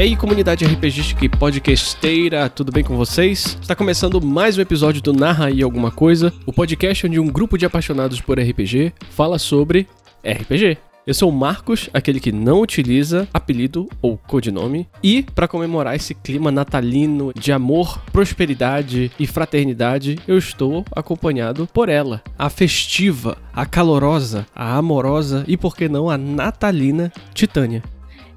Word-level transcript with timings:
E 0.00 0.02
aí, 0.02 0.16
comunidade 0.16 0.64
RPGística 0.64 1.26
e 1.26 1.28
podcasteira, 1.28 2.48
tudo 2.48 2.72
bem 2.72 2.82
com 2.82 2.96
vocês? 2.96 3.58
Está 3.60 3.76
começando 3.76 4.18
mais 4.18 4.56
um 4.56 4.62
episódio 4.62 5.02
do 5.02 5.12
Narra 5.12 5.48
aí 5.48 5.62
Alguma 5.62 5.90
Coisa, 5.90 6.32
o 6.46 6.54
podcast 6.54 7.06
onde 7.06 7.20
um 7.20 7.26
grupo 7.26 7.58
de 7.58 7.66
apaixonados 7.66 8.18
por 8.18 8.40
RPG 8.40 8.94
fala 9.10 9.38
sobre 9.38 9.86
RPG. 10.24 10.78
Eu 11.06 11.12
sou 11.12 11.28
o 11.28 11.32
Marcos, 11.32 11.90
aquele 11.92 12.18
que 12.18 12.32
não 12.32 12.62
utiliza 12.62 13.28
apelido 13.30 13.90
ou 14.00 14.16
codinome, 14.16 14.88
e 15.02 15.22
para 15.22 15.46
comemorar 15.46 15.94
esse 15.94 16.14
clima 16.14 16.50
natalino 16.50 17.30
de 17.38 17.52
amor, 17.52 18.00
prosperidade 18.10 19.12
e 19.20 19.26
fraternidade, 19.26 20.18
eu 20.26 20.38
estou 20.38 20.82
acompanhado 20.96 21.68
por 21.74 21.90
ela, 21.90 22.22
a 22.38 22.48
festiva, 22.48 23.36
a 23.52 23.66
calorosa, 23.66 24.46
a 24.54 24.78
amorosa 24.78 25.44
e 25.46 25.58
por 25.58 25.76
que 25.76 25.90
não 25.90 26.08
a 26.08 26.16
natalina 26.16 27.12
Titânia. 27.34 27.82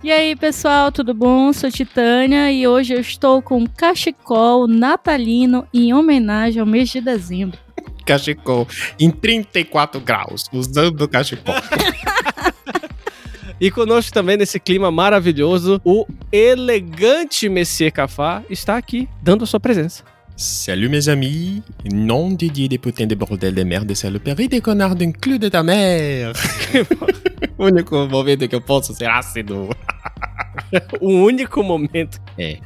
E 0.04 0.12
aí, 0.12 0.36
pessoal, 0.36 0.92
tudo 0.92 1.14
bom? 1.14 1.54
Sou 1.54 1.72
Titânia 1.72 2.52
e 2.52 2.68
hoje 2.68 2.94
eu 2.94 3.00
estou 3.00 3.42
com 3.42 3.60
um 3.60 3.66
cachecol 3.66 4.68
natalino 4.68 5.66
em 5.74 5.94
homenagem 5.94 6.60
ao 6.60 6.66
mês 6.66 6.90
de 6.90 7.00
dezembro. 7.00 7.58
Cachecol 8.06 8.68
em 9.00 9.10
34 9.10 10.02
graus, 10.02 10.50
usando 10.52 11.08
cachecol. 11.08 11.56
E 13.62 13.72
conosco 13.72 14.12
também 14.12 14.36
nesse 14.36 14.60
clima 14.60 14.92
maravilhoso, 14.92 15.80
o 15.86 16.06
elegante 16.34 17.48
Messier 17.48 17.94
Cafá 17.94 18.44
está 18.50 18.76
aqui, 18.76 19.08
dando 19.22 19.46
a 19.46 19.48
sua 19.48 19.60
presença. 19.60 20.04
Salut 20.36 20.90
mes 20.90 21.10
amis, 21.10 21.62
nom 21.94 22.32
Didier 22.32 22.68
des 22.68 22.80
putains 22.80 23.06
de 23.06 23.14
bordel 23.14 23.54
de 23.54 23.64
merde, 23.64 23.94
saloperie 23.94 24.48
des 24.48 24.62
connards 24.62 24.96
d'un 24.96 25.12
clou 25.12 25.38
de 25.38 25.48
ta 25.48 25.62
mère. 25.62 26.34
o 27.58 27.66
único 27.66 28.08
momento 28.08 28.48
que 28.48 28.56
eu 28.56 28.62
posso 28.62 28.96
ser 28.96 29.10
ácido. 29.10 29.70
o 31.00 31.10
único 31.10 31.62
momento. 31.62 32.20
É. 32.38 32.58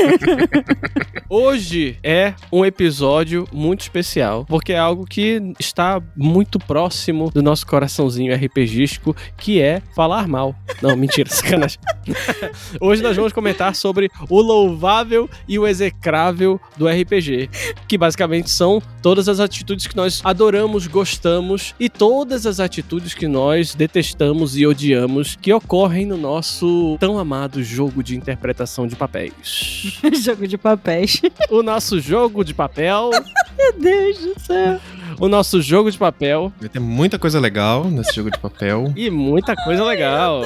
Hoje 1.28 1.96
é 2.02 2.34
um 2.50 2.64
episódio 2.64 3.46
muito 3.52 3.82
especial, 3.82 4.44
porque 4.46 4.72
é 4.72 4.78
algo 4.78 5.04
que 5.04 5.52
está 5.58 6.02
muito 6.16 6.58
próximo 6.58 7.30
do 7.30 7.42
nosso 7.42 7.66
coraçãozinho 7.66 8.34
RPGístico, 8.34 9.14
que 9.36 9.60
é 9.60 9.82
falar 9.94 10.26
mal. 10.26 10.54
Não, 10.82 10.96
mentira, 10.96 11.28
sacanagem. 11.30 11.78
Hoje 12.80 13.02
nós 13.02 13.16
vamos 13.16 13.32
comentar 13.32 13.74
sobre 13.74 14.10
o 14.28 14.40
louvável 14.40 15.28
e 15.46 15.58
o 15.58 15.66
execrável 15.66 16.60
do 16.76 16.88
RPG, 16.88 17.48
que 17.86 17.98
basicamente 17.98 18.50
são 18.50 18.82
todas 19.02 19.28
as 19.28 19.38
atitudes 19.38 19.86
que 19.86 19.96
nós 19.96 20.20
adoramos, 20.24 20.86
gostamos 20.86 21.74
e 21.78 21.88
todas 21.88 22.46
as 22.46 22.58
atitudes 22.58 23.14
que 23.14 23.28
nós 23.28 23.74
detestamos 23.74 24.56
e 24.56 24.66
odiamos 24.66 25.36
que 25.40 25.52
ocorrem 25.52 26.06
no 26.06 26.16
nosso 26.16 26.96
tão 26.98 27.18
amado 27.18 27.49
jogo 27.58 28.02
de 28.02 28.16
interpretação 28.16 28.86
de 28.86 28.94
papéis. 28.96 29.98
Jogo 30.22 30.46
de 30.46 30.58
papéis. 30.58 31.20
O 31.50 31.62
nosso 31.62 32.00
jogo 32.00 32.44
de 32.44 32.54
papel, 32.54 33.10
Meu 33.58 33.72
Deus 33.78 34.18
do 34.18 34.40
céu. 34.40 34.80
O 35.18 35.28
nosso 35.28 35.60
jogo 35.62 35.90
de 35.90 35.98
papel 35.98 36.52
Vai 36.60 36.68
ter 36.68 36.80
muita 36.80 37.18
coisa 37.18 37.38
legal 37.40 37.84
nesse 37.84 38.14
jogo 38.14 38.30
de 38.30 38.38
papel. 38.38 38.92
e 38.96 39.10
muita 39.10 39.54
coisa 39.56 39.84
legal. 39.84 40.42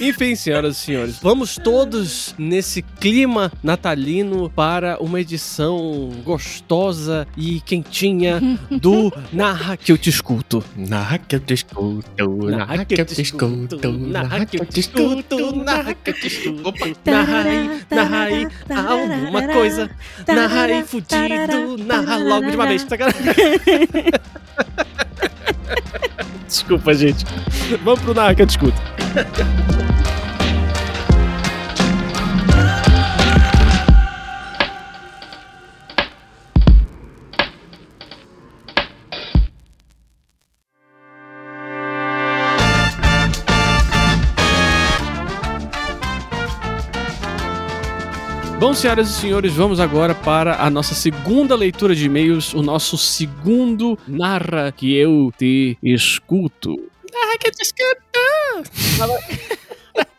Enfim, 0.00 0.36
senhoras 0.36 0.76
e 0.76 0.80
senhores, 0.80 1.18
vamos 1.20 1.56
todos 1.56 2.32
nesse 2.38 2.80
clima 2.82 3.50
natalino 3.62 4.48
para 4.48 4.98
uma 5.00 5.20
edição 5.20 6.10
gostosa 6.24 7.26
e 7.36 7.60
quentinha 7.60 8.40
do 8.70 9.12
Narra 9.32 9.76
que 9.76 9.90
eu 9.90 9.98
te 9.98 10.08
escuto. 10.10 10.62
Narra 10.76 11.18
que 11.18 11.34
eu 11.34 11.40
te 11.40 11.54
escuto, 11.54 12.04
narra 12.16 12.84
que 12.84 13.00
eu 13.00 13.04
te 13.04 13.20
escuto, 13.20 13.92
narra 13.92 14.46
que 14.46 14.58
eu 14.60 14.66
te 14.66 14.80
escuto, 14.80 15.56
narra 15.56 15.94
que 15.94 16.10
eu 16.10 16.14
te 16.14 16.26
escuto. 16.28 16.68
Opa, 16.68 16.86
narra 17.10 17.42
aí, 17.42 17.80
narra 17.90 18.20
aí, 18.22 18.46
alguma 18.68 19.48
coisa. 19.48 19.90
Narra 20.28 20.62
aí, 20.62 20.84
fudido, 20.84 21.84
narra 21.84 22.16
logo 22.18 22.48
de 22.50 22.56
uma 22.56 22.66
vez. 22.66 22.84
Desculpa, 26.46 26.94
gente. 26.94 27.24
Vamos 27.84 28.00
pro 28.00 28.14
Narra 28.14 28.34
que 28.34 28.42
Bom, 48.60 48.74
senhoras 48.74 49.08
e 49.08 49.12
senhores, 49.14 49.54
vamos 49.54 49.80
agora 49.80 50.14
para 50.14 50.62
a 50.62 50.68
nossa 50.68 50.94
segunda 50.94 51.56
leitura 51.56 51.94
de 51.94 52.04
e-mails, 52.04 52.52
o 52.52 52.60
nosso 52.60 52.98
segundo 52.98 53.98
Narra 54.06 54.70
que 54.70 54.94
eu 54.94 55.32
te 55.38 55.78
escuto. 55.82 56.76
Narra 57.10 57.38
que 57.38 57.48
eu 57.48 57.52
te 57.52 57.62
escuto. 57.62 59.56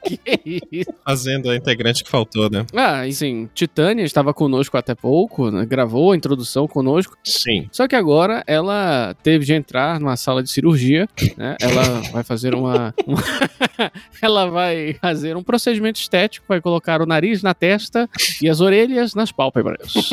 Que 0.34 0.62
isso? 0.72 0.94
Fazendo 1.06 1.50
a 1.50 1.56
integrante 1.56 2.04
que 2.04 2.10
faltou, 2.10 2.50
né? 2.50 2.66
Ah, 2.76 3.08
e 3.08 3.14
sim, 3.14 3.48
Titânia 3.54 4.04
estava 4.04 4.34
conosco 4.34 4.76
até 4.78 4.96
pouco, 4.96 5.52
né? 5.52 5.66
gravou 5.66 6.12
a 6.12 6.16
introdução 6.16 6.68
conosco. 6.68 7.18
Sim. 7.24 7.68
Só 7.72 7.88
que 7.88 7.96
agora 7.96 8.44
ela 8.48 9.16
teve 9.24 9.46
de 9.46 9.54
entrar 9.54 10.00
numa 10.00 10.18
sala 10.18 10.42
de 10.42 10.50
cirurgia, 10.50 11.08
né? 11.38 11.56
Ela 11.62 11.84
vai 12.12 12.24
fazer 12.24 12.56
uma, 12.56 12.94
uma- 13.06 13.22
ela 14.22 14.50
vai 14.50 14.96
fazer 15.02 15.38
um 15.38 15.44
procedimento 15.44 16.00
estético, 16.00 16.46
vai 16.50 16.60
colocar 16.62 17.02
o 17.02 17.06
nariz 17.06 17.42
na 17.44 17.54
testa 17.54 18.10
e 18.42 18.50
as 18.50 18.60
orelhas 18.60 19.14
nas 19.14 19.32
pálpebras. 19.32 19.94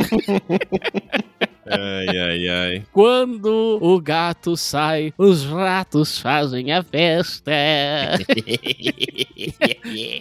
Ai, 1.71 2.09
ai, 2.09 2.49
ai. 2.49 2.83
Quando 2.93 3.79
o 3.81 4.01
gato 4.01 4.57
sai, 4.57 5.13
os 5.19 5.45
ratos 5.45 6.19
fazem 6.19 6.73
a 6.73 6.83
festa. 6.83 7.53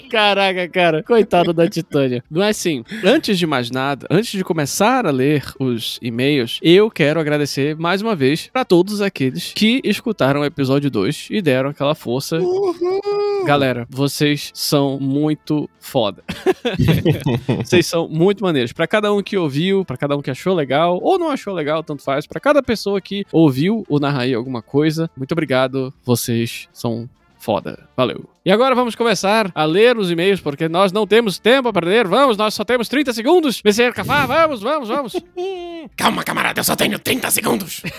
Caraca, 0.09 0.67
cara, 0.67 1.03
coitado 1.03 1.53
da 1.53 1.69
Titânia. 1.69 2.23
Mas 2.29 2.57
assim, 2.57 2.83
antes 3.03 3.37
de 3.37 3.45
mais 3.45 3.71
nada, 3.71 4.07
antes 4.09 4.31
de 4.31 4.43
começar 4.43 5.05
a 5.05 5.11
ler 5.11 5.43
os 5.59 5.99
e-mails, 6.01 6.59
eu 6.61 6.89
quero 6.89 7.19
agradecer 7.19 7.75
mais 7.75 8.01
uma 8.01 8.15
vez 8.15 8.49
pra 8.51 8.65
todos 8.65 9.01
aqueles 9.01 9.53
que 9.53 9.81
escutaram 9.83 10.41
o 10.41 10.45
episódio 10.45 10.89
2 10.89 11.27
e 11.31 11.41
deram 11.41 11.69
aquela 11.69 11.95
força. 11.95 12.39
Galera, 13.45 13.87
vocês 13.89 14.51
são 14.53 14.99
muito 14.99 15.69
foda. 15.79 16.23
vocês 17.63 17.85
são 17.85 18.07
muito 18.07 18.43
maneiros. 18.43 18.73
Pra 18.73 18.87
cada 18.87 19.13
um 19.13 19.21
que 19.23 19.37
ouviu, 19.37 19.85
pra 19.85 19.97
cada 19.97 20.15
um 20.17 20.21
que 20.21 20.31
achou 20.31 20.53
legal 20.53 20.99
ou 21.01 21.17
não 21.17 21.29
achou 21.29 21.53
legal, 21.53 21.83
tanto 21.83 22.03
faz. 22.03 22.27
Pra 22.27 22.39
cada 22.39 22.61
pessoa 22.61 22.99
que 22.99 23.25
ouviu 23.31 23.85
o 23.87 23.99
Narraí 23.99 24.33
alguma 24.33 24.61
coisa, 24.61 25.09
muito 25.15 25.31
obrigado. 25.31 25.93
Vocês 26.03 26.67
são 26.73 27.09
foda. 27.39 27.87
Valeu. 27.95 28.29
E 28.45 28.51
agora 28.51 28.75
vamos 28.75 28.95
começar 28.95 29.51
a 29.53 29.63
ler 29.65 29.97
os 29.97 30.11
e-mails, 30.11 30.41
porque 30.41 30.67
nós 30.67 30.91
não 30.91 31.07
temos 31.07 31.39
tempo 31.39 31.69
a 31.69 31.73
perder. 31.73 32.07
Vamos, 32.07 32.35
nós 32.37 32.53
só 32.53 32.63
temos 32.63 32.89
30 32.89 33.13
segundos. 33.13 33.61
Messier 33.63 33.93
Cafá, 33.93 34.25
vamos, 34.25 34.61
vamos, 34.61 34.89
vamos. 34.89 35.15
Calma, 35.95 36.23
camarada, 36.23 36.59
eu 36.59 36.63
só 36.63 36.75
tenho 36.75 36.99
30 36.99 37.31
segundos. 37.31 37.81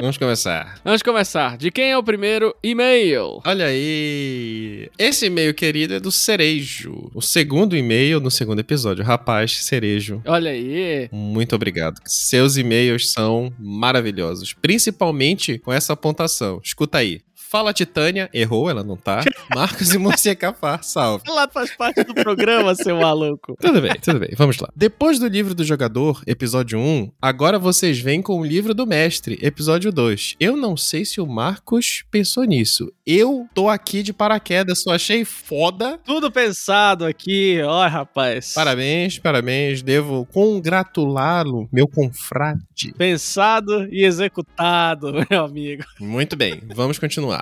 Vamos 0.00 0.16
começar. 0.16 0.80
Vamos 0.82 1.02
começar. 1.02 1.58
De 1.58 1.70
quem 1.70 1.90
é 1.90 1.98
o 1.98 2.02
primeiro 2.02 2.54
e-mail? 2.62 3.40
Olha 3.44 3.66
aí. 3.66 4.88
Esse 4.98 5.26
e-mail 5.26 5.52
querido 5.52 5.94
é 5.94 6.00
do 6.00 6.10
Cerejo. 6.10 7.10
O 7.14 7.20
segundo 7.20 7.76
e-mail 7.76 8.18
no 8.18 8.30
segundo 8.30 8.60
episódio. 8.60 9.04
Rapaz, 9.04 9.62
Cerejo. 9.64 10.22
Olha 10.24 10.52
aí. 10.52 11.08
Muito 11.12 11.54
obrigado. 11.54 12.00
Seus 12.06 12.56
e-mails 12.56 13.12
são 13.12 13.52
maravilhosos. 13.58 14.54
Principalmente 14.54 15.58
com 15.58 15.70
essa 15.70 15.92
apontação. 15.92 16.60
Escuta 16.64 16.96
aí. 16.98 17.20
Fala 17.50 17.72
Titânia, 17.72 18.30
errou, 18.32 18.70
ela 18.70 18.84
não 18.84 18.96
tá. 18.96 19.24
Marcos 19.52 19.92
e 19.92 19.98
Murcia 19.98 20.36
Cafar, 20.36 20.84
salve. 20.84 21.24
Ela 21.26 21.48
faz 21.48 21.76
parte 21.76 22.04
do 22.04 22.14
programa, 22.14 22.76
seu 22.76 22.96
maluco. 23.00 23.56
Tudo 23.58 23.82
bem, 23.82 23.94
tudo 24.00 24.20
bem, 24.20 24.30
vamos 24.36 24.56
lá. 24.60 24.68
Depois 24.76 25.18
do 25.18 25.26
livro 25.26 25.52
do 25.52 25.64
jogador, 25.64 26.22
episódio 26.28 26.78
1, 26.78 27.10
agora 27.20 27.58
vocês 27.58 27.98
vêm 27.98 28.22
com 28.22 28.38
o 28.38 28.44
livro 28.44 28.72
do 28.72 28.86
mestre, 28.86 29.36
episódio 29.42 29.90
2. 29.90 30.36
Eu 30.38 30.56
não 30.56 30.76
sei 30.76 31.04
se 31.04 31.20
o 31.20 31.26
Marcos 31.26 32.04
pensou 32.08 32.44
nisso. 32.44 32.92
Eu 33.04 33.48
tô 33.52 33.68
aqui 33.68 34.04
de 34.04 34.12
paraquedas, 34.12 34.82
só 34.82 34.94
achei 34.94 35.24
foda. 35.24 35.98
Tudo 36.04 36.30
pensado 36.30 37.04
aqui, 37.04 37.60
ó, 37.64 37.84
rapaz. 37.88 38.54
Parabéns, 38.54 39.18
parabéns. 39.18 39.82
Devo 39.82 40.24
congratulá-lo, 40.26 41.68
meu 41.72 41.88
confrade. 41.88 42.94
Pensado 42.96 43.88
e 43.90 44.04
executado, 44.04 45.12
meu 45.28 45.44
amigo. 45.44 45.82
Muito 45.98 46.36
bem, 46.36 46.62
vamos 46.72 46.96
continuar. 46.96 47.39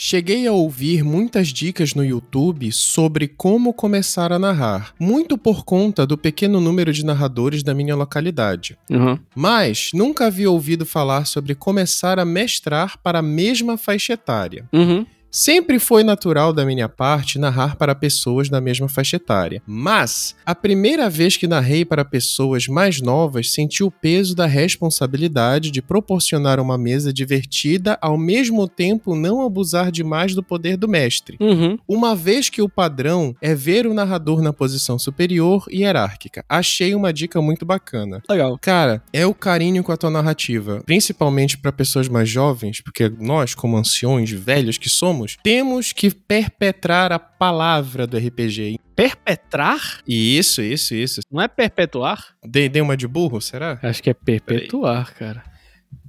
Cheguei 0.00 0.46
a 0.46 0.52
ouvir 0.52 1.02
muitas 1.02 1.48
dicas 1.48 1.92
no 1.92 2.04
YouTube 2.04 2.70
sobre 2.70 3.26
como 3.26 3.74
começar 3.74 4.32
a 4.32 4.38
narrar, 4.38 4.94
muito 4.96 5.36
por 5.36 5.64
conta 5.64 6.06
do 6.06 6.16
pequeno 6.16 6.60
número 6.60 6.92
de 6.92 7.04
narradores 7.04 7.64
da 7.64 7.74
minha 7.74 7.96
localidade. 7.96 8.78
Uhum. 8.88 9.18
Mas 9.34 9.90
nunca 9.92 10.26
havia 10.26 10.48
ouvido 10.48 10.86
falar 10.86 11.24
sobre 11.24 11.52
começar 11.56 12.20
a 12.20 12.24
mestrar 12.24 12.96
para 13.02 13.18
a 13.18 13.22
mesma 13.22 13.76
faixa 13.76 14.12
etária. 14.12 14.68
Uhum. 14.72 15.04
Sempre 15.30 15.78
foi 15.78 16.02
natural 16.02 16.52
da 16.52 16.64
minha 16.64 16.88
parte 16.88 17.38
narrar 17.38 17.76
para 17.76 17.94
pessoas 17.94 18.48
da 18.48 18.60
mesma 18.60 18.88
faixa 18.88 19.16
etária, 19.16 19.62
mas 19.66 20.34
a 20.44 20.54
primeira 20.54 21.10
vez 21.10 21.36
que 21.36 21.46
narrei 21.46 21.84
para 21.84 22.04
pessoas 22.04 22.66
mais 22.66 23.00
novas 23.00 23.52
senti 23.52 23.84
o 23.84 23.90
peso 23.90 24.34
da 24.34 24.46
responsabilidade 24.46 25.70
de 25.70 25.82
proporcionar 25.82 26.58
uma 26.58 26.78
mesa 26.78 27.12
divertida 27.12 27.98
ao 28.00 28.16
mesmo 28.16 28.66
tempo 28.66 29.14
não 29.14 29.42
abusar 29.42 29.92
demais 29.92 30.34
do 30.34 30.42
poder 30.42 30.76
do 30.76 30.88
mestre. 30.88 31.36
Uhum. 31.40 31.78
Uma 31.86 32.16
vez 32.16 32.48
que 32.48 32.62
o 32.62 32.68
padrão 32.68 33.36
é 33.40 33.54
ver 33.54 33.86
o 33.86 33.94
narrador 33.94 34.40
na 34.40 34.52
posição 34.52 34.98
superior 34.98 35.66
e 35.70 35.82
hierárquica. 35.82 36.44
Achei 36.48 36.94
uma 36.94 37.12
dica 37.12 37.40
muito 37.42 37.66
bacana. 37.66 38.22
Legal. 38.28 38.58
Cara, 38.60 39.02
é 39.12 39.26
o 39.26 39.34
carinho 39.34 39.84
com 39.84 39.92
a 39.92 39.96
tua 39.96 40.10
narrativa, 40.10 40.82
principalmente 40.86 41.58
para 41.58 41.70
pessoas 41.70 42.08
mais 42.08 42.28
jovens, 42.28 42.80
porque 42.80 43.12
nós, 43.20 43.54
como 43.54 43.76
anciões 43.76 44.30
velhos 44.30 44.78
que 44.78 44.88
somos, 44.88 45.17
temos 45.42 45.92
que 45.92 46.10
perpetrar 46.10 47.12
a 47.12 47.18
palavra 47.18 48.06
do 48.06 48.16
RPG. 48.16 48.78
Perpetrar? 48.94 50.00
Isso, 50.06 50.60
isso, 50.62 50.94
isso. 50.94 51.20
Não 51.30 51.40
é 51.40 51.48
perpetuar? 51.48 52.34
Dei, 52.44 52.68
dei 52.68 52.82
uma 52.82 52.96
de 52.96 53.06
burro, 53.06 53.40
será? 53.40 53.78
Acho 53.82 54.02
que 54.02 54.10
é 54.10 54.14
perpetuar, 54.14 55.14
cara. 55.14 55.42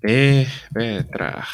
Perpetrar. 0.02 1.50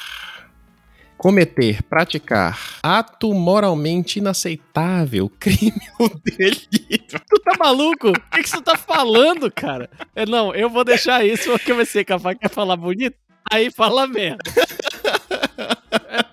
Cometer, 1.18 1.81
praticar, 1.84 2.60
ato 2.84 3.34
moralmente 3.34 4.19
inaceitável, 4.19 5.30
crime 5.40 5.81
ou 5.98 6.10
delito. 6.10 7.19
Tu 7.28 7.40
tá 7.40 7.56
maluco? 7.58 8.10
O 8.10 8.13
que, 8.13 8.44
que 8.44 8.50
você 8.50 8.62
tá 8.62 8.78
falando, 8.78 9.50
cara? 9.50 9.90
É, 10.13 10.25
não, 10.25 10.54
eu 10.54 10.69
vou 10.69 10.84
deixar 10.84 11.25
isso 11.25 11.51
porque 11.51 11.74
você 11.74 12.04
capaz 12.04 12.38
quer 12.38 12.50
falar 12.50 12.75
bonito. 12.75 13.16
Aí 13.50 13.72
fala 13.72 14.08
merda. 14.08 14.44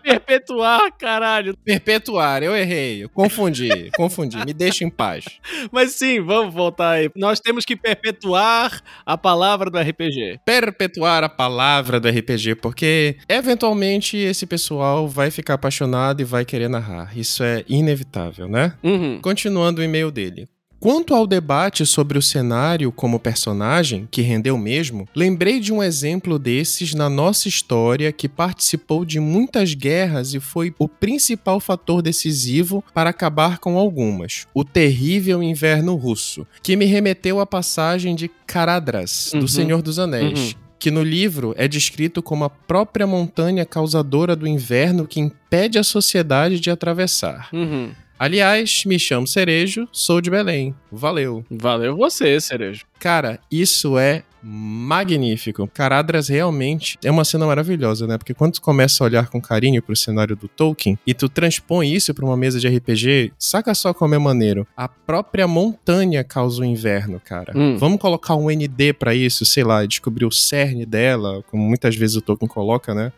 Perpetuar, 0.02 0.92
caralho. 0.98 1.56
Perpetuar, 1.64 2.42
eu 2.42 2.56
errei, 2.56 3.04
eu 3.04 3.08
confundi, 3.08 3.90
confundi. 3.96 4.36
Me 4.44 4.52
deixa 4.52 4.84
em 4.84 4.90
paz. 4.90 5.24
Mas 5.70 5.92
sim, 5.92 6.20
vamos 6.20 6.52
voltar 6.52 6.90
aí. 6.92 7.10
Nós 7.16 7.40
temos 7.40 7.64
que 7.64 7.76
perpetuar 7.76 8.82
a 9.04 9.16
palavra 9.16 9.70
do 9.70 9.78
RPG. 9.78 10.40
Perpetuar 10.44 11.24
a 11.24 11.28
palavra 11.28 12.00
do 12.00 12.08
RPG, 12.08 12.56
porque 12.56 13.16
eventualmente 13.28 14.16
esse 14.16 14.46
pessoal 14.46 15.08
vai 15.08 15.30
ficar 15.30 15.54
apaixonado 15.54 16.20
e 16.20 16.24
vai 16.24 16.44
querer 16.44 16.68
narrar. 16.68 17.16
Isso 17.16 17.42
é 17.42 17.64
inevitável, 17.68 18.48
né? 18.48 18.74
Uhum. 18.82 19.20
Continuando 19.20 19.80
o 19.80 19.84
e-mail 19.84 20.10
dele. 20.10 20.48
Quanto 20.82 21.14
ao 21.14 21.28
debate 21.28 21.86
sobre 21.86 22.18
o 22.18 22.22
cenário 22.22 22.90
como 22.90 23.20
personagem, 23.20 24.08
que 24.10 24.20
rendeu 24.20 24.58
mesmo, 24.58 25.06
lembrei 25.14 25.60
de 25.60 25.72
um 25.72 25.80
exemplo 25.80 26.40
desses 26.40 26.92
na 26.92 27.08
nossa 27.08 27.46
história 27.46 28.10
que 28.10 28.28
participou 28.28 29.04
de 29.04 29.20
muitas 29.20 29.74
guerras 29.74 30.34
e 30.34 30.40
foi 30.40 30.74
o 30.80 30.88
principal 30.88 31.60
fator 31.60 32.02
decisivo 32.02 32.82
para 32.92 33.10
acabar 33.10 33.58
com 33.58 33.78
algumas: 33.78 34.48
o 34.52 34.64
terrível 34.64 35.40
inverno 35.40 35.94
russo, 35.94 36.44
que 36.60 36.74
me 36.74 36.84
remeteu 36.84 37.38
à 37.38 37.46
passagem 37.46 38.16
de 38.16 38.28
Caradras, 38.44 39.30
Uhum. 39.32 39.38
do 39.38 39.46
Senhor 39.46 39.82
dos 39.82 40.00
Anéis. 40.00 40.56
Que 40.80 40.90
no 40.90 41.04
livro 41.04 41.54
é 41.56 41.68
descrito 41.68 42.20
como 42.20 42.42
a 42.42 42.50
própria 42.50 43.06
montanha 43.06 43.64
causadora 43.64 44.34
do 44.34 44.48
inverno 44.48 45.06
que 45.06 45.20
impede 45.20 45.78
a 45.78 45.84
sociedade 45.84 46.58
de 46.58 46.72
atravessar. 46.72 47.50
Uhum. 47.52 47.92
Aliás, 48.22 48.84
me 48.86 49.00
chamo 49.00 49.26
Cerejo, 49.26 49.88
sou 49.90 50.20
de 50.20 50.30
Belém. 50.30 50.72
Valeu. 50.92 51.44
Valeu 51.50 51.96
você, 51.96 52.40
Cerejo. 52.40 52.84
Cara, 53.00 53.40
isso 53.50 53.98
é 53.98 54.22
magnífico. 54.42 55.68
Caradras 55.72 56.28
realmente 56.28 56.98
é 57.02 57.10
uma 57.10 57.24
cena 57.24 57.46
maravilhosa, 57.46 58.06
né? 58.06 58.18
Porque 58.18 58.34
quando 58.34 58.54
tu 58.54 58.62
começa 58.62 59.02
a 59.02 59.06
olhar 59.06 59.28
com 59.28 59.40
carinho 59.40 59.82
pro 59.82 59.94
cenário 59.96 60.36
do 60.36 60.48
Tolkien 60.48 60.98
e 61.06 61.14
tu 61.14 61.28
transpõe 61.28 61.92
isso 61.92 62.12
pra 62.14 62.24
uma 62.24 62.36
mesa 62.36 62.58
de 62.58 62.68
RPG, 62.68 63.32
saca 63.38 63.74
só 63.74 63.94
como 63.94 64.14
é 64.14 64.18
maneiro. 64.18 64.66
A 64.76 64.88
própria 64.88 65.46
montanha 65.46 66.24
causa 66.24 66.62
o 66.62 66.64
inverno, 66.64 67.20
cara. 67.24 67.52
Hum. 67.56 67.76
Vamos 67.78 68.00
colocar 68.00 68.34
um 68.34 68.50
ND 68.50 68.92
pra 68.92 69.14
isso, 69.14 69.44
sei 69.44 69.64
lá, 69.64 69.84
descobrir 69.84 70.24
o 70.24 70.32
cerne 70.32 70.84
dela, 70.84 71.42
como 71.50 71.62
muitas 71.62 71.94
vezes 71.94 72.16
o 72.16 72.20
Tolkien 72.20 72.48
coloca, 72.48 72.94
né? 72.94 73.12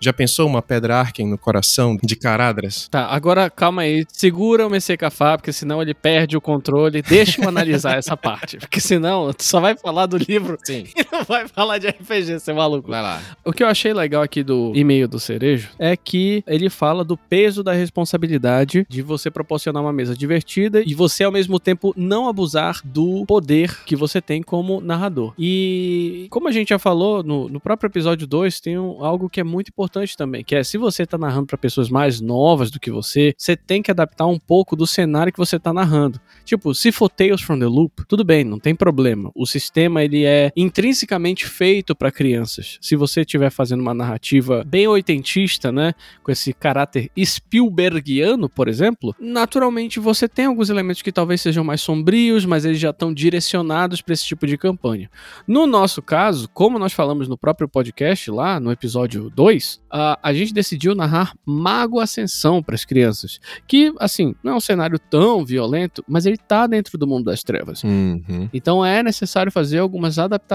Já 0.00 0.12
pensou 0.12 0.46
uma 0.46 0.62
pedra 0.62 0.96
Arken 0.96 1.26
no 1.28 1.38
coração 1.38 1.98
de 2.02 2.16
Caradras? 2.16 2.88
Tá, 2.88 3.06
agora 3.06 3.50
calma 3.50 3.82
aí. 3.82 4.04
Segura 4.12 4.66
o 4.66 4.70
Messecafá, 4.70 5.36
porque 5.36 5.52
senão 5.52 5.80
ele 5.82 5.94
perde 5.94 6.36
o 6.36 6.40
controle. 6.40 7.02
Deixa 7.02 7.42
eu 7.42 7.48
analisar 7.48 7.96
essa 7.96 8.16
parte. 8.16 8.58
Porque 8.58 8.80
senão 8.80 9.32
tu 9.32 9.44
só 9.44 9.60
vai 9.60 9.76
falar 9.76 10.06
do 10.06 10.16
livro 10.16 10.56
Sim. 10.68 10.84
e 10.96 11.04
não 11.10 11.24
vai 11.24 11.46
falar 11.48 11.78
de 11.78 11.88
RPG, 11.88 12.38
seu 12.40 12.54
maluco. 12.54 12.90
Vai 12.90 13.02
lá. 13.02 13.20
O 13.44 13.52
que 13.52 13.62
eu 13.62 13.66
achei 13.68 13.92
legal 13.92 14.22
aqui 14.22 14.42
do 14.42 14.72
e-mail 14.74 15.08
do 15.08 15.18
Cerejo 15.18 15.68
é 15.78 15.96
que 15.96 16.42
ele 16.46 16.68
fala 16.70 17.04
do 17.04 17.16
peso 17.16 17.62
da 17.62 17.72
responsabilidade 17.72 18.86
de 18.88 19.02
você 19.02 19.30
proporcionar 19.30 19.82
uma 19.82 19.92
mesa 19.92 20.16
divertida 20.16 20.82
e 20.84 20.94
você, 20.94 21.24
ao 21.24 21.32
mesmo 21.32 21.58
tempo, 21.60 21.92
não 21.96 22.28
abusar 22.28 22.80
do 22.84 23.24
poder 23.26 23.84
que 23.84 23.94
você 23.96 24.20
tem 24.20 24.42
como 24.42 24.80
narrador. 24.80 25.32
E 25.38 26.26
como 26.30 26.48
a 26.48 26.52
gente 26.52 26.68
já 26.70 26.78
falou 26.78 27.22
no, 27.22 27.48
no 27.48 27.60
próprio 27.60 27.88
episódio 27.88 28.26
2, 28.26 28.60
tem 28.60 28.78
um- 28.78 29.04
algo 29.04 29.28
que 29.28 29.40
é 29.40 29.44
muito 29.44 29.68
importante 29.68 30.16
também, 30.16 30.44
que 30.44 30.54
é 30.54 30.62
se 30.64 30.78
você 30.78 31.06
tá 31.06 31.16
narrando 31.18 31.46
para 31.46 31.58
pessoas 31.58 31.88
mais 31.88 32.20
novas 32.20 32.70
do 32.70 32.80
que 32.80 32.90
você, 32.90 33.34
você 33.36 33.56
tem 33.56 33.82
que 33.82 33.90
adaptar 33.90 34.26
um 34.26 34.38
pouco 34.38 34.76
do 34.76 34.86
cenário 34.86 35.32
que 35.32 35.38
você 35.38 35.58
tá 35.58 35.72
narrando. 35.72 36.20
Tipo, 36.44 36.74
se 36.74 36.90
for 36.92 37.08
Tales 37.08 37.40
from 37.42 37.58
the 37.58 37.66
Loop, 37.66 38.04
tudo 38.08 38.24
bem, 38.24 38.44
não 38.44 38.58
tem 38.58 38.74
problema. 38.74 39.30
O 39.34 39.46
sistema 39.46 40.02
ele 40.02 40.24
é 40.24 40.50
intrinsecamente 40.58 41.46
feito 41.46 41.94
para 41.94 42.10
crianças. 42.10 42.78
Se 42.80 42.96
você 42.96 43.20
estiver 43.20 43.48
fazendo 43.48 43.80
uma 43.80 43.94
narrativa 43.94 44.64
bem 44.66 44.88
oitentista, 44.88 45.70
né, 45.70 45.94
com 46.20 46.32
esse 46.32 46.52
caráter 46.52 47.12
Spielbergiano, 47.16 48.48
por 48.48 48.66
exemplo, 48.66 49.14
naturalmente 49.20 50.00
você 50.00 50.26
tem 50.28 50.46
alguns 50.46 50.68
elementos 50.68 51.00
que 51.00 51.12
talvez 51.12 51.40
sejam 51.40 51.62
mais 51.62 51.80
sombrios, 51.80 52.44
mas 52.44 52.64
eles 52.64 52.80
já 52.80 52.90
estão 52.90 53.14
direcionados 53.14 54.02
para 54.02 54.12
esse 54.12 54.26
tipo 54.26 54.48
de 54.48 54.58
campanha. 54.58 55.08
No 55.46 55.64
nosso 55.64 56.02
caso, 56.02 56.48
como 56.52 56.76
nós 56.76 56.92
falamos 56.92 57.28
no 57.28 57.38
próprio 57.38 57.68
podcast 57.68 58.28
lá, 58.28 58.58
no 58.58 58.72
episódio 58.72 59.30
2, 59.30 59.80
a, 59.88 60.18
a 60.20 60.32
gente 60.32 60.52
decidiu 60.52 60.92
narrar 60.92 61.34
Mago 61.46 62.00
Ascensão 62.00 62.60
para 62.64 62.74
as 62.74 62.84
crianças, 62.84 63.38
que 63.68 63.94
assim, 64.00 64.34
não 64.42 64.54
é 64.54 64.56
um 64.56 64.60
cenário 64.60 64.98
tão 64.98 65.44
violento, 65.44 66.04
mas 66.08 66.26
ele 66.26 66.36
tá 66.36 66.66
dentro 66.66 66.98
do 66.98 67.06
mundo 67.06 67.26
das 67.26 67.44
trevas. 67.44 67.84
Uhum. 67.84 68.48
Então 68.52 68.84
é 68.84 69.04
necessário 69.04 69.52
fazer 69.52 69.78
algumas 69.78 70.18
adaptações 70.18 70.47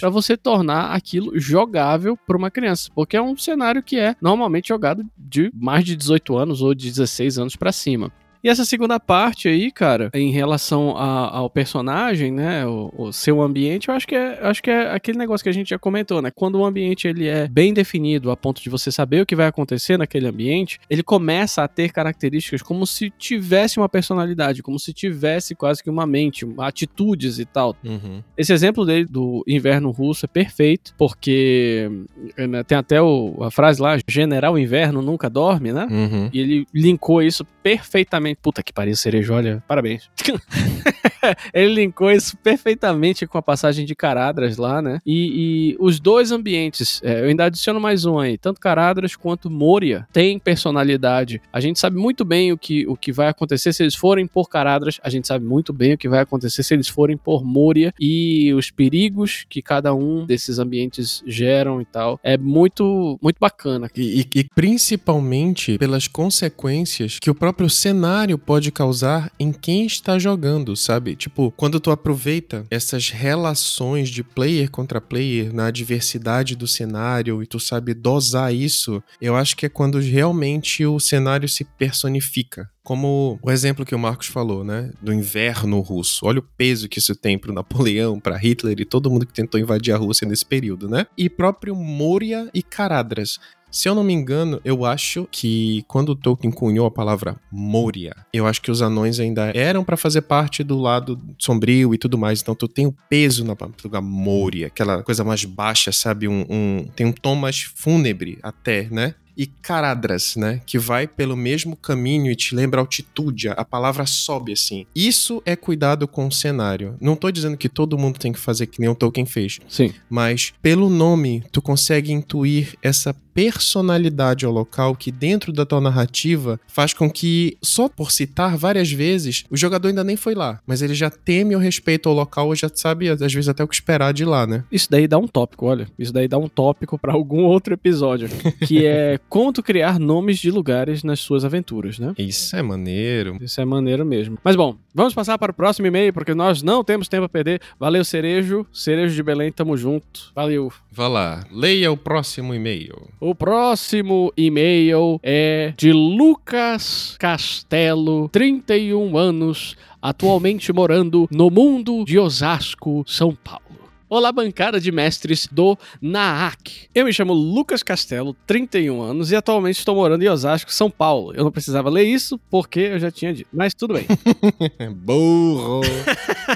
para 0.00 0.10
você 0.10 0.36
tornar 0.36 0.92
aquilo 0.92 1.38
jogável 1.38 2.16
para 2.16 2.36
uma 2.36 2.50
criança, 2.50 2.90
porque 2.94 3.16
é 3.16 3.22
um 3.22 3.36
cenário 3.36 3.82
que 3.82 3.98
é 3.98 4.14
normalmente 4.20 4.68
jogado 4.68 5.04
de 5.16 5.50
mais 5.54 5.84
de 5.84 5.96
18 5.96 6.36
anos 6.36 6.62
ou 6.62 6.74
de 6.74 6.88
16 6.90 7.38
anos 7.38 7.56
para 7.56 7.72
cima. 7.72 8.12
E 8.44 8.48
essa 8.48 8.64
segunda 8.66 9.00
parte 9.00 9.48
aí, 9.48 9.72
cara, 9.72 10.10
em 10.12 10.30
relação 10.30 10.94
a- 10.98 11.30
ao 11.34 11.48
personagem, 11.48 12.30
né, 12.30 12.66
o, 12.66 12.92
o 12.94 13.10
seu 13.12 13.40
ambiente, 13.40 13.88
eu 13.88 13.94
acho 13.94 14.06
que 14.06 14.14
é, 14.14 14.38
acho 14.42 14.62
que 14.62 14.70
é 14.70 14.92
aquele 14.92 15.16
negócio 15.16 15.42
que 15.42 15.48
a 15.48 15.52
gente 15.52 15.70
já 15.70 15.78
comentou, 15.78 16.20
né? 16.20 16.30
Quando 16.30 16.56
o 16.58 16.64
ambiente 16.66 17.08
ele 17.08 17.26
é 17.26 17.48
bem 17.48 17.72
definido 17.72 18.30
a 18.30 18.36
ponto 18.36 18.62
de 18.62 18.68
você 18.68 18.92
saber 18.92 19.22
o 19.22 19.26
que 19.26 19.34
vai 19.34 19.46
acontecer 19.46 19.96
naquele 19.96 20.26
ambiente, 20.26 20.78
ele 20.90 21.02
começa 21.02 21.64
a 21.64 21.68
ter 21.68 21.90
características 21.90 22.60
como 22.60 22.86
se 22.86 23.08
tivesse 23.10 23.78
uma 23.78 23.88
personalidade, 23.88 24.62
como 24.62 24.78
se 24.78 24.92
tivesse 24.92 25.54
quase 25.54 25.82
que 25.82 25.88
uma 25.88 26.06
mente, 26.06 26.46
atitudes 26.58 27.38
e 27.38 27.46
tal. 27.46 27.74
Uhum. 27.82 28.22
Esse 28.36 28.52
exemplo 28.52 28.84
dele 28.84 29.06
do 29.06 29.42
inverno 29.48 29.90
russo 29.90 30.26
é 30.26 30.28
perfeito, 30.28 30.94
porque 30.98 31.90
né, 32.36 32.62
tem 32.62 32.76
até 32.76 33.00
o- 33.00 33.38
a 33.42 33.50
frase 33.50 33.80
lá, 33.80 33.96
General 34.06 34.58
Inverno 34.58 35.00
nunca 35.00 35.30
dorme, 35.30 35.72
né? 35.72 35.86
Uhum. 35.90 36.28
E 36.30 36.38
ele 36.40 36.66
linkou 36.74 37.22
isso 37.22 37.42
perfeitamente. 37.62 38.33
Puta 38.34 38.62
que 38.62 38.72
pariu, 38.72 38.94
cereja, 38.96 39.32
olha, 39.32 39.62
parabéns. 39.66 40.08
ele 41.52 41.74
linkou 41.74 42.10
isso 42.10 42.36
perfeitamente 42.36 43.26
com 43.26 43.38
a 43.38 43.42
passagem 43.42 43.84
de 43.86 43.94
Caradras 43.94 44.56
lá, 44.56 44.80
né? 44.82 45.00
E, 45.06 45.72
e 45.72 45.76
os 45.78 45.98
dois 46.00 46.30
ambientes, 46.32 47.00
é, 47.02 47.20
eu 47.20 47.24
ainda 47.26 47.44
adiciono 47.46 47.80
mais 47.80 48.04
um 48.04 48.18
aí, 48.18 48.36
tanto 48.36 48.60
Caradras 48.60 49.16
quanto 49.16 49.50
Moria 49.50 50.06
tem 50.12 50.38
personalidade. 50.38 51.40
A 51.52 51.60
gente 51.60 51.78
sabe 51.78 51.96
muito 51.96 52.24
bem 52.24 52.52
o 52.52 52.58
que, 52.58 52.86
o 52.86 52.96
que 52.96 53.12
vai 53.12 53.28
acontecer 53.28 53.72
se 53.72 53.82
eles 53.82 53.94
forem 53.94 54.26
por 54.26 54.48
Caradras, 54.48 54.98
a 55.02 55.08
gente 55.08 55.26
sabe 55.26 55.44
muito 55.44 55.72
bem 55.72 55.94
o 55.94 55.98
que 55.98 56.08
vai 56.08 56.20
acontecer 56.20 56.62
se 56.62 56.74
eles 56.74 56.88
forem 56.88 57.16
por 57.16 57.44
Moria 57.44 57.92
e 57.98 58.52
os 58.54 58.70
perigos 58.70 59.44
que 59.48 59.62
cada 59.62 59.94
um 59.94 60.26
desses 60.26 60.58
ambientes 60.58 61.22
geram 61.26 61.80
e 61.80 61.84
tal. 61.84 62.18
É 62.22 62.36
muito, 62.36 63.18
muito 63.22 63.36
bacana. 63.40 63.90
E, 63.96 64.20
e- 64.20 64.40
e 64.40 64.44
principalmente 64.54 65.78
pelas 65.78 66.06
consequências 66.08 67.18
que 67.18 67.30
o 67.30 67.34
próprio 67.34 67.68
cenário 67.68 68.23
cenário 68.24 68.38
pode 68.38 68.72
causar 68.72 69.30
em 69.38 69.52
quem 69.52 69.84
está 69.84 70.18
jogando, 70.18 70.74
sabe? 70.74 71.14
Tipo, 71.14 71.52
quando 71.56 71.78
tu 71.78 71.90
aproveita 71.90 72.66
essas 72.70 73.10
relações 73.10 74.08
de 74.08 74.22
player 74.24 74.70
contra 74.70 75.00
player 75.00 75.52
na 75.52 75.70
diversidade 75.70 76.56
do 76.56 76.66
cenário 76.66 77.42
e 77.42 77.46
tu 77.46 77.60
sabe 77.60 77.92
dosar 77.92 78.54
isso, 78.54 79.02
eu 79.20 79.36
acho 79.36 79.54
que 79.56 79.66
é 79.66 79.68
quando 79.68 79.98
realmente 79.98 80.86
o 80.86 80.98
cenário 80.98 81.48
se 81.48 81.64
personifica. 81.64 82.70
Como 82.82 83.38
o 83.42 83.50
exemplo 83.50 83.84
que 83.84 83.94
o 83.94 83.98
Marcos 83.98 84.26
falou, 84.26 84.62
né? 84.62 84.90
Do 85.00 85.12
inverno 85.12 85.80
russo. 85.80 86.26
Olha 86.26 86.40
o 86.40 86.48
peso 86.56 86.88
que 86.88 86.98
isso 86.98 87.14
tem 87.14 87.38
pro 87.38 87.52
Napoleão, 87.52 88.20
para 88.20 88.36
Hitler 88.36 88.78
e 88.78 88.84
todo 88.84 89.10
mundo 89.10 89.26
que 89.26 89.32
tentou 89.32 89.58
invadir 89.58 89.94
a 89.94 89.96
Rússia 89.96 90.28
nesse 90.28 90.44
período, 90.44 90.88
né? 90.88 91.06
E 91.16 91.30
próprio 91.30 91.74
Moria 91.74 92.48
e 92.52 92.62
Caradras. 92.62 93.38
Se 93.74 93.88
eu 93.88 93.94
não 93.96 94.04
me 94.04 94.12
engano, 94.12 94.60
eu 94.64 94.84
acho 94.84 95.26
que 95.32 95.84
quando 95.88 96.14
Tolkien 96.14 96.52
cunhou 96.52 96.86
a 96.86 96.92
palavra 96.92 97.34
Moria, 97.50 98.14
eu 98.32 98.46
acho 98.46 98.62
que 98.62 98.70
os 98.70 98.80
anões 98.80 99.18
ainda 99.18 99.50
eram 99.52 99.82
para 99.82 99.96
fazer 99.96 100.22
parte 100.22 100.62
do 100.62 100.78
lado 100.78 101.20
sombrio 101.40 101.92
e 101.92 101.98
tudo 101.98 102.16
mais. 102.16 102.40
Então 102.40 102.54
tu 102.54 102.68
tem 102.68 102.86
o 102.86 102.94
peso 103.10 103.44
na 103.44 103.56
palavra 103.56 104.00
Moria, 104.00 104.68
aquela 104.68 105.02
coisa 105.02 105.24
mais 105.24 105.44
baixa, 105.44 105.90
sabe? 105.90 106.28
Um, 106.28 106.46
um, 106.48 106.86
tem 106.94 107.04
um 107.04 107.12
tom 107.12 107.34
mais 107.34 107.62
fúnebre 107.62 108.38
até, 108.44 108.86
né? 108.92 109.16
E 109.36 109.46
Caradras, 109.46 110.36
né? 110.36 110.60
Que 110.66 110.78
vai 110.78 111.06
pelo 111.06 111.36
mesmo 111.36 111.76
caminho 111.76 112.30
e 112.30 112.36
te 112.36 112.54
lembra 112.54 112.80
altitude, 112.80 113.48
a 113.48 113.64
palavra 113.64 114.06
sobe 114.06 114.52
assim. 114.52 114.86
Isso 114.94 115.42
é 115.44 115.56
cuidado 115.56 116.06
com 116.06 116.26
o 116.26 116.32
cenário. 116.32 116.96
Não 117.00 117.16
tô 117.16 117.30
dizendo 117.30 117.56
que 117.56 117.68
todo 117.68 117.98
mundo 117.98 118.18
tem 118.18 118.32
que 118.32 118.38
fazer 118.38 118.66
que 118.66 118.80
nem 118.80 118.88
o 118.88 118.94
Tolkien 118.94 119.26
fez. 119.26 119.58
Sim. 119.68 119.92
Mas 120.08 120.52
pelo 120.62 120.90
nome, 120.90 121.42
tu 121.50 121.62
consegue 121.62 122.12
intuir 122.12 122.74
essa 122.82 123.14
personalidade 123.34 124.46
ao 124.46 124.52
local 124.52 124.94
que 124.94 125.10
dentro 125.10 125.52
da 125.52 125.66
tua 125.66 125.80
narrativa 125.80 126.58
faz 126.68 126.94
com 126.94 127.10
que, 127.10 127.58
só 127.60 127.88
por 127.88 128.12
citar 128.12 128.56
várias 128.56 128.90
vezes, 128.90 129.44
o 129.50 129.56
jogador 129.56 129.88
ainda 129.88 130.04
nem 130.04 130.16
foi 130.16 130.34
lá, 130.34 130.60
mas 130.64 130.80
ele 130.80 130.94
já 130.94 131.10
teme 131.10 131.56
o 131.56 131.58
respeito 131.58 132.08
ao 132.08 132.14
local 132.14 132.46
ou 132.46 132.54
já 132.54 132.70
sabe, 132.72 133.08
às 133.08 133.20
vezes, 133.20 133.48
até 133.48 133.64
o 133.64 133.68
que 133.68 133.74
esperar 133.74 134.12
de 134.12 134.24
lá, 134.24 134.46
né? 134.46 134.64
Isso 134.70 134.88
daí 134.88 135.08
dá 135.08 135.18
um 135.18 135.26
tópico, 135.26 135.66
olha. 135.66 135.88
Isso 135.98 136.12
daí 136.12 136.28
dá 136.28 136.38
um 136.38 136.48
tópico 136.48 136.96
para 136.96 137.12
algum 137.12 137.42
outro 137.44 137.74
episódio, 137.74 138.28
que 138.66 138.86
é 138.86 139.18
como 139.28 139.52
tu 139.52 139.62
criar 139.62 139.98
nomes 139.98 140.38
de 140.38 140.50
lugares 140.50 141.02
nas 141.02 141.20
suas 141.20 141.44
aventuras, 141.44 141.98
né? 141.98 142.14
Isso 142.18 142.54
é 142.56 142.62
maneiro. 142.62 143.36
Isso 143.40 143.60
é 143.60 143.64
maneiro 143.64 144.04
mesmo. 144.04 144.38
Mas 144.42 144.56
bom, 144.56 144.76
vamos 144.94 145.14
passar 145.14 145.38
para 145.38 145.52
o 145.52 145.54
próximo 145.54 145.86
e-mail, 145.86 146.12
porque 146.12 146.34
nós 146.34 146.62
não 146.62 146.84
temos 146.84 147.08
tempo 147.08 147.24
a 147.24 147.28
perder. 147.28 147.60
Valeu, 147.78 148.04
Cerejo. 148.04 148.66
Cerejo 148.72 149.14
de 149.14 149.22
Belém, 149.22 149.50
tamo 149.50 149.76
junto. 149.76 150.32
Valeu. 150.34 150.72
Vá 150.90 151.08
lá, 151.08 151.44
leia 151.50 151.90
o 151.90 151.96
próximo 151.96 152.54
e-mail. 152.54 153.08
O 153.20 153.34
próximo 153.34 154.32
e-mail 154.36 155.18
é 155.22 155.72
de 155.76 155.92
Lucas 155.92 157.16
Castelo, 157.18 158.28
31 158.28 159.16
anos, 159.16 159.76
atualmente 160.00 160.72
morando 160.72 161.28
no 161.30 161.50
mundo 161.50 162.04
de 162.04 162.18
Osasco, 162.18 163.04
São 163.06 163.34
Paulo. 163.34 163.63
Olá, 164.06 164.30
bancada 164.30 164.78
de 164.78 164.92
mestres 164.92 165.48
do 165.50 165.78
NAAC. 166.00 166.88
Eu 166.94 167.06
me 167.06 167.12
chamo 167.12 167.32
Lucas 167.32 167.82
Castelo, 167.82 168.36
31 168.46 169.00
anos, 169.00 169.32
e 169.32 169.36
atualmente 169.36 169.78
estou 169.78 169.94
morando 169.94 170.22
em 170.22 170.28
Osasco, 170.28 170.70
São 170.70 170.90
Paulo. 170.90 171.32
Eu 171.34 171.42
não 171.42 171.50
precisava 171.50 171.88
ler 171.88 172.04
isso 172.04 172.38
porque 172.50 172.80
eu 172.80 172.98
já 172.98 173.10
tinha 173.10 173.32
dito, 173.32 173.48
mas 173.50 173.72
tudo 173.72 173.94
bem. 173.94 174.06
Burro! 174.94 175.80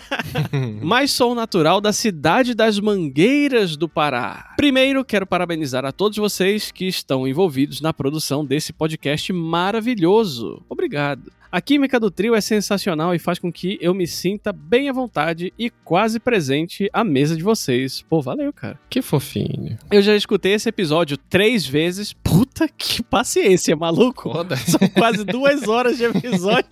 mas 0.82 1.10
sou 1.10 1.34
natural 1.34 1.80
da 1.80 1.92
cidade 1.92 2.54
das 2.54 2.78
Mangueiras 2.78 3.78
do 3.78 3.88
Pará. 3.88 4.54
Primeiro, 4.54 5.02
quero 5.02 5.26
parabenizar 5.26 5.86
a 5.86 5.90
todos 5.90 6.18
vocês 6.18 6.70
que 6.70 6.86
estão 6.86 7.26
envolvidos 7.26 7.80
na 7.80 7.94
produção 7.94 8.44
desse 8.44 8.74
podcast 8.74 9.32
maravilhoso. 9.32 10.62
Obrigado. 10.68 11.37
A 11.50 11.62
química 11.62 11.98
do 11.98 12.10
trio 12.10 12.34
é 12.34 12.42
sensacional 12.42 13.14
e 13.14 13.18
faz 13.18 13.38
com 13.38 13.50
que 13.50 13.78
eu 13.80 13.94
me 13.94 14.06
sinta 14.06 14.52
bem 14.52 14.90
à 14.90 14.92
vontade 14.92 15.50
e 15.58 15.70
quase 15.70 16.20
presente 16.20 16.90
à 16.92 17.02
mesa 17.02 17.34
de 17.34 17.42
vocês. 17.42 18.02
Pô, 18.02 18.20
valeu, 18.20 18.52
cara. 18.52 18.78
Que 18.90 19.00
fofinho. 19.00 19.78
Eu 19.90 20.02
já 20.02 20.14
escutei 20.14 20.52
esse 20.52 20.68
episódio 20.68 21.16
três 21.16 21.66
vezes. 21.66 22.12
Puta 22.12 22.68
que 22.68 23.02
paciência, 23.02 23.74
maluco. 23.74 24.30
Foda. 24.30 24.56
São 24.58 24.86
quase 24.90 25.24
duas 25.24 25.66
horas 25.66 25.96
de 25.96 26.04
episódio. 26.04 26.68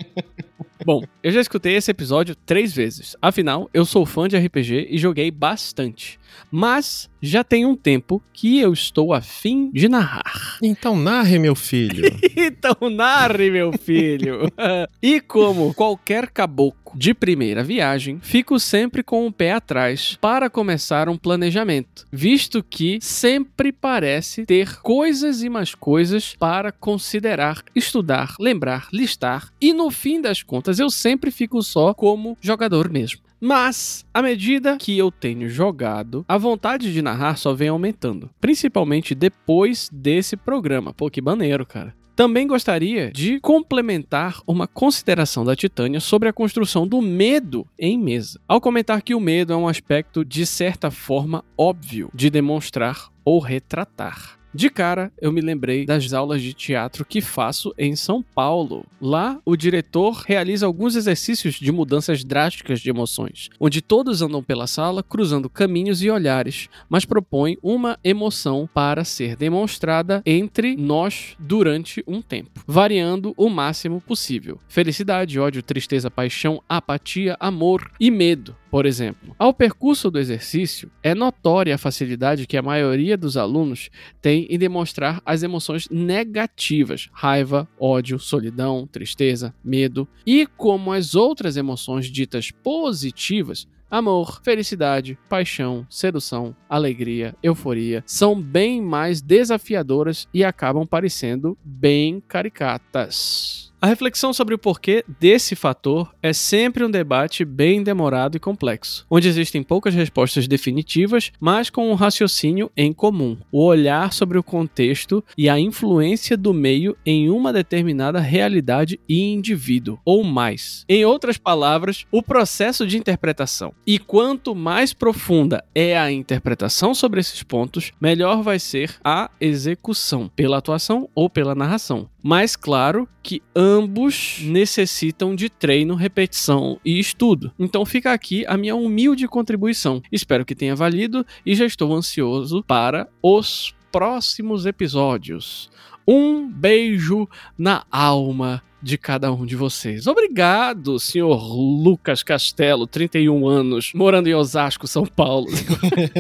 Bom, 0.84 1.02
eu 1.22 1.32
já 1.32 1.40
escutei 1.40 1.74
esse 1.74 1.90
episódio 1.90 2.36
três 2.36 2.74
vezes. 2.74 3.16
Afinal, 3.20 3.70
eu 3.72 3.86
sou 3.86 4.04
fã 4.04 4.28
de 4.28 4.36
RPG 4.36 4.88
e 4.90 4.98
joguei 4.98 5.30
bastante. 5.30 6.20
Mas 6.50 7.08
já 7.20 7.42
tem 7.42 7.66
um 7.66 7.74
tempo 7.74 8.22
que 8.32 8.58
eu 8.60 8.72
estou 8.72 9.12
afim 9.12 9.70
de 9.72 9.88
narrar. 9.88 10.56
Então 10.62 10.96
narre, 10.96 11.38
meu 11.38 11.54
filho. 11.54 12.04
então 12.36 12.90
narre, 12.90 13.50
meu 13.50 13.72
filho. 13.72 14.50
e 15.02 15.20
como 15.20 15.74
qualquer 15.74 16.30
caboclo 16.30 16.76
de 16.96 17.12
primeira 17.12 17.62
viagem, 17.62 18.18
fico 18.22 18.58
sempre 18.58 19.02
com 19.02 19.26
o 19.26 19.32
pé 19.32 19.52
atrás 19.52 20.16
para 20.20 20.48
começar 20.48 21.08
um 21.08 21.16
planejamento, 21.16 22.06
visto 22.10 22.62
que 22.62 22.98
sempre 23.02 23.70
parece 23.70 24.46
ter 24.46 24.80
coisas 24.80 25.42
e 25.42 25.48
mais 25.48 25.74
coisas 25.74 26.34
para 26.38 26.72
considerar, 26.72 27.62
estudar, 27.74 28.34
lembrar, 28.40 28.88
listar, 28.92 29.52
e 29.60 29.72
no 29.72 29.90
fim 29.90 30.20
das 30.20 30.42
contas 30.42 30.78
eu 30.78 30.88
sempre 30.88 31.30
fico 31.30 31.62
só 31.62 31.92
como 31.92 32.36
jogador 32.40 32.88
mesmo. 32.90 33.25
Mas, 33.46 34.04
à 34.12 34.20
medida 34.20 34.76
que 34.76 34.98
eu 34.98 35.08
tenho 35.08 35.48
jogado, 35.48 36.24
a 36.26 36.36
vontade 36.36 36.92
de 36.92 37.00
narrar 37.00 37.36
só 37.36 37.54
vem 37.54 37.68
aumentando. 37.68 38.28
Principalmente 38.40 39.14
depois 39.14 39.88
desse 39.92 40.36
programa. 40.36 40.92
Pô, 40.92 41.08
que 41.08 41.22
maneiro, 41.22 41.64
cara. 41.64 41.94
Também 42.16 42.44
gostaria 42.44 43.12
de 43.12 43.38
complementar 43.38 44.40
uma 44.48 44.66
consideração 44.66 45.44
da 45.44 45.54
Titânia 45.54 46.00
sobre 46.00 46.28
a 46.28 46.32
construção 46.32 46.88
do 46.88 47.00
medo 47.00 47.64
em 47.78 47.96
mesa. 47.96 48.40
Ao 48.48 48.60
comentar 48.60 49.00
que 49.00 49.14
o 49.14 49.20
medo 49.20 49.52
é 49.52 49.56
um 49.56 49.68
aspecto 49.68 50.24
de 50.24 50.44
certa 50.44 50.90
forma 50.90 51.44
óbvio 51.56 52.10
de 52.12 52.28
demonstrar 52.28 53.10
ou 53.24 53.38
retratar. 53.38 54.35
De 54.56 54.70
cara, 54.70 55.12
eu 55.20 55.30
me 55.30 55.42
lembrei 55.42 55.84
das 55.84 56.14
aulas 56.14 56.40
de 56.40 56.54
teatro 56.54 57.04
que 57.04 57.20
faço 57.20 57.74
em 57.76 57.94
São 57.94 58.22
Paulo. 58.22 58.86
Lá, 58.98 59.38
o 59.44 59.54
diretor 59.54 60.24
realiza 60.26 60.64
alguns 60.64 60.96
exercícios 60.96 61.56
de 61.56 61.70
mudanças 61.70 62.24
drásticas 62.24 62.80
de 62.80 62.88
emoções, 62.88 63.50
onde 63.60 63.82
todos 63.82 64.22
andam 64.22 64.42
pela 64.42 64.66
sala 64.66 65.02
cruzando 65.02 65.50
caminhos 65.50 66.02
e 66.02 66.08
olhares, 66.08 66.70
mas 66.88 67.04
propõe 67.04 67.58
uma 67.62 67.98
emoção 68.02 68.66
para 68.72 69.04
ser 69.04 69.36
demonstrada 69.36 70.22
entre 70.24 70.74
nós 70.74 71.36
durante 71.38 72.02
um 72.06 72.22
tempo, 72.22 72.62
variando 72.66 73.34
o 73.36 73.50
máximo 73.50 74.00
possível. 74.00 74.58
Felicidade, 74.68 75.38
ódio, 75.38 75.62
tristeza, 75.62 76.10
paixão, 76.10 76.62
apatia, 76.66 77.36
amor 77.38 77.90
e 78.00 78.10
medo 78.10 78.56
por 78.76 78.84
exemplo, 78.84 79.34
ao 79.38 79.54
percurso 79.54 80.10
do 80.10 80.18
exercício, 80.18 80.90
é 81.02 81.14
notória 81.14 81.74
a 81.74 81.78
facilidade 81.78 82.46
que 82.46 82.58
a 82.58 82.62
maioria 82.62 83.16
dos 83.16 83.38
alunos 83.38 83.88
tem 84.20 84.45
em 84.48 84.58
demonstrar 84.58 85.20
as 85.24 85.42
emoções 85.42 85.88
negativas, 85.88 87.08
raiva, 87.12 87.68
ódio, 87.78 88.18
solidão, 88.18 88.86
tristeza, 88.86 89.54
medo, 89.64 90.08
e 90.26 90.46
como 90.46 90.92
as 90.92 91.14
outras 91.14 91.56
emoções 91.56 92.06
ditas 92.06 92.50
positivas 92.50 93.66
Amor, 93.88 94.40
felicidade, 94.42 95.16
paixão, 95.28 95.86
sedução, 95.88 96.56
alegria, 96.68 97.36
euforia 97.40 98.02
são 98.04 98.40
bem 98.40 98.82
mais 98.82 99.22
desafiadoras 99.22 100.26
e 100.34 100.42
acabam 100.42 100.84
parecendo 100.84 101.56
bem 101.64 102.20
caricatas. 102.26 103.72
A 103.86 103.88
reflexão 103.88 104.32
sobre 104.32 104.52
o 104.52 104.58
porquê 104.58 105.04
desse 105.20 105.54
fator 105.54 106.12
é 106.20 106.32
sempre 106.32 106.84
um 106.84 106.90
debate 106.90 107.44
bem 107.44 107.84
demorado 107.84 108.36
e 108.36 108.40
complexo, 108.40 109.06
onde 109.08 109.28
existem 109.28 109.62
poucas 109.62 109.94
respostas 109.94 110.48
definitivas, 110.48 111.30
mas 111.38 111.70
com 111.70 111.88
um 111.88 111.94
raciocínio 111.94 112.68
em 112.76 112.92
comum, 112.92 113.38
o 113.52 113.64
olhar 113.64 114.12
sobre 114.12 114.38
o 114.38 114.42
contexto 114.42 115.22
e 115.38 115.48
a 115.48 115.56
influência 115.60 116.36
do 116.36 116.52
meio 116.52 116.96
em 117.06 117.30
uma 117.30 117.52
determinada 117.52 118.18
realidade 118.18 118.98
e 119.08 119.32
indivíduo, 119.32 120.00
ou 120.04 120.24
mais. 120.24 120.84
Em 120.88 121.04
outras 121.04 121.38
palavras, 121.38 122.06
o 122.10 122.24
processo 122.24 122.84
de 122.88 122.98
interpretação. 122.98 123.72
E 123.86 124.00
quanto 124.00 124.52
mais 124.52 124.92
profunda 124.92 125.64
é 125.72 125.96
a 125.96 126.10
interpretação 126.10 126.92
sobre 126.92 127.20
esses 127.20 127.44
pontos, 127.44 127.92
melhor 128.00 128.42
vai 128.42 128.58
ser 128.58 128.96
a 129.04 129.30
execução, 129.40 130.28
pela 130.34 130.58
atuação 130.58 131.08
ou 131.14 131.30
pela 131.30 131.54
narração. 131.54 132.08
Mas 132.28 132.56
claro 132.56 133.08
que 133.22 133.40
ambos 133.54 134.40
necessitam 134.42 135.36
de 135.36 135.48
treino, 135.48 135.94
repetição 135.94 136.76
e 136.84 136.98
estudo. 136.98 137.52
Então 137.56 137.86
fica 137.86 138.12
aqui 138.12 138.44
a 138.48 138.56
minha 138.56 138.74
humilde 138.74 139.28
contribuição. 139.28 140.02
Espero 140.10 140.44
que 140.44 140.52
tenha 140.52 140.74
valido 140.74 141.24
e 141.46 141.54
já 141.54 141.64
estou 141.64 141.94
ansioso 141.94 142.64
para 142.64 143.08
os 143.22 143.72
próximos 143.92 144.66
episódios. 144.66 145.70
Um 146.04 146.50
beijo 146.50 147.28
na 147.56 147.84
alma 147.92 148.60
de 148.82 148.98
cada 148.98 149.32
um 149.32 149.44
de 149.44 149.56
vocês. 149.56 150.06
Obrigado, 150.06 150.98
senhor 150.98 151.54
Lucas 151.54 152.22
Castelo, 152.22 152.86
31 152.86 153.48
anos, 153.48 153.92
morando 153.94 154.28
em 154.28 154.34
Osasco, 154.34 154.86
São 154.86 155.04
Paulo. 155.04 155.46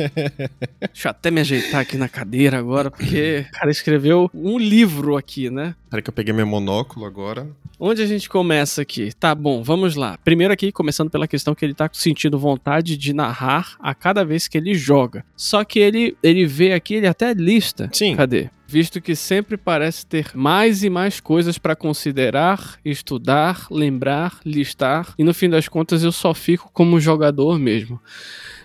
Deixa 0.92 1.08
eu 1.08 1.10
até 1.10 1.30
me 1.30 1.40
ajeitar 1.40 1.80
aqui 1.80 1.96
na 1.96 2.08
cadeira 2.08 2.58
agora, 2.58 2.90
porque 2.90 3.46
o 3.48 3.58
cara 3.58 3.70
escreveu 3.70 4.30
um 4.34 4.58
livro 4.58 5.16
aqui, 5.16 5.50
né? 5.50 5.74
Peraí 5.90 6.02
que 6.02 6.10
eu 6.10 6.14
peguei 6.14 6.32
meu 6.32 6.46
monóculo 6.46 7.06
agora. 7.06 7.46
Onde 7.78 8.00
a 8.00 8.06
gente 8.06 8.26
começa 8.26 8.80
aqui? 8.80 9.12
Tá 9.20 9.34
bom, 9.34 9.62
vamos 9.62 9.96
lá. 9.96 10.18
Primeiro 10.24 10.52
aqui, 10.52 10.72
começando 10.72 11.10
pela 11.10 11.28
questão 11.28 11.54
que 11.54 11.62
ele 11.62 11.74
tá 11.74 11.90
sentindo 11.92 12.38
vontade 12.38 12.96
de 12.96 13.12
narrar 13.12 13.76
a 13.78 13.94
cada 13.94 14.24
vez 14.24 14.48
que 14.48 14.56
ele 14.56 14.74
joga. 14.74 15.22
Só 15.36 15.62
que 15.62 15.78
ele, 15.78 16.16
ele 16.22 16.46
vê 16.46 16.72
aqui, 16.72 16.94
ele 16.94 17.06
até 17.06 17.34
lista. 17.34 17.90
Sim. 17.92 18.16
Cadê? 18.16 18.48
Visto 18.66 19.00
que 19.00 19.14
sempre 19.14 19.58
parece 19.58 20.06
ter 20.06 20.30
mais 20.34 20.82
e 20.82 20.88
mais 20.88 21.20
coisas 21.20 21.58
para 21.58 21.76
considerar, 21.76 22.78
estudar, 22.82 23.66
lembrar, 23.70 24.40
listar, 24.44 25.14
e 25.18 25.22
no 25.22 25.34
fim 25.34 25.48
das 25.48 25.68
contas 25.68 26.02
eu 26.02 26.10
só 26.10 26.32
fico 26.32 26.70
como 26.72 26.98
jogador 26.98 27.58
mesmo. 27.58 28.00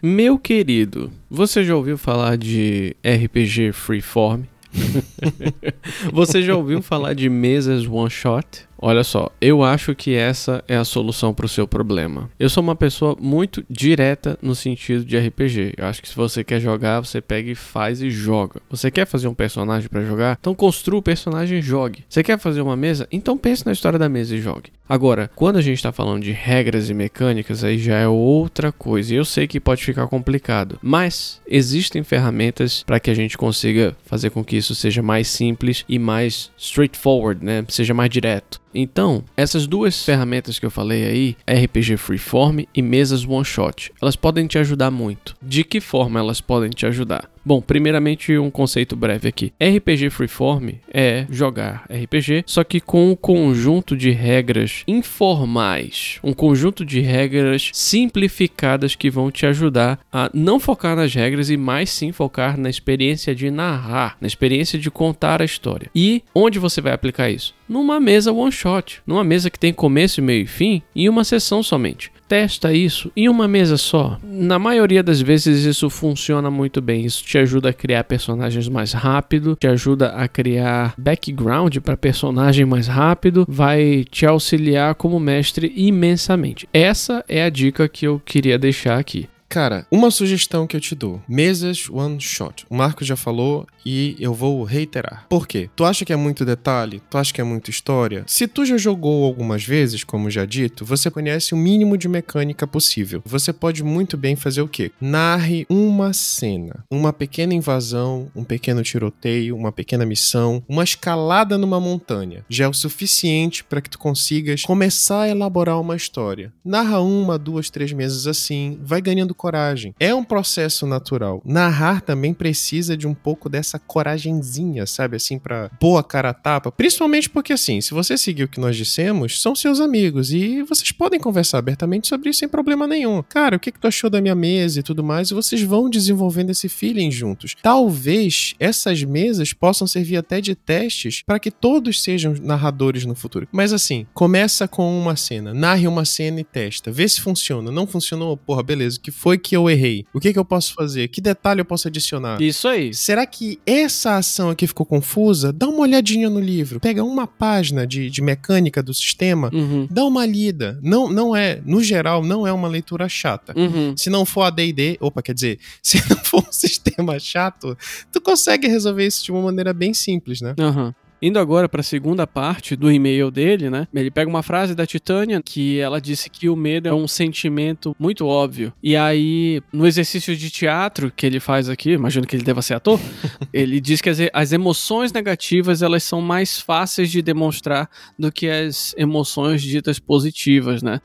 Meu 0.02 0.40
querido, 0.40 1.12
você 1.30 1.64
já 1.64 1.76
ouviu 1.76 1.98
falar 1.98 2.38
de 2.38 2.96
RPG 3.06 3.74
Freeform? 3.74 4.44
você 6.12 6.42
já 6.42 6.56
ouviu 6.56 6.82
falar 6.82 7.14
de 7.14 7.30
mesas 7.30 7.86
one 7.86 8.10
shot? 8.10 8.68
Olha 8.84 9.04
só, 9.04 9.30
eu 9.40 9.64
acho 9.64 9.94
que 9.94 10.16
essa 10.16 10.64
é 10.68 10.76
a 10.76 10.84
solução 10.84 11.36
para 11.36 11.46
o 11.46 11.50
seu 11.50 11.68
problema. 11.68 12.32
Eu 12.40 12.50
sou 12.50 12.64
uma 12.64 12.76
pessoa 12.76 13.16
muito 13.20 13.64
direta 13.70 14.40
no 14.42 14.56
sentido 14.56 15.06
de 15.06 15.20
RPG. 15.20 15.76
Eu 15.78 15.86
acho 15.86 16.02
que 16.02 16.10
se 16.10 16.16
você 16.16 16.44
quer 16.44 16.60
jogar, 16.60 17.00
você 17.00 17.22
pega 17.22 17.52
e 17.52 17.56
faz 17.56 18.02
e 18.02 18.10
joga. 18.10 18.60
Você 18.72 18.90
quer 18.90 19.06
fazer 19.06 19.28
um 19.28 19.36
personagem 19.36 19.88
para 19.88 20.04
jogar? 20.04 20.36
Então 20.42 20.56
construa 20.56 20.98
o 20.98 21.04
personagem 21.04 21.60
e 21.60 21.62
jogue. 21.62 22.04
Você 22.10 22.24
quer 22.24 22.40
fazer 22.40 22.62
uma 22.62 22.76
mesa? 22.76 23.08
Então 23.12 23.38
pense 23.38 23.64
na 23.68 23.72
história 23.72 24.00
da 24.00 24.10
mesa 24.10 24.36
e 24.36 24.42
jogue. 24.42 24.72
Agora, 24.92 25.32
quando 25.36 25.56
a 25.56 25.62
gente 25.62 25.78
está 25.78 25.94
falando 25.94 26.22
de 26.22 26.32
regras 26.32 26.90
e 26.90 26.94
mecânicas, 26.94 27.64
aí 27.64 27.78
já 27.78 27.98
é 27.98 28.08
outra 28.10 28.74
coisa. 28.74 29.14
E 29.14 29.18
eu 29.18 29.24
sei 29.24 29.48
que 29.48 29.58
pode 29.58 29.86
ficar 29.86 30.06
complicado, 30.08 30.78
mas 30.82 31.40
existem 31.48 32.04
ferramentas 32.04 32.84
para 32.84 33.00
que 33.00 33.10
a 33.10 33.14
gente 33.14 33.38
consiga 33.38 33.96
fazer 34.06 34.32
com 34.32 34.44
que 34.44 34.58
isso 34.58 34.76
seja 34.76 35.02
mais 35.02 35.30
simples 35.30 35.86
e 35.88 35.98
mais 35.98 36.52
straightforward, 36.58 37.46
né? 37.46 37.64
Seja 37.70 37.94
mais 37.94 38.10
direto. 38.10 38.60
Então, 38.74 39.24
essas 39.36 39.68
duas 39.68 40.04
ferramentas 40.04 40.58
que 40.58 40.66
eu 40.66 40.72
falei 40.72 41.06
aí, 41.06 41.38
RPG 41.48 41.98
Freeform 41.98 42.62
e 42.74 42.82
mesas 42.82 43.26
One 43.26 43.46
Shot, 43.46 43.92
elas 44.02 44.16
podem 44.16 44.48
te 44.48 44.58
ajudar 44.58 44.92
muito. 44.92 45.36
De 45.42 45.64
que 45.64 45.82
forma 45.82 46.20
elas 46.20 46.42
podem 46.42 46.70
te 46.70 46.86
ajudar? 46.86 47.30
Bom, 47.44 47.60
primeiramente 47.60 48.38
um 48.38 48.52
conceito 48.52 48.96
breve 48.96 49.28
aqui. 49.28 49.52
RPG 49.60 50.12
Freeform 50.12 50.76
é 50.94 51.26
jogar 51.30 51.86
RPG, 51.90 52.44
só 52.46 52.64
que 52.64 52.80
com 52.80 53.10
um 53.10 53.16
conjunto 53.16 53.98
de 53.98 54.12
regras 54.12 54.84
informais, 54.88 56.20
um 56.24 56.34
conjunto 56.34 56.86
de 56.86 57.00
regras 57.00 57.72
simplificadas 57.74 58.94
que 58.94 59.10
vão 59.10 59.32
te 59.32 59.48
ajudar 59.48 60.00
a 60.14 60.30
não 60.34 60.60
focar 60.60 60.96
nas 60.96 61.14
regras 61.14 61.50
e 61.50 61.58
mais 61.58 61.90
sim 61.90 62.12
focar 62.12 62.60
na 62.60 62.70
experiência 62.70 63.34
de 63.34 63.50
narrar, 63.50 64.18
na 64.22 64.28
experiência 64.28 64.78
de 64.78 64.92
contar 64.92 65.42
a 65.42 65.46
história. 65.46 65.90
E 65.96 66.24
onde 66.36 66.60
você 66.60 66.80
vai 66.80 66.94
aplicar 66.94 67.32
isso? 67.32 67.56
Numa 67.68 68.00
mesa 68.00 68.32
one 68.32 68.52
shot, 68.52 69.02
numa 69.08 69.24
mesa 69.24 69.50
que 69.50 69.58
tem 69.58 69.74
começo, 69.74 70.22
meio 70.22 70.44
e 70.44 70.48
fim 70.48 70.82
e 70.94 71.10
uma 71.10 71.24
sessão 71.24 71.64
somente 71.64 72.12
testa 72.32 72.72
isso 72.72 73.12
em 73.14 73.28
uma 73.28 73.46
mesa 73.46 73.76
só. 73.76 74.18
Na 74.24 74.58
maioria 74.58 75.04
das 75.04 75.20
vezes 75.20 75.66
isso 75.66 75.90
funciona 75.90 76.50
muito 76.50 76.82
bem. 76.82 77.04
Isso 77.04 77.26
te 77.26 77.38
ajuda 77.38 77.72
a 77.72 77.74
criar 77.74 78.06
personagens 78.06 78.70
mais 78.70 78.94
rápido, 78.94 79.58
te 79.60 79.68
ajuda 79.68 80.14
a 80.14 80.30
criar 80.30 80.94
background 80.98 81.76
para 81.80 81.98
personagem 81.98 82.66
mais 82.66 82.88
rápido, 82.88 83.46
vai 83.50 84.06
te 84.10 84.26
auxiliar 84.26 84.96
como 84.96 85.20
mestre 85.20 85.74
imensamente. 85.76 86.70
Essa 86.72 87.22
é 87.28 87.44
a 87.44 87.50
dica 87.50 87.90
que 87.90 88.08
eu 88.08 88.22
queria 88.24 88.58
deixar 88.58 88.98
aqui. 88.98 89.28
Cara, 89.52 89.86
uma 89.92 90.10
sugestão 90.10 90.66
que 90.66 90.78
eu 90.78 90.80
te 90.80 90.96
dou: 90.96 91.22
mesas 91.28 91.90
one 91.90 92.22
shot. 92.22 92.66
O 92.70 92.76
Marco 92.76 93.04
já 93.04 93.18
falou 93.18 93.68
e 93.86 94.16
eu 94.18 94.34
vou 94.34 94.64
reiterar. 94.64 95.26
Por 95.28 95.46
quê? 95.46 95.70
Tu 95.76 95.84
acha 95.84 96.06
que 96.06 96.14
é 96.14 96.16
muito 96.16 96.46
detalhe? 96.46 97.02
Tu 97.10 97.18
acha 97.18 97.34
que 97.34 97.42
é 97.42 97.44
muita 97.44 97.70
história? 97.70 98.24
Se 98.28 98.48
tu 98.48 98.66
já 98.66 98.78
jogou 98.78 99.26
algumas 99.26 99.62
vezes, 99.66 100.06
como 100.06 100.30
já 100.30 100.46
dito, 100.46 100.86
você 100.86 101.12
conhece 101.12 101.54
o 101.54 101.58
mínimo 101.58 101.98
de 101.98 102.08
mecânica 102.08 102.66
possível. 102.66 103.22
Você 103.26 103.52
pode 103.52 103.84
muito 103.84 104.16
bem 104.16 104.38
fazer 104.38 104.62
o 104.62 104.70
quê? 104.70 104.90
Narre 105.02 105.66
uma 105.70 106.14
cena, 106.14 106.86
uma 106.90 107.12
pequena 107.12 107.54
invasão, 107.54 108.32
um 108.34 108.46
pequeno 108.46 108.82
tiroteio, 108.84 109.58
uma 109.58 109.74
pequena 109.74 110.06
missão, 110.06 110.64
uma 110.66 110.86
escalada 110.86 111.58
numa 111.58 111.80
montanha. 111.80 112.46
Já 112.48 112.66
é 112.66 112.70
o 112.70 112.74
suficiente 112.74 113.66
para 113.66 113.82
que 113.82 113.90
tu 113.90 114.00
consigas 114.00 114.62
começar 114.62 115.24
a 115.24 115.30
elaborar 115.30 115.82
uma 115.82 115.98
história. 115.98 116.54
Narra 116.64 117.02
uma, 117.02 117.38
duas, 117.38 117.70
três 117.70 117.92
meses 117.92 118.28
assim, 118.28 118.80
vai 118.82 119.02
ganhando 119.02 119.36
coragem. 119.42 119.96
É 120.00 120.14
um 120.14 120.24
processo 120.24 120.86
natural. 120.86 121.42
Narrar 121.44 122.02
também 122.02 122.32
precisa 122.32 122.96
de 122.96 123.08
um 123.08 123.14
pouco 123.16 123.50
dessa 123.50 123.80
coragenzinha, 123.80 124.86
sabe? 124.86 125.16
Assim, 125.16 125.40
pra 125.40 125.72
boa 125.80 126.04
cara 126.04 126.30
a 126.30 126.34
tapa. 126.34 126.72
Principalmente 126.72 127.28
porque, 127.28 127.52
assim, 127.52 127.82
se 127.82 127.92
você 127.92 128.16
seguir 128.16 128.44
o 128.44 128.48
que 128.48 128.60
nós 128.60 128.78
dissemos, 128.78 129.42
são 129.42 129.56
seus 129.56 129.80
amigos 129.80 130.32
e 130.32 130.62
vocês 130.62 130.92
podem 130.92 131.20
conversar 131.20 131.58
abertamente 131.58 132.08
sobre 132.08 132.30
isso 132.30 132.42
sem 132.42 132.48
problema 132.48 132.86
nenhum. 132.86 133.24
Cara, 133.28 133.56
o 133.56 133.60
que, 133.60 133.72
que 133.72 133.80
tu 133.80 133.88
achou 133.88 134.12
da 134.12 134.22
minha 134.22 134.36
mesa 134.36 134.80
e 134.80 134.84
tudo 134.84 135.04
mais? 135.04 135.32
E 135.32 135.34
vocês 135.34 135.64
vão 135.64 135.90
desenvolvendo 135.90 136.52
esse 136.52 136.70
feeling 136.70 137.10
juntos. 137.10 137.56
Talvez 137.64 138.54
essas 138.60 139.04
mesas 139.04 139.54
possam 139.54 139.88
servir 139.88 140.18
até 140.18 140.40
de 140.40 140.54
testes 140.54 141.24
para 141.26 141.40
que 141.40 141.50
todos 141.50 142.04
sejam 142.04 142.36
narradores 142.40 143.06
no 143.06 143.16
futuro. 143.16 143.48
Mas 143.52 143.74
assim, 143.74 144.06
começa 144.14 144.68
com 144.68 145.00
uma 145.00 145.16
cena, 145.16 145.52
narre 145.52 145.88
uma 145.88 146.06
cena 146.06 146.40
e 146.42 146.44
testa, 146.44 146.92
vê 146.92 147.10
se 147.10 147.20
funciona. 147.20 147.72
Não 147.72 147.88
funcionou, 147.88 148.38
porra, 148.38 148.62
beleza, 148.62 149.00
que 149.02 149.10
foi 149.10 149.31
que 149.38 149.56
eu 149.56 149.70
errei? 149.70 150.06
O 150.14 150.20
que 150.20 150.32
que 150.34 150.40
eu 150.40 150.46
posso 150.46 150.74
fazer? 150.74 151.08
Que 151.08 151.22
detalhe 151.22 151.62
eu 151.62 151.66
posso 151.66 151.88
adicionar? 151.88 152.42
Isso 152.42 152.68
aí. 152.68 152.94
Será 152.94 153.26
que 153.26 153.60
essa 153.66 154.18
ação 154.18 154.50
aqui 154.50 154.66
ficou 154.68 154.86
confusa? 154.86 155.52
Dá 155.54 155.68
uma 155.68 155.80
olhadinha 155.82 156.30
no 156.30 156.40
livro, 156.40 156.80
pega 156.80 157.04
uma 157.04 157.26
página 157.28 157.86
de, 157.86 158.10
de 158.10 158.22
mecânica 158.22 158.82
do 158.84 158.94
sistema, 158.94 159.50
Uhum. 159.54 159.88
dá 159.90 160.06
uma 160.06 160.26
lida. 160.26 160.80
Não, 160.82 161.10
não 161.10 161.36
é, 161.36 161.62
no 161.66 161.84
geral, 161.84 162.24
não 162.24 162.46
é 162.46 162.52
uma 162.54 162.68
leitura 162.68 163.08
chata. 163.10 163.54
Uhum. 163.58 163.96
Se 163.98 164.10
não 164.10 164.26
for 164.26 164.44
a 164.44 164.50
D&D, 164.50 164.98
opa, 165.00 165.22
quer 165.22 165.34
dizer, 165.34 165.60
se 165.82 165.98
não 166.10 166.18
for 166.18 166.44
um 166.48 166.52
sistema 166.52 167.20
chato, 167.20 167.78
tu 168.12 168.22
consegue 168.22 168.68
resolver 168.68 169.06
isso 169.06 169.24
de 169.24 169.32
uma 169.32 169.42
maneira 169.42 169.74
bem 169.74 169.94
simples, 169.94 170.42
né? 170.42 170.54
Aham. 170.60 170.94
Indo 171.22 171.38
agora 171.38 171.70
para 171.70 171.82
a 171.82 171.84
segunda 171.84 172.26
parte 172.26 172.76
do 172.76 172.92
e-mail 172.92 173.30
dele, 173.30 173.70
né? 173.70 173.88
Ele 173.94 174.10
pega 174.10 174.28
uma 174.28 174.42
frase 174.42 174.74
da 174.74 174.88
Titânia 174.88 175.40
que 175.44 175.80
ela 175.80 176.02
disse 176.02 176.30
que 176.30 176.50
o 176.50 176.56
medo 176.56 176.90
é 176.90 176.94
um 176.94 177.08
sentimento 177.08 177.96
muito 178.00 178.26
óbvio. 178.26 178.74
E 178.82 178.96
aí, 178.96 179.62
no 179.72 179.86
exercício 179.86 180.36
de 180.36 180.50
teatro 180.50 181.12
que 181.16 181.26
ele 181.26 181.40
faz 181.40 181.70
aqui, 181.70 181.92
imagino 181.92 182.26
que 182.26 182.36
ele 182.36 182.44
deva 182.44 182.64
ser 182.64 182.74
ator, 182.74 183.00
ele 183.54 183.80
diz 183.80 184.02
que 184.02 184.10
as, 184.10 184.18
as 184.34 184.52
emoções 184.52 185.14
negativas 185.14 185.84
elas 185.84 186.04
são 186.04 186.22
mais 186.22 186.60
fáceis 186.60 187.12
de 187.12 187.22
demonstrar 187.22 187.88
do 188.18 188.32
que 188.32 188.50
as 188.50 188.96
emoções 188.98 189.62
ditas 189.62 190.00
positivas, 190.00 190.82
né? 190.82 191.02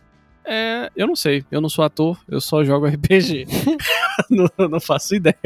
É, 0.47 0.91
eu 0.95 1.09
não 1.09 1.17
sei, 1.17 1.45
eu 1.51 1.61
não 1.61 1.69
sou 1.69 1.85
ator, 1.85 2.19
eu 2.29 2.41
só 2.41 2.63
jogo 2.63 2.87
RPG. 2.89 3.47
não, 4.31 4.69
não 4.69 4.81
faço 4.81 5.17
ideia. 5.17 5.37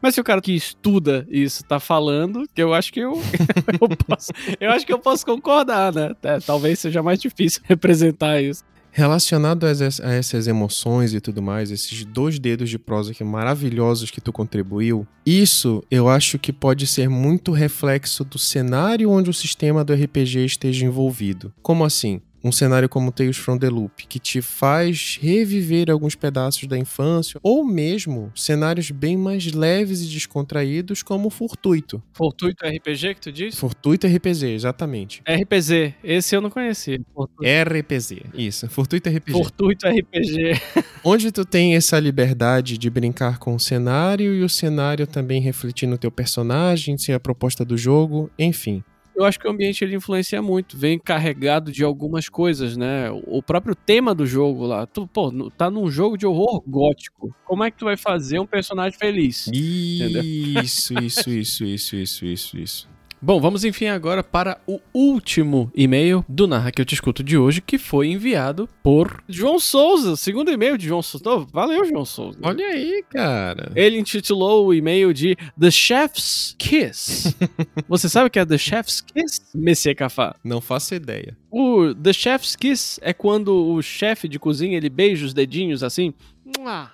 Mas 0.00 0.14
se 0.14 0.20
o 0.20 0.24
cara 0.24 0.40
que 0.40 0.52
estuda 0.52 1.26
isso 1.30 1.62
tá 1.64 1.78
falando, 1.78 2.48
que 2.52 2.62
eu 2.62 2.74
acho 2.74 2.92
que 2.92 3.00
eu, 3.00 3.12
eu 3.80 3.96
posso, 3.96 4.32
eu 4.60 4.70
acho 4.70 4.84
que 4.84 4.92
eu 4.92 4.98
posso 4.98 5.24
concordar, 5.24 5.92
né? 5.92 6.12
É, 6.22 6.40
talvez 6.40 6.80
seja 6.80 7.02
mais 7.02 7.20
difícil 7.20 7.62
representar 7.64 8.42
isso. 8.42 8.64
Relacionado 8.94 9.64
a 9.64 9.70
essas, 9.70 10.00
a 10.00 10.12
essas 10.12 10.46
emoções 10.46 11.14
e 11.14 11.20
tudo 11.20 11.40
mais, 11.40 11.70
esses 11.70 12.04
dois 12.04 12.38
dedos 12.38 12.68
de 12.68 12.78
prosa 12.78 13.14
que 13.14 13.24
maravilhosos 13.24 14.10
que 14.10 14.20
tu 14.20 14.30
contribuiu, 14.30 15.06
isso 15.24 15.82
eu 15.90 16.10
acho 16.10 16.38
que 16.38 16.52
pode 16.52 16.86
ser 16.86 17.08
muito 17.08 17.52
reflexo 17.52 18.22
do 18.22 18.38
cenário 18.38 19.10
onde 19.10 19.30
o 19.30 19.32
sistema 19.32 19.82
do 19.82 19.94
RPG 19.94 20.44
esteja 20.44 20.84
envolvido. 20.84 21.54
Como 21.62 21.86
assim? 21.86 22.20
Um 22.44 22.50
cenário 22.50 22.88
como 22.88 23.12
Tales 23.12 23.36
from 23.36 23.58
the 23.58 23.68
Loop, 23.68 24.06
que 24.06 24.18
te 24.18 24.42
faz 24.42 25.18
reviver 25.20 25.90
alguns 25.90 26.14
pedaços 26.14 26.66
da 26.66 26.76
infância, 26.76 27.38
ou 27.42 27.64
mesmo 27.64 28.32
cenários 28.34 28.90
bem 28.90 29.16
mais 29.16 29.52
leves 29.52 30.02
e 30.02 30.06
descontraídos, 30.06 31.02
como 31.02 31.30
Fortuito. 31.30 32.02
Fortuito 32.12 32.66
RPG 32.66 33.14
que 33.14 33.20
tu 33.20 33.32
diz? 33.32 33.58
Fortuito 33.58 34.06
RPG, 34.06 34.46
exatamente. 34.46 35.22
RPZ, 35.22 35.94
esse 36.02 36.34
eu 36.34 36.40
não 36.40 36.50
conhecia. 36.50 37.00
Fortuito, 37.14 37.52
RPG, 37.70 38.22
isso. 38.34 38.68
Fortuito 38.68 39.08
RPG. 39.08 39.32
Fortuito 39.32 39.86
RPG. 39.86 40.60
Onde 41.04 41.30
tu 41.32 41.44
tem 41.44 41.74
essa 41.76 41.98
liberdade 41.98 42.78
de 42.78 42.90
brincar 42.90 43.38
com 43.38 43.54
o 43.54 43.60
cenário 43.60 44.34
e 44.34 44.42
o 44.42 44.48
cenário 44.48 45.06
também 45.06 45.40
refletir 45.40 45.86
no 45.86 45.98
teu 45.98 46.10
personagem, 46.10 46.98
ser 46.98 47.12
a 47.12 47.20
proposta 47.20 47.64
do 47.64 47.76
jogo, 47.76 48.30
enfim. 48.38 48.82
Eu 49.14 49.24
acho 49.24 49.38
que 49.38 49.46
o 49.46 49.50
ambiente 49.50 49.84
ele 49.84 49.94
influencia 49.96 50.40
muito, 50.40 50.76
vem 50.76 50.98
carregado 50.98 51.70
de 51.70 51.84
algumas 51.84 52.28
coisas, 52.28 52.76
né? 52.76 53.10
O 53.26 53.42
próprio 53.42 53.74
tema 53.74 54.14
do 54.14 54.26
jogo 54.26 54.66
lá, 54.66 54.86
tu, 54.86 55.06
pô, 55.06 55.30
tá 55.50 55.70
num 55.70 55.90
jogo 55.90 56.16
de 56.16 56.26
horror 56.26 56.62
gótico. 56.66 57.34
Como 57.44 57.62
é 57.64 57.70
que 57.70 57.78
tu 57.78 57.84
vai 57.84 57.96
fazer 57.96 58.38
um 58.38 58.46
personagem 58.46 58.98
feliz? 58.98 59.48
Isso, 59.52 60.94
isso, 60.98 61.30
isso, 61.30 61.64
isso, 61.64 61.96
isso, 61.96 62.26
isso, 62.26 62.58
isso. 62.58 62.91
Bom, 63.24 63.40
vamos 63.40 63.62
enfim 63.62 63.86
agora 63.86 64.20
para 64.20 64.58
o 64.66 64.80
último 64.92 65.70
e-mail 65.76 66.24
do 66.28 66.48
Narra 66.48 66.72
que 66.72 66.82
eu 66.82 66.84
te 66.84 66.94
escuto 66.94 67.22
de 67.22 67.38
hoje, 67.38 67.60
que 67.60 67.78
foi 67.78 68.08
enviado 68.08 68.68
por 68.82 69.22
João 69.28 69.60
Souza. 69.60 70.16
Segundo 70.16 70.50
e-mail 70.50 70.76
de 70.76 70.88
João 70.88 71.02
Souza. 71.02 71.22
Oh, 71.30 71.46
valeu, 71.52 71.84
João 71.84 72.04
Souza. 72.04 72.36
Olha 72.42 72.66
aí, 72.66 73.04
cara. 73.08 73.70
Ele 73.76 73.96
intitulou 73.96 74.66
o 74.66 74.74
e-mail 74.74 75.14
de 75.14 75.36
The 75.56 75.70
Chef's 75.70 76.56
Kiss. 76.58 77.32
Você 77.88 78.08
sabe 78.08 78.26
o 78.26 78.30
que 78.30 78.40
é 78.40 78.44
The 78.44 78.58
Chef's 78.58 79.00
Kiss, 79.00 79.40
Messier 79.54 79.94
Cafá? 79.94 80.34
Não 80.42 80.60
faço 80.60 80.92
ideia. 80.92 81.36
O 81.48 81.94
The 81.94 82.12
Chef's 82.12 82.56
Kiss 82.56 82.98
é 83.04 83.12
quando 83.12 83.72
o 83.72 83.80
chefe 83.82 84.26
de 84.26 84.40
cozinha 84.40 84.76
ele 84.76 84.90
beija 84.90 85.24
os 85.24 85.32
dedinhos 85.32 85.84
assim! 85.84 86.12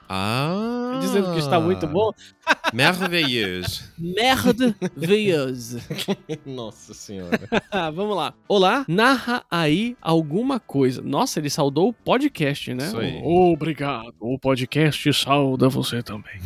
Ah. 0.09 0.99
dizendo 1.01 1.33
que 1.33 1.38
está 1.38 1.59
muito 1.61 1.87
bom. 1.87 2.12
Merveilleuse. 2.73 3.85
Merveilleuse. 3.99 5.83
Nossa 6.47 6.94
senhora. 6.94 7.40
Vamos 7.94 8.16
lá. 8.16 8.35
Olá, 8.47 8.85
narra 8.87 9.44
aí 9.51 9.97
alguma 10.01 10.61
coisa. 10.61 11.03
Nossa, 11.03 11.38
ele 11.38 11.51
saudou 11.51 11.88
o 11.88 11.92
podcast, 11.92 12.73
né? 12.75 12.87
Isso 12.87 12.99
aí. 12.99 13.21
Obrigado. 13.25 14.14
O 14.21 14.38
podcast 14.38 15.12
sauda 15.12 15.68
você 15.68 16.03
também. 16.03 16.40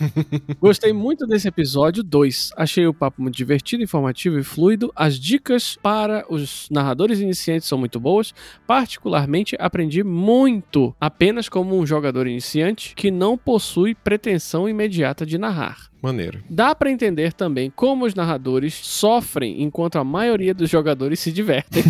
Gostei 0.60 0.92
muito 0.92 1.26
desse 1.26 1.48
episódio 1.48 2.02
2. 2.02 2.52
Achei 2.56 2.86
o 2.86 2.94
papo 2.94 3.20
muito 3.22 3.36
divertido, 3.36 3.82
informativo 3.82 4.38
e 4.38 4.42
fluido. 4.42 4.92
As 4.94 5.18
dicas 5.18 5.76
para 5.82 6.24
os 6.28 6.68
narradores 6.70 7.20
iniciantes 7.20 7.68
são 7.68 7.78
muito 7.78 8.00
boas. 8.00 8.32
Particularmente, 8.66 9.56
aprendi 9.58 10.02
muito 10.02 10.94
apenas 11.00 11.48
como 11.48 11.78
um 11.78 11.86
jogador 11.86 12.26
iniciante 12.26 12.49
que 12.94 13.10
não 13.10 13.36
possui 13.36 13.94
pretensão 13.94 14.68
imediata 14.68 15.24
de 15.24 15.38
narrar. 15.38 15.90
Maneiro. 16.02 16.42
Dá 16.48 16.74
pra 16.74 16.90
entender 16.90 17.32
também 17.32 17.70
como 17.70 18.06
os 18.06 18.14
narradores 18.14 18.74
sofrem 18.74 19.62
enquanto 19.62 19.96
a 19.96 20.04
maioria 20.04 20.54
dos 20.54 20.70
jogadores 20.70 21.20
se 21.20 21.30
divertem, 21.30 21.82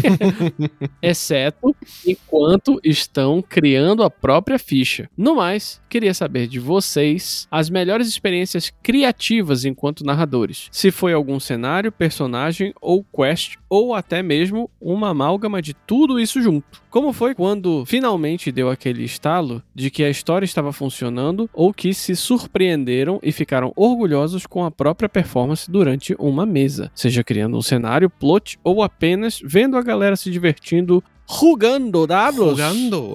exceto 1.01 1.75
enquanto 2.05 2.81
estão 2.83 3.41
criando 3.41 4.03
a 4.03 4.11
própria 4.11 4.59
ficha. 4.59 5.09
No 5.17 5.37
mais, 5.37 5.81
queria 5.89 6.13
saber 6.13 6.49
de 6.49 6.59
vocês 6.59 7.47
as 7.51 7.71
melhores 7.71 8.09
experiências 8.09 8.73
criativas 8.83 9.65
enquanto 9.65 10.05
narradores. 10.05 10.69
Se 10.73 10.91
foi 10.91 11.13
algum 11.13 11.39
cenário, 11.39 11.93
personagem 11.93 12.75
ou 12.81 13.05
quest, 13.05 13.57
ou 13.69 13.95
até 13.95 14.23
mesmo 14.23 14.69
uma 14.81 15.11
amálgama 15.11 15.63
de 15.63 15.73
tudo 15.73 16.19
isso 16.19 16.43
junto. 16.43 16.83
Como 16.91 17.13
foi 17.13 17.37
quando 17.37 17.85
finalmente 17.87 18.51
deu 18.51 18.69
aquele 18.69 19.05
estalo 19.05 19.63
de 19.73 19.93
que 19.93 20.03
a 20.03 20.11
história 20.11 20.45
estava 20.45 20.73
funcionando 20.73 21.49
ou 21.55 21.73
que 21.73 21.95
se 21.95 22.17
surpreenderam 22.17 23.21
e 23.23 23.31
ficaram 23.31 23.73
orgulhosos 23.77 24.45
com 24.45 24.65
a 24.65 24.73
própria 24.73 25.09
performance 25.09 25.71
durante 25.71 26.17
uma 26.19 26.45
mesa, 26.45 26.91
seja 26.93 27.23
criando 27.23 27.57
um 27.57 27.63
cenário, 27.63 28.11
plot 28.11 28.59
ou 28.65 28.83
apenas 28.83 29.41
vendo 29.45 29.77
a 29.77 29.83
galera 29.83 30.17
se 30.17 30.33
divertindo 30.33 31.03
jogando 31.31 32.09
dados? 32.09 32.59
Jogando. 32.59 33.13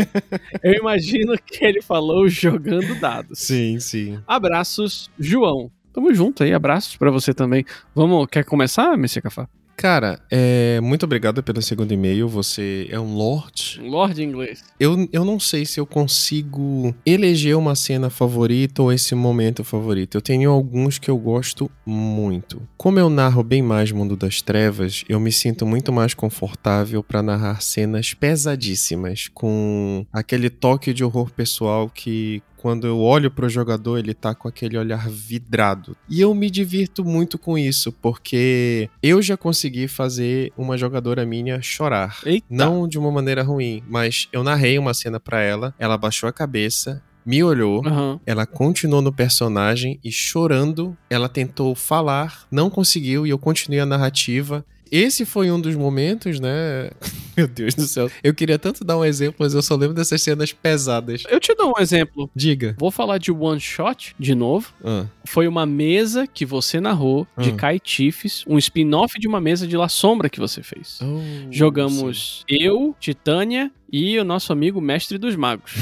Eu 0.64 0.72
imagino 0.72 1.34
que 1.36 1.62
ele 1.62 1.82
falou 1.82 2.26
jogando 2.30 2.98
dados. 2.98 3.40
Sim, 3.40 3.78
sim. 3.78 4.18
Abraços, 4.26 5.10
João. 5.18 5.70
Tamo 5.92 6.14
junto 6.14 6.42
aí, 6.42 6.54
abraços 6.54 6.96
pra 6.96 7.10
você 7.10 7.34
também. 7.34 7.66
Vamos, 7.94 8.26
quer 8.30 8.42
começar, 8.42 8.96
Messias 8.96 9.22
Cafá? 9.22 9.46
Cara, 9.76 10.20
é, 10.30 10.80
muito 10.80 11.04
obrigado 11.04 11.42
pelo 11.42 11.60
segundo 11.60 11.92
e-mail. 11.92 12.28
Você 12.28 12.86
é 12.90 13.00
um 13.00 13.14
lord. 13.14 13.80
Lorde 13.82 14.22
inglês. 14.22 14.62
Eu, 14.78 15.08
eu 15.12 15.24
não 15.24 15.40
sei 15.40 15.64
se 15.64 15.80
eu 15.80 15.86
consigo 15.86 16.94
eleger 17.04 17.56
uma 17.56 17.74
cena 17.74 18.08
favorita 18.08 18.82
ou 18.82 18.92
esse 18.92 19.14
momento 19.14 19.64
favorito. 19.64 20.16
Eu 20.16 20.22
tenho 20.22 20.50
alguns 20.50 20.98
que 20.98 21.10
eu 21.10 21.18
gosto 21.18 21.70
muito. 21.84 22.62
Como 22.76 22.98
eu 22.98 23.08
narro 23.10 23.42
bem 23.42 23.62
mais 23.62 23.90
Mundo 23.90 24.16
das 24.16 24.40
Trevas, 24.40 25.04
eu 25.08 25.18
me 25.18 25.32
sinto 25.32 25.66
muito 25.66 25.92
mais 25.92 26.14
confortável 26.14 27.02
para 27.02 27.22
narrar 27.22 27.60
cenas 27.60 28.14
pesadíssimas, 28.14 29.28
com 29.32 30.06
aquele 30.12 30.48
toque 30.48 30.92
de 30.92 31.04
horror 31.04 31.30
pessoal 31.30 31.88
que 31.88 32.42
quando 32.62 32.86
eu 32.86 33.00
olho 33.00 33.28
pro 33.28 33.48
jogador, 33.48 33.98
ele 33.98 34.14
tá 34.14 34.36
com 34.36 34.46
aquele 34.46 34.78
olhar 34.78 35.10
vidrado. 35.10 35.96
E 36.08 36.20
eu 36.20 36.32
me 36.32 36.48
divirto 36.48 37.04
muito 37.04 37.36
com 37.36 37.58
isso, 37.58 37.90
porque 37.90 38.88
eu 39.02 39.20
já 39.20 39.36
consegui 39.36 39.88
fazer 39.88 40.52
uma 40.56 40.78
jogadora 40.78 41.26
minha 41.26 41.60
chorar. 41.60 42.20
Eita. 42.24 42.46
Não 42.48 42.86
de 42.86 43.00
uma 43.00 43.10
maneira 43.10 43.42
ruim, 43.42 43.82
mas 43.88 44.28
eu 44.32 44.44
narrei 44.44 44.78
uma 44.78 44.94
cena 44.94 45.18
pra 45.18 45.40
ela, 45.40 45.74
ela 45.76 45.98
baixou 45.98 46.28
a 46.28 46.32
cabeça, 46.32 47.02
me 47.26 47.42
olhou, 47.42 47.84
Aham. 47.84 48.20
ela 48.24 48.46
continuou 48.46 49.02
no 49.02 49.12
personagem 49.12 49.98
e 50.04 50.12
chorando, 50.12 50.96
ela 51.10 51.28
tentou 51.28 51.74
falar, 51.74 52.46
não 52.48 52.70
conseguiu 52.70 53.26
e 53.26 53.30
eu 53.30 53.38
continuei 53.40 53.80
a 53.80 53.86
narrativa. 53.86 54.64
Esse 54.92 55.24
foi 55.24 55.50
um 55.50 55.58
dos 55.58 55.74
momentos, 55.74 56.38
né? 56.38 56.90
Meu 57.34 57.48
Deus 57.48 57.74
do 57.74 57.84
céu. 57.84 58.10
Eu 58.22 58.34
queria 58.34 58.58
tanto 58.58 58.84
dar 58.84 58.98
um 58.98 59.04
exemplo, 59.04 59.36
mas 59.38 59.54
eu 59.54 59.62
só 59.62 59.74
lembro 59.74 59.94
dessas 59.94 60.20
cenas 60.20 60.52
pesadas. 60.52 61.22
Eu 61.30 61.40
te 61.40 61.54
dou 61.54 61.72
um 61.74 61.80
exemplo. 61.80 62.30
Diga. 62.36 62.76
Vou 62.78 62.90
falar 62.90 63.16
de 63.16 63.32
One 63.32 63.58
Shot 63.58 64.14
de 64.18 64.34
novo. 64.34 64.70
Ah, 64.84 65.06
Foi 65.24 65.48
uma 65.48 65.64
mesa 65.64 66.26
que 66.26 66.44
você 66.44 66.78
narrou 66.78 67.26
de 67.38 67.48
Hum. 67.52 67.56
Kaitifes, 67.56 68.44
um 68.46 68.58
spin-off 68.58 69.18
de 69.18 69.26
uma 69.26 69.40
mesa 69.40 69.66
de 69.66 69.78
La 69.78 69.88
Sombra 69.88 70.28
que 70.28 70.38
você 70.38 70.62
fez. 70.62 70.98
Oh, 71.00 71.22
Jogamos 71.50 72.44
eu, 72.46 72.94
Titânia 73.00 73.72
e 73.92 74.18
o 74.18 74.24
nosso 74.24 74.52
amigo 74.52 74.80
Mestre 74.80 75.18
dos 75.18 75.36
Magos. 75.36 75.72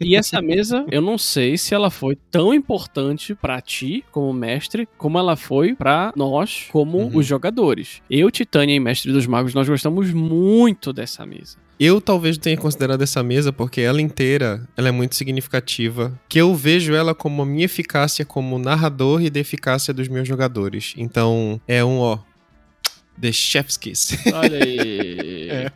e 0.00 0.14
essa 0.14 0.40
mesa, 0.40 0.84
eu 0.90 1.00
não 1.02 1.18
sei 1.18 1.58
se 1.58 1.74
ela 1.74 1.90
foi 1.90 2.16
tão 2.30 2.54
importante 2.54 3.34
pra 3.34 3.60
ti 3.60 4.04
como 4.12 4.32
mestre, 4.32 4.88
como 4.96 5.18
ela 5.18 5.34
foi 5.36 5.74
pra 5.74 6.12
nós 6.16 6.68
como 6.70 6.98
Uhum. 6.98 7.16
os 7.16 7.26
jogadores. 7.26 8.00
Eu, 8.08 8.30
Titânia 8.30 8.74
e 8.74 8.80
Mestre 8.80 9.12
dos 9.12 9.26
Magos, 9.26 9.52
nós 9.54 9.68
gostamos 9.68 10.12
muito 10.12 10.92
dessa 10.92 11.26
mesa. 11.26 11.56
Eu 11.78 11.98
talvez 11.98 12.36
tenha 12.36 12.58
considerado 12.58 13.00
essa 13.00 13.22
mesa 13.22 13.50
porque 13.52 13.80
ela 13.80 14.02
inteira, 14.02 14.68
ela 14.76 14.88
é 14.88 14.92
muito 14.92 15.16
significativa, 15.16 16.12
que 16.28 16.38
eu 16.38 16.54
vejo 16.54 16.92
ela 16.94 17.14
como 17.14 17.40
a 17.40 17.46
minha 17.46 17.64
eficácia 17.64 18.22
como 18.24 18.58
narrador 18.58 19.22
e 19.22 19.30
da 19.30 19.40
eficácia 19.40 19.92
dos 19.94 20.06
meus 20.06 20.28
jogadores. 20.28 20.92
Então, 20.98 21.58
é 21.66 21.82
um 21.82 21.98
ó, 21.98 22.18
The 23.20 23.32
Chef's 23.32 23.76
Kiss. 23.76 24.18
Olha 24.32 24.64
aí. 24.64 25.50
É. 25.50 25.72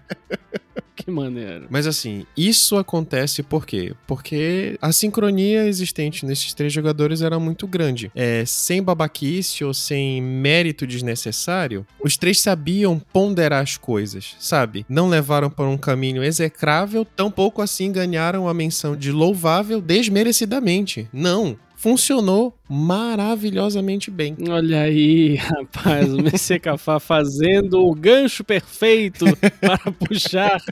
Que 1.05 1.11
maneiro. 1.11 1.67
Mas 1.69 1.87
assim, 1.87 2.25
isso 2.37 2.77
acontece 2.77 3.43
por 3.43 3.67
quê? 3.67 3.93
Porque 4.07 4.79
a 4.81 4.93
sincronia 4.93 5.67
existente 5.67 6.25
nesses 6.25 6.55
três 6.55 6.73
jogadores 6.73 7.21
era 7.21 7.39
muito 7.39 7.67
grande. 7.67 8.11
É, 8.15 8.45
sem 8.47 8.83
babaquice 8.83 9.65
ou 9.65 9.75
sem 9.75 10.23
mérito 10.23 10.87
desnecessário, 10.87 11.87
os 12.03 12.17
três 12.17 12.41
sabiam 12.41 12.99
ponderar 13.13 13.63
as 13.63 13.77
coisas, 13.77 14.37
sabe? 14.39 14.87
Não 14.89 15.09
levaram 15.09 15.51
para 15.51 15.69
um 15.69 15.77
caminho 15.77 16.23
execrável, 16.23 17.05
tampouco 17.05 17.61
assim 17.61 17.91
ganharam 17.91 18.49
a 18.49 18.55
menção 18.55 18.97
de 18.97 19.11
louvável 19.11 19.81
desmerecidamente. 19.81 21.09
Não. 21.13 21.59
Funcionou 21.85 22.59
maravilhosamente 22.67 24.11
bem. 24.11 24.35
Olha 24.49 24.81
aí, 24.81 25.35
rapaz, 25.37 26.11
o 26.15 26.17
Messias 26.17 26.59
Cafá 26.59 26.99
fazendo 26.99 27.85
o 27.85 27.95
gancho 27.95 28.43
perfeito 28.43 29.27
para 29.61 29.93
puxar 29.93 30.63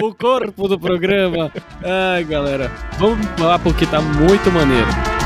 o 0.00 0.14
corpo 0.14 0.68
do 0.68 0.80
programa. 0.80 1.52
Ai, 1.84 2.24
galera, 2.24 2.72
vamos 2.98 3.26
lá 3.38 3.58
porque 3.58 3.84
tá 3.84 4.00
muito 4.00 4.50
maneiro. 4.50 5.21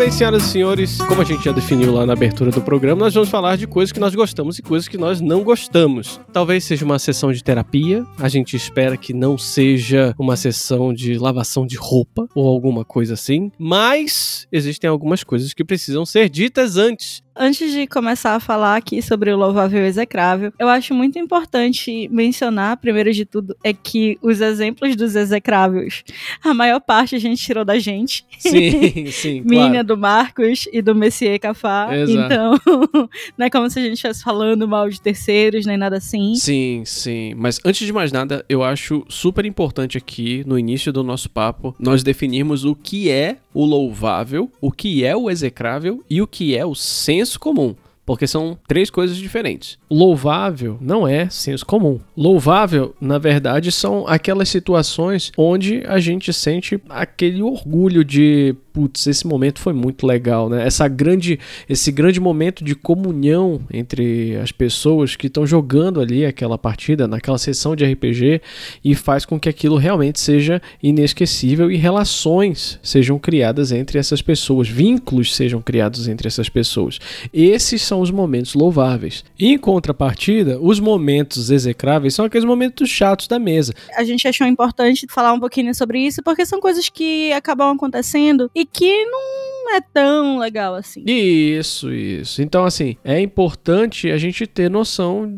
Bem, 0.00 0.10
senhoras 0.10 0.46
e 0.46 0.48
senhores, 0.48 0.96
como 1.02 1.20
a 1.20 1.24
gente 1.26 1.44
já 1.44 1.52
definiu 1.52 1.92
lá 1.92 2.06
na 2.06 2.14
abertura 2.14 2.50
do 2.50 2.62
programa, 2.62 3.00
nós 3.00 3.12
vamos 3.12 3.28
falar 3.28 3.56
de 3.56 3.66
coisas 3.66 3.92
que 3.92 4.00
nós 4.00 4.14
gostamos 4.14 4.58
e 4.58 4.62
coisas 4.62 4.88
que 4.88 4.96
nós 4.96 5.20
não 5.20 5.44
gostamos. 5.44 6.18
Talvez 6.32 6.64
seja 6.64 6.86
uma 6.86 6.98
sessão 6.98 7.30
de 7.30 7.44
terapia, 7.44 8.02
a 8.18 8.26
gente 8.26 8.56
espera 8.56 8.96
que 8.96 9.12
não 9.12 9.36
seja 9.36 10.14
uma 10.18 10.38
sessão 10.38 10.94
de 10.94 11.18
lavação 11.18 11.66
de 11.66 11.76
roupa 11.76 12.26
ou 12.34 12.48
alguma 12.48 12.82
coisa 12.82 13.12
assim, 13.12 13.52
mas 13.58 14.48
existem 14.50 14.88
algumas 14.88 15.22
coisas 15.22 15.52
que 15.52 15.62
precisam 15.62 16.06
ser 16.06 16.30
ditas 16.30 16.78
antes. 16.78 17.22
Antes 17.42 17.72
de 17.72 17.86
começar 17.86 18.34
a 18.34 18.38
falar 18.38 18.76
aqui 18.76 19.00
sobre 19.00 19.32
o 19.32 19.36
louvável 19.38 19.82
e 19.82 19.86
execrável, 19.86 20.52
eu 20.58 20.68
acho 20.68 20.92
muito 20.92 21.18
importante 21.18 22.06
mencionar, 22.12 22.76
primeiro 22.76 23.10
de 23.14 23.24
tudo, 23.24 23.56
é 23.64 23.72
que 23.72 24.18
os 24.20 24.42
exemplos 24.42 24.94
dos 24.94 25.16
execráveis, 25.16 26.04
a 26.44 26.52
maior 26.52 26.80
parte 26.80 27.16
a 27.16 27.18
gente 27.18 27.42
tirou 27.42 27.64
da 27.64 27.78
gente. 27.78 28.26
Sim, 28.38 29.06
sim, 29.10 29.40
Minha, 29.40 29.70
claro. 29.70 29.86
do 29.86 29.96
Marcos 29.96 30.68
e 30.70 30.82
do 30.82 30.94
Messier 30.94 31.40
Cafá. 31.40 31.88
Exato. 31.96 32.26
Então, 32.26 32.60
não 33.38 33.46
é 33.46 33.48
como 33.48 33.70
se 33.70 33.78
a 33.78 33.82
gente 33.84 33.94
estivesse 33.94 34.22
falando 34.22 34.68
mal 34.68 34.90
de 34.90 35.00
terceiros, 35.00 35.64
nem 35.64 35.78
nada 35.78 35.96
assim. 35.96 36.34
Sim, 36.34 36.82
sim. 36.84 37.32
Mas 37.38 37.58
antes 37.64 37.86
de 37.86 37.92
mais 37.94 38.12
nada, 38.12 38.44
eu 38.50 38.62
acho 38.62 39.02
super 39.08 39.46
importante 39.46 39.96
aqui, 39.96 40.44
no 40.46 40.58
início 40.58 40.92
do 40.92 41.02
nosso 41.02 41.30
papo, 41.30 41.74
nós 41.78 42.02
definirmos 42.02 42.66
o 42.66 42.74
que 42.74 43.08
é 43.08 43.38
o 43.52 43.64
louvável, 43.64 44.50
o 44.60 44.70
que 44.70 45.04
é 45.04 45.16
o 45.16 45.30
execrável 45.30 46.02
e 46.08 46.20
o 46.22 46.26
que 46.26 46.56
é 46.56 46.64
o 46.64 46.74
senso 46.74 47.38
comum. 47.38 47.74
porque 48.06 48.26
são 48.26 48.58
três 48.66 48.90
coisas 48.90 49.16
diferentes. 49.16 49.78
Louvável 49.88 50.76
não 50.80 51.06
é 51.06 51.28
senso 51.28 51.64
comum. 51.64 52.00
Louvável, 52.16 52.92
na 53.00 53.18
verdade, 53.18 53.70
são 53.70 54.04
aquelas 54.08 54.48
situações 54.48 55.30
onde 55.38 55.84
a 55.86 56.00
gente 56.00 56.32
sente 56.32 56.80
aquele 56.88 57.40
orgulho 57.40 58.04
de 58.04 58.56
putz, 58.72 59.06
esse 59.06 59.26
momento 59.26 59.60
foi 59.60 59.72
muito 59.72 60.06
legal, 60.06 60.48
né? 60.48 60.66
Essa 60.66 60.88
grande, 60.88 61.38
esse 61.68 61.90
grande 61.90 62.20
momento 62.20 62.64
de 62.64 62.74
comunhão 62.74 63.60
entre 63.72 64.36
as 64.36 64.52
pessoas 64.52 65.16
que 65.16 65.26
estão 65.26 65.46
jogando 65.46 66.00
ali 66.00 66.24
aquela 66.24 66.58
partida, 66.58 67.06
naquela 67.06 67.38
sessão 67.38 67.74
de 67.74 67.84
RPG, 67.84 68.40
e 68.84 68.94
faz 68.94 69.24
com 69.24 69.38
que 69.38 69.48
aquilo 69.48 69.76
realmente 69.76 70.20
seja 70.20 70.60
inesquecível 70.82 71.70
e 71.70 71.76
relações 71.76 72.78
sejam 72.82 73.18
criadas 73.18 73.72
entre 73.72 73.98
essas 73.98 74.22
pessoas, 74.22 74.68
vínculos 74.68 75.34
sejam 75.34 75.60
criados 75.60 76.08
entre 76.08 76.28
essas 76.28 76.48
pessoas. 76.48 76.98
Esses 77.32 77.82
são 77.82 78.00
os 78.00 78.10
momentos 78.10 78.54
louváveis. 78.54 79.24
Em 79.38 79.58
contrapartida, 79.58 80.58
os 80.60 80.80
momentos 80.80 81.50
execráveis 81.50 82.14
são 82.14 82.24
aqueles 82.24 82.44
momentos 82.44 82.88
chatos 82.88 83.26
da 83.26 83.38
mesa. 83.38 83.72
A 83.96 84.04
gente 84.04 84.26
achou 84.26 84.46
importante 84.46 85.06
falar 85.08 85.32
um 85.32 85.40
pouquinho 85.40 85.74
sobre 85.74 86.00
isso, 86.00 86.22
porque 86.22 86.44
são 86.46 86.60
coisas 86.60 86.88
que 86.88 87.32
acabam 87.32 87.74
acontecendo 87.74 88.50
e 88.60 88.66
que 88.66 89.06
não 89.06 89.59
é 89.68 89.80
tão 89.80 90.38
legal 90.38 90.74
assim. 90.74 91.04
Isso, 91.06 91.92
isso. 91.92 92.42
Então, 92.42 92.64
assim, 92.64 92.96
é 93.04 93.20
importante 93.20 94.10
a 94.10 94.18
gente 94.18 94.46
ter 94.46 94.70
noção 94.70 95.28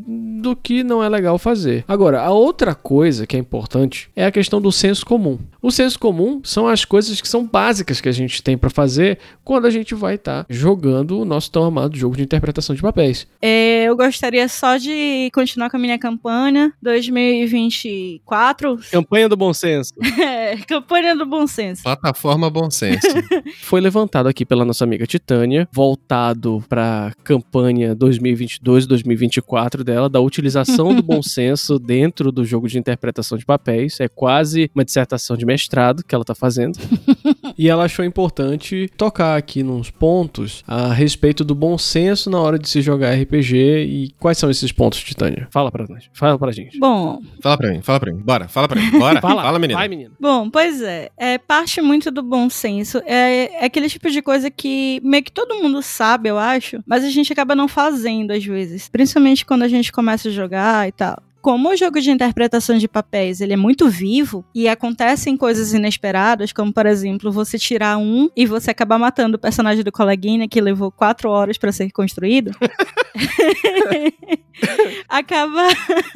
do 0.41 0.57
que 0.57 0.83
não 0.83 1.03
é 1.03 1.09
legal 1.09 1.39
fazer. 1.39 1.85
Agora, 1.87 2.21
a 2.21 2.31
outra 2.31 2.75
coisa 2.75 3.27
que 3.27 3.37
é 3.37 3.39
importante 3.39 4.11
é 4.15 4.25
a 4.25 4.33
questão 4.33 4.61
do 4.61 4.73
senso 4.73 5.05
comum. 5.07 5.39
O 5.61 5.71
senso 5.71 5.99
comum 5.99 6.41
são 6.43 6.67
as 6.67 6.85
coisas 6.85 7.21
que 7.21 7.29
são 7.29 7.47
básicas 7.47 8.01
que 8.01 8.09
a 8.09 8.13
gente 8.13 8.43
tem 8.43 8.59
para 8.59 8.71
fazer 8.71 9.19
quando 9.45 9.67
a 9.67 9.71
gente 9.71 9.95
vai 9.95 10.17
estar 10.17 10.45
tá 10.45 10.47
jogando 10.51 11.21
o 11.21 11.25
nosso 11.25 11.51
tão 11.51 11.65
amado 11.65 11.97
jogo 11.97 12.17
de 12.17 12.23
interpretação 12.23 12.75
de 12.75 12.83
papéis. 12.83 13.27
É, 13.41 13.85
eu 13.85 13.97
gostaria 13.97 14.49
só 14.49 14.77
de 14.77 15.31
continuar 15.33 15.71
com 15.71 15.77
a 15.77 15.81
minha 15.81 15.99
campanha 15.99 16.73
2024. 16.83 18.79
Campanha 18.91 19.29
do 19.29 19.37
bom 19.37 19.53
senso. 19.55 19.93
é, 20.21 20.57
campanha 20.67 21.15
do 21.15 21.27
bom 21.27 21.47
senso. 21.47 21.83
Plataforma 21.83 22.51
bom 22.51 22.71
senso. 22.71 23.07
Foi 23.63 23.81
levantado 23.81 24.22
aqui 24.29 24.45
pela 24.45 24.65
nossa 24.65 24.85
amiga 24.85 25.07
Titânia, 25.07 25.69
voltado 25.73 26.63
para 26.69 27.13
campanha 27.25 27.95
2022-2024 27.97 29.83
dela, 29.83 30.09
da 30.09 30.21
utilização 30.21 30.95
do 30.95 31.03
bom 31.03 31.23
senso 31.23 31.79
dentro 31.79 32.31
do 32.31 32.45
jogo 32.45 32.69
de 32.69 32.79
interpretação 32.79 33.39
de 33.39 33.45
papéis. 33.45 34.01
É 34.01 34.09
quase 34.09 34.71
uma 34.75 34.85
dissertação 34.85 35.37
de 35.37 35.45
mestrado 35.47 36.05
que 36.05 36.15
ela 36.15 36.25
tá 36.25 36.35
fazendo. 36.35 36.79
e 37.57 37.69
ela 37.69 37.85
achou 37.85 38.05
importante 38.05 38.91
tocar 38.97 39.37
aqui 39.37 39.63
nos 39.63 39.91
pontos 39.91 40.63
a 40.67 40.93
respeito 40.93 41.45
do 41.45 41.55
bom 41.55 41.77
senso 41.77 42.31
na 42.31 42.41
hora 42.41 42.59
de 42.59 42.69
se 42.69 42.81
jogar 42.81 43.15
RPG 43.15 43.57
e 43.57 44.15
quais 44.19 44.39
são 44.39 44.51
esses 44.51 44.73
pontos, 44.73 45.03
Titânia? 45.03 45.49
Fala 45.51 45.71
pra 45.71 45.87
nós, 45.89 46.09
fala 46.13 46.39
pra 46.39 46.53
gente. 46.53 46.79
Bom, 46.79 47.21
Fala 47.41 47.57
pra 47.59 47.71
mim, 47.71 47.83
fala 47.83 48.01
pra 48.01 48.13
mim. 48.13 48.21
Bora, 48.21 48.49
fala 48.49 48.69
pra 48.69 48.81
mim. 48.81 48.91
Bora. 48.91 49.21
Fala, 49.23 49.43
fala 49.43 49.59
menina. 49.59 49.79
Vai, 49.79 49.89
menina. 49.89 50.11
Bom, 50.19 50.51
pois 50.51 50.81
é. 50.83 51.11
É 51.17 51.39
parte 51.39 51.81
muito 51.81 52.11
do 52.11 52.23
bom 52.23 52.49
senso. 52.51 52.99
É, 53.05 53.63
é 53.63 53.65
aquele 53.65 53.89
tipo 53.89 54.02
de 54.11 54.23
coisa 54.23 54.51
que 54.51 55.01
meio 55.03 55.23
que 55.23 55.33
todo 55.33 55.57
mundo 55.57 55.83
sabe, 55.83 56.29
eu 56.29 56.39
acho, 56.39 56.83
mas 56.87 57.05
a 57.05 57.11
gente 57.11 57.33
acaba 57.33 57.55
não 57.55 57.69
fazendo 57.69 58.33
às 58.33 58.45
vezes. 58.45 58.89
Principalmente 58.89 59.45
quando 59.45 59.63
a 59.63 59.69
gente 59.69 59.93
começa 59.93 60.29
a 60.29 60.33
jogar 60.33 60.89
e 60.89 60.93
tal. 60.93 61.23
Como 61.43 61.71
o 61.71 61.77
jogo 61.77 62.01
de 62.01 62.09
interpretação 62.09 62.79
de 62.79 62.87
papéis 62.87 63.41
ele 63.41 63.53
é 63.53 63.57
muito 63.57 63.89
vivo 63.89 64.45
e 64.55 64.69
acontecem 64.69 65.37
coisas 65.37 65.75
inesperadas, 65.75 66.53
como 66.53 66.73
por 66.73 66.87
exemplo 66.87 67.33
você 67.33 67.59
tirar 67.59 67.99
um 67.99 68.31
e 68.37 68.47
você 68.47 68.71
acabar 68.71 68.97
matando 68.97 69.37
o 69.37 69.41
personagem 69.41 69.83
do 69.83 69.91
coleguinha 69.91 70.49
que 70.49 70.61
levou 70.61 70.93
quatro 70.93 71.29
horas 71.29 71.59
para 71.59 71.73
ser 71.73 71.91
construído, 71.91 72.53
acaba 75.09 75.67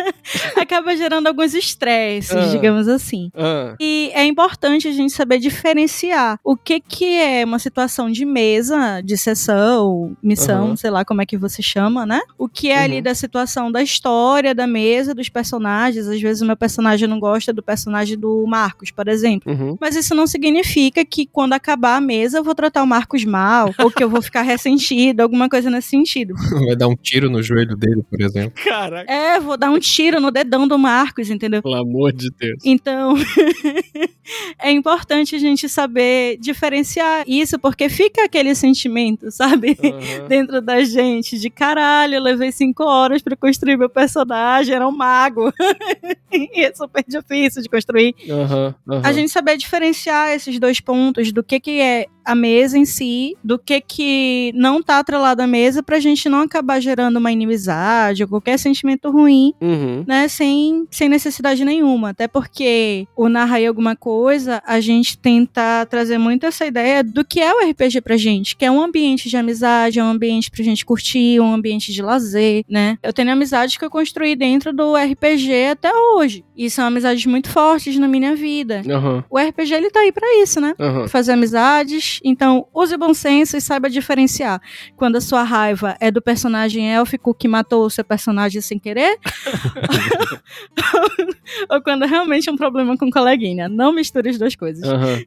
acaba 0.57 0.97
gerando 0.97 1.27
alguns 1.27 1.55
estresses, 1.55 2.35
Ah. 2.37 2.49
digamos 2.49 2.89
assim. 2.89 3.31
Ah, 3.35 3.75
E 3.81 4.11
é 4.15 4.25
importante 4.25 4.89
a 4.89 4.93
gente 4.93 5.13
saber 5.13 5.39
diferenciar 5.39 6.39
o 6.45 6.57
que 6.57 6.81
que 6.81 7.05
é 7.19 7.45
uma 7.45 7.59
situação 7.59 8.11
de 8.11 8.25
mesa, 8.25 9.01
de 9.03 9.17
sessão, 9.17 10.17
missão, 10.23 10.67
Aham. 10.69 10.77
sei 10.77 10.91
lá 10.91 11.05
como 11.05 11.23
é 11.23 11.27
que 11.27 11.37
você 11.37 11.63
chama, 11.63 12.07
né? 12.07 12.21
O 12.39 12.49
que 12.49 12.71
é 12.71 12.79
ali 12.79 12.97
Uhum. 12.97 13.03
da 13.03 13.15
situação 13.15 13.71
da 13.73 13.83
história, 13.83 14.55
da 14.55 14.67
mesa, 14.67 15.15
dos 15.15 15.29
personagens. 15.29 16.07
Às 16.07 16.21
vezes 16.21 16.43
o 16.43 16.47
meu 16.47 16.57
personagem 16.57 17.09
não 17.09 17.19
gosta 17.21 17.53
do 17.53 17.63
personagem 17.63 18.19
do 18.19 18.45
Marcos, 18.47 18.91
por 18.91 19.09
exemplo. 19.09 19.53
uhum. 19.53 19.77
Mas 19.81 19.97
isso 19.97 20.15
não 20.15 20.27
significa 20.27 21.05
que 21.05 21.27
quando 21.27 21.53
acabar 21.53 21.97
a 21.97 22.01
mesa 22.01 22.39
eu 22.39 22.45
vou 22.45 22.55
tratar 22.55 22.83
o 22.83 22.87
Marcos 22.87 23.25
mal, 23.25 23.75
ou 23.79 23.91
que 23.91 24.03
eu 24.03 24.09
vou 24.09 24.23
ficar 24.23 24.43
ressentido, 24.43 25.21
alguma 25.21 25.49
coisa 25.49 25.71
nesse 25.71 25.89
sentido. 25.89 26.35
Vai 26.67 26.77
dar 26.77 26.86
um 26.89 26.97
tiro 26.97 27.29
no 27.31 27.43
joelho 27.43 27.77
dele, 27.77 28.03
por 28.09 28.21
exemplo. 28.21 28.53
Caraca, 28.65 29.11
É, 29.11 29.39
vou 29.41 29.57
dar 29.57 29.71
um 29.71 29.79
tiro 29.79 30.21
no 30.21 30.31
dedão 30.31 30.67
do 30.67 30.79
Marcos, 30.79 31.31
entendeu? 31.31 31.63
pelo 31.63 31.75
amor 31.77 32.13
de 32.13 32.31
Deus. 32.31 32.59
Então, 32.65 33.15
é 34.59 34.71
importante 34.71 35.35
a 35.35 35.39
gente 35.39 35.69
saber 35.69 36.37
diferenciar 36.39 37.25
isso, 37.27 37.59
porque 37.59 37.89
fica 37.89 38.25
aquele 38.25 38.55
sentimento, 38.55 39.31
sabe? 39.31 39.77
Aham. 39.83 40.27
Dentro 40.29 40.61
da 40.61 40.83
gente, 40.85 41.39
de 41.39 41.51
caralho, 41.51 42.15
eu 42.17 42.23
levei 42.23 42.53
cinco 42.53 42.85
horas 42.85 43.23
pra 43.23 43.37
construir 43.37 43.77
meu 43.77 43.89
personagem, 43.89 44.75
era 44.75 44.87
um 44.87 44.93
mago. 44.93 45.53
e 46.33 46.65
é 46.65 46.75
super 46.75 47.05
difícil 47.07 47.63
de 47.63 47.69
construir. 47.69 48.15
Aham, 48.29 48.75
aham. 48.89 49.03
A 49.05 49.13
gente 49.13 49.31
saber 49.31 49.57
diferenciar 49.57 50.31
esses 50.31 50.59
dois 50.59 50.81
pontos 50.81 51.33
do 51.33 51.43
que, 51.43 51.61
que 51.61 51.81
é 51.81 52.07
a 52.27 52.35
mesa 52.35 52.77
em 52.77 52.85
si, 52.85 53.37
do 53.43 53.59
que 53.59 53.81
que 53.81 54.53
não 54.55 54.83
tá 54.83 54.99
atrelado 54.99 55.41
à 55.43 55.47
mesa, 55.47 55.83
pra 55.83 55.99
gente 56.01 56.29
não 56.29 56.41
acabar 56.41 56.81
gerando 56.81 57.17
uma 57.19 57.33
inimizade 57.33 58.23
ou 58.23 58.29
qualquer 58.29 58.59
sentimento 58.59 59.11
ruim 59.11 59.53
Uhum. 59.61 60.05
né, 60.07 60.29
sem, 60.29 60.87
sem 60.91 61.09
necessidade 61.09 61.65
nenhuma. 61.65 62.11
Até 62.11 62.27
porque 62.29 63.07
o 63.17 63.29
Narra 63.29 63.57
aí 63.57 63.67
alguma 63.67 63.95
coisa, 63.97 64.63
a 64.67 64.81
gente 64.81 65.17
tenta 65.19 65.87
trazer 65.87 66.19
muito 66.19 66.45
essa 66.47 66.67
ideia 66.67 67.03
do 67.03 67.25
que 67.25 67.41
é 67.41 67.53
o 67.55 67.71
RPG 67.71 68.01
pra 68.01 68.17
gente, 68.17 68.57
que 68.57 68.65
é 68.65 68.71
um 68.71 68.81
ambiente 68.83 69.29
de 69.29 69.37
amizade, 69.37 69.99
é 69.99 70.05
um 70.05 70.09
ambiente 70.09 70.51
pra 70.51 70.63
gente 70.65 70.85
curtir, 70.85 71.41
um 71.41 71.53
ambiente 71.53 71.93
de 71.93 72.03
lazer, 72.03 72.65
né? 72.69 72.99
Eu 73.03 73.13
tenho 73.13 73.31
amizades 73.31 73.77
que 73.77 73.85
eu 73.85 73.91
construí 73.91 74.35
dentro 74.37 74.73
do 74.73 74.95
RPG 74.97 75.67
até 75.73 75.91
hoje. 75.95 76.45
E 76.57 76.69
são 76.71 76.87
amizades 76.87 77.25
muito 77.27 77.49
fortes 77.51 77.99
na 77.99 78.09
minha 78.09 78.35
vida. 78.35 78.83
Aham, 78.89 79.25
O 79.31 79.39
RPG 79.39 79.75
ele 79.75 79.91
tá 79.91 80.01
aí 80.01 80.13
pra 80.13 80.27
isso, 80.43 80.61
né? 80.61 80.75
aham. 80.79 81.07
Fazer 81.09 81.33
amizades. 81.33 82.16
Então, 82.25 82.67
use 82.75 82.97
bom 82.97 83.15
senso 83.15 83.57
e 83.57 83.61
saiba 83.61 83.89
diferenciar. 83.89 84.61
Quando 84.97 85.17
a 85.17 85.21
sua 85.21 85.43
raiva 85.43 85.97
é 86.01 86.11
do 86.11 86.23
personagem 86.23 86.91
élfico 86.91 87.35
que 87.35 87.49
matou 87.49 87.87
o 87.87 87.91
seu 87.91 88.05
personagem 88.05 88.61
sem 88.61 88.79
querer. 88.79 89.19
ou 91.71 91.81
quando 91.83 92.05
é 92.05 92.07
realmente 92.07 92.51
um 92.51 92.57
problema 92.57 92.97
com 92.97 93.07
o 93.07 93.11
coleguinha. 93.11 93.69
Não 93.69 93.93
misture 93.93 94.29
as 94.29 94.39
duas 94.39 94.55
coisas. 94.55 94.83
Aham. 94.83 95.21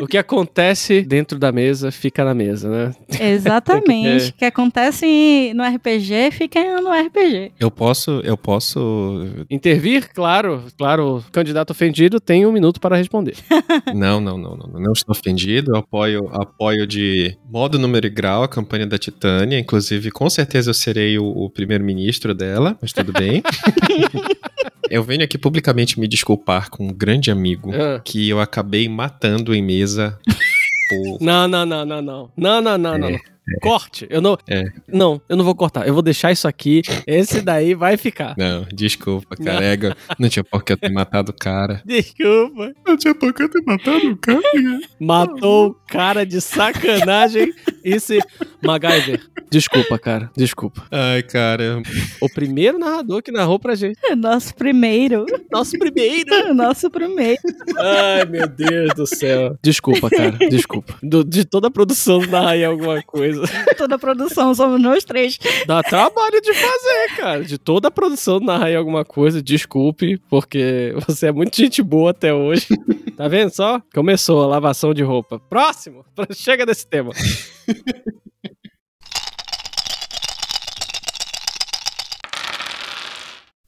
O 0.00 0.06
que 0.06 0.18
acontece 0.18 1.02
dentro 1.02 1.38
da 1.38 1.52
mesa 1.52 1.90
fica 1.90 2.24
na 2.24 2.34
mesa, 2.34 2.68
né? 2.68 2.94
Exatamente. 3.20 4.32
O 4.32 4.38
que 4.42 4.44
acontece 4.44 5.52
no 5.54 5.62
RPG 5.62 6.30
fica 6.32 6.80
no 6.80 6.90
RPG. 6.90 7.52
Eu 7.58 7.70
posso, 7.70 8.20
eu 8.24 8.36
posso. 8.36 9.26
Intervir, 9.50 10.12
claro, 10.12 10.64
claro. 10.76 11.18
O 11.18 11.22
candidato 11.30 11.70
ofendido 11.70 12.20
tem 12.20 12.46
um 12.46 12.52
minuto 12.52 12.80
para 12.80 12.96
responder. 12.96 13.36
Não, 13.94 14.20
não, 14.20 14.38
não, 14.38 14.56
não. 14.56 14.80
Não 14.80 14.92
estou 14.92 15.14
ofendido. 15.14 15.72
Eu 15.72 15.76
apoio, 15.76 16.28
apoio 16.40 16.86
de 16.86 17.36
modo, 17.50 17.78
número 17.78 18.06
e 18.06 18.10
grau 18.10 18.42
a 18.42 18.48
campanha 18.48 18.86
da 18.86 18.98
Titânia. 18.98 19.58
Inclusive, 19.58 20.10
com 20.10 20.28
certeza 20.30 20.70
eu 20.70 20.74
serei 20.74 21.18
o, 21.18 21.24
o 21.24 21.50
primeiro-ministro 21.50 22.34
dela, 22.34 22.76
mas 22.80 22.92
tudo 22.92 23.12
bem. 23.12 23.42
eu 24.90 25.02
venho 25.02 25.22
aqui 25.24 25.38
publicamente 25.38 25.98
me 25.98 26.06
desculpar 26.08 26.70
com 26.70 26.86
um 26.86 26.92
grande 26.92 27.30
amigo 27.30 27.72
Ah. 27.74 28.00
que 28.04 28.28
eu 28.28 28.40
acabei 28.40 28.88
matando 28.88 29.54
em 29.54 29.62
mesa. 29.62 30.18
por- 30.88 31.18
Não, 31.20 31.48
não, 31.48 31.64
não, 31.66 31.84
não, 31.84 32.02
não. 32.02 32.32
Não, 32.36 32.60
não, 32.60 32.78
não, 32.78 32.98
não. 32.98 33.18
Corte. 33.60 34.06
Eu 34.08 34.20
não. 34.20 34.36
É. 34.48 34.64
Não, 34.88 35.20
eu 35.28 35.36
não 35.36 35.44
vou 35.44 35.54
cortar. 35.54 35.86
Eu 35.86 35.92
vou 35.94 36.02
deixar 36.02 36.30
isso 36.32 36.46
aqui. 36.46 36.82
Esse 37.06 37.40
daí 37.40 37.74
vai 37.74 37.96
ficar. 37.96 38.34
Não, 38.38 38.66
desculpa, 38.72 39.36
carega. 39.36 39.96
Não 40.18 40.28
tinha 40.28 40.44
por 40.44 40.62
que 40.62 40.72
eu 40.72 40.76
ter 40.76 40.90
matado 40.92 41.30
o 41.32 41.34
cara. 41.34 41.82
Desculpa. 41.84 42.72
Não 42.86 42.96
tinha 42.96 43.14
por 43.14 43.32
que 43.34 43.42
eu 43.42 43.48
ter 43.50 43.62
matado 43.62 44.08
o 44.10 44.16
cara. 44.16 44.40
Matou 45.00 45.68
o 45.70 45.74
cara 45.88 46.24
de 46.24 46.40
sacanagem 46.40 47.52
e 47.84 47.98
se. 47.98 48.18
MacGyver. 48.62 49.20
Desculpa, 49.50 49.98
cara. 49.98 50.30
Desculpa. 50.36 50.86
Ai, 50.90 51.22
cara. 51.22 51.82
O 52.20 52.28
primeiro 52.28 52.78
narrador 52.78 53.22
que 53.22 53.32
narrou 53.32 53.58
pra 53.58 53.74
gente. 53.74 53.98
Nosso 54.16 54.54
primeiro. 54.54 55.26
Nosso 55.50 55.78
primeiro. 55.78 56.54
Nosso 56.54 56.90
primeiro. 56.90 57.40
Ai, 57.76 58.24
meu 58.24 58.46
Deus 58.48 58.94
do 58.94 59.06
céu. 59.06 59.56
Desculpa, 59.62 60.08
cara. 60.08 60.38
Desculpa. 60.48 60.94
Do- 61.02 61.24
de 61.24 61.44
toda 61.44 61.66
a 61.68 61.70
produção 61.70 62.20
narrar 62.26 62.50
aí 62.50 62.64
alguma 62.64 63.02
coisa. 63.02 63.31
Toda 63.76 63.94
a 63.94 63.98
produção, 63.98 64.54
somos 64.54 64.80
nós 64.80 65.04
três. 65.04 65.38
Dá 65.66 65.82
trabalho 65.82 66.40
de 66.40 66.54
fazer, 66.54 67.16
cara. 67.16 67.44
De 67.44 67.58
toda 67.58 67.88
a 67.88 67.90
produção 67.90 68.40
narrar 68.40 68.66
aí 68.66 68.76
alguma 68.76 69.04
coisa. 69.04 69.42
Desculpe, 69.42 70.18
porque 70.28 70.94
você 71.06 71.28
é 71.28 71.32
muito 71.32 71.56
gente 71.56 71.82
boa 71.82 72.10
até 72.10 72.32
hoje. 72.32 72.66
Tá 73.16 73.28
vendo 73.28 73.50
só? 73.50 73.80
Começou 73.94 74.42
a 74.42 74.46
lavação 74.46 74.94
de 74.94 75.02
roupa. 75.02 75.38
Próximo. 75.38 76.04
Chega 76.32 76.64
desse 76.66 76.86
tema. 76.86 77.12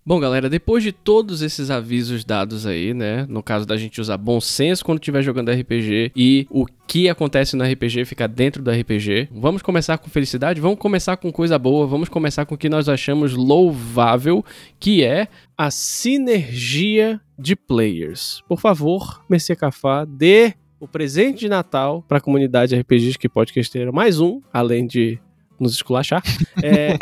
Bom, 0.07 0.21
galera, 0.21 0.51
depois 0.51 0.83
de 0.83 0.93
todos 0.93 1.41
esses 1.41 1.71
avisos 1.71 2.27
dados 2.27 2.67
aí, 2.67 2.93
né? 2.93 3.25
No 3.27 3.43
caso 3.43 3.65
da 3.65 3.75
gente 3.75 4.03
usar 4.03 4.19
bom 4.19 4.39
senso 4.39 4.85
quando 4.85 4.99
estiver 4.99 5.23
jogando 5.23 5.51
RPG 5.51 6.13
e 6.15 6.47
o 6.51 6.67
que 6.87 7.09
acontece 7.09 7.57
no 7.57 7.65
RPG 7.65 8.05
ficar 8.05 8.27
dentro 8.27 8.63
do 8.63 8.71
RPG. 8.71 9.31
Vamos 9.33 9.63
começar 9.63 9.97
com 9.97 10.11
felicidade? 10.11 10.61
Vamos 10.61 10.79
começar 10.79 11.17
com 11.17 11.33
coisa 11.33 11.59
boa, 11.59 11.87
vamos 11.87 12.11
começar 12.11 12.45
com 12.45 12.55
o 12.55 12.59
que 12.59 12.69
nós 12.69 12.87
achamos 12.87 13.33
louvável, 13.33 14.45
que 14.79 15.03
é 15.03 15.27
a 15.57 15.71
sinergia 15.71 17.19
de 17.39 17.57
players. 17.57 18.43
Por 18.47 18.61
favor, 18.61 19.25
Mercê 19.27 19.57
Cafá, 19.57 20.05
dê 20.05 20.53
o 20.79 20.87
presente 20.87 21.41
de 21.41 21.49
Natal 21.49 22.05
para 22.07 22.19
a 22.19 22.21
comunidade 22.21 22.77
RPGs 22.77 23.19
que 23.19 23.27
pode 23.27 23.55
ter 23.55 23.91
mais 23.91 24.21
um, 24.21 24.43
além 24.53 24.87
de 24.87 25.19
nos 25.59 25.75
esculachar, 25.75 26.23
é, 26.63 26.97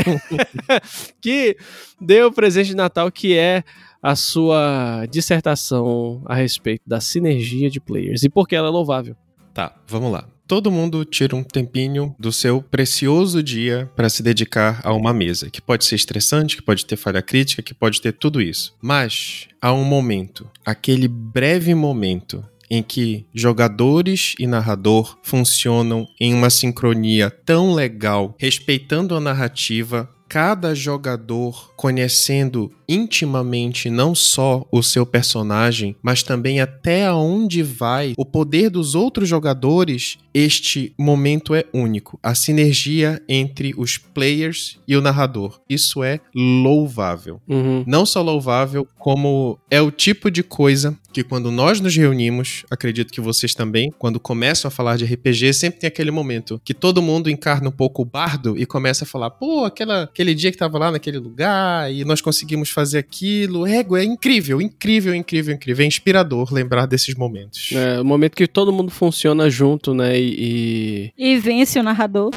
que 1.21 1.57
deu 2.01 2.29
o 2.29 2.33
presente 2.33 2.69
de 2.69 2.77
Natal 2.77 3.11
que 3.11 3.37
é 3.37 3.65
a 4.03 4.17
sua 4.17 5.07
dissertação 5.11 6.23
a 6.27 6.35
respeito 6.35 6.83
da 6.87 7.01
sinergia 7.01 7.71
de 7.71 7.81
players 7.81 8.25
e 8.25 8.29
por 8.29 8.49
que 8.49 8.57
ela 8.57 8.69
é 8.69 8.71
louvável. 8.71 9.15
Tá, 9.55 9.75
vamos 9.87 10.11
lá. 10.11 10.27
Todo 10.47 10.71
mundo 10.71 11.05
tira 11.05 11.37
um 11.37 11.43
tempinho 11.43 12.15
do 12.19 12.33
seu 12.33 12.61
precioso 12.61 13.43
dia 13.43 13.91
para 13.97 14.11
se 14.11 14.23
dedicar 14.23 14.81
a 14.85 14.93
uma 14.93 15.15
mesa, 15.15 15.49
que 15.49 15.63
pode 15.63 15.85
ser 15.85 15.95
estressante, 15.95 16.57
que 16.57 16.63
pode 16.63 16.85
ter 16.85 16.97
falha 16.97 17.23
crítica, 17.23 17.63
que 17.63 17.73
pode 17.73 18.03
ter 18.03 18.13
tudo 18.13 18.41
isso. 18.41 18.75
Mas 18.83 19.49
há 19.63 19.73
um 19.73 19.85
momento, 19.85 20.51
aquele 20.63 21.09
breve 21.09 21.75
momento 21.75 22.45
em 22.73 22.83
que 22.83 23.27
jogadores 23.35 24.35
e 24.39 24.47
narrador 24.47 25.19
funcionam 25.23 26.09
em 26.19 26.33
uma 26.33 26.49
sincronia 26.49 27.31
tão 27.31 27.75
legal, 27.75 28.35
respeitando 28.39 29.15
a 29.15 29.21
narrativa, 29.21 30.09
cada 30.33 30.75
jogador 30.75 31.75
conhecendo 31.77 32.73
intimamente 32.89 33.91
não 33.91 34.15
só 34.15 34.67
o 34.73 34.83
seu 34.83 35.05
personagem, 35.05 35.95
mas 36.03 36.23
também 36.23 36.59
até 36.59 37.05
aonde 37.05 37.63
vai 37.63 38.15
o 38.17 38.25
poder 38.25 38.71
dos 38.71 38.95
outros 38.95 39.29
jogadores, 39.29 40.17
este 40.33 40.95
momento 40.99 41.55
é 41.55 41.65
único. 41.71 42.19
A 42.23 42.35
sinergia 42.35 43.21
entre 43.29 43.75
os 43.77 43.99
players 43.99 44.79
e 44.89 44.97
o 44.97 45.03
narrador. 45.03 45.61
Isso 45.69 46.03
é 46.03 46.19
louvável. 46.35 47.39
Uhum. 47.47 47.85
Não 47.87 48.07
só 48.07 48.23
louvável, 48.23 48.89
como 48.99 49.59
é 49.71 49.83
o 49.83 49.91
tipo 49.91 50.31
de 50.31 50.43
coisa 50.43 50.99
que 51.13 51.23
quando 51.23 51.51
nós 51.51 51.81
nos 51.81 51.95
reunimos, 51.95 52.65
acredito 52.71 53.13
que 53.13 53.21
vocês 53.21 53.55
também, 53.55 53.93
quando 53.99 54.19
começam 54.19 54.69
a 54.69 54.71
falar 54.71 54.97
de 54.97 55.05
RPG, 55.05 55.53
sempre 55.53 55.81
tem 55.81 55.89
aquele 55.89 56.11
momento 56.11 56.61
que 56.65 56.75
todo 56.75 57.03
mundo 57.03 57.31
encarna 57.31 57.69
um 57.69 57.73
pouco 57.73 58.03
o 58.03 58.05
bardo 58.05 58.59
e 58.59 58.67
começa 58.67 59.05
a 59.05 59.07
falar, 59.07 59.31
pô, 59.31 59.65
aquela, 59.65 60.05
aquele 60.05 60.35
dia 60.35 60.51
que 60.51 60.57
tava 60.57 60.79
lá 60.79 60.91
naquele 60.91 61.19
lugar 61.19 61.93
e 61.93 62.05
nós 62.05 62.21
conseguimos 62.21 62.71
fazer 62.71 62.99
aquilo. 62.99 63.67
Ego, 63.67 63.97
é 63.97 64.05
incrível, 64.05 64.61
incrível, 64.61 65.15
incrível, 65.15 65.55
incrível. 65.55 65.85
É 65.85 65.87
inspirador 65.87 66.53
lembrar 66.53 66.87
desses 66.87 67.15
momentos. 67.15 67.71
É 67.73 68.01
o 68.01 68.05
momento 68.05 68.35
que 68.35 68.47
todo 68.47 68.73
mundo 68.73 68.91
funciona 68.91 69.51
junto, 69.51 69.95
né? 69.95 70.19
E. 70.19 71.13
E 71.17 71.39
vence 71.39 71.79
o 71.79 71.83
narrador. 71.83 72.31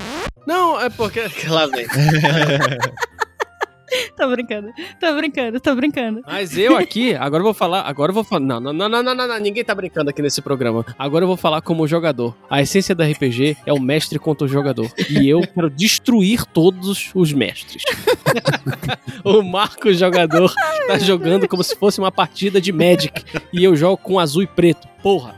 Não, 0.45 0.79
é 0.79 0.89
porque. 0.89 1.21
Lá 1.47 1.67
vem. 1.67 1.85
tô 4.15 4.29
brincando, 4.29 4.69
tô 4.99 5.15
brincando, 5.15 5.59
tô 5.59 5.75
brincando. 5.75 6.21
Mas 6.25 6.57
eu 6.57 6.77
aqui, 6.77 7.15
agora 7.15 7.41
eu 7.41 7.45
vou 7.45 7.53
falar, 7.53 7.81
agora 7.81 8.09
eu 8.09 8.13
vou 8.13 8.23
falar. 8.23 8.41
Não, 8.41 8.59
não, 8.59 8.73
não, 8.73 8.89
não, 8.89 9.03
não, 9.03 9.15
não, 9.15 9.27
não, 9.27 9.39
ninguém 9.39 9.63
tá 9.63 9.73
brincando 9.73 10.09
aqui 10.09 10.21
nesse 10.21 10.41
programa. 10.41 10.85
Agora 10.97 11.23
eu 11.23 11.27
vou 11.27 11.37
falar 11.37 11.61
como 11.61 11.87
jogador. 11.87 12.35
A 12.49 12.61
essência 12.61 12.95
do 12.95 13.03
RPG 13.03 13.57
é 13.65 13.73
o 13.73 13.79
mestre 13.79 14.19
contra 14.19 14.45
o 14.45 14.47
jogador. 14.47 14.91
E 15.09 15.27
eu 15.27 15.41
quero 15.41 15.69
destruir 15.69 16.45
todos 16.45 17.11
os 17.13 17.33
mestres. 17.33 17.83
o 19.23 19.41
Marco 19.41 19.93
jogador 19.93 20.53
tá 20.87 20.97
jogando 20.99 21.47
como 21.47 21.63
se 21.63 21.75
fosse 21.75 21.99
uma 21.99 22.11
partida 22.11 22.59
de 22.59 22.71
Magic. 22.71 23.23
E 23.51 23.63
eu 23.63 23.75
jogo 23.75 23.97
com 23.97 24.19
azul 24.19 24.43
e 24.43 24.47
preto. 24.47 24.87
Porra. 25.01 25.35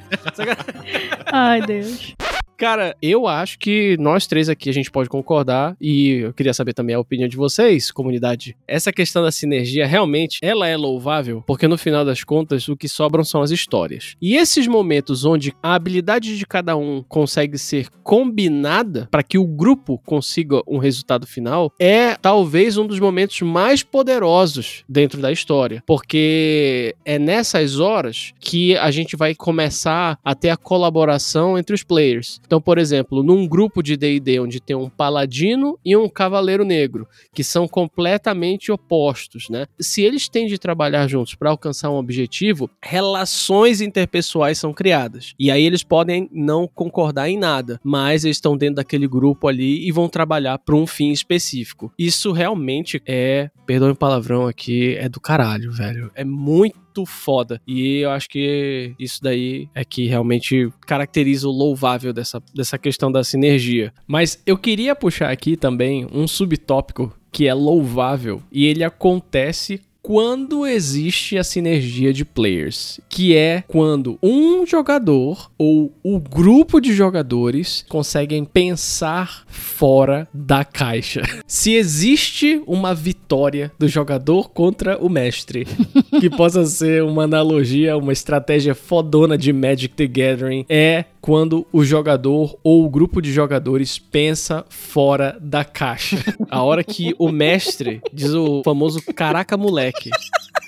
Ai, 1.31 1.61
Deus. 1.61 2.15
Cara, 2.57 2.95
eu 2.99 3.27
acho 3.27 3.59
que 3.59 3.95
nós 3.99 4.25
três 4.25 4.49
aqui 4.49 4.67
a 4.67 4.73
gente 4.73 4.89
pode 4.89 5.07
concordar 5.07 5.77
e 5.79 6.21
eu 6.23 6.33
queria 6.33 6.55
saber 6.55 6.73
também 6.73 6.95
a 6.95 6.99
opinião 6.99 7.29
de 7.29 7.37
vocês, 7.37 7.91
comunidade. 7.91 8.57
Essa 8.67 8.91
questão 8.91 9.21
da 9.21 9.31
sinergia 9.31 9.85
realmente 9.85 10.39
ela 10.41 10.67
é 10.67 10.75
louvável, 10.75 11.43
porque 11.45 11.67
no 11.67 11.77
final 11.77 12.03
das 12.03 12.23
contas 12.23 12.67
o 12.67 12.75
que 12.75 12.89
sobram 12.89 13.23
são 13.23 13.43
as 13.43 13.51
histórias. 13.51 14.15
E 14.19 14.35
esses 14.35 14.65
momentos 14.65 15.23
onde 15.23 15.53
a 15.61 15.75
habilidade 15.75 16.35
de 16.35 16.47
cada 16.47 16.75
um 16.75 17.03
consegue 17.07 17.59
ser 17.59 17.89
combinada 18.03 19.07
para 19.11 19.21
que 19.21 19.37
o 19.37 19.45
grupo 19.45 20.01
consiga 20.03 20.63
um 20.67 20.79
resultado 20.79 21.27
final 21.27 21.71
é 21.79 22.15
talvez 22.15 22.75
um 22.75 22.87
dos 22.87 22.99
momentos 22.99 23.39
mais 23.41 23.83
poderosos 23.83 24.83
dentro 24.89 25.21
da 25.21 25.31
história, 25.31 25.83
porque 25.85 26.95
é 27.05 27.19
nessas 27.19 27.79
horas 27.79 28.33
que 28.39 28.75
a 28.77 28.89
gente 28.89 29.15
vai 29.15 29.35
começar 29.35 30.17
a 30.25 30.33
ter 30.33 30.49
a 30.49 30.57
colaboração 30.57 31.55
entre 31.55 31.75
os 31.75 31.83
players. 31.83 32.41
Então, 32.47 32.61
por 32.61 32.77
exemplo, 32.77 33.21
num 33.21 33.45
grupo 33.45 33.83
de 33.83 33.97
D&D 33.97 34.39
onde 34.39 34.61
tem 34.61 34.73
um 34.73 34.89
paladino 34.89 35.77
e 35.83 35.97
um 35.97 36.07
cavaleiro 36.07 36.63
negro, 36.63 37.05
que 37.33 37.43
são 37.43 37.67
completamente 37.67 38.71
opostos, 38.71 39.49
né? 39.49 39.67
Se 39.77 40.01
eles 40.01 40.29
têm 40.29 40.47
de 40.47 40.57
trabalhar 40.57 41.07
juntos 41.07 41.35
para 41.35 41.49
alcançar 41.49 41.89
um 41.89 41.97
objetivo, 41.97 42.69
relações 42.81 43.81
interpessoais 43.81 44.57
são 44.57 44.73
criadas. 44.73 45.33
E 45.37 45.51
aí 45.51 45.63
eles 45.63 45.83
podem 45.83 46.29
não 46.31 46.67
concordar 46.67 47.29
em 47.29 47.37
nada, 47.37 47.79
mas 47.83 48.23
eles 48.23 48.37
estão 48.37 48.55
dentro 48.55 48.75
daquele 48.75 49.07
grupo 49.07 49.49
ali 49.49 49.85
e 49.85 49.91
vão 49.91 50.07
trabalhar 50.07 50.57
para 50.57 50.75
um 50.75 50.87
fim 50.87 51.11
específico. 51.11 51.91
Isso 51.99 52.31
realmente 52.31 53.01
é, 53.05 53.51
perdoe 53.65 53.91
o 53.91 53.95
palavrão 53.95 54.47
aqui, 54.47 54.95
é 54.95 55.09
do 55.09 55.19
caralho, 55.19 55.71
velho. 55.71 56.09
É 56.15 56.23
muito 56.23 56.86
muito 56.97 57.05
foda. 57.05 57.61
E 57.67 57.99
eu 57.99 58.11
acho 58.11 58.29
que 58.29 58.93
isso 58.97 59.21
daí 59.21 59.69
é 59.75 59.85
que 59.85 60.07
realmente 60.07 60.71
caracteriza 60.85 61.47
o 61.47 61.51
louvável 61.51 62.11
dessa, 62.11 62.41
dessa 62.53 62.77
questão 62.77 63.11
da 63.11 63.23
sinergia. 63.23 63.93
Mas 64.07 64.41
eu 64.45 64.57
queria 64.57 64.95
puxar 64.95 65.29
aqui 65.29 65.55
também 65.55 66.07
um 66.11 66.27
subtópico 66.27 67.13
que 67.31 67.47
é 67.47 67.53
louvável 67.53 68.41
e 68.51 68.65
ele 68.65 68.83
acontece 68.83 69.81
quando 70.07 70.65
existe 70.65 71.37
a 71.37 71.43
sinergia 71.43 72.13
de 72.13 72.23
players, 72.23 72.97
que 73.09 73.35
é 73.35 73.61
quando 73.67 74.17
um 74.23 74.65
jogador 74.65 75.51
ou 75.57 75.91
o 76.01 76.17
grupo 76.17 76.79
de 76.79 76.93
jogadores 76.93 77.83
conseguem 77.89 78.45
pensar 78.45 79.43
fora 79.49 80.25
da 80.33 80.63
caixa. 80.63 81.23
Se 81.45 81.73
existe 81.73 82.63
uma 82.65 82.95
vitória 82.95 83.69
do 83.77 83.89
jogador 83.89 84.49
contra 84.49 84.97
o 84.97 85.09
mestre, 85.09 85.67
que 86.21 86.29
possa 86.29 86.65
ser 86.65 87.03
uma 87.03 87.25
analogia, 87.25 87.97
uma 87.97 88.13
estratégia 88.13 88.73
fodona 88.73 89.37
de 89.37 89.51
Magic 89.51 89.93
the 89.93 90.07
Gathering, 90.07 90.65
é 90.69 91.03
quando 91.27 91.67
o 91.73 91.83
jogador 91.83 92.57
ou 92.63 92.85
o 92.85 92.89
grupo 92.89 93.21
de 93.21 93.33
jogadores 93.33 93.99
pensa 93.99 94.65
fora 94.69 95.37
da 95.41 95.65
caixa. 95.65 96.23
A 96.49 96.63
hora 96.63 96.85
que 96.85 97.13
o 97.19 97.29
mestre 97.29 97.99
diz 98.13 98.31
o 98.31 98.61
famoso 98.63 99.01
caraca 99.13 99.57
moleque. 99.57 100.09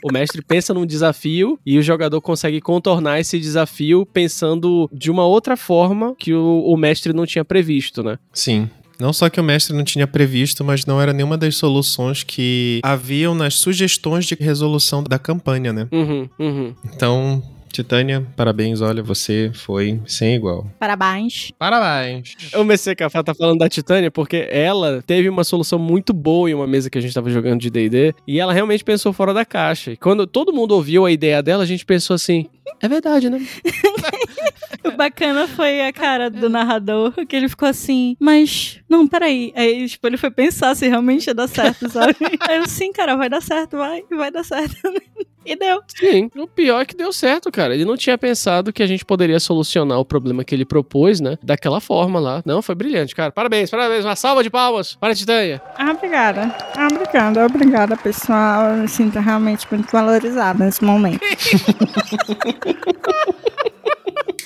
O 0.04 0.12
mestre 0.12 0.42
pensa 0.42 0.74
num 0.74 0.86
desafio 0.86 1.58
e 1.66 1.78
o 1.78 1.82
jogador 1.82 2.20
consegue 2.20 2.60
contornar 2.60 3.22
esse 3.22 3.40
desafio 3.40 4.06
pensando 4.06 4.90
de 4.92 5.10
uma 5.10 5.26
outra 5.26 5.56
forma 5.56 6.14
que 6.20 6.34
o, 6.34 6.66
o 6.66 6.76
mestre 6.76 7.14
não 7.14 7.26
tinha 7.26 7.46
previsto, 7.46 8.04
né? 8.04 8.20
Sim. 8.34 8.70
Não 9.00 9.14
só 9.14 9.30
que 9.30 9.40
o 9.40 9.44
mestre 9.44 9.74
não 9.74 9.86
tinha 9.86 10.06
previsto, 10.06 10.66
mas 10.66 10.86
não 10.86 11.02
era 11.02 11.14
nenhuma 11.14 11.38
das 11.38 11.56
soluções 11.56 12.22
que 12.22 12.82
haviam 12.84 13.34
nas 13.34 13.54
sugestões 13.56 14.26
de 14.26 14.36
resolução 14.36 15.02
da 15.02 15.18
campanha, 15.18 15.72
né? 15.72 15.88
Uhum, 15.90 16.28
uhum. 16.38 16.76
Então, 16.84 17.42
Titânia, 17.72 18.26
parabéns, 18.36 18.82
olha, 18.82 19.02
você 19.02 19.52
foi 19.54 20.00
sem 20.06 20.36
igual. 20.36 20.68
Parabéns. 20.80 21.52
Parabéns. 21.58 22.36
O 22.56 22.64
Messê 22.64 22.96
Cafá 22.96 23.24
tá 23.24 23.34
falando 23.34 23.60
da 23.60 23.70
Titânia 23.70 24.10
porque 24.12 24.48
ela 24.52 25.04
teve 25.06 25.30
uma 25.30 25.44
solução 25.44 25.78
muito 25.78 26.14
boa 26.14 26.50
em 26.50 26.54
uma 26.54 26.68
mesa 26.68 26.90
que 26.90 26.98
a 26.98 27.02
gente 27.02 27.14
tava 27.14 27.30
jogando 27.30 27.62
de 27.62 27.70
D&D 27.70 28.14
e 28.28 28.40
ela 28.40 28.54
realmente 28.54 28.84
pensou 28.84 29.14
fora 29.14 29.34
da 29.34 29.46
caixa. 29.46 29.92
E 29.92 29.98
quando 29.98 30.26
todo 30.26 30.54
mundo 30.54 30.74
ouviu 30.74 31.06
a 31.06 31.12
ideia 31.12 31.42
dela, 31.42 31.64
a 31.64 31.68
gente 31.68 31.86
pensou 31.86 32.16
assim, 32.16 32.48
é 32.82 32.88
verdade, 32.88 33.30
né? 33.30 33.40
o 34.86 34.92
bacana 34.92 35.48
foi 35.48 35.82
a 35.82 35.94
cara 35.94 36.30
do 36.30 36.50
narrador, 36.50 37.14
que 37.28 37.36
ele 37.36 37.50
ficou 37.50 37.68
assim, 37.68 38.16
mas, 38.20 38.80
não, 38.90 39.08
peraí. 39.08 39.52
Aí, 39.56 39.88
tipo, 39.88 40.06
ele 40.08 40.18
foi 40.18 40.32
pensar 40.32 40.76
se 40.76 40.88
realmente 40.88 41.28
ia 41.28 41.34
dar 41.34 41.48
certo, 41.48 41.90
sabe? 41.90 42.16
Aí 42.48 42.58
eu, 42.58 42.68
sim, 42.68 42.92
cara, 42.92 43.16
vai 43.16 43.30
dar 43.30 43.42
certo, 43.42 43.78
vai, 43.78 44.04
vai 44.10 44.32
dar 44.32 44.44
certo. 44.44 44.76
E 45.46 45.56
deu. 45.56 45.82
Sim, 45.88 46.30
o 46.38 46.48
pior 46.48 46.82
é 46.82 46.86
que 46.86 46.96
deu 46.96 47.12
certo, 47.12 47.52
cara. 47.52 47.74
Ele 47.74 47.86
não 47.86 47.98
tinha 47.98 48.18
pensado 48.18 48.74
que 48.74 48.84
a 48.84 48.88
gente 48.88 49.04
poderia 49.04 49.40
solucionar 49.40 49.98
o 49.98 50.06
problema 50.06 50.44
que 50.44 50.54
ele 50.54 50.66
propôs, 50.66 51.20
né? 51.20 51.38
Daquela 51.42 51.80
forma 51.80 52.20
lá. 52.20 52.44
Não, 52.46 52.62
foi 52.62 52.76
brilhante, 52.76 53.16
cara. 53.16 53.32
Parabéns, 53.32 53.72
parabéns. 53.72 54.06
Uma 54.06 54.16
salva 54.16 54.44
de 54.44 54.50
palmas 54.50 54.96
para 54.96 55.14
a 55.14 55.16
Titânia. 55.16 55.62
Ah, 55.76 55.92
obrigada. 55.92 56.56
Ah, 56.76 56.88
obrigada, 56.92 57.46
obrigada, 57.46 57.98
pessoal. 57.98 58.72
Eu 58.72 58.78
me 58.84 58.88
sinto 58.88 59.18
realmente 59.18 59.66
muito 59.72 59.90
valorizada 59.92 60.64
nesse 60.64 60.84
momento. 60.84 61.20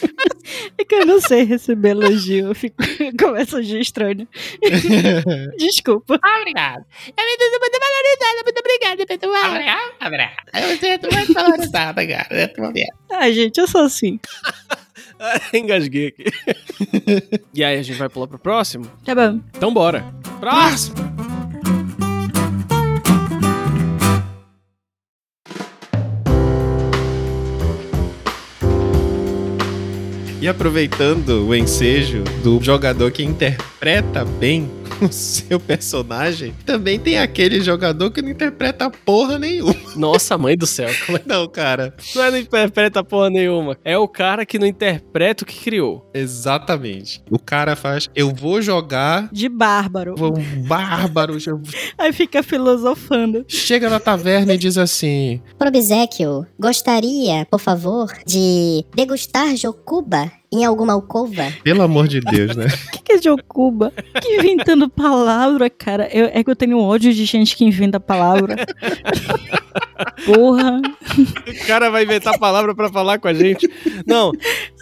É 0.78 0.84
que 0.84 0.96
eu 0.96 1.06
não 1.06 1.22
sei 1.22 1.44
receber 1.44 1.90
elogio. 1.90 2.48
Eu 2.48 2.56
fico, 2.56 2.76
começo 3.20 3.56
a 3.56 3.60
agir 3.60 3.80
estranho. 3.80 4.28
Desculpa. 5.58 6.20
Obrigado. 6.40 6.86
Eu 7.08 7.26
me 7.26 7.32
sinto 7.32 7.60
muito 7.60 7.80
valorizada. 7.80 8.44
Muito 8.44 8.60
obrigada, 8.60 9.06
pessoal. 9.06 9.52
Obrigado, 9.52 9.94
obrigado. 10.02 10.36
Eu 10.54 10.70
me 10.70 10.78
sinto 10.78 11.16
muito 11.16 11.34
valorizada, 11.34 12.02
momento. 12.62 12.94
Ah, 13.12 13.32
gente, 13.32 13.58
eu 13.60 13.68
sou 13.68 13.82
assim. 13.82 14.20
Engasguei 15.54 16.08
aqui. 16.08 16.26
e 17.54 17.64
aí, 17.64 17.80
a 17.80 17.84
gente 17.84 17.98
vai 17.98 18.10
pular 18.10 18.28
pro 18.28 18.40
próximo? 18.40 18.86
Tá 19.06 19.16
bom. 19.16 19.40
Então 19.56 19.74
bora. 19.74 20.04
Próximo! 20.40 21.43
E 30.44 30.48
aproveitando 30.50 31.48
o 31.48 31.56
ensejo 31.56 32.22
do 32.44 32.62
jogador 32.62 33.10
que 33.14 33.24
interpreta 33.24 34.26
bem 34.26 34.70
o 35.02 35.12
seu 35.12 35.60
personagem, 35.60 36.54
também 36.66 37.00
tem 37.00 37.18
aquele 37.18 37.62
jogador 37.62 38.12
que 38.12 38.22
não 38.22 38.30
interpreta 38.30 38.90
porra 38.90 39.38
nenhuma. 39.40 39.76
Nossa, 39.96 40.38
mãe 40.38 40.58
do 40.58 40.66
céu. 40.68 40.90
Como 41.06 41.18
é? 41.18 41.22
Não, 41.26 41.48
cara. 41.48 41.94
Não 42.16 42.24
é 42.24 42.32
não 42.32 42.38
interpreta 42.38 43.04
porra 43.04 43.30
nenhuma. 43.30 43.78
É 43.84 43.98
o 43.98 44.08
cara 44.08 44.46
que 44.46 44.60
não 44.60 44.68
interpreta 44.68 45.44
o 45.44 45.48
que 45.48 45.60
criou. 45.60 46.10
Exatamente. 46.14 47.22
O 47.30 47.40
cara 47.40 47.76
faz, 47.76 48.10
eu 48.16 48.34
vou 48.34 48.62
jogar 48.62 49.30
De 49.32 49.50
bárbaro. 49.50 50.16
um 50.20 50.68
bárbaro. 50.68 51.38
Aí 51.98 52.14
fica 52.14 52.44
filosofando. 52.44 53.46
Chega 53.48 53.90
na 53.90 54.00
taverna 54.00 54.54
e 54.54 54.58
diz 54.58 54.78
assim: 54.78 55.42
Por 55.58 55.68
obsequio, 55.68 56.46
gostaria, 56.60 57.46
por 57.50 57.60
favor, 57.60 58.12
de 58.26 58.86
degustar 58.96 59.56
Jocuba 59.56 60.32
em 60.54 60.66
alguma 60.66 60.94
alcova? 60.94 61.52
pelo 61.64 61.82
amor 61.82 62.08
de 62.08 62.20
Deus, 62.20 62.56
né? 62.56 62.66
O 62.68 62.92
que, 62.92 63.04
que 63.04 63.14
é 63.14 63.18
de 63.18 63.30
Okuba? 63.30 63.92
Que 64.22 64.36
inventando 64.38 64.90
palavra, 64.90 65.70
cara. 65.70 66.08
Eu- 66.12 66.30
é 66.34 66.44
que 66.44 66.50
eu 66.50 66.56
tenho 66.56 66.80
ódio 66.80 67.14
de 67.14 67.26
gente 67.26 67.56
que 67.56 67.66
inventa 67.66 68.00
palavra. 68.00 68.56
Porra. 70.26 70.82
O 71.48 71.68
cara 71.68 71.90
vai 71.90 72.04
inventar 72.04 72.38
palavra 72.38 72.74
pra 72.76 72.90
falar 72.90 73.20
com 73.20 73.28
a 73.28 73.34
gente. 73.34 73.70
Não, 74.06 74.32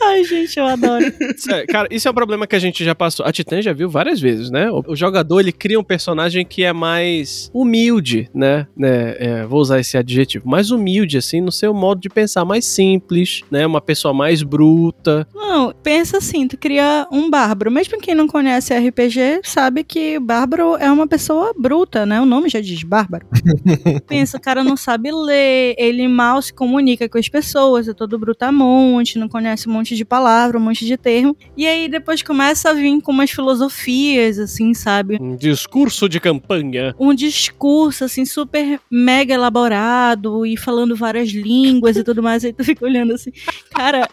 Ai, 0.04 0.24
gente, 0.24 0.58
eu 0.58 0.66
adoro. 0.66 1.06
Sério, 1.38 1.68
Cara, 1.68 1.88
isso 1.92 2.08
é 2.08 2.12
um 2.12 2.14
problema 2.14 2.46
que 2.48 2.56
a 2.56 2.60
gente 2.60 2.84
já 2.84 2.94
passou. 2.96 3.26
A 3.26 3.32
Titã 3.32 3.62
já 3.62 3.72
viu 3.74 3.90
várias 3.90 4.20
vezes, 4.20 4.50
né? 4.50 4.70
O, 4.72 4.84
o 4.88 4.96
jogador 4.96 5.40
ele 5.40 5.52
cria 5.52 5.80
um 5.80 5.84
personagem 5.84 6.46
que 6.46 6.64
é 6.64 6.74
mais 6.74 7.50
humilde, 7.54 8.30
né? 8.34 8.68
né? 8.76 9.16
É, 9.20 9.46
vou 9.46 9.60
usar 9.62 9.80
esse 9.80 9.98
adjetivo. 9.98 10.48
Mais 10.48 10.72
humilde, 10.72 11.18
assim, 11.18 11.40
no 11.42 11.52
seu 11.52 11.74
modo 11.74 12.02
de 12.02 12.10
pensar, 12.10 12.44
mais 12.46 12.66
simples, 12.66 13.42
né? 13.52 13.66
Uma 13.66 13.82
pessoa 13.82 14.14
mais 14.14 14.42
bruta. 14.44 15.28
Não, 15.34 15.61
pensa 15.84 16.18
assim, 16.18 16.48
tu 16.48 16.58
cria 16.58 17.08
um 17.12 17.30
bárbaro. 17.30 17.72
Mesmo 17.72 18.00
quem 18.00 18.16
não 18.16 18.28
conhece 18.28 18.74
RPG, 18.74 19.42
sabe 19.44 19.84
que 19.84 20.18
o 20.18 20.22
bárbaro 20.22 20.76
é 20.78 20.92
uma 20.92 21.08
pessoa 21.08 21.54
bruta, 21.58 22.06
né? 22.06 22.20
O 22.20 22.26
nome 22.26 22.50
já 22.50 22.60
diz 22.60 22.84
bárbaro. 22.84 23.28
pensa, 24.08 24.38
o 24.38 24.42
cara 24.42 24.64
não 24.64 24.76
sabe 24.76 25.12
ler, 25.12 25.76
ele 25.78 26.08
mal 26.08 26.42
se 26.42 26.54
comunica 26.54 27.08
com 27.08 27.18
as 27.18 27.30
pessoas, 27.30 27.88
é 27.88 27.94
todo 27.94 28.18
brutamonte, 28.18 29.20
não 29.20 29.30
conhece 29.30 29.70
um 29.70 29.74
monte 29.74 29.96
de 29.96 30.04
palavra, 30.06 30.58
um 30.58 30.62
monte 30.62 30.86
de 30.86 30.98
termo. 30.98 31.36
E 31.56 31.68
aí 31.68 31.88
depois 31.88 32.22
começa 32.24 32.70
a 32.70 32.74
vir 32.74 33.02
com 33.02 33.12
umas 33.12 33.32
filosofias, 33.32 34.40
assim, 34.40 34.74
sabe? 34.74 35.18
Um 35.22 35.36
discurso 35.36 36.10
de 36.10 36.20
campanha. 36.20 36.96
um 37.00 37.14
discurso, 37.14 38.04
assim, 38.04 38.26
super 38.26 38.80
mega 38.90 39.34
elaborado 39.34 40.46
e 40.46 40.58
falando 40.58 40.96
várias 40.96 41.30
línguas 41.30 41.98
e 41.98 42.04
tudo 42.04 42.24
mais. 42.24 42.44
Aí 42.44 42.54
tu 42.54 42.64
fica 42.64 42.86
olhando 42.86 43.14
assim, 43.14 43.32
cara, 43.74 44.08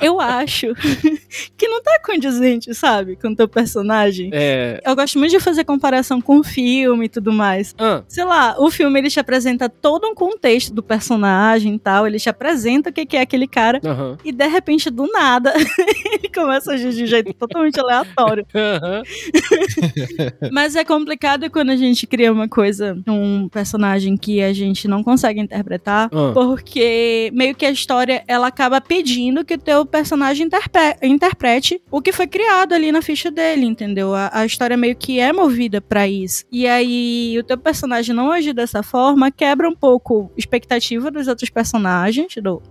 eu 0.00 0.20
acho 0.20 0.68
que 1.56 1.68
não 1.68 1.82
tá 1.82 1.98
condizente, 2.04 2.74
sabe, 2.74 3.16
com 3.16 3.28
o 3.28 3.36
teu 3.36 3.48
personagem. 3.48 4.30
É. 4.32 4.80
Eu 4.84 4.94
gosto 4.96 5.18
muito 5.18 5.30
de 5.32 5.40
fazer 5.40 5.64
comparação 5.64 6.20
com 6.20 6.38
o 6.38 6.44
filme 6.44 7.06
e 7.06 7.08
tudo 7.08 7.32
mais. 7.32 7.74
Ah, 7.78 8.02
Sei 8.08 8.24
lá, 8.24 8.56
o 8.58 8.70
filme 8.70 8.98
ele 8.98 9.10
te 9.10 9.18
apresenta 9.20 9.68
todo 9.68 10.06
um 10.06 10.14
contexto 10.14 10.72
do 10.72 10.82
personagem 10.82 11.74
e 11.74 11.78
tal, 11.78 12.06
ele 12.06 12.18
te 12.18 12.28
apresenta 12.28 12.90
o 12.90 12.92
que 12.92 13.04
que 13.06 13.16
é 13.16 13.20
aquele 13.20 13.46
cara. 13.46 13.80
aham. 13.84 14.16
E 14.24 14.32
de 14.32 14.46
repente, 14.46 14.90
do 14.90 15.06
nada, 15.10 15.52
ele 16.12 16.28
começa 16.34 16.72
a 16.72 16.74
agir 16.74 16.92
de 16.92 17.04
um 17.04 17.06
jeito 17.06 17.32
totalmente 17.34 17.78
aleatório. 17.80 18.46
Aham. 18.54 19.02
Mas 20.52 20.76
é 20.76 20.84
complicado 20.84 21.50
quando 21.50 21.70
a 21.70 21.76
gente 21.76 22.06
cria 22.06 22.32
uma 22.32 22.48
coisa, 22.48 22.96
um 23.08 23.48
personagem 23.48 24.16
que 24.16 24.42
a 24.42 24.52
gente 24.52 24.86
não 24.88 25.02
consegue 25.02 25.40
interpretar, 25.40 26.08
Ah. 26.12 26.32
porque 26.32 27.30
meio 27.34 27.54
que 27.54 27.64
a 27.66 27.70
história 27.70 28.22
ela 28.26 28.46
acaba 28.48 28.80
pedindo 28.80 29.44
que 29.44 29.56
teu 29.64 29.84
personagem 29.86 30.46
interpe- 30.46 30.98
interprete 31.02 31.82
o 31.90 32.02
que 32.02 32.12
foi 32.12 32.26
criado 32.26 32.74
ali 32.74 32.92
na 32.92 33.02
ficha 33.02 33.30
dele, 33.30 33.64
entendeu? 33.64 34.14
A, 34.14 34.30
a 34.32 34.46
história 34.46 34.76
meio 34.76 34.94
que 34.94 35.18
é 35.18 35.32
movida 35.32 35.80
pra 35.80 36.06
isso. 36.06 36.44
E 36.52 36.68
aí 36.68 37.36
o 37.38 37.42
teu 37.42 37.56
personagem 37.58 38.14
não 38.14 38.30
agir 38.30 38.52
dessa 38.52 38.82
forma 38.82 39.30
quebra 39.30 39.68
um 39.68 39.74
pouco 39.74 40.30
a 40.36 40.38
expectativa 40.38 41.10
dos 41.10 41.26
outros 41.26 41.50
personagens, 41.50 42.34
do 42.42 42.62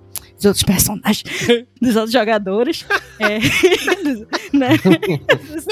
dos 0.43 0.45
outros 0.45 0.63
personagens, 0.63 1.23
dos 1.81 1.95
outros 1.95 2.11
jogadores, 2.11 2.85
é, 3.19 3.39
dos- 4.03 4.27
né? 4.53 4.69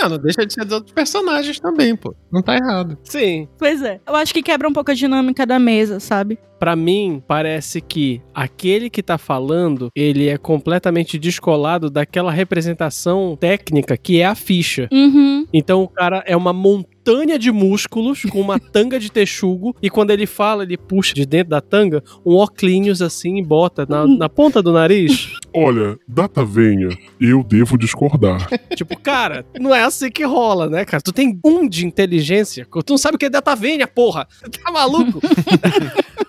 Não, 0.01 0.09
não 0.09 0.17
deixa 0.17 0.45
de 0.45 0.53
ser 0.53 0.63
dos 0.63 0.74
outros 0.74 0.93
personagens 0.93 1.59
também, 1.59 1.95
pô. 1.95 2.15
Não 2.32 2.41
tá 2.41 2.55
errado. 2.55 2.97
Sim. 3.03 3.47
Pois 3.59 3.84
é. 3.84 3.99
Eu 4.07 4.15
acho 4.15 4.34
que 4.34 4.41
quebra 4.41 4.67
um 4.67 4.74
pouco 4.74 4.89
a 4.89 4.93
dinâmica 4.95 5.45
da 5.45 5.59
mesa, 5.59 5.99
sabe? 5.99 6.39
Pra 6.59 6.76
mim, 6.76 7.22
parece 7.28 7.82
que 7.82 8.22
aquele 8.34 8.89
que 8.89 9.03
tá 9.03 9.17
falando, 9.17 9.89
ele 9.95 10.28
é 10.28 10.38
completamente 10.38 11.19
descolado 11.19 11.89
daquela 11.89 12.32
representação 12.32 13.36
técnica 13.39 13.95
que 13.97 14.22
é 14.22 14.26
a 14.26 14.34
ficha. 14.36 14.88
Uhum. 14.91 15.45
Então 15.53 15.84
o 15.84 15.88
cara 15.88 16.24
é 16.26 16.36
uma 16.36 16.53
montanha 16.53 16.90
de 17.39 17.52
músculos 17.52 18.24
com 18.24 18.39
uma 18.39 18.60
tanga 18.72 18.99
de 18.99 19.12
texugo 19.12 19.76
e 19.82 19.89
quando 19.89 20.12
ele 20.12 20.26
fala, 20.26 20.64
ele 20.64 20.78
puxa 20.78 21.14
de 21.14 21.26
dentro 21.26 21.49
da 21.49 21.62
tanga 21.62 22.04
um 22.26 22.36
óculos 22.36 23.02
assim 23.02 23.38
e 23.38 23.43
bota 23.43 23.86
na, 23.88 24.06
na 24.06 24.30
ponta 24.30 24.62
do 24.62 24.72
nariz. 24.72 25.34
Olha, 25.54 25.97
data 26.08 26.45
venha, 26.45 26.89
eu 27.20 27.43
devo 27.43 27.78
discordar. 27.78 28.47
tipo, 28.76 28.97
cara, 28.99 29.45
não 29.60 29.74
é 29.74 29.84
assim 29.84 30.10
que 30.10 30.24
rola, 30.24 30.70
né, 30.70 30.86
cara? 30.86 31.02
Tu 31.02 31.12
tem 31.12 31.39
um 31.43 31.68
de 31.68 31.86
inteligência, 31.86 32.66
tu 32.86 32.91
não 32.91 32.97
sabe 32.97 33.16
o 33.16 33.18
que 33.20 33.26
é 33.26 33.30
data 33.30 33.56
venha, 33.56 33.88
porra. 33.88 34.28
Tá 34.62 34.72
maluco? 34.72 35.20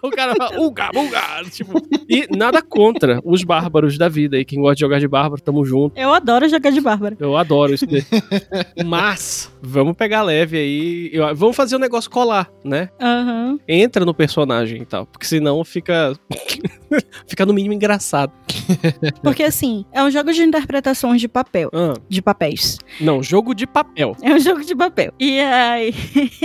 o 0.02 0.10
cara 0.10 0.34
fala, 0.34 0.60
uga, 0.60 0.90
uga, 0.94 1.50
tipo, 1.50 1.72
e 2.08 2.26
nada 2.34 2.62
contra 2.62 3.20
os 3.24 3.42
bárbaros 3.42 3.98
da 3.98 4.08
vida 4.08 4.36
aí. 4.36 4.44
Quem 4.44 4.60
gosta 4.60 4.76
de 4.76 4.80
jogar 4.80 5.00
de 5.00 5.08
bárbaro, 5.08 5.42
tamo 5.42 5.64
junto. 5.64 5.98
Eu 5.98 6.14
adoro 6.14 6.48
jogar 6.48 6.70
de 6.70 6.80
Bárbara. 6.80 7.16
Eu 7.18 7.36
adoro 7.36 7.74
isso 7.74 7.86
daí. 7.86 8.04
Mas, 8.84 9.52
vamos 9.60 9.94
pegar 9.96 10.22
leve 10.22 10.56
aí. 10.56 10.61
Eu- 11.12 11.34
Vamos 11.34 11.56
fazer 11.56 11.76
o 11.76 11.78
negócio 11.78 12.10
colar, 12.10 12.50
né? 12.64 12.88
Aham. 13.00 13.58
Entra 13.68 14.04
no 14.04 14.14
personagem 14.14 14.82
e 14.82 14.84
tal. 14.86 15.06
Porque 15.06 15.26
senão 15.26 15.62
fica. 15.64 16.14
fica 17.26 17.44
no 17.46 17.52
mínimo 17.52 17.74
engraçado. 17.74 18.32
Porque 19.22 19.42
assim, 19.42 19.84
é 19.92 20.02
um 20.02 20.10
jogo 20.10 20.32
de 20.32 20.42
interpretações 20.42 21.20
de 21.20 21.28
papel. 21.28 21.70
Ah, 21.72 21.94
De 22.08 22.20
papéis. 22.22 22.78
não, 23.00 23.22
jogo 23.22 23.54
de 23.54 23.66
papel. 23.66 24.16
É 24.22 24.34
um 24.34 24.38
jogo 24.40 24.64
de 24.64 24.74
papel. 24.74 25.12
E 25.18 25.38
aí, 25.40 25.94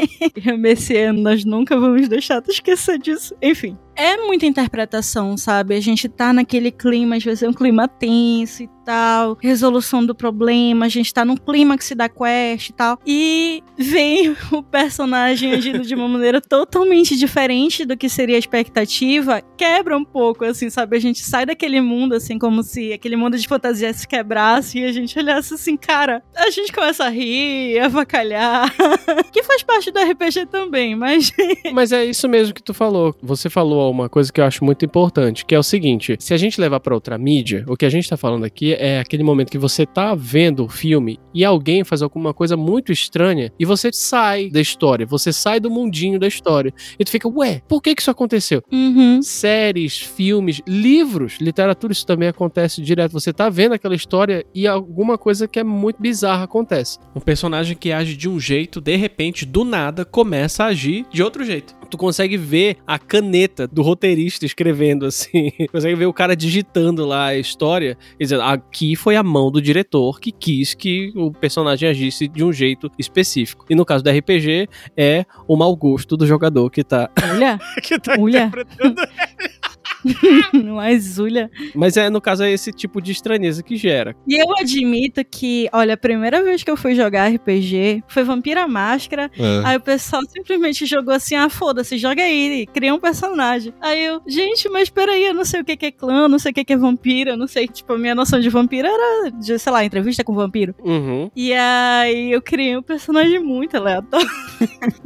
esse 0.65 0.97
ano 0.97 1.21
nós 1.21 1.43
nunca 1.45 1.77
vamos 1.79 2.07
deixar 2.07 2.41
de 2.41 2.51
esquecer 2.51 2.97
disso. 2.99 3.35
Enfim. 3.41 3.77
É 3.97 4.15
muita 4.17 4.45
interpretação, 4.45 5.35
sabe? 5.35 5.75
A 5.75 5.81
gente 5.81 6.07
tá 6.07 6.31
naquele 6.31 6.71
clima, 6.71 7.15
às 7.15 7.23
vezes 7.23 7.43
é 7.43 7.49
um 7.49 7.53
clima 7.53 7.87
tenso 7.87 8.63
e 8.63 8.69
tal, 8.85 9.37
resolução 9.41 10.05
do 10.05 10.15
problema, 10.15 10.85
a 10.85 10.89
gente 10.89 11.13
tá 11.13 11.25
num 11.25 11.35
clímax 11.35 11.91
da 11.95 12.07
quest 12.07 12.69
e 12.69 12.73
tal. 12.73 12.99
E 13.05 13.63
vem 13.77 14.35
o 14.51 14.63
personagem 14.63 15.51
agindo 15.53 15.81
de 15.81 15.95
uma 15.95 16.07
maneira 16.07 16.39
totalmente 16.39 17.17
diferente 17.17 17.83
do 17.85 17.97
que 17.97 18.07
seria 18.07 18.35
a 18.35 18.39
expectativa, 18.39 19.41
quebra 19.57 19.97
um 19.97 20.05
pouco, 20.05 20.45
assim, 20.45 20.69
sabe? 20.69 20.95
A 20.95 20.99
gente 20.99 21.19
sai 21.23 21.45
daquele 21.45 21.81
mundo, 21.81 22.13
assim, 22.13 22.37
como 22.39 22.63
se 22.63 22.93
aquele 22.93 23.15
mundo 23.15 23.37
de 23.37 23.47
fantasia 23.47 23.91
se 23.93 24.07
quebrasse 24.07 24.79
e 24.79 24.85
a 24.85 24.91
gente 24.91 25.17
olhasse 25.17 25.55
assim, 25.55 25.75
cara, 25.75 26.23
a 26.35 26.49
gente 26.49 26.71
começa 26.71 27.03
a 27.03 27.09
rir, 27.09 27.79
a 27.79 27.85
avacalhar, 27.85 28.73
que 29.33 29.43
faz 29.43 29.63
parte 29.63 29.91
do 29.91 29.99
RPG 29.99 30.45
também, 30.45 30.95
mas 30.95 31.31
Mas 31.73 31.91
é 31.91 32.05
isso 32.05 32.27
mesmo 32.27 32.53
que 32.53 32.63
tu 32.63 32.73
falou. 32.73 33.15
Você 33.21 33.49
falou 33.49 33.86
uma 33.91 34.09
coisa 34.09 34.31
que 34.31 34.39
eu 34.39 34.45
acho 34.45 34.63
muito 34.63 34.85
importante, 34.85 35.45
que 35.45 35.55
é 35.55 35.59
o 35.59 35.63
seguinte: 35.63 36.15
se 36.19 36.33
a 36.33 36.37
gente 36.37 36.59
levar 36.59 36.79
pra 36.79 36.95
outra 36.95 37.17
mídia, 37.17 37.63
o 37.67 37.75
que 37.75 37.85
a 37.85 37.89
gente 37.89 38.09
tá 38.09 38.17
falando 38.17 38.45
aqui 38.45 38.73
é 38.73 38.99
aquele 38.99 39.23
momento 39.23 39.51
que 39.51 39.57
você 39.57 39.85
tá 39.85 40.15
vendo 40.15 40.65
o 40.65 40.69
filme 40.69 41.19
e 41.33 41.43
alguém 41.45 41.83
faz 41.83 42.01
alguma 42.01 42.33
coisa 42.33 42.57
muito 42.57 42.91
estranha 42.91 43.51
e 43.59 43.65
você 43.65 43.89
sai 43.93 44.49
da 44.49 44.59
história, 44.59 45.05
você 45.05 45.31
sai 45.31 45.59
do 45.59 45.69
mundinho 45.69 46.19
da 46.19 46.27
história. 46.27 46.73
E 46.97 47.05
tu 47.05 47.11
fica, 47.11 47.27
ué, 47.27 47.61
por 47.67 47.81
que 47.81 47.95
que 47.95 48.01
isso 48.01 48.11
aconteceu? 48.11 48.63
Uhum. 48.71 49.21
séries, 49.21 49.99
filmes, 49.99 50.61
livros, 50.67 51.37
literatura, 51.39 51.93
isso 51.93 52.05
também 52.05 52.27
acontece 52.27 52.81
direto. 52.81 53.11
Você 53.11 53.31
tá 53.31 53.49
vendo 53.49 53.73
aquela 53.73 53.95
história 53.95 54.45
e 54.53 54.67
alguma 54.67 55.17
coisa 55.17 55.47
que 55.47 55.59
é 55.59 55.63
muito 55.63 56.01
bizarra 56.01 56.43
acontece. 56.43 56.97
Um 57.15 57.19
personagem 57.19 57.75
que 57.75 57.91
age 57.91 58.15
de 58.15 58.27
um 58.27 58.39
jeito, 58.39 58.81
de 58.81 58.95
repente, 58.95 59.45
do 59.45 59.63
nada, 59.63 60.03
começa 60.05 60.63
a 60.63 60.67
agir 60.67 61.05
de 61.11 61.21
outro 61.21 61.43
jeito. 61.43 61.76
Tu 61.87 61.97
consegue 61.97 62.37
ver 62.37 62.77
a 62.85 62.99
caneta 62.99 63.67
do 63.67 63.81
roteirista 63.81 64.45
escrevendo 64.45 65.05
assim. 65.05 65.51
consegue 65.71 65.95
ver 65.95 66.05
o 66.05 66.13
cara 66.13 66.35
digitando 66.35 67.05
lá 67.05 67.27
a 67.27 67.37
história 67.37 67.97
e 68.19 68.23
dizendo: 68.23 68.43
aqui 68.43 68.95
foi 68.95 69.15
a 69.15 69.23
mão 69.23 69.51
do 69.51 69.61
diretor 69.61 70.19
que 70.19 70.31
quis 70.31 70.73
que 70.73 71.11
o 71.15 71.31
personagem 71.31 71.89
agisse 71.89 72.27
de 72.27 72.43
um 72.43 72.51
jeito 72.51 72.91
específico. 72.97 73.65
E 73.69 73.75
no 73.75 73.85
caso 73.85 74.03
do 74.03 74.09
RPG, 74.09 74.67
é 74.95 75.25
o 75.47 75.55
mau 75.55 75.75
gosto 75.75 76.15
do 76.17 76.25
jogador 76.25 76.69
que 76.69 76.83
tá, 76.83 77.09
Olha, 77.31 77.59
que 77.81 77.99
tá 77.99 78.15
Olha. 78.19 78.45
interpretando. 78.45 79.01
mas 80.73 81.19
olha. 81.19 81.49
Mas 81.75 81.97
é, 81.97 82.09
no 82.09 82.21
caso, 82.21 82.43
é 82.43 82.51
esse 82.51 82.71
tipo 82.71 83.01
de 83.01 83.11
estranheza 83.11 83.63
que 83.63 83.75
gera. 83.75 84.15
E 84.27 84.35
eu 84.35 84.47
admito 84.57 85.23
que, 85.25 85.69
olha, 85.71 85.93
a 85.93 85.97
primeira 85.97 86.43
vez 86.43 86.63
que 86.63 86.71
eu 86.71 86.77
fui 86.77 86.95
jogar 86.95 87.31
RPG 87.31 88.03
foi 88.07 88.23
Vampira 88.23 88.67
Máscara. 88.67 89.31
É. 89.37 89.61
Aí 89.65 89.77
o 89.77 89.81
pessoal 89.81 90.21
simplesmente 90.27 90.85
jogou 90.85 91.13
assim, 91.13 91.35
ah, 91.35 91.49
foda-se, 91.49 91.97
joga 91.97 92.21
aí, 92.21 92.65
cria 92.73 92.93
um 92.93 92.99
personagem. 92.99 93.73
Aí 93.81 94.05
eu, 94.05 94.21
gente, 94.27 94.69
mas 94.69 94.89
peraí, 94.89 95.25
eu 95.25 95.33
não 95.33 95.45
sei 95.45 95.61
o 95.61 95.65
que 95.65 95.77
que 95.77 95.85
é 95.87 95.91
clã, 95.91 96.27
não 96.27 96.39
sei 96.39 96.51
o 96.51 96.55
que 96.55 96.65
que 96.65 96.73
é 96.73 96.77
vampira, 96.77 97.35
não 97.35 97.47
sei, 97.47 97.67
tipo, 97.67 97.93
a 97.93 97.97
minha 97.97 98.15
noção 98.15 98.39
de 98.39 98.49
vampira 98.49 98.87
era 98.87 99.31
de, 99.31 99.57
sei 99.57 99.71
lá, 99.71 99.83
entrevista 99.83 100.23
com 100.23 100.33
vampiro. 100.33 100.75
Uhum. 100.83 101.29
E 101.35 101.53
aí 101.53 102.31
eu 102.31 102.41
criei 102.41 102.77
um 102.77 102.81
personagem 102.81 103.39
muito 103.39 103.75
aleatório. 103.77 104.27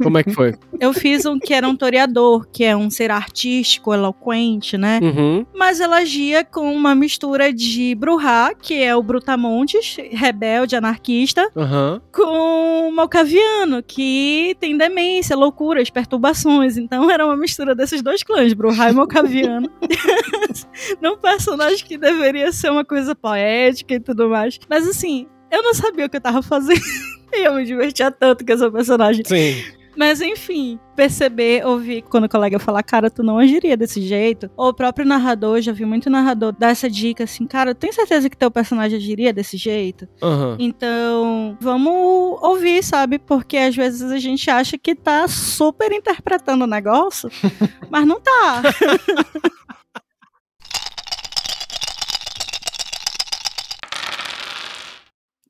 Como 0.02 0.18
é 0.18 0.22
que 0.22 0.32
foi? 0.32 0.54
Eu 0.80 0.92
fiz 0.92 1.24
um 1.26 1.38
que 1.38 1.54
era 1.54 1.68
um 1.68 1.76
toreador, 1.76 2.46
que 2.52 2.64
é 2.64 2.76
um 2.76 2.90
ser 2.90 3.10
artístico, 3.10 3.92
eloquente, 3.92 4.76
né? 4.82 4.98
Uhum. 5.00 5.46
Mas 5.54 5.78
ela 5.78 5.98
agia 5.98 6.44
com 6.44 6.74
uma 6.74 6.92
mistura 6.92 7.52
de 7.52 7.94
Bruhá, 7.94 8.52
que 8.52 8.82
é 8.82 8.96
o 8.96 9.02
Brutamontes, 9.02 9.96
rebelde, 10.10 10.74
anarquista, 10.74 11.48
Aham. 11.56 12.02
com 12.12 12.90
Malcaviano, 12.90 13.80
que 13.80 14.56
tem 14.58 14.76
demência, 14.76 15.36
loucuras, 15.36 15.88
perturbações. 15.88 16.76
Então 16.76 17.08
era 17.08 17.24
uma 17.24 17.36
mistura 17.36 17.76
desses 17.76 18.02
dois 18.02 18.24
clãs, 18.24 18.52
Bruhá 18.52 18.90
e 18.90 18.92
Malcaviano. 18.92 19.70
Num 21.00 21.16
personagem 21.16 21.86
que 21.86 21.96
deveria 21.96 22.50
ser 22.50 22.70
uma 22.70 22.84
coisa 22.84 23.14
poética 23.14 23.94
e 23.94 24.00
tudo 24.00 24.28
mais. 24.28 24.58
Mas 24.68 24.88
assim, 24.88 25.28
eu 25.48 25.62
não 25.62 25.74
sabia 25.74 26.06
o 26.06 26.08
que 26.08 26.16
eu 26.16 26.20
tava 26.20 26.42
fazendo. 26.42 26.80
E 27.34 27.46
eu 27.46 27.54
me 27.54 27.64
divertia 27.64 28.10
tanto 28.10 28.44
com 28.44 28.52
essa 28.52 28.70
personagem. 28.70 29.22
Sim. 29.24 29.54
Mas 30.02 30.20
enfim, 30.20 30.80
perceber, 30.96 31.64
ouvir 31.64 32.02
quando 32.02 32.24
o 32.24 32.28
colega 32.28 32.58
falar, 32.58 32.82
cara, 32.82 33.08
tu 33.08 33.22
não 33.22 33.38
agiria 33.38 33.76
desse 33.76 34.02
jeito. 34.02 34.50
Ou 34.56 34.70
o 34.70 34.74
próprio 34.74 35.06
narrador, 35.06 35.60
já 35.60 35.70
vi 35.70 35.84
muito 35.84 36.10
narrador 36.10 36.52
dar 36.58 36.70
essa 36.70 36.90
dica 36.90 37.22
assim, 37.22 37.46
cara, 37.46 37.72
tem 37.72 37.92
certeza 37.92 38.28
que 38.28 38.36
teu 38.36 38.50
personagem 38.50 38.98
agiria 38.98 39.32
desse 39.32 39.56
jeito? 39.56 40.08
Aham. 40.20 40.56
Então, 40.58 41.56
vamos 41.60 42.36
ouvir, 42.42 42.82
sabe? 42.82 43.16
Porque 43.16 43.56
às 43.56 43.76
vezes 43.76 44.10
a 44.10 44.18
gente 44.18 44.50
acha 44.50 44.76
que 44.76 44.96
tá 44.96 45.28
super 45.28 45.92
interpretando 45.92 46.62
o 46.62 46.66
negócio, 46.66 47.30
mas 47.88 48.04
não 48.04 48.20
tá. 48.20 48.62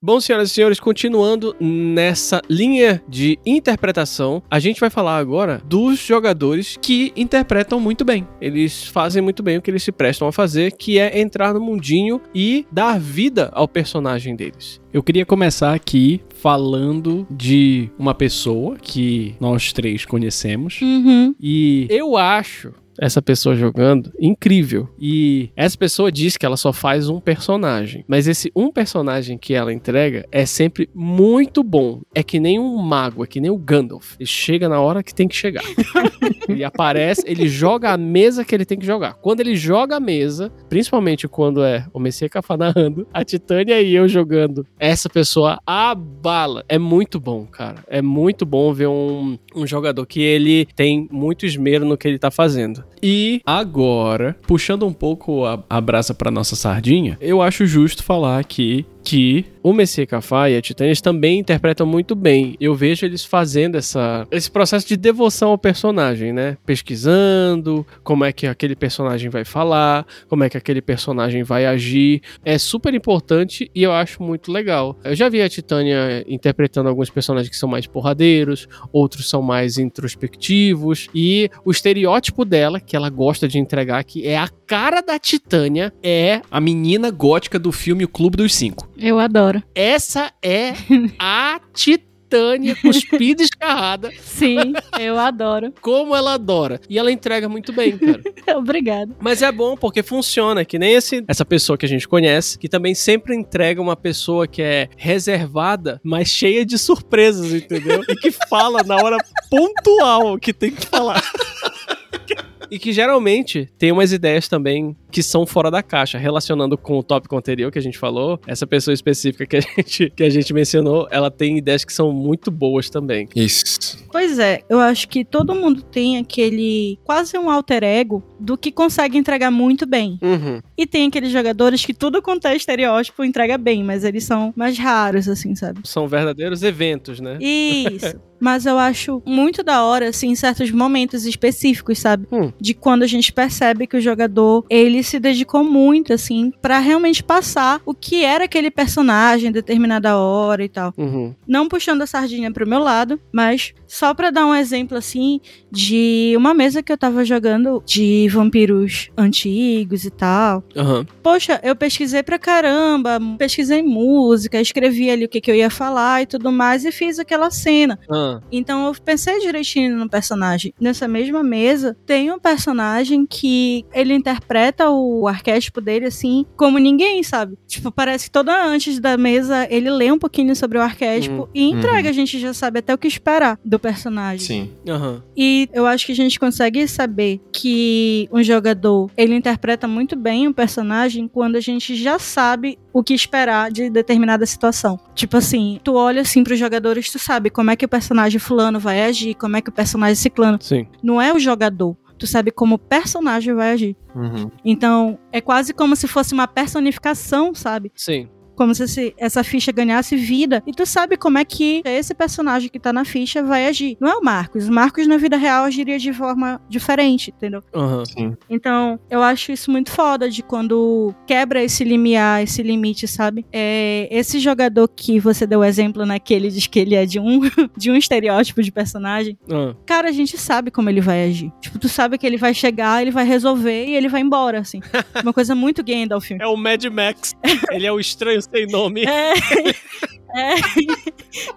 Bom, 0.05 0.21
senhoras 0.21 0.51
e 0.51 0.55
senhores, 0.55 0.81
continuando 0.81 1.55
nessa 1.61 2.43
linha 2.51 3.01
de 3.09 3.39
interpretação, 3.47 4.43
a 4.51 4.59
gente 4.59 4.81
vai 4.81 4.91
falar 4.91 5.17
agora 5.17 5.63
dos 5.65 6.01
jogadores 6.01 6.77
que 6.83 7.13
interpretam 7.15 7.79
muito 7.79 8.05
bem. 8.05 8.27
Eles 8.41 8.85
fazem 8.89 9.23
muito 9.23 9.45
bem 9.45 9.59
o 9.59 9.63
que 9.63 9.71
eles 9.71 9.85
se 9.85 9.93
prestam 9.93 10.27
a 10.27 10.33
fazer, 10.33 10.73
que 10.73 10.99
é 10.99 11.21
entrar 11.21 11.55
no 11.55 11.61
mundinho 11.61 12.21
e 12.35 12.67
dar 12.73 12.99
vida 12.99 13.49
ao 13.53 13.69
personagem 13.69 14.35
deles. 14.35 14.81
Eu 14.93 15.05
queria 15.05 15.25
começar 15.25 15.73
aqui 15.73 16.21
falando 16.35 17.25
de 17.31 17.89
uma 17.97 18.13
pessoa 18.13 18.77
que 18.83 19.37
nós 19.39 19.73
três 19.73 20.05
conhecemos. 20.05 20.81
Uhum. 20.83 21.33
E 21.41 21.87
eu 21.89 22.17
acho 22.17 22.75
essa 23.03 23.21
pessoa 23.21 23.57
jogando 23.57 24.13
incrível. 24.19 24.89
E 24.97 25.51
essa 25.57 25.77
pessoa 25.77 26.13
diz 26.13 26.37
que 26.37 26.47
ela 26.47 26.57
só 26.57 26.73
faz 26.73 27.09
um 27.09 27.19
personagem. 27.19 28.05
Mas 28.07 28.29
esse 28.29 28.53
um 28.55 28.71
personagem 28.71 29.37
que 29.37 29.55
ela 29.55 29.73
entrega 29.73 30.25
é 30.31 30.47
sempre 30.47 30.89
muito 30.95 31.65
bom. 31.65 32.01
É 32.15 32.23
que 32.23 32.39
nem 32.39 32.61
um 32.61 32.77
mago, 32.77 33.25
é 33.25 33.27
que 33.27 33.41
nem 33.41 33.51
o 33.51 33.59
Gandalf. 33.59 34.15
Ele 34.21 34.27
chega 34.27 34.69
na 34.69 34.81
hora 34.81 35.03
que 35.03 35.13
tem 35.13 35.27
que 35.27 35.35
chegar. 35.35 35.65
ele 36.49 36.63
aparece, 36.63 37.25
ele 37.27 37.49
joga 37.49 37.91
a 37.91 37.97
mesa 37.97 38.45
que 38.45 38.55
ele 38.55 38.65
tem 38.65 38.79
que 38.79 38.87
jogar. 38.87 39.15
Quando 39.15 39.41
ele 39.41 39.57
joga 39.57 39.97
a 39.97 40.01
mesa, 40.01 40.53
principalmente 40.69 41.27
quando 41.27 41.65
é 41.65 41.85
o 41.93 41.99
Messias 41.99 42.31
Cafá 42.31 42.57
narrando, 42.57 43.07
a 43.13 43.25
Titânia 43.25 43.83
e 43.83 43.97
eu 43.97 44.07
jogando, 44.07 44.65
essa 44.79 45.09
pessoa 45.09 45.59
abala. 45.67 46.65
É 46.69 46.79
muito 46.79 47.19
bom, 47.19 47.47
cara. 47.47 47.83
É 47.89 48.01
muito 48.01 48.47
bom 48.47 48.73
ver 48.73 48.87
um, 48.87 49.37
um 49.57 49.67
jogador 49.67 50.07
que 50.07 50.21
ele 50.21 50.67
tem 50.77 51.09
muito 51.11 51.45
esmero 51.45 51.85
no 51.85 51.99
que 51.99 52.07
ele 52.07 52.19
tá 52.19 52.31
fazendo. 52.31 52.85
E 53.03 53.41
agora, 53.47 54.37
puxando 54.47 54.87
um 54.87 54.93
pouco 54.93 55.45
a, 55.45 55.63
a 55.69 55.81
brasa 55.81 56.15
pra 56.15 56.31
nossa 56.31 56.57
sardinha, 56.57 57.17
eu 57.21 57.43
acho 57.43 57.67
justo 57.67 58.03
falar 58.03 58.39
aqui 58.39 58.87
que 59.03 59.45
o 59.63 59.73
Messias 59.73 60.07
Cafá 60.07 60.51
e 60.51 60.57
a 60.57 60.63
Titânia 60.63 60.93
também 61.03 61.39
interpretam 61.39 61.87
muito 61.87 62.15
bem. 62.15 62.57
Eu 62.61 62.75
vejo 62.75 63.07
eles 63.07 63.25
fazendo 63.25 63.77
essa, 63.77 64.27
esse 64.31 64.51
processo 64.51 64.87
de 64.87 64.97
devoção 64.97 65.51
ao 65.51 65.59
personagem, 65.59 66.33
né? 66.33 66.57
Pesquisando 66.67 67.87
como 68.03 68.25
é 68.25 68.33
que 68.33 68.47
aquele 68.47 68.75
personagem 68.75 69.31
vai 69.31 69.45
falar, 69.45 70.07
como 70.29 70.45
é 70.45 70.51
que 70.51 70.57
aquele 70.57 70.83
personagem 70.83 71.43
vai 71.43 71.67
agir. 71.67 72.23
É 72.45 72.59
super 72.59 72.95
importante 72.95 73.71
e 73.75 73.83
eu 73.83 73.93
acho 73.93 74.23
muito 74.23 74.51
legal. 74.51 74.99
Eu 75.05 75.15
já 75.15 75.29
vi 75.29 75.41
a 75.41 75.49
Titânia 75.49 76.25
interpretando 76.27 76.89
alguns 76.89 77.11
personagens 77.11 77.49
que 77.49 77.57
são 77.57 77.69
mais 77.69 77.87
porradeiros, 77.87 78.69
outros 78.93 79.29
são 79.29 79.43
mais 79.43 79.79
introspectivos. 79.79 81.09
E 81.15 81.51
o 81.65 81.71
estereótipo 81.71 82.45
dela, 82.45 82.81
que 82.81 82.97
ela 82.97 83.11
gosta 83.11 83.47
de 83.49 83.59
entregar, 83.59 84.03
que 84.05 84.27
é 84.27 84.37
a 84.37 84.49
cara 84.67 85.01
da 85.01 85.19
Titânia, 85.19 85.93
é 86.03 86.43
a 86.51 86.61
menina 86.61 87.11
gótica 87.11 87.59
do 87.59 87.73
filme 87.73 88.05
O 88.05 88.09
Clube 88.09 88.37
dos 88.37 88.55
Cinco. 88.55 88.92
Eu 88.97 89.19
adoro. 89.19 89.63
Essa 89.75 90.33
é 90.43 90.73
a 91.19 91.61
Titânia 91.73 92.75
cuspida 92.81 93.43
e 93.43 93.45
escarrada, 93.45 94.11
Sim, 94.21 94.73
eu 94.99 95.19
adoro. 95.19 95.73
como 95.83 96.17
ela 96.17 96.35
adora. 96.35 96.81
E 96.89 96.99
ela 96.99 97.13
entrega 97.13 97.47
muito 97.49 97.73
bem, 97.75 97.99
cara. 97.99 98.23
Obrigada. 98.57 99.15
Mas 99.21 99.43
é 99.43 99.53
bom 99.53 99.77
porque 99.77 100.03
funciona, 100.03 100.65
que 100.65 100.79
nem 100.79 100.95
esse, 100.95 101.23
essa 101.29 101.45
pessoa 101.45 101.77
que 101.77 101.85
a 101.85 101.89
gente 101.89 102.09
conhece, 102.09 102.59
que 102.59 102.69
também 102.69 102.95
sempre 102.95 103.35
entrega 103.37 103.83
uma 103.83 103.97
pessoa 103.97 104.47
que 104.47 104.63
é 104.63 104.89
reservada, 104.97 106.01
mas 106.03 106.29
cheia 106.29 106.65
de 106.65 106.79
surpresas, 106.79 107.53
entendeu? 107.53 108.03
E 108.09 108.17
que 108.17 108.31
fala 108.31 108.83
na 108.83 108.97
hora 108.97 109.19
pontual 109.51 110.35
o 110.35 110.39
que 110.39 110.55
tem 110.55 110.71
que 110.71 110.87
falar. 110.87 111.23
E 112.73 112.79
que 112.79 112.91
geralmente 112.91 113.69
tem 113.77 113.93
umas 113.93 114.15
ideias 114.15 114.49
também 114.49 114.97
que 115.11 115.23
são 115.23 115.45
fora 115.45 115.71
da 115.71 115.83
caixa, 115.83 116.17
relacionando 116.17 116.79
com 116.79 116.99
o 116.99 117.03
tópico 117.03 117.37
anterior 117.37 117.71
que 117.71 117.79
a 117.79 117.83
gente 117.83 117.99
falou. 117.99 118.41
Essa 118.47 118.67
pessoa 118.67 118.95
específica 118.95 119.45
que 119.45 119.57
a 119.59 119.61
gente, 119.77 120.11
que 120.17 120.25
a 120.25 120.31
gente 120.31 120.55
mencionou, 120.55 121.07
ela 121.11 121.31
tem 121.31 121.59
ideias 121.59 121.85
que 121.85 121.93
são 121.93 122.11
muito 122.11 122.51
boas 122.51 122.89
também. 122.89 123.29
Isso. 123.37 124.03
Pois 124.11 124.39
é, 124.39 124.63
eu 124.71 124.81
acho 124.81 125.07
que 125.07 125.23
todo 125.23 125.55
mundo 125.55 125.83
tem 125.83 126.17
aquele 126.17 126.99
quase 127.05 127.37
um 127.37 127.51
alter 127.51 127.85
ego 127.85 128.23
do 128.41 128.57
que 128.57 128.73
consegue 128.73 129.19
entregar 129.19 129.51
muito 129.51 129.85
bem. 129.85 130.19
Uhum. 130.23 130.63
E 130.75 130.87
tem 130.87 131.09
aqueles 131.09 131.31
jogadores 131.31 131.85
que 131.85 131.93
tudo 131.93 132.23
quanto 132.23 132.47
é 132.47 132.57
estereótipo 132.57 133.23
entrega 133.23 133.59
bem, 133.59 133.85
mas 133.85 134.03
eles 134.03 134.25
são 134.25 134.51
mais 134.57 134.79
raros, 134.79 135.29
assim, 135.29 135.55
sabe? 135.55 135.81
São 135.85 136.09
verdadeiros 136.09 136.63
eventos, 136.63 137.21
né? 137.21 137.37
Isso. 137.39 138.19
Mas 138.43 138.67
eu 138.67 138.77
acho 138.77 139.23
muito 139.25 139.63
da 139.63 139.85
hora, 139.85 140.09
assim, 140.09 140.31
em 140.31 140.35
certos 140.35 140.73
momentos 140.73 141.25
específicos, 141.25 142.01
sabe? 142.01 142.27
Hum. 142.33 142.51
De 142.61 142.75
quando 142.75 143.05
a 143.05 143.07
gente 143.07 143.33
percebe 143.33 143.87
que 143.87 143.97
o 143.97 144.01
jogador, 144.01 144.67
ele 144.69 145.01
se 145.05 145.21
dedicou 145.21 145.63
muito, 145.63 146.13
assim, 146.13 146.53
pra 146.61 146.81
realmente 146.81 147.23
passar 147.23 147.81
o 147.87 147.95
que 147.95 148.25
era 148.25 148.47
aquele 148.47 148.69
personagem 148.69 149.51
em 149.51 149.53
determinada 149.53 150.17
hora 150.17 150.65
e 150.65 150.69
tal. 150.69 150.93
Uhum. 150.99 151.33
Não 151.47 151.69
puxando 151.69 152.03
a 152.03 152.07
sardinha 152.07 152.51
pro 152.51 152.67
meu 152.67 152.81
lado, 152.81 153.21
mas 153.31 153.75
só 153.87 154.13
pra 154.13 154.31
dar 154.31 154.45
um 154.45 154.55
exemplo, 154.57 154.99
assim, 154.99 155.41
de 155.73 156.35
uma 156.37 156.53
mesa 156.53 156.83
que 156.83 156.93
eu 156.93 156.99
tava 156.99 157.25
jogando 157.25 157.83
de 157.87 158.29
vampiros 158.29 159.11
antigos 159.17 160.05
e 160.05 160.11
tal. 160.11 160.63
Aham. 160.77 161.07
Poxa, 161.23 161.59
eu 161.63 161.75
pesquisei 161.75 162.23
pra 162.23 162.39
caramba, 162.39 163.19
pesquisei 163.39 163.83
música, 163.83 164.61
escrevi 164.61 165.11
ali 165.11 165.25
o 165.25 165.29
que, 165.29 165.41
que 165.41 165.51
eu 165.51 165.55
ia 165.55 165.71
falar 165.71 166.23
e 166.23 166.27
tudo 166.27 166.53
mais, 166.53 166.85
e 166.85 166.93
fiz 166.93 167.19
aquela 167.19 167.51
cena. 167.51 167.99
Ah. 168.11 168.41
Então 168.53 168.87
eu 168.87 168.95
pensei 169.03 169.41
direitinho 169.41 169.97
no 169.97 170.09
personagem. 170.09 170.75
Nessa 170.79 171.09
mesma 171.09 171.43
mesa, 171.43 171.97
tem 172.05 172.31
um 172.31 172.39
personagem 172.39 173.25
que 173.27 173.85
ele 173.95 174.13
interpreta 174.13 174.91
o 174.91 175.27
arquétipo 175.27 175.81
dele 175.81 176.07
assim, 176.07 176.45
como 176.57 176.79
ninguém, 176.79 177.23
sabe? 177.23 177.57
Tipo, 177.67 177.91
parece 177.91 178.27
que 178.27 178.31
toda 178.31 178.65
antes 178.67 179.01
da 179.01 179.17
mesa 179.17 179.67
ele 179.71 179.91
lê 179.91 180.13
um 180.13 180.19
pouquinho 180.19 180.55
sobre 180.55 180.77
o 180.77 180.83
arquétipo 180.83 181.43
Uhum. 181.43 181.49
e 181.55 181.63
entrega, 181.71 182.11
a 182.11 182.13
gente 182.13 182.39
já 182.39 182.53
sabe 182.53 182.81
até 182.81 182.93
o 182.93 182.99
que 182.99 183.09
esperar 183.09 183.59
do 183.65 183.79
personagem. 183.79 184.39
Sim. 184.47 184.71
Aham. 184.87 185.23
E 185.37 185.62
eu 185.73 185.87
acho 185.87 186.07
que 186.07 186.13
a 186.13 186.17
gente 186.17 186.39
consegue 186.39 186.87
saber 186.87 187.41
que 187.53 188.29
um 188.33 188.43
jogador, 188.43 189.11
ele 189.17 189.35
interpreta 189.35 189.87
muito 189.87 190.17
bem 190.17 190.49
um 190.49 190.53
personagem 190.53 191.29
quando 191.29 191.57
a 191.57 191.61
gente 191.61 191.95
já 191.95 192.19
sabe 192.19 192.79
o 192.93 193.03
que 193.03 193.15
esperar 193.15 193.71
de 193.71 193.91
determinada 193.91 194.45
situação. 194.47 194.99
Tipo 195.15 195.37
assim, 195.37 195.81
tu 195.83 195.95
olha 195.95 196.23
assim 196.23 196.45
pros 196.45 196.59
jogadores, 196.59 197.11
tu 197.11 197.19
sabe 197.19 197.51
como 197.51 197.71
é 197.71 197.77
que 197.77 197.85
o 197.85 197.89
personagem 197.89 198.39
fulano 198.39 198.79
vai 198.79 199.03
agir, 199.05 199.35
como 199.35 199.57
é 199.57 199.61
que 199.61 199.71
o 199.71 199.73
personagem 199.73 200.15
ciclano. 200.15 200.59
Sim. 200.61 200.87
Não 201.03 201.21
é 201.21 201.33
o 201.33 201.39
jogador. 201.39 201.97
Tu 202.19 202.27
sabe 202.27 202.53
como 202.53 202.77
o 202.77 202.79
personagem 202.79 203.53
vai 203.53 203.73
agir. 203.73 203.97
Uhum. 204.15 204.49
Então, 204.65 205.19
é 205.33 205.41
quase 205.41 205.75
como 205.75 205.97
se 205.97 206.07
fosse 206.07 206.33
uma 206.33 206.47
personificação, 206.47 207.53
sabe? 207.53 207.91
Sim. 207.97 208.29
Como 208.57 208.75
se 208.75 208.85
esse- 208.85 209.15
essa 209.19 209.43
ficha 209.45 209.73
ganhasse 209.73 210.17
vida. 210.17 210.63
E 210.67 210.73
tu 210.73 210.85
sabe 210.87 211.17
como 211.17 211.39
é 211.39 211.45
que 211.45 211.83
esse 211.85 212.15
personagem 212.15 212.69
que 212.69 212.79
tá 212.79 212.93
na 212.93 213.05
ficha 213.05 213.43
vai 213.43 213.67
agir. 213.67 213.97
Não 214.01 214.09
é 214.09 214.15
o 214.17 214.23
Marcos. 214.23 214.69
O 214.69 214.73
Marcos, 214.73 215.07
na 215.07 215.17
vida 215.17 215.37
real, 215.37 215.65
agiria 215.65 215.99
de 215.99 216.13
forma 216.13 216.61
diferente, 216.69 217.33
entendeu? 217.37 217.63
Sim. 218.07 218.37
Então, 218.49 218.99
eu 219.11 219.23
acho 219.23 219.53
isso 219.53 219.71
muito 219.71 219.91
foda 219.91 220.29
de 220.31 220.43
quando 220.43 221.15
quebra 221.27 221.63
esse 221.63 221.85
limiar, 221.85 222.43
esse 222.43 222.63
limite, 222.63 223.07
sabe? 223.09 223.45
É, 223.53 224.09
esse 224.11 224.39
jogador 224.39 224.89
que 224.89 225.19
você 225.19 225.47
deu 225.47 225.63
exemplo 225.65 226.05
naquele, 226.05 226.49
diz 226.51 226.67
que 226.67 226.79
ele 226.79 226.95
é 226.95 227.07
de 227.07 227.19
um, 227.19 227.41
de 227.77 227.91
um 227.91 227.97
estereótipo 227.97 228.63
de 228.63 228.71
personagem. 228.73 229.39
Ah, 229.51 229.75
Cara, 229.87 230.09
a 230.09 230.13
gente 230.13 230.37
sabe 230.39 230.71
como 230.71 230.89
ele 230.91 231.01
vai 231.01 231.25
agir. 231.29 231.53
Tipo, 231.61 231.79
tu 231.79 231.89
sabe 231.89 232.19
que 232.19 232.27
ele 232.27 232.37
vai 232.37 232.53
chegar, 232.55 233.01
ele 233.03 233.11
vai 233.11 233.25
resolver 233.25 233.87
e 233.87 233.95
ele 233.95 234.09
vai 234.09 234.21
embora, 234.21 234.61
assim. 234.61 234.81
Uma 235.23 235.33
coisa 235.33 235.55
muito 235.55 235.83
Gandalf. 235.85 236.31
É 236.33 236.47
o 236.47 236.57
Mad 236.57 236.85
Max. 236.87 237.35
Ele 237.71 237.87
é 237.87 237.93
o 237.93 238.01
estranho 238.01 238.42
sem 238.43 238.67
nome. 238.67 239.05
É. 239.05 239.33
É. 240.35 240.55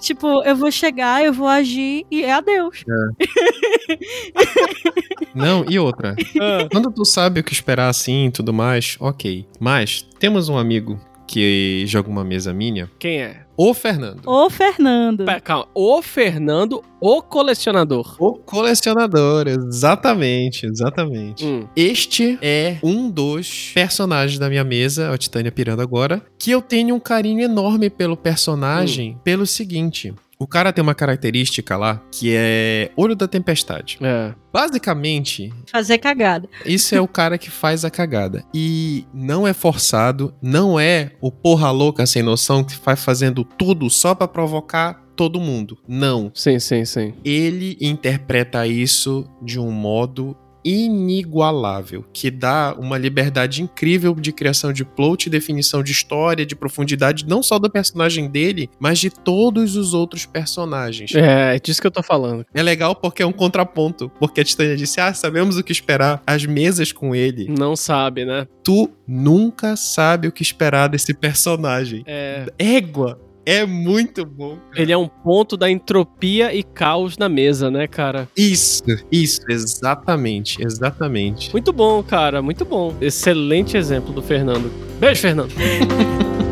tipo, 0.01 0.43
eu 0.43 0.53
vou 0.53 0.69
chegar, 0.69 1.23
eu 1.23 1.31
vou 1.31 1.47
agir 1.47 2.05
e 2.11 2.25
é 2.25 2.33
adeus. 2.33 2.83
Não, 5.33 5.65
e 5.69 5.79
outra. 5.79 6.13
Ah, 6.37 6.67
Quando 6.69 6.91
tu 6.91 7.05
sabe 7.05 7.39
o 7.39 7.43
que 7.43 7.53
esperar 7.53 7.87
assim 7.87 8.25
e 8.25 8.31
tudo 8.31 8.53
mais, 8.53 8.97
ok. 8.99 9.47
Mas 9.61 10.01
temos 10.19 10.49
um 10.49 10.57
amigo 10.57 10.99
que 11.25 11.85
joga 11.87 12.09
uma 12.09 12.25
mesa 12.25 12.53
minha, 12.53 12.91
quem 12.99 13.21
é? 13.21 13.44
O 13.57 13.73
Fernando. 13.73 14.21
Ô, 14.25 14.49
Fernando. 14.49 15.25
Pera, 15.25 15.39
calma. 15.39 15.67
O 15.73 16.01
Fernando, 16.01 16.83
o 16.99 17.21
colecionador. 17.21 18.15
O 18.19 18.33
colecionador, 18.33 19.47
exatamente, 19.47 20.65
exatamente. 20.65 21.45
Hum. 21.45 21.67
Este 21.75 22.37
é 22.41 22.77
um 22.83 23.09
dos 23.09 23.71
personagens 23.73 24.37
da 24.39 24.49
minha 24.49 24.63
mesa, 24.63 25.13
a 25.13 25.17
Titânia 25.17 25.51
pirando 25.51 25.81
agora, 25.81 26.21
que 26.37 26.51
eu 26.51 26.61
tenho 26.61 26.95
um 26.95 26.99
carinho 26.99 27.41
enorme 27.41 27.89
pelo 27.89 28.17
personagem, 28.17 29.17
pelo 29.23 29.45
seguinte. 29.45 30.13
O 30.37 30.45
cara 30.47 30.73
tem 30.73 30.81
uma 30.81 30.95
característica 30.95 31.77
lá 31.77 32.01
que 32.11 32.33
é 32.35 32.91
Olho 32.95 33.15
da 33.15 33.27
Tempestade. 33.27 33.97
É. 34.01 34.33
Basicamente, 34.51 35.53
Fazer 35.71 35.97
cagada. 35.97 36.47
isso 36.65 36.93
é 36.95 37.01
o 37.01 37.07
cara 37.07 37.37
que 37.37 37.49
faz 37.49 37.85
a 37.85 37.89
cagada. 37.89 38.43
E 38.53 39.05
não 39.13 39.47
é 39.47 39.53
forçado, 39.53 40.33
não 40.41 40.79
é 40.79 41.11
o 41.21 41.31
porra 41.31 41.71
louca 41.71 42.05
sem 42.05 42.21
noção 42.23 42.63
que 42.63 42.75
vai 42.83 42.95
fazendo 42.95 43.43
tudo 43.43 43.89
só 43.89 44.13
pra 44.13 44.27
provocar 44.27 45.01
todo 45.15 45.39
mundo. 45.39 45.77
Não. 45.87 46.29
Sim, 46.33 46.59
sim, 46.59 46.83
sim. 46.83 47.13
Ele 47.23 47.77
interpreta 47.79 48.67
isso 48.67 49.25
de 49.41 49.59
um 49.59 49.71
modo 49.71 50.35
inigualável, 50.65 52.03
que 52.11 52.31
dá 52.31 52.75
uma 52.77 52.97
liberdade 52.97 53.61
incrível 53.61 54.15
de 54.15 54.31
criação 54.31 54.73
de 54.73 54.83
plot, 54.83 55.29
definição 55.29 55.83
de 55.83 55.91
história, 55.91 56.45
de 56.45 56.55
profundidade, 56.55 57.27
não 57.27 57.43
só 57.43 57.59
do 57.59 57.69
personagem 57.69 58.27
dele, 58.27 58.69
mas 58.79 58.97
de 58.97 59.11
todos 59.11 59.75
os 59.75 59.93
outros 59.93 60.25
personagens. 60.25 61.13
É, 61.13 61.55
é 61.55 61.59
disso 61.59 61.79
que 61.79 61.87
eu 61.87 61.91
tô 61.91 62.01
falando. 62.01 62.45
É 62.53 62.63
legal 62.63 62.95
porque 62.95 63.21
é 63.21 63.25
um 63.25 63.31
contraponto, 63.31 64.11
porque 64.19 64.41
a 64.41 64.43
Titânia 64.43 64.75
disse: 64.75 64.99
"Ah, 64.99 65.13
sabemos 65.13 65.57
o 65.57 65.63
que 65.63 65.71
esperar, 65.71 66.23
as 66.25 66.45
mesas 66.45 66.91
com 66.91 67.13
ele". 67.13 67.47
Não 67.47 67.75
sabe, 67.75 68.25
né? 68.25 68.47
Tu 68.63 68.89
nunca 69.07 69.75
sabe 69.75 70.27
o 70.27 70.31
que 70.31 70.41
esperar 70.41 70.87
desse 70.87 71.13
personagem. 71.13 72.03
É. 72.07 72.47
Égua, 72.57 73.19
é 73.45 73.65
muito 73.65 74.25
bom. 74.25 74.57
cara. 74.69 74.81
Ele 74.81 74.91
é 74.91 74.97
um 74.97 75.07
ponto 75.07 75.55
da 75.55 75.69
entropia 75.69 76.53
e 76.53 76.63
caos 76.63 77.17
na 77.17 77.29
mesa, 77.29 77.69
né, 77.69 77.87
cara? 77.87 78.27
Isso, 78.35 78.83
isso, 79.11 79.41
exatamente, 79.49 80.61
exatamente. 80.63 81.51
Muito 81.51 81.71
bom, 81.71 82.01
cara, 82.03 82.41
muito 82.41 82.65
bom. 82.65 82.95
Excelente 82.99 83.77
exemplo 83.77 84.13
do 84.13 84.21
Fernando. 84.21 84.71
Beijo, 84.99 85.21
Fernando. 85.21 85.53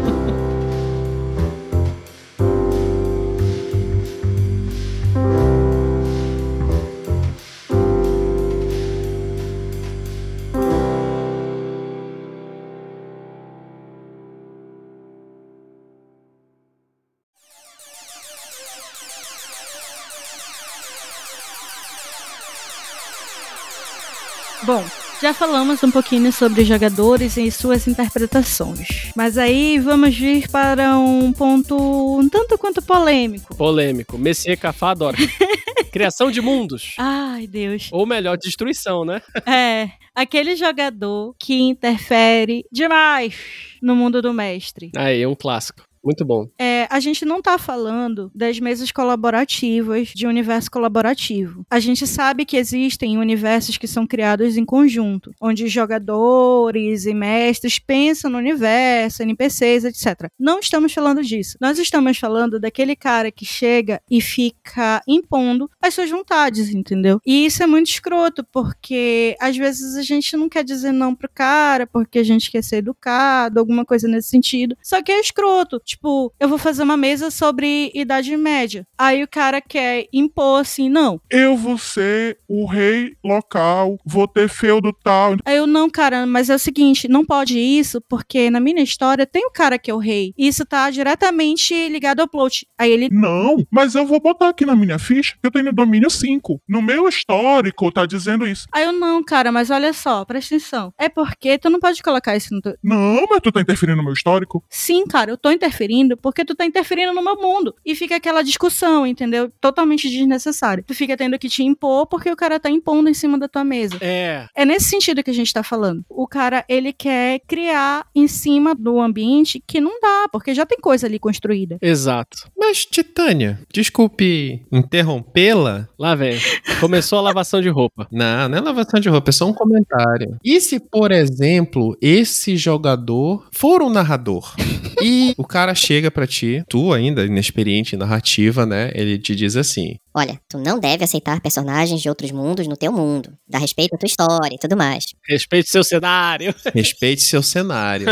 já 25.33 25.39
falamos 25.39 25.83
um 25.83 25.89
pouquinho 25.89 26.31
sobre 26.31 26.63
jogadores 26.63 27.37
e 27.37 27.49
suas 27.49 27.87
interpretações. 27.87 29.11
Mas 29.15 29.35
aí 29.35 29.79
vamos 29.79 30.15
vir 30.15 30.47
para 30.47 30.95
um 30.99 31.33
ponto 31.33 31.75
um 32.19 32.29
tanto 32.29 32.55
quanto 32.55 32.83
polêmico. 32.83 33.55
Polêmico. 33.55 34.15
Messier 34.15 34.55
Cafá 34.55 34.91
adora. 34.91 35.17
Criação 35.91 36.29
de 36.29 36.39
mundos. 36.39 36.93
Ai, 36.99 37.47
Deus. 37.47 37.89
Ou 37.91 38.05
melhor, 38.05 38.37
destruição, 38.37 39.03
né? 39.03 39.21
É, 39.47 39.89
aquele 40.13 40.55
jogador 40.55 41.35
que 41.39 41.59
interfere 41.59 42.63
demais 42.71 43.35
no 43.81 43.95
mundo 43.95 44.21
do 44.21 44.33
mestre. 44.33 44.91
Aí, 44.95 45.23
é 45.23 45.27
um 45.27 45.35
clássico. 45.35 45.83
Muito 46.03 46.25
bom. 46.25 46.47
É, 46.59 46.85
a 46.89 46.99
gente 46.99 47.23
não 47.23 47.41
tá 47.41 47.57
falando 47.57 48.29
das 48.35 48.59
mesas 48.59 48.91
colaborativas 48.91 50.09
de 50.09 50.27
universo 50.27 50.69
colaborativo. 50.69 51.65
A 51.69 51.79
gente 51.79 52.05
sabe 52.05 52.45
que 52.45 52.57
existem 52.57 53.17
universos 53.17 53.77
que 53.77 53.87
são 53.87 54.05
criados 54.05 54.57
em 54.57 54.65
conjunto, 54.65 55.31
onde 55.41 55.67
jogadores 55.67 57.05
e 57.05 57.13
mestres 57.13 57.79
pensam 57.79 58.29
no 58.29 58.37
universo, 58.37 59.23
NPCs, 59.23 59.85
etc. 59.85 60.27
Não 60.37 60.59
estamos 60.59 60.91
falando 60.91 61.23
disso. 61.23 61.57
Nós 61.61 61.79
estamos 61.79 62.17
falando 62.17 62.59
daquele 62.59 62.95
cara 62.95 63.31
que 63.31 63.45
chega 63.45 64.01
e 64.11 64.19
fica 64.19 65.01
impondo 65.07 65.69
as 65.81 65.93
suas 65.93 66.09
vontades, 66.09 66.69
entendeu? 66.69 67.19
E 67.25 67.45
isso 67.45 67.63
é 67.63 67.67
muito 67.67 67.87
escroto, 67.87 68.45
porque 68.51 69.37
às 69.39 69.55
vezes 69.55 69.95
a 69.95 70.01
gente 70.01 70.35
não 70.35 70.49
quer 70.49 70.63
dizer 70.63 70.91
não 70.91 71.15
pro 71.15 71.29
cara, 71.33 71.87
porque 71.87 72.19
a 72.19 72.23
gente 72.23 72.51
quer 72.51 72.63
ser 72.63 72.77
educado, 72.77 73.59
alguma 73.59 73.85
coisa 73.85 74.07
nesse 74.07 74.29
sentido. 74.29 74.75
Só 74.81 75.01
que 75.01 75.11
é 75.11 75.19
escroto. 75.19 75.81
Tipo, 75.93 76.33
eu 76.39 76.49
vou 76.49 76.57
fazer 76.57 76.81
uma 76.81 76.97
mesa 76.97 77.29
sobre 77.29 77.91
Idade 77.93 78.35
Média. 78.35 78.83
Aí 78.97 79.21
o 79.21 79.27
cara 79.27 79.61
quer 79.61 80.07
impor 80.11 80.61
assim, 80.61 80.89
não. 80.89 81.21
Eu 81.29 81.55
vou 81.55 81.77
ser 81.77 82.39
o 82.47 82.65
rei 82.65 83.13
local, 83.23 83.97
vou 84.03 84.27
ter 84.27 84.49
feudo 84.49 84.91
tal. 85.03 85.35
Aí 85.45 85.57
eu, 85.57 85.67
não, 85.67 85.87
cara, 85.89 86.25
mas 86.25 86.49
é 86.49 86.55
o 86.55 86.59
seguinte, 86.59 87.07
não 87.07 87.23
pode 87.23 87.59
isso, 87.59 88.01
porque 88.09 88.49
na 88.49 88.59
minha 88.59 88.81
história 88.81 89.25
tem 89.27 89.45
o 89.45 89.51
cara 89.51 89.77
que 89.77 89.91
é 89.91 89.93
o 89.93 89.99
rei. 89.99 90.33
E 90.35 90.47
isso 90.47 90.65
tá 90.65 90.89
diretamente 90.89 91.87
ligado 91.89 92.21
ao 92.21 92.27
plot. 92.27 92.67
Aí 92.75 92.91
ele, 92.91 93.09
Não, 93.11 93.63
mas 93.71 93.93
eu 93.93 94.05
vou 94.07 94.19
botar 94.19 94.49
aqui 94.49 94.65
na 94.65 94.75
minha 94.75 94.97
ficha 94.97 95.35
que 95.39 95.45
eu 95.47 95.51
tenho 95.51 95.71
domínio 95.71 96.09
5. 96.09 96.59
No 96.67 96.81
meu 96.81 97.07
histórico 97.07 97.91
tá 97.91 98.07
dizendo 98.07 98.47
isso. 98.47 98.65
aí 98.73 98.83
eu, 98.83 98.91
não, 98.91 99.23
cara, 99.23 99.51
mas 99.51 99.69
olha 99.69 99.93
só, 99.93 100.25
presta 100.25 100.55
atenção. 100.55 100.91
É 100.97 101.07
porque 101.07 101.59
tu 101.59 101.69
não 101.69 101.79
pode 101.79 102.01
colocar 102.01 102.35
isso 102.35 102.51
no 102.53 102.61
teu... 102.61 102.75
Não, 102.83 103.25
mas 103.29 103.41
tu 103.41 103.51
tá 103.51 103.61
interferindo 103.61 103.97
no 103.97 104.03
meu 104.03 104.13
histórico? 104.13 104.63
Sim, 104.71 105.05
cara, 105.05 105.29
eu 105.29 105.37
tô 105.37 105.51
interferindo 105.51 105.82
porque 106.17 106.45
tu 106.45 106.55
tá 106.55 106.65
interferindo 106.65 107.13
no 107.13 107.23
meu 107.23 107.35
mundo. 107.35 107.75
E 107.85 107.95
fica 107.95 108.15
aquela 108.15 108.41
discussão, 108.41 109.05
entendeu? 109.05 109.51
Totalmente 109.61 110.09
desnecessária. 110.09 110.83
Tu 110.85 110.93
fica 110.93 111.17
tendo 111.17 111.37
que 111.39 111.49
te 111.49 111.63
impor 111.63 112.07
porque 112.07 112.29
o 112.29 112.35
cara 112.35 112.59
tá 112.59 112.69
impondo 112.69 113.09
em 113.09 113.13
cima 113.13 113.37
da 113.37 113.47
tua 113.47 113.63
mesa. 113.63 113.97
É. 114.01 114.47
É 114.55 114.65
nesse 114.65 114.89
sentido 114.89 115.23
que 115.23 115.31
a 115.31 115.33
gente 115.33 115.53
tá 115.53 115.63
falando. 115.63 116.03
O 116.09 116.27
cara, 116.27 116.65
ele 116.67 116.93
quer 116.93 117.39
criar 117.47 118.05
em 118.15 118.27
cima 118.27 118.75
do 118.75 118.99
ambiente 118.99 119.63
que 119.65 119.79
não 119.79 119.99
dá, 119.99 120.27
porque 120.31 120.53
já 120.53 120.65
tem 120.65 120.79
coisa 120.79 121.07
ali 121.07 121.19
construída. 121.19 121.77
Exato. 121.81 122.49
Mas, 122.57 122.85
Titânia, 122.85 123.59
desculpe 123.71 124.65
interrompê-la. 124.71 125.87
Lá 125.97 126.15
vem. 126.15 126.37
Começou 126.79 127.19
a 127.19 127.21
lavação 127.21 127.61
de 127.61 127.69
roupa. 127.69 128.07
Não, 128.11 128.47
não 128.47 128.57
é 128.57 128.61
lavação 128.61 128.99
de 128.99 129.09
roupa, 129.09 129.29
é 129.29 129.33
só 129.33 129.45
um 129.45 129.53
comentário. 129.53 130.37
E 130.43 130.61
se, 130.61 130.79
por 130.79 131.11
exemplo, 131.11 131.97
esse 132.01 132.55
jogador 132.55 133.47
for 133.51 133.81
um 133.81 133.89
narrador 133.89 134.53
e 135.01 135.33
o 135.37 135.43
cara 135.43 135.72
chega 135.73 136.11
pra 136.11 136.27
ti, 136.27 136.63
tu 136.67 136.93
ainda 136.93 137.25
inexperiente 137.25 137.95
em 137.95 137.99
narrativa, 137.99 138.65
né? 138.65 138.91
Ele 138.93 139.17
te 139.17 139.35
diz 139.35 139.55
assim: 139.55 139.95
Olha, 140.15 140.39
tu 140.47 140.59
não 140.59 140.79
deve 140.79 141.03
aceitar 141.03 141.41
personagens 141.41 142.01
de 142.01 142.07
outros 142.07 142.31
mundos 142.31 142.67
no 142.67 142.77
teu 142.77 142.91
mundo. 142.91 143.31
Dá 143.47 143.57
respeito 143.57 143.95
à 143.95 143.97
tua 143.97 144.07
história 144.07 144.55
e 144.55 144.59
tudo 144.59 144.77
mais. 144.77 145.05
Respeite 145.27 145.69
seu 145.69 145.83
cenário. 145.83 146.53
respeite 146.73 147.21
seu 147.21 147.41
cenário. 147.41 148.07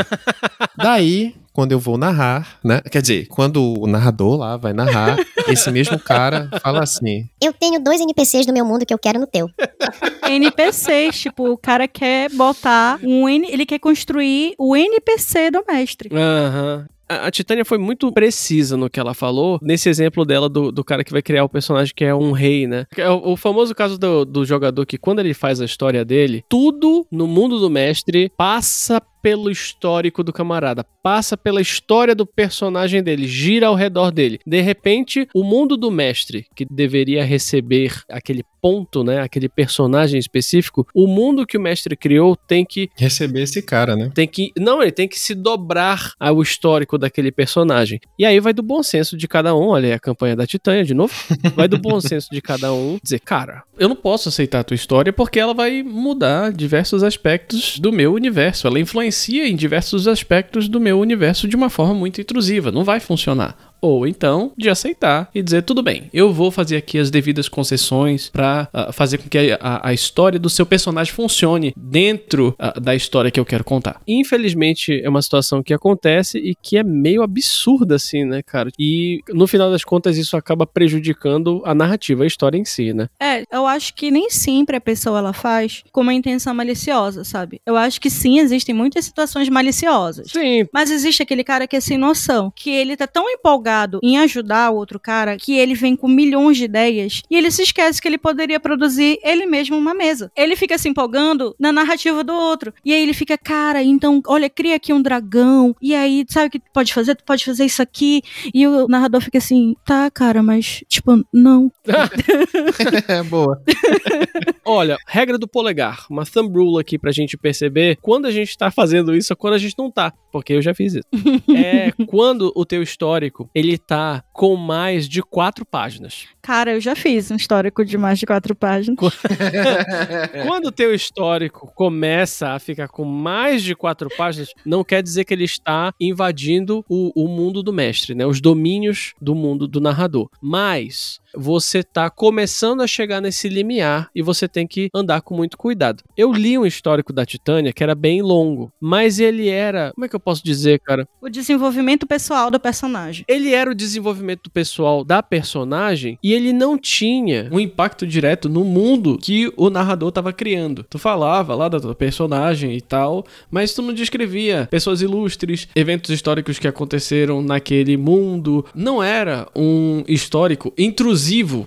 Daí, 0.75 1.35
quando 1.53 1.73
eu 1.73 1.79
vou 1.79 1.97
narrar, 1.97 2.59
né? 2.63 2.81
Quer 2.91 3.01
dizer, 3.01 3.27
quando 3.27 3.79
o 3.79 3.87
narrador 3.87 4.37
lá 4.37 4.57
vai 4.57 4.73
narrar, 4.73 5.17
esse 5.47 5.69
mesmo 5.69 5.99
cara 5.99 6.49
fala 6.61 6.81
assim: 6.81 7.29
Eu 7.41 7.53
tenho 7.53 7.79
dois 7.79 8.01
NPCs 8.01 8.45
do 8.45 8.53
meu 8.53 8.65
mundo 8.65 8.85
que 8.85 8.93
eu 8.93 8.99
quero 8.99 9.19
no 9.19 9.27
teu. 9.27 9.47
NPCs, 10.27 11.19
tipo, 11.19 11.51
o 11.51 11.57
cara 11.57 11.87
quer 11.87 12.31
botar 12.31 12.99
um 13.03 13.27
N, 13.27 13.47
ele 13.51 13.65
quer 13.65 13.79
construir 13.79 14.55
o 14.57 14.75
NPC 14.75 15.51
do 15.51 15.63
mestre. 15.67 16.09
Aham. 16.13 16.87
A 17.11 17.27
a 17.27 17.31
Titânia 17.31 17.65
foi 17.65 17.77
muito 17.77 18.11
precisa 18.11 18.77
no 18.77 18.89
que 18.89 18.99
ela 18.99 19.13
falou, 19.13 19.59
nesse 19.61 19.89
exemplo 19.89 20.25
dela 20.25 20.47
do, 20.47 20.71
do 20.71 20.83
cara 20.83 21.03
que 21.03 21.11
vai 21.11 21.21
criar 21.21 21.43
o 21.43 21.49
personagem 21.49 21.93
que 21.95 22.05
é 22.05 22.13
um 22.15 22.31
rei, 22.31 22.67
né? 22.67 22.85
É 22.97 23.09
o, 23.09 23.31
o 23.31 23.37
famoso 23.37 23.75
caso 23.75 23.97
do, 23.97 24.25
do 24.25 24.45
jogador 24.45 24.85
que, 24.85 24.97
quando 24.97 25.19
ele 25.19 25.33
faz 25.33 25.59
a 25.61 25.65
história 25.65 26.05
dele, 26.05 26.43
tudo 26.47 27.05
no 27.11 27.27
mundo 27.27 27.59
do 27.59 27.69
mestre 27.69 28.31
passa 28.37 29.01
pelo 29.21 29.49
histórico 29.49 30.23
do 30.23 30.33
camarada, 30.33 30.85
passa 31.03 31.37
pela 31.37 31.61
história 31.61 32.15
do 32.15 32.25
personagem 32.25 33.03
dele, 33.03 33.27
gira 33.27 33.67
ao 33.67 33.75
redor 33.75 34.11
dele. 34.11 34.39
De 34.45 34.61
repente, 34.61 35.27
o 35.33 35.43
mundo 35.43 35.77
do 35.77 35.91
mestre, 35.91 36.45
que 36.55 36.65
deveria 36.65 37.23
receber 37.23 38.01
aquele 38.09 38.43
ponto, 38.61 39.03
né, 39.03 39.21
aquele 39.21 39.49
personagem 39.49 40.19
específico, 40.19 40.87
o 40.93 41.07
mundo 41.07 41.47
que 41.47 41.57
o 41.57 41.61
mestre 41.61 41.97
criou 41.97 42.35
tem 42.35 42.63
que 42.63 42.89
receber 42.95 43.41
esse 43.41 43.61
cara, 43.61 43.95
né? 43.95 44.11
tem 44.13 44.27
que. 44.27 44.51
Não, 44.57 44.81
ele 44.81 44.91
tem 44.91 45.07
que 45.07 45.19
se 45.19 45.33
dobrar 45.33 46.13
ao 46.19 46.41
histórico 46.41 46.97
daquele 46.97 47.31
personagem. 47.31 47.99
E 48.19 48.25
aí 48.25 48.39
vai 48.39 48.53
do 48.53 48.61
bom 48.61 48.83
senso 48.83 49.17
de 49.17 49.27
cada 49.27 49.55
um. 49.55 49.69
Olha 49.69 49.87
aí 49.87 49.93
a 49.93 49.99
campanha 49.99 50.35
da 50.35 50.45
Titânia 50.45 50.83
de 50.83 50.93
novo. 50.93 51.13
Vai 51.55 51.67
do 51.67 51.77
bom 51.77 51.99
senso 51.99 52.29
de 52.31 52.41
cada 52.41 52.73
um 52.73 52.99
dizer, 53.01 53.19
cara, 53.19 53.63
eu 53.77 53.89
não 53.89 53.95
posso 53.95 54.29
aceitar 54.29 54.59
a 54.59 54.63
tua 54.63 54.75
história 54.75 55.11
porque 55.11 55.39
ela 55.39 55.53
vai 55.53 55.83
mudar 55.83 56.51
diversos 56.51 57.03
aspectos 57.03 57.79
do 57.79 57.91
meu 57.91 58.13
universo. 58.13 58.67
Ela 58.67 58.79
influencia 58.79 59.10
em 59.45 59.55
diversos 59.55 60.07
aspectos 60.07 60.67
do 60.67 60.79
meu 60.79 60.99
universo 60.99 61.47
de 61.47 61.55
uma 61.55 61.69
forma 61.69 61.93
muito 61.93 62.21
intrusiva. 62.21 62.71
Não 62.71 62.83
vai 62.83 62.99
funcionar. 62.99 63.70
Ou 63.81 64.05
então 64.05 64.51
de 64.57 64.69
aceitar 64.69 65.29
e 65.33 65.41
dizer: 65.41 65.63
tudo 65.63 65.81
bem, 65.81 66.09
eu 66.13 66.31
vou 66.31 66.51
fazer 66.51 66.77
aqui 66.77 66.97
as 66.99 67.09
devidas 67.09 67.49
concessões 67.49 68.29
pra 68.29 68.69
ah, 68.71 68.91
fazer 68.93 69.17
com 69.17 69.27
que 69.27 69.37
a, 69.37 69.55
a- 69.59 69.89
a 69.89 69.93
história 69.93 70.39
do 70.39 70.49
seu 70.49 70.65
personagem 70.65 71.11
funcione 71.13 71.73
dentro 71.75 72.55
ah, 72.59 72.79
da 72.79 72.93
história 72.95 73.31
que 73.31 73.39
eu 73.39 73.45
quero 73.45 73.63
contar. 73.63 73.99
Infelizmente, 74.07 75.01
é 75.03 75.09
uma 75.09 75.21
situação 75.21 75.63
que 75.63 75.73
acontece 75.73 76.37
e 76.37 76.53
que 76.55 76.77
é 76.77 76.83
meio 76.83 77.23
absurda, 77.23 77.95
assim, 77.95 78.23
né, 78.23 78.41
cara? 78.43 78.69
E 78.77 79.19
no 79.29 79.47
final 79.47 79.71
das 79.71 79.83
contas, 79.83 80.17
isso 80.17 80.37
acaba 80.37 80.65
prejudicando 80.67 81.61
a 81.65 81.73
narrativa, 81.73 82.23
a 82.23 82.27
história 82.27 82.57
em 82.57 82.65
si, 82.65 82.93
né? 82.93 83.09
É, 83.19 83.43
eu 83.51 83.65
acho 83.65 83.93
que 83.95 84.11
nem 84.11 84.29
sempre 84.29 84.75
a 84.75 84.81
pessoa 84.81 85.17
ela 85.19 85.33
faz 85.33 85.83
com 85.91 86.01
uma 86.01 86.13
intenção 86.13 86.53
maliciosa, 86.53 87.23
sabe? 87.23 87.59
Eu 87.65 87.75
acho 87.75 87.99
que 87.99 88.09
sim, 88.09 88.39
existem 88.39 88.75
muitas 88.75 89.05
situações 89.05 89.49
maliciosas. 89.49 90.31
Sim, 90.31 90.67
Mas 90.73 90.91
existe 90.91 91.23
aquele 91.23 91.43
cara 91.43 91.67
que 91.67 91.75
é 91.75 91.79
sem 91.79 91.97
noção, 91.97 92.51
que 92.55 92.69
ele 92.69 92.95
tá 92.95 93.07
tão 93.07 93.29
empolgado 93.29 93.70
em 94.03 94.17
ajudar 94.17 94.71
o 94.71 94.75
outro 94.75 94.99
cara 94.99 95.37
que 95.37 95.57
ele 95.57 95.73
vem 95.73 95.95
com 95.95 96.07
milhões 96.07 96.57
de 96.57 96.65
ideias 96.65 97.21
e 97.29 97.35
ele 97.35 97.51
se 97.51 97.63
esquece 97.63 98.01
que 98.01 98.07
ele 98.07 98.17
poderia 98.17 98.59
produzir 98.59 99.19
ele 99.23 99.45
mesmo 99.45 99.77
uma 99.77 99.93
mesa. 99.93 100.31
Ele 100.35 100.55
fica 100.55 100.77
se 100.77 100.89
empolgando 100.89 101.55
na 101.59 101.71
narrativa 101.71 102.23
do 102.23 102.33
outro. 102.33 102.73
E 102.83 102.93
aí 102.93 103.01
ele 103.01 103.13
fica, 103.13 103.37
cara, 103.37 103.83
então, 103.83 104.21
olha, 104.27 104.49
cria 104.49 104.75
aqui 104.75 104.93
um 104.93 105.01
dragão. 105.01 105.75
E 105.81 105.93
aí, 105.95 106.25
sabe 106.29 106.47
o 106.47 106.49
que 106.49 106.59
tu 106.59 106.71
pode 106.73 106.93
fazer? 106.93 107.15
Tu 107.15 107.23
pode 107.23 107.43
fazer 107.45 107.65
isso 107.65 107.81
aqui. 107.81 108.21
E 108.53 108.67
o 108.67 108.87
narrador 108.87 109.21
fica 109.21 109.37
assim, 109.37 109.75
tá, 109.85 110.09
cara, 110.11 110.41
mas, 110.43 110.83
tipo, 110.87 111.23
não. 111.33 111.71
É 113.07 113.23
boa. 113.23 113.61
Olha, 114.65 114.97
regra 115.07 115.37
do 115.37 115.47
polegar, 115.47 116.05
uma 116.09 116.25
thumb 116.25 116.53
rule 116.53 116.79
aqui 116.79 116.97
pra 116.97 117.11
gente 117.11 117.37
perceber 117.37 117.97
quando 118.01 118.25
a 118.25 118.31
gente 118.31 118.57
tá 118.57 118.69
fazendo 118.71 119.15
isso 119.15 119.33
ou 119.33 119.37
quando 119.37 119.55
a 119.55 119.57
gente 119.57 119.75
não 119.77 119.91
tá, 119.91 120.13
porque 120.31 120.53
eu 120.53 120.61
já 120.61 120.73
fiz 120.73 120.95
isso. 120.95 121.07
é 121.55 121.91
quando 122.05 122.51
o 122.55 122.65
teu 122.65 122.81
histórico, 122.81 123.49
ele 123.61 123.77
tá 123.77 124.23
com 124.33 124.55
mais 124.55 125.07
de 125.07 125.21
quatro 125.21 125.65
páginas. 125.65 126.25
Cara, 126.41 126.73
eu 126.73 126.81
já 126.81 126.95
fiz 126.95 127.29
um 127.29 127.35
histórico 127.35 127.85
de 127.85 127.97
mais 127.97 128.19
de 128.19 128.25
quatro 128.25 128.55
páginas. 128.55 128.97
Quando 130.45 130.65
o 130.65 130.71
teu 130.71 130.93
histórico 130.93 131.71
começa 131.75 132.49
a 132.49 132.59
ficar 132.59 132.87
com 132.87 133.05
mais 133.05 133.61
de 133.61 133.75
quatro 133.75 134.09
páginas, 134.17 134.49
não 134.65 134.83
quer 134.83 135.03
dizer 135.03 135.23
que 135.25 135.33
ele 135.33 135.43
está 135.43 135.93
invadindo 135.99 136.83
o, 136.89 137.11
o 137.15 137.27
mundo 137.27 137.61
do 137.61 137.71
mestre, 137.71 138.15
né? 138.15 138.25
Os 138.25 138.41
domínios 138.41 139.13
do 139.21 139.35
mundo 139.35 139.67
do 139.67 139.79
narrador. 139.79 140.29
Mas 140.41 141.21
você 141.35 141.83
tá 141.83 142.09
começando 142.09 142.81
a 142.81 142.87
chegar 142.87 143.21
nesse 143.21 143.47
limiar 143.47 144.09
e 144.15 144.21
você 144.21 144.47
tem 144.47 144.67
que 144.67 144.89
andar 144.93 145.21
com 145.21 145.35
muito 145.35 145.57
cuidado. 145.57 146.03
Eu 146.17 146.31
li 146.31 146.57
um 146.57 146.65
histórico 146.65 147.13
da 147.13 147.25
Titânia 147.25 147.73
que 147.73 147.83
era 147.83 147.95
bem 147.95 148.21
longo, 148.21 148.71
mas 148.79 149.19
ele 149.19 149.47
era, 149.49 149.91
como 149.93 150.05
é 150.05 150.09
que 150.09 150.15
eu 150.15 150.19
posso 150.19 150.43
dizer, 150.43 150.79
cara? 150.79 151.07
O 151.21 151.29
desenvolvimento 151.29 152.05
pessoal 152.05 152.51
do 152.51 152.59
personagem. 152.59 153.25
Ele 153.27 153.53
era 153.53 153.71
o 153.71 153.75
desenvolvimento 153.75 154.49
pessoal 154.49 155.03
da 155.03 155.23
personagem 155.23 156.17
e 156.23 156.33
ele 156.33 156.53
não 156.53 156.77
tinha 156.77 157.49
um 157.51 157.59
impacto 157.59 158.05
direto 158.05 158.49
no 158.49 158.63
mundo 158.63 159.17
que 159.21 159.51
o 159.55 159.69
narrador 159.69 160.09
estava 160.09 160.33
criando. 160.33 160.85
Tu 160.89 160.99
falava 160.99 161.55
lá 161.55 161.69
da 161.69 161.79
tua 161.79 161.95
personagem 161.95 162.75
e 162.75 162.81
tal, 162.81 163.25
mas 163.49 163.73
tu 163.73 163.81
não 163.81 163.93
descrevia 163.93 164.67
pessoas 164.69 165.01
ilustres, 165.01 165.67
eventos 165.75 166.09
históricos 166.09 166.59
que 166.59 166.67
aconteceram 166.67 167.41
naquele 167.41 167.97
mundo. 167.97 168.65
Não 168.75 169.01
era 169.01 169.47
um 169.55 170.03
histórico 170.07 170.73
intrusivo 170.77 171.20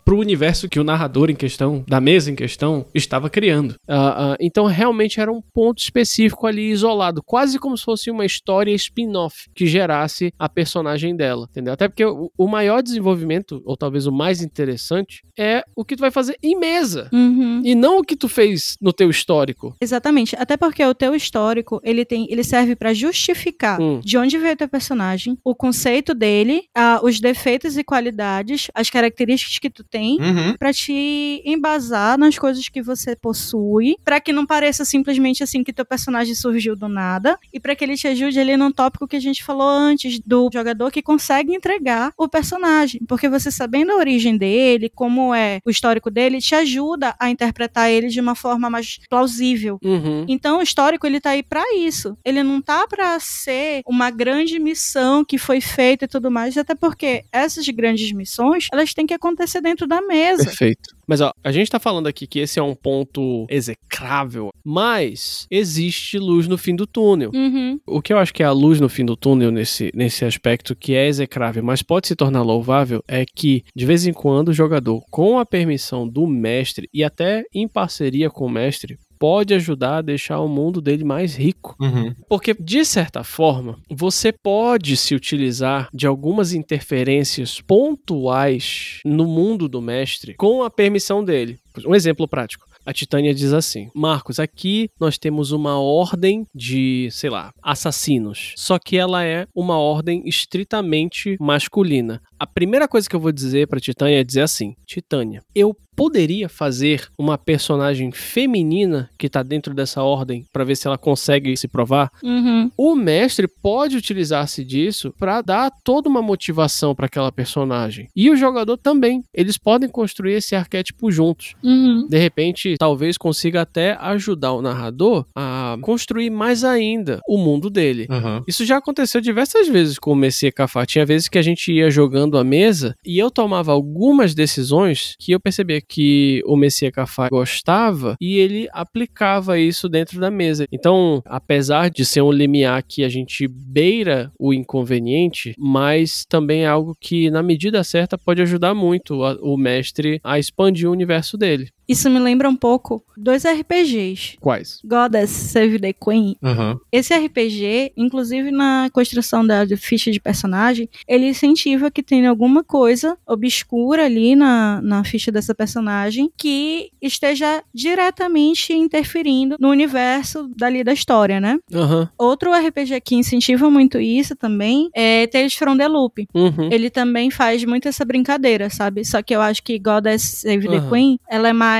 pro 0.04 0.18
universo 0.18 0.68
que 0.68 0.80
o 0.80 0.84
narrador 0.84 1.30
em 1.30 1.34
questão, 1.34 1.84
da 1.86 2.00
mesa 2.00 2.30
em 2.30 2.34
questão, 2.34 2.86
estava 2.94 3.28
criando. 3.28 3.76
Ah, 3.88 4.32
ah, 4.32 4.36
então 4.40 4.66
realmente 4.66 5.20
era 5.20 5.32
um 5.32 5.40
ponto 5.40 5.78
específico 5.78 6.46
ali 6.46 6.70
isolado, 6.70 7.22
quase 7.24 7.58
como 7.58 7.76
se 7.76 7.84
fosse 7.84 8.10
uma 8.10 8.24
história 8.24 8.72
spin-off 8.74 9.48
que 9.54 9.66
gerasse 9.66 10.32
a 10.38 10.48
personagem 10.48 11.16
dela, 11.16 11.46
entendeu? 11.50 11.72
Até 11.72 11.88
porque 11.88 12.04
o, 12.04 12.30
o 12.36 12.48
maior 12.48 12.82
desenvolvimento, 12.82 13.62
ou 13.64 13.76
talvez 13.76 14.06
o 14.06 14.12
mais 14.12 14.42
interessante, 14.42 15.22
é 15.38 15.64
o 15.76 15.84
que 15.84 15.96
tu 15.96 16.00
vai 16.00 16.10
fazer 16.10 16.36
em 16.42 16.58
mesa. 16.58 17.08
Uhum. 17.12 17.62
E 17.64 17.74
não 17.74 17.98
o 17.98 18.04
que 18.04 18.16
tu 18.16 18.28
fez 18.28 18.76
no 18.80 18.92
teu 18.92 19.10
histórico. 19.10 19.74
Exatamente. 19.80 20.36
Até 20.36 20.56
porque 20.56 20.84
o 20.84 20.94
teu 20.94 21.14
histórico, 21.14 21.80
ele 21.82 22.04
tem, 22.04 22.26
ele 22.30 22.44
serve 22.44 22.76
pra 22.76 22.94
justificar 22.94 23.80
Hum. 23.80 24.00
de 24.02 24.16
onde 24.16 24.38
veio 24.38 24.54
o 24.54 24.56
teu 24.56 24.68
personagem, 24.68 25.38
o 25.44 25.54
conceito 25.54 26.14
dele, 26.14 26.64
ah, 26.74 27.00
os 27.02 27.20
defeitos 27.20 27.76
e 27.76 27.84
qualidades, 27.84 28.68
as 28.74 28.90
características 28.90 29.43
que 29.60 29.70
tu 29.70 29.84
tem. 29.84 30.18
Uhum. 30.20 30.56
Pra 30.58 30.72
te 30.72 31.42
embasar 31.44 32.18
nas 32.18 32.38
coisas 32.38 32.68
que 32.68 32.82
você 32.82 33.16
possui, 33.16 33.96
pra 34.04 34.20
que 34.20 34.32
não 34.32 34.46
pareça 34.46 34.84
simplesmente 34.84 35.42
assim 35.42 35.62
que 35.62 35.72
teu 35.72 35.84
personagem 35.84 36.34
surgiu 36.34 36.76
do 36.76 36.88
nada, 36.88 37.38
e 37.52 37.60
pra 37.60 37.74
que 37.74 37.84
ele 37.84 37.96
te 37.96 38.08
ajude 38.08 38.38
ali 38.38 38.56
num 38.56 38.72
tópico 38.72 39.06
que 39.06 39.16
a 39.16 39.20
gente 39.20 39.44
falou 39.44 39.68
antes 39.68 40.18
do 40.20 40.48
jogador 40.52 40.90
que 40.90 41.02
consegue 41.02 41.54
entregar 41.54 42.12
o 42.16 42.28
personagem, 42.28 43.00
porque 43.06 43.28
você 43.28 43.50
sabendo 43.50 43.92
a 43.92 43.96
origem 43.96 44.36
dele, 44.36 44.90
como 44.94 45.34
é 45.34 45.58
o 45.64 45.70
histórico 45.70 46.10
dele, 46.10 46.40
te 46.40 46.54
ajuda 46.54 47.14
a 47.18 47.30
interpretar 47.30 47.90
ele 47.90 48.08
de 48.08 48.20
uma 48.20 48.34
forma 48.34 48.68
mais 48.70 48.98
plausível. 49.08 49.78
Uhum. 49.84 50.24
Então, 50.28 50.58
o 50.58 50.62
histórico 50.62 51.06
ele 51.06 51.20
tá 51.20 51.30
aí 51.30 51.42
pra 51.42 51.62
isso. 51.76 52.16
Ele 52.24 52.42
não 52.42 52.60
tá 52.60 52.86
pra 52.86 53.18
ser 53.20 53.82
uma 53.86 54.10
grande 54.10 54.58
missão 54.58 55.24
que 55.24 55.38
foi 55.38 55.60
feita 55.60 56.04
e 56.04 56.08
tudo 56.08 56.30
mais, 56.30 56.56
até 56.56 56.74
porque 56.74 57.24
essas 57.32 57.66
grandes 57.68 58.12
missões, 58.12 58.68
elas 58.72 58.94
têm 58.94 59.06
que 59.06 59.14
acontecer 59.14 59.33
dentro 59.60 59.86
da 59.86 60.00
mesa. 60.02 60.44
Perfeito. 60.44 60.94
Mas 61.06 61.20
ó, 61.20 61.32
a 61.42 61.52
gente 61.52 61.70
tá 61.70 61.78
falando 61.78 62.06
aqui 62.06 62.26
que 62.26 62.38
esse 62.38 62.58
é 62.58 62.62
um 62.62 62.74
ponto 62.74 63.46
execrável, 63.50 64.50
mas 64.64 65.46
existe 65.50 66.18
luz 66.18 66.48
no 66.48 66.56
fim 66.56 66.74
do 66.74 66.86
túnel. 66.86 67.30
Uhum. 67.34 67.78
O 67.86 68.00
que 68.00 68.12
eu 68.12 68.18
acho 68.18 68.32
que 68.32 68.42
é 68.42 68.46
a 68.46 68.52
luz 68.52 68.80
no 68.80 68.88
fim 68.88 69.04
do 69.04 69.16
túnel 69.16 69.50
nesse, 69.50 69.90
nesse 69.94 70.24
aspecto 70.24 70.74
que 70.74 70.94
é 70.94 71.06
execrável, 71.06 71.62
mas 71.62 71.82
pode 71.82 72.08
se 72.08 72.16
tornar 72.16 72.42
louvável, 72.42 73.02
é 73.06 73.24
que 73.24 73.62
de 73.74 73.84
vez 73.84 74.06
em 74.06 74.12
quando 74.12 74.48
o 74.48 74.54
jogador, 74.54 75.02
com 75.10 75.38
a 75.38 75.46
permissão 75.46 76.08
do 76.08 76.26
mestre 76.26 76.88
e 76.92 77.04
até 77.04 77.44
em 77.52 77.68
parceria 77.68 78.30
com 78.30 78.46
o 78.46 78.50
mestre, 78.50 78.98
pode 79.24 79.54
ajudar 79.54 79.96
a 79.96 80.02
deixar 80.02 80.38
o 80.40 80.46
mundo 80.46 80.82
dele 80.82 81.02
mais 81.02 81.34
rico. 81.34 81.74
Uhum. 81.80 82.14
Porque, 82.28 82.52
de 82.52 82.84
certa 82.84 83.24
forma, 83.24 83.78
você 83.90 84.30
pode 84.30 84.98
se 84.98 85.14
utilizar 85.14 85.88
de 85.94 86.06
algumas 86.06 86.52
interferências 86.52 87.58
pontuais 87.58 89.00
no 89.02 89.24
mundo 89.24 89.66
do 89.66 89.80
mestre 89.80 90.34
com 90.34 90.62
a 90.62 90.68
permissão 90.68 91.24
dele. 91.24 91.58
Um 91.86 91.94
exemplo 91.94 92.28
prático. 92.28 92.66
A 92.86 92.92
Titânia 92.92 93.34
diz 93.34 93.54
assim: 93.54 93.88
Marcos, 93.94 94.38
aqui 94.38 94.90
nós 95.00 95.16
temos 95.16 95.52
uma 95.52 95.80
ordem 95.80 96.46
de, 96.54 97.08
sei 97.10 97.30
lá, 97.30 97.50
assassinos. 97.62 98.52
Só 98.56 98.78
que 98.78 98.98
ela 98.98 99.24
é 99.24 99.46
uma 99.54 99.78
ordem 99.78 100.22
estritamente 100.26 101.36
masculina. 101.40 102.20
A 102.44 102.46
primeira 102.46 102.86
coisa 102.86 103.08
que 103.08 103.16
eu 103.16 103.20
vou 103.20 103.32
dizer 103.32 103.66
pra 103.66 103.80
Titânia 103.80 104.20
é 104.20 104.22
dizer 104.22 104.42
assim: 104.42 104.76
Titânia, 104.84 105.42
eu 105.54 105.74
poderia 105.96 106.48
fazer 106.48 107.08
uma 107.18 107.38
personagem 107.38 108.10
feminina 108.12 109.08
que 109.18 109.28
tá 109.28 109.42
dentro 109.42 109.72
dessa 109.72 110.02
ordem 110.02 110.44
pra 110.52 110.64
ver 110.64 110.76
se 110.76 110.86
ela 110.86 110.98
consegue 110.98 111.56
se 111.56 111.68
provar? 111.68 112.10
Uhum. 112.22 112.70
O 112.76 112.94
mestre 112.94 113.46
pode 113.46 113.96
utilizar-se 113.96 114.64
disso 114.64 115.14
pra 115.18 115.40
dar 115.40 115.70
toda 115.84 116.08
uma 116.08 116.20
motivação 116.20 116.94
pra 116.94 117.06
aquela 117.06 117.30
personagem. 117.30 118.08
E 118.14 118.30
o 118.30 118.36
jogador 118.36 118.76
também. 118.76 119.22
Eles 119.32 119.56
podem 119.56 119.88
construir 119.88 120.34
esse 120.34 120.54
arquétipo 120.54 121.10
juntos. 121.10 121.54
Uhum. 121.62 122.06
De 122.08 122.18
repente, 122.18 122.76
talvez 122.78 123.16
consiga 123.16 123.62
até 123.62 123.96
ajudar 124.00 124.52
o 124.52 124.62
narrador 124.62 125.24
a 125.34 125.78
construir 125.80 126.28
mais 126.28 126.64
ainda 126.64 127.20
o 127.26 127.38
mundo 127.38 127.70
dele. 127.70 128.06
Aham. 128.10 128.42
Isso 128.46 128.64
já 128.64 128.78
aconteceu 128.78 129.20
diversas 129.20 129.68
vezes 129.68 129.98
com 129.98 130.12
o 130.12 130.16
Messias 130.16 130.52
Cafá. 130.54 130.84
Tinha 130.84 131.06
vezes 131.06 131.28
que 131.28 131.38
a 131.38 131.42
gente 131.42 131.72
ia 131.72 131.90
jogando 131.90 132.33
a 132.38 132.44
mesa 132.44 132.94
e 133.04 133.18
eu 133.18 133.30
tomava 133.30 133.72
algumas 133.72 134.34
decisões 134.34 135.14
que 135.18 135.32
eu 135.32 135.40
percebia 135.40 135.80
que 135.80 136.42
o 136.46 136.56
Messias 136.56 136.92
Cafá 136.92 137.28
gostava 137.28 138.16
e 138.20 138.38
ele 138.38 138.68
aplicava 138.72 139.58
isso 139.58 139.88
dentro 139.88 140.20
da 140.20 140.30
mesa. 140.30 140.66
Então, 140.72 141.22
apesar 141.26 141.90
de 141.90 142.04
ser 142.04 142.22
um 142.22 142.32
limiar 142.32 142.82
que 142.82 143.04
a 143.04 143.08
gente 143.08 143.46
beira 143.48 144.32
o 144.38 144.52
inconveniente, 144.52 145.54
mas 145.58 146.24
também 146.28 146.62
é 146.62 146.66
algo 146.66 146.94
que, 147.00 147.30
na 147.30 147.42
medida 147.42 147.82
certa, 147.84 148.18
pode 148.18 148.42
ajudar 148.42 148.74
muito 148.74 149.14
o 149.42 149.56
mestre 149.56 150.20
a 150.22 150.38
expandir 150.38 150.88
o 150.88 150.92
universo 150.92 151.36
dele. 151.36 151.68
Isso 151.88 152.08
me 152.10 152.18
lembra 152.18 152.48
um 152.48 152.56
pouco 152.56 153.02
dois 153.16 153.44
RPGs. 153.44 154.38
Quais? 154.40 154.80
Goddess 154.84 155.30
Save 155.30 155.78
the 155.78 155.92
Queen. 155.92 156.36
Aham. 156.42 156.78
Esse 156.90 157.14
RPG, 157.14 157.92
inclusive 157.96 158.50
na 158.50 158.88
construção 158.92 159.46
da 159.46 159.66
ficha 159.76 160.10
de 160.10 160.20
personagem, 160.20 160.88
ele 161.06 161.28
incentiva 161.28 161.90
que 161.90 162.02
tenha 162.02 162.30
alguma 162.30 162.64
coisa 162.64 163.16
obscura 163.26 164.04
ali 164.04 164.34
na, 164.34 164.80
na 164.82 165.04
ficha 165.04 165.30
dessa 165.30 165.54
personagem 165.54 166.30
que 166.36 166.90
esteja 167.00 167.62
diretamente 167.72 168.72
interferindo 168.72 169.56
no 169.60 169.70
universo 169.70 170.50
dali 170.56 170.82
da 170.82 170.92
história, 170.92 171.40
né? 171.40 171.58
Aham. 171.72 172.08
Outro 172.18 172.52
RPG 172.52 173.00
que 173.00 173.14
incentiva 173.14 173.70
muito 173.70 173.98
isso 173.98 174.34
também 174.34 174.88
é 174.94 175.26
Tales 175.26 175.54
from 175.54 175.76
the 175.76 175.88
Loop. 175.88 176.26
Uhum. 176.34 176.68
Ele 176.70 176.90
também 176.90 177.30
faz 177.30 177.64
muito 177.64 177.88
essa 177.88 178.04
brincadeira, 178.04 178.70
sabe? 178.70 179.04
Só 179.04 179.22
que 179.22 179.34
eu 179.34 179.40
acho 179.40 179.62
que 179.62 179.78
Goddess 179.78 180.40
Save 180.42 180.68
the. 180.68 180.84
Queen, 180.88 181.18
ela 181.28 181.48
é 181.48 181.52
mais 181.52 181.73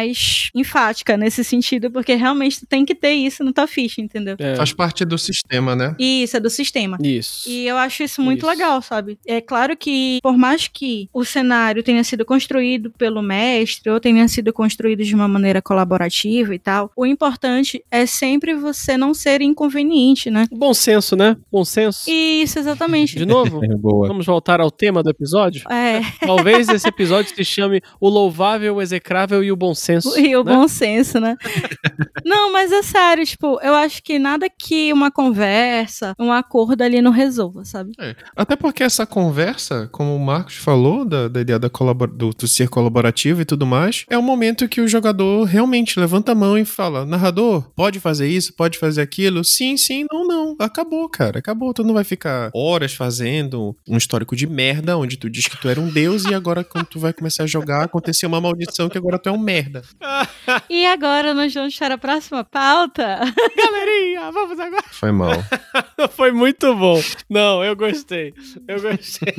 enfática 0.55 1.17
nesse 1.17 1.45
sentido, 1.45 1.91
porque 1.91 2.15
realmente 2.15 2.61
tu 2.61 2.67
tem 2.67 2.85
que 2.85 2.95
ter 2.95 3.13
isso 3.13 3.45
na 3.45 3.53
tua 3.53 3.67
ficha, 3.67 4.01
entendeu? 4.01 4.37
É. 4.39 4.55
Faz 4.57 4.73
parte 4.73 5.05
do 5.05 5.19
sistema, 5.19 5.77
né? 5.77 5.95
Isso 5.99 6.37
é 6.37 6.41
do 6.41 6.51
sistema. 6.51 6.99
Isso. 7.03 7.49
E 7.49 7.67
eu 7.67 7.77
acho 7.77 8.03
isso 8.03 8.23
muito 8.23 8.41
Isso. 8.41 8.47
legal, 8.47 8.81
sabe? 8.83 9.19
É 9.27 9.41
claro 9.41 9.77
que, 9.77 10.19
por 10.23 10.37
mais 10.37 10.69
que 10.69 11.09
o 11.13 11.25
cenário 11.25 11.83
tenha 11.83 12.03
sido 12.05 12.25
construído 12.25 12.91
pelo 12.91 13.23
mestre 13.23 13.91
ou 13.91 14.01
tenha 14.01 14.27
sido 14.29 14.53
construído 14.53 15.03
de 15.05 15.15
uma 15.15 15.29
maneira 15.29 15.61
colaborativa 15.61 16.55
e 16.55 16.59
tal, 16.59 16.91
o 16.97 17.07
importante 17.07 17.85
é 17.91 18.07
sempre 18.07 18.55
você 18.55 18.97
não 18.97 19.15
ser 19.15 19.41
inconveniente, 19.43 20.31
né? 20.31 20.47
Bom 20.51 20.75
senso, 20.75 21.17
né? 21.17 21.37
Bom 21.51 21.65
senso. 21.65 22.11
Isso, 22.11 22.59
exatamente. 22.59 23.17
De 23.17 23.27
novo? 23.27 23.63
É 23.65 23.77
boa. 23.77 24.07
Vamos 24.07 24.27
voltar 24.27 24.61
ao 24.61 24.71
tema 24.71 25.03
do 25.03 25.09
episódio? 25.09 25.67
É, 25.73 26.01
Talvez 26.27 26.69
esse 26.69 26.87
episódio 26.87 27.35
se 27.35 27.45
chame 27.45 27.81
O 28.01 28.09
Louvável, 28.09 28.77
o 28.77 28.83
Execrável 28.83 29.43
e 29.43 29.51
o 29.51 29.57
Bom 29.57 29.75
Senso. 29.75 29.84
E 30.17 30.37
o 30.37 30.45
né? 30.45 30.55
bom 30.55 30.69
senso, 30.69 31.21
né? 31.21 31.37
não, 32.25 32.53
mas 32.53 32.73
é 32.73 32.83
sério, 32.83 33.25
tipo, 33.25 33.59
eu 33.63 33.75
acho 33.75 34.03
que 34.03 34.19
nada 34.19 34.49
que 34.49 34.93
uma 34.93 35.11
conversa, 35.11 36.15
um 36.19 36.33
acordo 36.33 36.83
ali 36.83 37.01
não 37.01 37.11
resolva, 37.11 37.65
sabe? 37.65 37.93
É. 38.01 38.15
Até 38.37 38.57
porque 38.57 38.83
essa 38.83 39.07
conversa, 39.07 39.89
como 39.93 40.15
o 40.15 40.25
Marcos 40.25 40.57
falou, 40.57 41.05
da, 41.05 41.29
da 41.29 41.41
ideia 41.41 41.59
da 41.59 41.71
colabor- 41.71 42.09
do, 42.09 42.31
do 42.31 42.49
ser 42.49 42.69
colaborativo 42.69 43.41
e 43.41 43.45
tudo 43.45 43.67
mais, 43.67 44.05
é 44.09 44.17
o 44.17 44.23
momento 44.23 44.69
que 44.69 44.81
o 44.81 44.89
jogador 44.89 45.45
realmente 45.45 45.99
levanta 45.99 46.33
a 46.33 46.35
mão 46.35 46.57
e 46.57 46.65
fala: 46.65 47.05
narrador, 47.05 47.71
pode 47.75 48.01
fazer 48.01 48.29
isso, 48.29 48.55
pode 48.55 48.79
fazer 48.79 49.03
aquilo? 49.03 49.45
Sim, 49.45 49.77
sim, 49.77 50.07
não, 50.11 50.27
não. 50.27 50.57
Acabou, 50.59 51.09
cara, 51.09 51.39
acabou. 51.39 51.73
Tu 51.75 51.83
não 51.85 51.95
vai 51.95 52.05
ficar 52.05 52.51
horas 52.55 52.95
fazendo 52.95 53.77
um 53.89 53.97
histórico 53.97 54.37
de 54.37 54.47
merda, 54.47 54.97
onde 54.97 55.17
tu 55.17 55.29
diz 55.29 55.47
que 55.47 55.61
tu 55.61 55.69
era 55.69 55.81
um 55.81 55.89
deus 55.89 56.25
e 56.25 56.35
agora, 56.35 56.63
quando 56.65 56.87
tu 56.87 56.99
vai 56.99 57.13
começar 57.13 57.45
a 57.45 57.47
jogar, 57.47 57.85
aconteceu 57.85 58.29
uma 58.29 58.41
maldição 58.41 58.89
que 58.89 58.99
agora 58.99 59.19
tu 59.19 59.29
é 59.29 59.33
um 59.33 59.39
merda. 59.39 59.74
E 60.71 60.87
agora 60.87 61.35
nós 61.35 61.53
vamos 61.53 61.77
para 61.77 61.95
a 61.95 61.99
próxima 61.99 62.45
pauta. 62.45 63.21
Galerinha, 63.57 64.31
vamos 64.31 64.59
agora. 64.59 64.85
Foi 64.91 65.13
mal. 65.13 65.33
Foi 66.17 66.33
muito 66.33 66.75
bom. 66.75 67.01
Não, 67.29 67.65
eu 67.65 67.75
gostei. 67.75 68.35
Eu 68.69 68.81
gostei. 68.81 69.35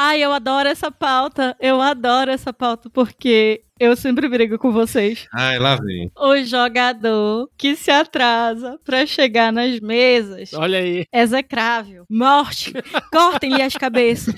Ai, 0.00 0.22
eu 0.22 0.32
adoro 0.32 0.68
essa 0.68 0.92
pauta. 0.92 1.56
Eu 1.58 1.80
adoro 1.80 2.30
essa 2.30 2.52
pauta 2.52 2.88
porque 2.88 3.64
eu 3.80 3.96
sempre 3.96 4.28
brigo 4.28 4.56
com 4.56 4.70
vocês. 4.70 5.26
Ai, 5.34 5.58
lá 5.58 5.74
vem. 5.74 6.08
O 6.16 6.36
jogador 6.44 7.50
que 7.58 7.74
se 7.74 7.90
atrasa 7.90 8.78
pra 8.84 9.04
chegar 9.06 9.52
nas 9.52 9.80
mesas 9.80 10.52
Olha 10.54 10.78
aí. 10.78 11.04
é 11.10 11.20
execrável. 11.20 12.04
Morte. 12.08 12.72
Cortem-lhe 13.10 13.60
as 13.60 13.74
cabeças. 13.74 14.36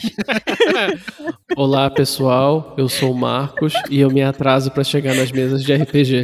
Olá, 1.54 1.90
pessoal. 1.90 2.74
Eu 2.78 2.88
sou 2.88 3.12
o 3.12 3.18
Marcos 3.18 3.74
e 3.90 4.00
eu 4.00 4.10
me 4.10 4.22
atraso 4.22 4.70
pra 4.70 4.82
chegar 4.82 5.14
nas 5.14 5.30
mesas 5.30 5.62
de 5.62 5.74
RPG. 5.74 6.22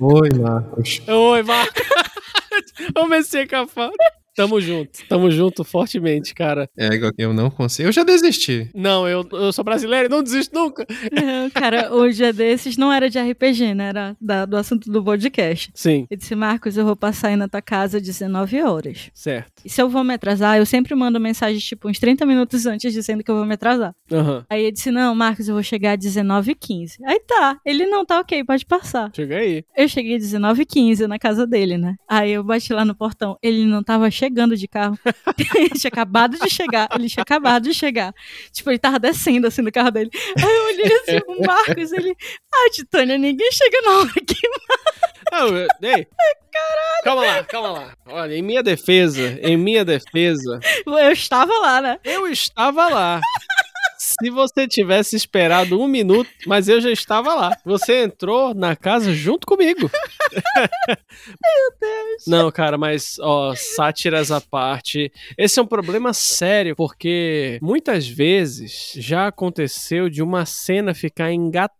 Oi, 0.00 0.30
Marcos. 0.30 1.02
Oi, 1.06 1.42
Marcos. 1.42 1.82
Eu 2.78 3.02
comecei 3.02 3.46
com 3.46 3.56
a 3.56 3.66
fala. 3.66 3.92
Tamo 4.38 4.60
junto. 4.60 5.06
Tamo 5.08 5.30
junto 5.30 5.64
fortemente, 5.64 6.32
cara. 6.34 6.68
É, 6.78 6.88
eu 7.18 7.32
não 7.34 7.50
consigo. 7.50 7.88
Eu 7.88 7.92
já 7.92 8.04
desisti. 8.04 8.70
Não, 8.74 9.06
eu, 9.08 9.26
eu 9.32 9.52
sou 9.52 9.64
brasileiro 9.64 10.06
e 10.06 10.08
não 10.08 10.22
desisto 10.22 10.54
nunca. 10.58 10.86
Não, 11.12 11.50
Cara, 11.50 11.94
o 11.94 12.08
dia 12.10 12.32
desses 12.32 12.76
não 12.76 12.92
era 12.92 13.10
de 13.10 13.18
RPG, 13.18 13.74
né? 13.74 13.88
Era 13.88 14.16
da- 14.20 14.46
do 14.46 14.56
assunto 14.56 14.90
do 14.90 15.02
podcast. 15.02 15.70
Sim, 15.74 16.06
Eu 16.10 16.16
disse, 16.16 16.34
Marcos, 16.34 16.76
eu 16.76 16.84
vou 16.84 16.94
passar 16.96 17.28
aí 17.28 17.36
na 17.36 17.48
tua 17.48 17.60
casa 17.60 17.96
às 17.98 18.02
19 18.02 18.62
horas. 18.62 19.10
certo. 19.12 19.62
E 19.64 19.68
se 19.68 19.82
eu 19.82 19.88
vou 19.88 20.04
me 20.04 20.14
atrasar, 20.14 20.56
eu 20.58 20.64
sempre 20.66 20.94
mando 20.94 21.18
mensagem, 21.18 21.58
tipo, 21.58 21.88
uns 21.88 21.98
30 21.98 22.24
minutos 22.24 22.64
antes, 22.66 22.92
dizendo 22.92 23.24
que 23.24 23.30
eu 23.30 23.34
vou 23.36 23.44
me 23.44 23.54
atrasar. 23.54 23.92
Aham. 24.12 24.44
Aí 24.48 24.62
ele 24.62 24.72
disse, 24.72 24.90
não, 24.90 25.14
Marcos, 25.14 25.48
eu 25.48 25.54
vou 25.54 25.62
chegar 25.62 25.92
às 25.98 26.04
19h15. 26.04 26.96
Aí 27.04 27.20
tá, 27.26 27.58
ele 27.66 27.86
não 27.86 28.04
tá 28.06 28.20
ok, 28.20 28.44
pode 28.44 28.64
passar. 28.64 29.10
Chega 29.14 29.36
aí. 29.36 29.64
Eu 29.76 29.88
cheguei 29.88 30.16
às 30.16 30.22
19h15 30.22 31.06
na 31.06 31.18
casa 31.18 31.46
dele, 31.46 31.76
né? 31.76 31.96
Aí 32.08 32.30
eu 32.32 32.44
bati 32.44 32.72
lá 32.72 32.84
no 32.84 32.94
portão, 32.94 33.36
ele 33.42 33.64
não 33.66 33.82
tava 33.82 34.08
chegando 34.10 34.27
de 34.30 34.68
carro. 34.68 34.98
ele 35.56 35.70
tinha 35.70 35.88
acabado 35.88 36.38
de 36.38 36.50
chegar, 36.50 36.88
ele 36.94 37.08
tinha 37.08 37.22
acabado 37.22 37.64
de 37.64 37.74
chegar. 37.74 38.14
Tipo, 38.52 38.70
ele 38.70 38.78
tava 38.78 38.98
descendo 38.98 39.46
assim 39.46 39.62
do 39.62 39.72
carro 39.72 39.90
dele. 39.90 40.10
Aí 40.36 40.56
eu 40.56 40.64
olhei 40.66 40.96
assim, 41.00 41.20
o 41.26 41.46
Marcos, 41.46 41.92
ele, 41.92 42.16
ah, 42.52 42.70
Titânia, 42.72 43.18
ninguém 43.18 43.50
chega 43.52 43.80
na 43.82 43.90
hora 43.98 44.12
que 44.26 44.48
Não, 45.32 45.48
eu- 45.56 45.68
ei. 45.82 46.06
Calma 47.04 47.24
lá, 47.24 47.44
calma 47.44 47.70
lá. 47.70 47.92
Olha, 48.06 48.34
em 48.34 48.42
minha 48.42 48.62
defesa, 48.62 49.38
em 49.42 49.56
minha 49.56 49.84
defesa, 49.84 50.58
eu 50.86 51.12
estava 51.12 51.52
lá, 51.60 51.80
né? 51.80 51.98
eu 52.04 52.26
estava 52.26 52.88
lá. 52.88 53.20
Se 53.98 54.30
você 54.30 54.68
tivesse 54.68 55.16
esperado 55.16 55.80
um 55.80 55.88
minuto, 55.88 56.30
mas 56.46 56.68
eu 56.68 56.80
já 56.80 56.90
estava 56.90 57.34
lá. 57.34 57.56
Você 57.64 58.04
entrou 58.04 58.54
na 58.54 58.76
casa 58.76 59.12
junto 59.12 59.46
comigo. 59.46 59.90
Meu 60.86 61.72
Deus. 61.80 62.24
Não, 62.26 62.50
cara, 62.52 62.78
mas, 62.78 63.18
ó, 63.20 63.54
sátiras 63.56 64.30
à 64.30 64.40
parte. 64.40 65.12
Esse 65.36 65.58
é 65.58 65.62
um 65.62 65.66
problema 65.66 66.12
sério, 66.12 66.76
porque 66.76 67.58
muitas 67.60 68.06
vezes 68.06 68.92
já 68.96 69.26
aconteceu 69.26 70.08
de 70.08 70.22
uma 70.22 70.46
cena 70.46 70.94
ficar 70.94 71.32
engatada 71.32 71.77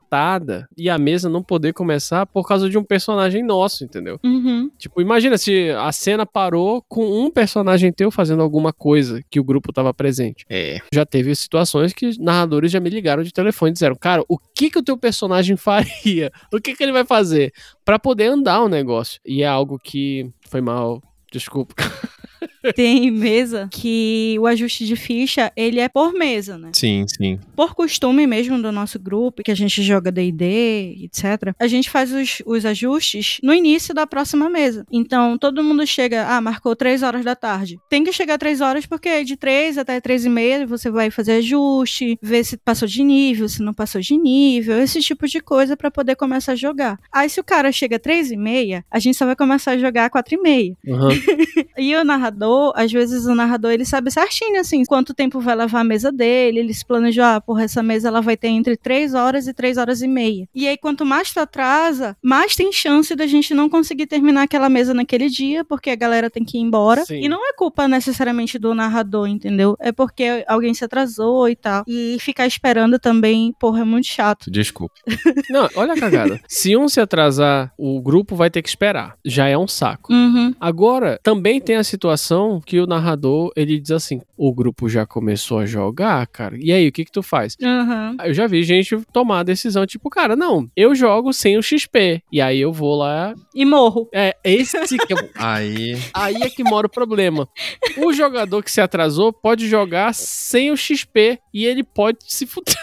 e 0.77 0.89
a 0.89 0.99
mesa 0.99 1.29
não 1.29 1.43
poder 1.43 1.73
começar 1.73 2.27
por 2.27 2.47
causa 2.47 2.69
de 2.69 2.79
um 2.79 2.85
personagem 2.85 3.43
nosso, 3.43 3.85
entendeu? 3.85 4.19
Uhum. 4.25 4.71
Tipo, 4.79 5.01
imagina 5.01 5.37
se 5.37 5.71
a 5.71 5.93
cena 5.93 6.25
parou 6.25 6.83
com 6.89 7.05
um 7.25 7.31
personagem 7.31 7.93
teu 7.93 8.11
fazendo 8.11 8.43
alguma 8.43 8.73
coisa 8.73 9.23
que 9.31 9.41
o 9.41 9.45
grupo 9.45 9.73
tava 9.73 9.93
presente. 9.93 10.45
É. 10.49 10.79
Já 10.93 11.05
teve 11.05 11.35
situações 11.35 11.93
que 11.93 12.19
narradores 12.21 12.73
já 12.73 12.81
me 12.81 12.91
ligaram 12.91 13.23
de 13.23 13.33
telefone 13.33 13.71
e 13.71 13.73
disseram: 13.75 13.97
Cara, 13.97 14.25
o 14.29 14.39
que 14.39 14.71
que 14.71 14.79
o 14.79 14.83
teu 14.83 14.97
personagem 14.97 15.57
faria? 15.59 16.31
O 16.53 16.61
que 16.61 16.75
que 16.75 16.83
ele 16.83 16.93
vai 16.93 17.05
fazer? 17.05 17.53
Pra 17.85 17.99
poder 17.99 18.27
andar 18.27 18.63
o 18.63 18.69
negócio. 18.69 19.21
E 19.27 19.43
é 19.43 19.47
algo 19.47 19.79
que 19.79 20.31
foi 20.49 20.61
mal. 20.61 21.03
Desculpa. 21.31 21.75
Tem 22.75 23.11
mesa 23.11 23.69
que 23.71 24.37
o 24.41 24.47
ajuste 24.47 24.85
de 24.87 24.97
ficha, 24.97 25.53
ele 25.57 25.81
é 25.81 25.89
por 25.89 26.13
mesa, 26.13 26.59
né? 26.59 26.71
Sim, 26.75 27.05
sim. 27.09 27.39
Por 27.57 27.75
costume 27.75 28.27
mesmo 28.27 28.61
do 28.61 28.73
nosso 28.73 28.99
grupo, 28.99 29.43
que 29.43 29.51
a 29.51 29.57
gente 29.57 29.83
joga 29.83 30.11
D&D, 30.11 30.97
etc. 31.05 31.55
A 31.59 31.67
gente 31.67 31.91
faz 31.91 32.13
os, 32.13 32.43
os 32.45 32.65
ajustes 32.65 33.39
no 33.43 33.55
início 33.55 33.95
da 33.95 34.07
próxima 34.07 34.49
mesa. 34.49 34.85
Então, 34.91 35.39
todo 35.39 35.63
mundo 35.63 35.87
chega, 35.87 36.27
ah, 36.27 36.41
marcou 36.41 36.75
3 36.75 37.03
horas 37.03 37.25
da 37.25 37.35
tarde. 37.37 37.79
Tem 37.89 38.05
que 38.05 38.13
chegar 38.13 38.39
3 38.39 38.61
horas 38.61 38.87
porque 38.87 39.25
de 39.25 39.37
3 39.37 39.79
até 39.79 40.01
3 40.01 40.27
e 40.27 40.29
meia 40.29 40.67
você 40.67 40.91
vai 40.91 41.11
fazer 41.11 41.33
ajuste, 41.33 42.19
ver 42.23 42.45
se 42.45 42.57
passou 42.57 42.89
de 42.89 43.03
nível, 43.03 43.49
se 43.49 43.63
não 43.63 43.73
passou 43.75 44.01
de 44.01 44.17
nível, 44.17 44.79
esse 44.81 45.01
tipo 45.01 45.27
de 45.27 45.41
coisa 45.41 45.77
pra 45.77 45.91
poder 45.91 46.17
começar 46.17 46.53
a 46.53 46.57
jogar. 46.57 46.99
Aí 47.13 47.29
se 47.29 47.41
o 47.41 47.45
cara 47.45 47.71
chega 47.73 47.99
3 47.99 48.33
e 48.33 48.37
meia, 48.37 48.85
a 48.91 48.99
gente 48.99 49.17
só 49.17 49.27
vai 49.27 49.37
começar 49.37 49.73
a 49.73 49.79
jogar 49.79 50.11
4 50.11 50.35
e 50.35 50.39
meia. 50.39 50.77
Aham. 50.89 51.09
E 51.79 51.95
o 51.95 52.03
narrador, 52.05 52.48
às 52.75 52.91
vezes 52.91 53.27
o 53.27 53.35
narrador, 53.35 53.71
ele 53.71 53.85
sabe 53.85 54.11
certinho, 54.11 54.61
assim, 54.61 54.85
quanto 54.85 55.15
tempo 55.15 55.41
vai 55.41 55.55
levar 55.55 55.81
a 55.81 55.85
mesa 55.85 56.13
dele, 56.13 56.61
ele 56.61 56.75
se 56.75 56.85
planejou, 56.85 57.25
ah, 57.25 57.41
porra, 57.41 57.65
essa 57.65 57.83
mesa 57.83 58.09
ela 58.09 58.21
vai 58.21 58.37
ter 58.37 58.49
entre 58.49 58.77
3 58.77 59.15
horas 59.15 59.47
e 59.47 59.55
3 59.55 59.77
horas 59.77 60.03
e 60.03 60.09
meia. 60.09 60.47
E 60.55 60.67
aí, 60.67 60.77
quanto 60.77 61.05
mais 61.05 61.33
tu 61.33 61.41
atrasa, 61.41 62.17
mais 62.23 62.55
tem 62.55 62.73
chance 62.73 63.15
da 63.15 63.27
gente 63.27 63.55
não 63.55 63.69
conseguir 63.69 64.07
terminar 64.07 64.43
aquela 64.43 64.69
mesa 64.69 64.95
naquele 64.95 65.29
dia, 65.29 65.65
porque 65.65 65.91
a 65.91 65.97
galera 65.97 66.31
tem 66.31 66.45
que 66.45 66.59
ir 66.59 66.61
embora. 66.61 67.05
Sim. 67.05 67.21
E 67.23 67.29
não 67.29 67.49
é 67.49 67.53
culpa 67.53 67.89
necessariamente 67.89 68.59
do 68.59 68.75
narrador, 68.75 69.29
entendeu? 69.29 69.77
É 69.81 69.93
porque 69.93 70.45
alguém 70.47 70.75
se 70.75 70.85
atrasou 70.85 71.49
e 71.49 71.57
tal. 71.57 71.85
E 71.87 72.17
ficar 72.21 72.47
esperando 72.47 72.99
também, 72.99 73.55
porra, 73.59 73.81
é 73.81 73.85
muito 73.85 74.07
chato. 74.07 74.51
Desculpa. 74.51 74.95
Não, 75.51 75.69
olha 75.75 75.95
a 75.95 75.99
cagada. 75.99 76.41
Se 76.49 76.77
um 76.77 76.89
se 76.89 77.01
atrasar, 77.01 77.73
o 77.77 78.01
grupo 78.01 78.37
vai 78.37 78.51
ter 78.51 78.63
que 78.63 78.69
esperar. 78.69 79.17
Já 79.25 79.49
é 79.49 79.57
um 79.57 79.69
saco. 79.69 80.13
Uhum. 80.13 80.55
Agora, 80.61 81.19
também 81.23 81.61
tem 81.61 81.77
a 81.77 81.85
situação 81.85 82.38
que 82.65 82.79
o 82.81 82.87
narrador, 82.87 83.51
ele 83.57 83.79
diz 83.79 83.91
assim, 83.91 84.21
o 84.37 84.53
grupo 84.53 84.89
já 84.89 85.05
começou 85.07 85.59
a 85.59 85.67
jogar, 85.67 86.27
cara, 86.27 86.57
e 86.59 86.73
aí, 86.73 86.89
o 86.89 86.93
que 86.93 87.05
que 87.05 87.13
tu 87.13 87.23
faz? 87.23 87.57
Uhum. 87.61 88.17
Eu 88.25 88.33
já 88.35 88.47
vi 88.47 88.63
gente 88.63 88.97
tomar 89.13 89.41
a 89.41 89.43
decisão, 89.43 89.87
tipo, 89.87 90.09
cara, 90.11 90.35
não, 90.37 90.69
eu 90.77 90.95
jogo 90.95 91.33
sem 91.33 91.57
o 91.59 91.63
XP, 91.63 92.23
e 92.33 92.41
aí 92.41 92.61
eu 92.61 92.73
vou 92.73 92.97
lá, 92.97 93.35
E 93.55 93.65
morro. 93.65 94.09
é, 94.13 94.37
esse 94.45 94.99
que 94.99 95.13
eu... 95.13 95.19
Aí. 95.37 95.97
Aí 96.15 96.37
é 96.43 96.49
que 96.51 96.63
mora 96.65 96.87
o 96.87 96.91
problema. 96.91 97.49
O 97.97 98.13
jogador 98.13 98.63
que 98.63 98.71
se 98.71 98.81
atrasou 98.81 99.33
pode 99.33 99.69
jogar 99.69 100.15
sem 100.15 100.71
o 100.71 100.77
XP, 100.77 101.39
e 101.53 101.65
ele 101.67 101.83
pode 101.83 102.19
se 102.27 102.47
fuder. 102.47 102.75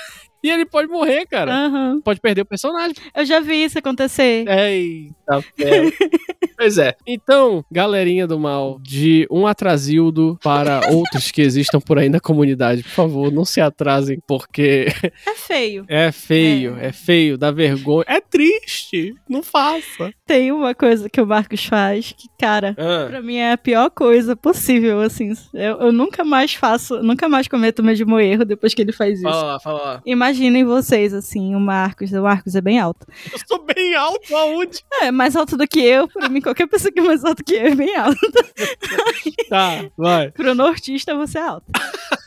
E 0.46 0.50
ele 0.52 0.66
pode 0.66 0.88
morrer, 0.88 1.26
cara. 1.26 1.52
Aham. 1.52 2.02
Pode 2.04 2.20
perder 2.22 2.42
o 2.42 2.46
personagem. 2.46 2.94
Eu 3.16 3.26
já 3.26 3.40
vi 3.40 3.64
isso 3.64 3.80
acontecer. 3.80 4.46
Eita, 4.48 5.44
pois 6.58 6.78
é. 6.78 6.96
Então, 7.08 7.66
galerinha 7.72 8.28
do 8.28 8.40
mal, 8.40 8.80
de 8.82 9.28
um 9.32 9.48
atrasildo 9.48 10.38
para 10.44 10.82
outros 10.94 11.32
que 11.32 11.42
existam 11.42 11.80
por 11.80 11.98
aí 11.98 12.10
na 12.10 12.20
comunidade, 12.20 12.84
por 12.84 12.92
favor, 12.92 13.32
não 13.32 13.44
se 13.44 13.60
atrasem, 13.60 14.20
porque 14.28 14.88
É 15.26 15.34
feio. 15.36 15.86
é 15.90 16.12
feio, 16.12 16.78
é, 16.80 16.92
feio, 16.92 17.38
dá 17.38 17.50
vergonha. 17.52 18.06
É 18.08 18.22
triste, 18.22 19.16
não 19.28 19.42
faça. 19.42 20.14
Tem 20.28 20.52
uma 20.52 20.74
coisa 20.76 21.10
que 21.10 21.20
o 21.22 21.26
Marcos 21.26 21.66
faz 21.66 22.14
que, 22.16 22.28
cara, 22.40 22.76
Ah, 22.78 23.08
pra 23.10 23.22
mim 23.22 23.38
é 23.38 23.54
a 23.54 23.58
pior 23.58 23.90
coisa 23.90 24.36
possível, 24.36 25.02
assim. 25.02 25.34
Eu, 25.54 25.80
eu 25.82 25.92
nunca 25.92 26.24
mais 26.24 26.54
faço, 26.54 27.02
nunca 27.02 27.28
mais 27.28 27.48
cometo 27.48 27.80
o 27.80 27.84
mesmo 27.84 28.20
erro 28.20 28.46
depois 28.46 28.74
que 28.74 28.82
ele 28.82 28.92
faz 28.92 29.16
isso. 29.20 29.24
fala 29.24 29.44
lá, 29.44 29.60
fala 29.60 29.82
lá. 29.82 30.02
Imaginem 30.36 30.66
vocês, 30.66 31.14
assim, 31.14 31.56
o 31.56 31.60
Marcos. 31.62 32.12
O 32.12 32.22
Marcos 32.22 32.56
é 32.56 32.62
bem 32.62 32.78
alto. 32.78 33.08
Eu 33.32 33.40
sou 33.48 33.64
bem 33.64 33.96
alto, 33.96 34.36
aonde? 34.36 34.84
É, 35.02 35.12
mais 35.12 35.36
alto 35.36 35.58
do 35.58 35.68
que 35.68 35.80
eu. 35.82 36.08
Pra 36.08 36.30
mim, 36.30 36.40
qualquer 36.42 36.68
pessoa 36.68 36.92
que 36.92 37.00
é 37.00 37.04
mais 37.04 37.24
alto 37.26 37.44
que 37.44 37.54
eu 37.54 37.68
é 37.68 37.76
bem 37.76 37.96
alto. 37.96 38.18
Tá, 39.50 39.86
vai. 39.96 40.32
Pro 40.32 40.56
nortista, 40.56 41.14
você 41.16 41.38
é 41.38 41.42
alto. 41.42 41.66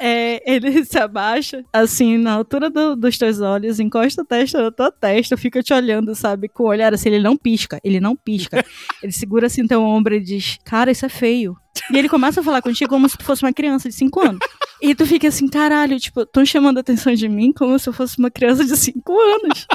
É, 0.00 0.40
ele 0.50 0.84
se 0.84 0.96
abaixa, 0.98 1.64
assim, 1.72 2.16
na 2.16 2.32
altura 2.34 2.70
do- 2.70 2.94
dos 2.94 3.18
teus 3.18 3.40
olhos, 3.40 3.80
encosta 3.80 4.22
a 4.22 4.24
testa 4.24 4.62
na 4.62 4.70
tua 4.70 4.92
testa, 4.92 5.36
fica 5.36 5.60
te 5.62 5.72
olhando, 5.74 6.14
sabe, 6.14 6.48
com 6.48 6.62
o 6.64 6.68
olhar 6.68 6.94
assim, 6.94 7.08
ele 7.08 7.18
não 7.22 7.36
pisca, 7.36 7.80
ele 7.82 7.98
não 8.00 8.14
pisca. 8.14 8.64
Ele 9.02 9.12
segura 9.12 9.46
assim 9.46 9.66
teu 9.66 9.82
ombro 9.82 10.14
e 10.14 10.20
diz, 10.20 10.58
cara, 10.64 10.90
isso 10.90 11.06
é 11.06 11.08
feio. 11.08 11.56
E 11.92 11.96
ele 11.96 12.08
começa 12.08 12.40
a 12.40 12.42
falar 12.44 12.60
contigo 12.60 12.90
como 12.90 13.08
se 13.08 13.16
tu 13.16 13.24
fosse 13.24 13.44
uma 13.44 13.52
criança 13.52 13.88
de 13.88 13.94
5 13.94 14.20
anos. 14.20 14.38
E 14.80 14.94
tu 14.94 15.04
fica 15.06 15.28
assim, 15.28 15.48
caralho, 15.48 15.98
tipo, 15.98 16.24
tão 16.24 16.44
chamando 16.46 16.78
a 16.78 16.80
atenção 16.80 17.12
de 17.14 17.28
mim 17.28 17.52
como 17.52 17.78
se 17.78 17.88
eu 17.88 17.92
fosse 17.92 18.18
uma 18.18 18.30
criança 18.30 18.64
de 18.64 18.76
5 18.76 19.20
anos. 19.20 19.66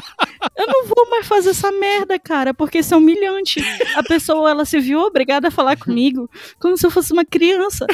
Eu 0.56 0.66
não 0.66 0.86
vou 0.86 1.10
mais 1.10 1.26
fazer 1.26 1.50
essa 1.50 1.70
merda, 1.72 2.18
cara, 2.18 2.54
porque 2.54 2.78
isso 2.78 2.94
é 2.94 2.96
humilhante. 2.96 3.62
A 3.96 4.02
pessoa, 4.02 4.50
ela 4.50 4.64
se 4.64 4.78
viu 4.80 5.00
obrigada 5.00 5.48
a 5.48 5.50
falar 5.50 5.76
comigo 5.76 6.30
como 6.58 6.76
se 6.76 6.86
eu 6.86 6.90
fosse 6.90 7.12
uma 7.12 7.24
criança. 7.24 7.86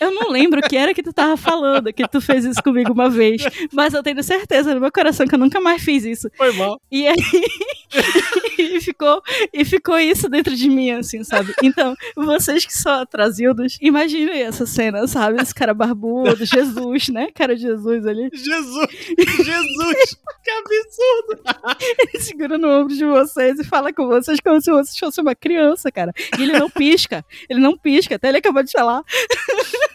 Eu 0.00 0.12
não 0.12 0.30
lembro 0.30 0.60
o 0.60 0.62
que 0.62 0.76
era 0.76 0.94
que 0.94 1.02
tu 1.02 1.12
tava 1.12 1.36
falando, 1.36 1.92
que 1.92 2.06
tu 2.08 2.20
fez 2.20 2.44
isso 2.44 2.62
comigo 2.62 2.92
uma 2.92 3.08
vez. 3.08 3.42
Mas 3.72 3.94
eu 3.94 4.02
tenho 4.02 4.22
certeza 4.22 4.74
no 4.74 4.80
meu 4.80 4.92
coração 4.92 5.26
que 5.26 5.34
eu 5.34 5.38
nunca 5.38 5.60
mais 5.60 5.82
fiz 5.82 6.04
isso. 6.04 6.30
Foi 6.36 6.52
mal. 6.52 6.80
E 6.90 7.06
aí. 7.06 7.16
e, 8.58 8.80
ficou, 8.80 9.22
e 9.52 9.64
ficou 9.64 9.98
isso 9.98 10.28
dentro 10.28 10.54
de 10.54 10.68
mim, 10.68 10.90
assim, 10.90 11.22
sabe? 11.24 11.54
Então, 11.62 11.94
vocês 12.16 12.64
que 12.64 12.72
são 12.72 13.00
atrasildos, 13.00 13.78
imaginem 13.80 14.42
essa 14.42 14.66
cena, 14.66 15.06
sabe? 15.06 15.40
Esse 15.40 15.54
cara 15.54 15.74
barbudo, 15.74 16.44
Jesus, 16.56 17.08
né? 17.08 17.28
Cara 17.34 17.54
de 17.54 17.62
Jesus 17.62 18.06
ali. 18.06 18.30
Jesus, 18.32 18.88
Jesus, 19.16 20.16
que 20.42 20.50
absurdo. 20.50 21.42
Ele 21.98 22.22
segura 22.22 22.56
no 22.56 22.68
ombro 22.68 22.94
de 22.94 23.04
vocês 23.04 23.58
e 23.58 23.64
fala 23.64 23.92
com 23.92 24.06
vocês 24.06 24.40
como 24.40 24.60
se 24.60 24.70
vocês 24.70 24.98
fossem 24.98 25.22
uma 25.22 25.34
criança, 25.34 25.90
cara. 25.92 26.12
E 26.38 26.42
ele 26.42 26.52
não 26.52 26.70
pisca. 26.70 27.24
Ele 27.48 27.60
não 27.60 27.76
pisca, 27.76 28.16
até 28.16 28.28
ele 28.28 28.38
acabou 28.38 28.62
de 28.62 28.72
falar. 28.72 29.02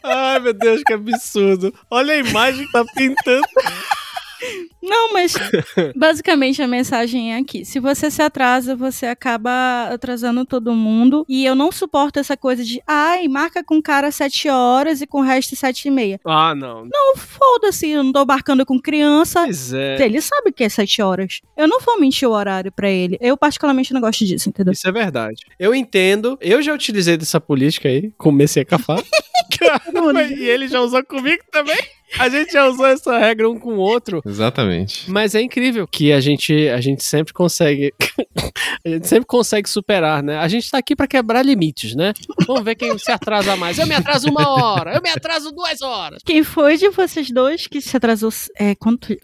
Ai, 0.03 0.39
meu 0.39 0.53
Deus, 0.53 0.83
que 0.83 0.93
absurdo. 0.93 1.73
Olha 1.89 2.13
a 2.13 2.17
imagem 2.17 2.65
que 2.65 2.71
tá 2.71 2.85
pintando. 2.85 3.47
Não, 4.81 5.13
mas 5.13 5.33
basicamente 5.95 6.61
a 6.61 6.67
mensagem 6.67 7.33
é 7.33 7.37
aqui. 7.37 7.63
Se 7.63 7.79
você 7.79 8.09
se 8.09 8.21
atrasa, 8.21 8.75
você 8.75 9.05
acaba 9.05 9.89
atrasando 9.91 10.45
todo 10.45 10.73
mundo. 10.73 11.25
E 11.29 11.45
eu 11.45 11.55
não 11.55 11.71
suporto 11.71 12.19
essa 12.19 12.35
coisa 12.35 12.63
de, 12.63 12.81
ai, 12.87 13.27
marca 13.27 13.63
com 13.63 13.77
o 13.77 13.83
cara 13.83 14.11
sete 14.11 14.49
horas 14.49 15.01
e 15.01 15.07
com 15.07 15.19
o 15.19 15.23
resto 15.23 15.55
sete 15.55 15.87
e 15.87 15.91
meia. 15.91 16.19
Ah, 16.25 16.55
não. 16.55 16.85
Não, 16.91 17.15
foda-se, 17.15 17.89
eu 17.89 18.03
não 18.03 18.11
tô 18.11 18.25
marcando 18.25 18.65
com 18.65 18.79
criança. 18.79 19.43
Pois 19.43 19.73
é. 19.73 20.03
Ele 20.03 20.21
sabe 20.21 20.51
que 20.51 20.63
é 20.63 20.69
sete 20.69 21.01
horas. 21.01 21.41
Eu 21.55 21.67
não 21.67 21.79
vou 21.79 21.99
mentir 21.99 22.27
o 22.27 22.31
horário 22.31 22.71
pra 22.71 22.89
ele. 22.89 23.17
Eu 23.21 23.37
particularmente 23.37 23.93
não 23.93 24.01
gosto 24.01 24.25
disso, 24.25 24.49
entendeu? 24.49 24.73
Isso 24.73 24.87
é 24.87 24.91
verdade. 24.91 25.45
Eu 25.59 25.75
entendo. 25.75 26.37
Eu 26.41 26.61
já 26.61 26.73
utilizei 26.73 27.17
dessa 27.17 27.39
política 27.39 27.87
aí, 27.87 28.11
comecei 28.17 28.63
a 28.63 28.65
cafar. 28.65 29.01
e 30.37 30.49
ele 30.49 30.67
já 30.67 30.81
usou 30.81 31.03
comigo 31.03 31.43
também. 31.51 31.77
A 32.19 32.27
gente 32.27 32.51
já 32.51 32.67
usou 32.67 32.85
essa 32.85 33.17
regra 33.17 33.49
um 33.49 33.57
com 33.57 33.75
o 33.75 33.77
outro. 33.77 34.21
Exatamente. 34.25 34.70
Mas 35.07 35.35
é 35.35 35.41
incrível 35.41 35.87
que 35.87 36.11
a 36.11 36.19
gente, 36.19 36.67
a 36.69 36.81
gente 36.81 37.03
sempre 37.03 37.33
consegue. 37.33 37.93
a 38.85 38.89
gente 38.89 39.07
sempre 39.07 39.25
consegue 39.25 39.69
superar, 39.69 40.23
né? 40.23 40.37
A 40.37 40.47
gente 40.47 40.69
tá 40.69 40.77
aqui 40.77 40.95
pra 40.95 41.07
quebrar 41.07 41.43
limites, 41.43 41.95
né? 41.95 42.13
Vamos 42.47 42.63
ver 42.63 42.75
quem 42.75 42.97
se 42.97 43.11
atrasa 43.11 43.55
mais. 43.55 43.77
Eu 43.77 43.87
me 43.87 43.95
atraso 43.95 44.29
uma 44.29 44.49
hora, 44.49 44.93
eu 44.93 45.01
me 45.01 45.09
atraso 45.09 45.51
duas 45.51 45.81
horas. 45.81 46.21
Quem 46.25 46.43
foi 46.43 46.77
de 46.77 46.89
vocês 46.89 47.31
dois 47.31 47.67
que 47.67 47.81
se 47.81 47.95
atrasou? 47.95 48.31
É, 48.57 48.75
quanto. 48.75 49.11
É? 49.13 49.17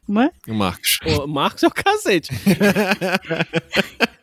O 0.47 0.53
Marcos. 0.53 0.99
O 1.05 1.27
Marcos 1.27 1.63
é 1.63 1.67
o 1.67 1.71
cacete. 1.71 2.29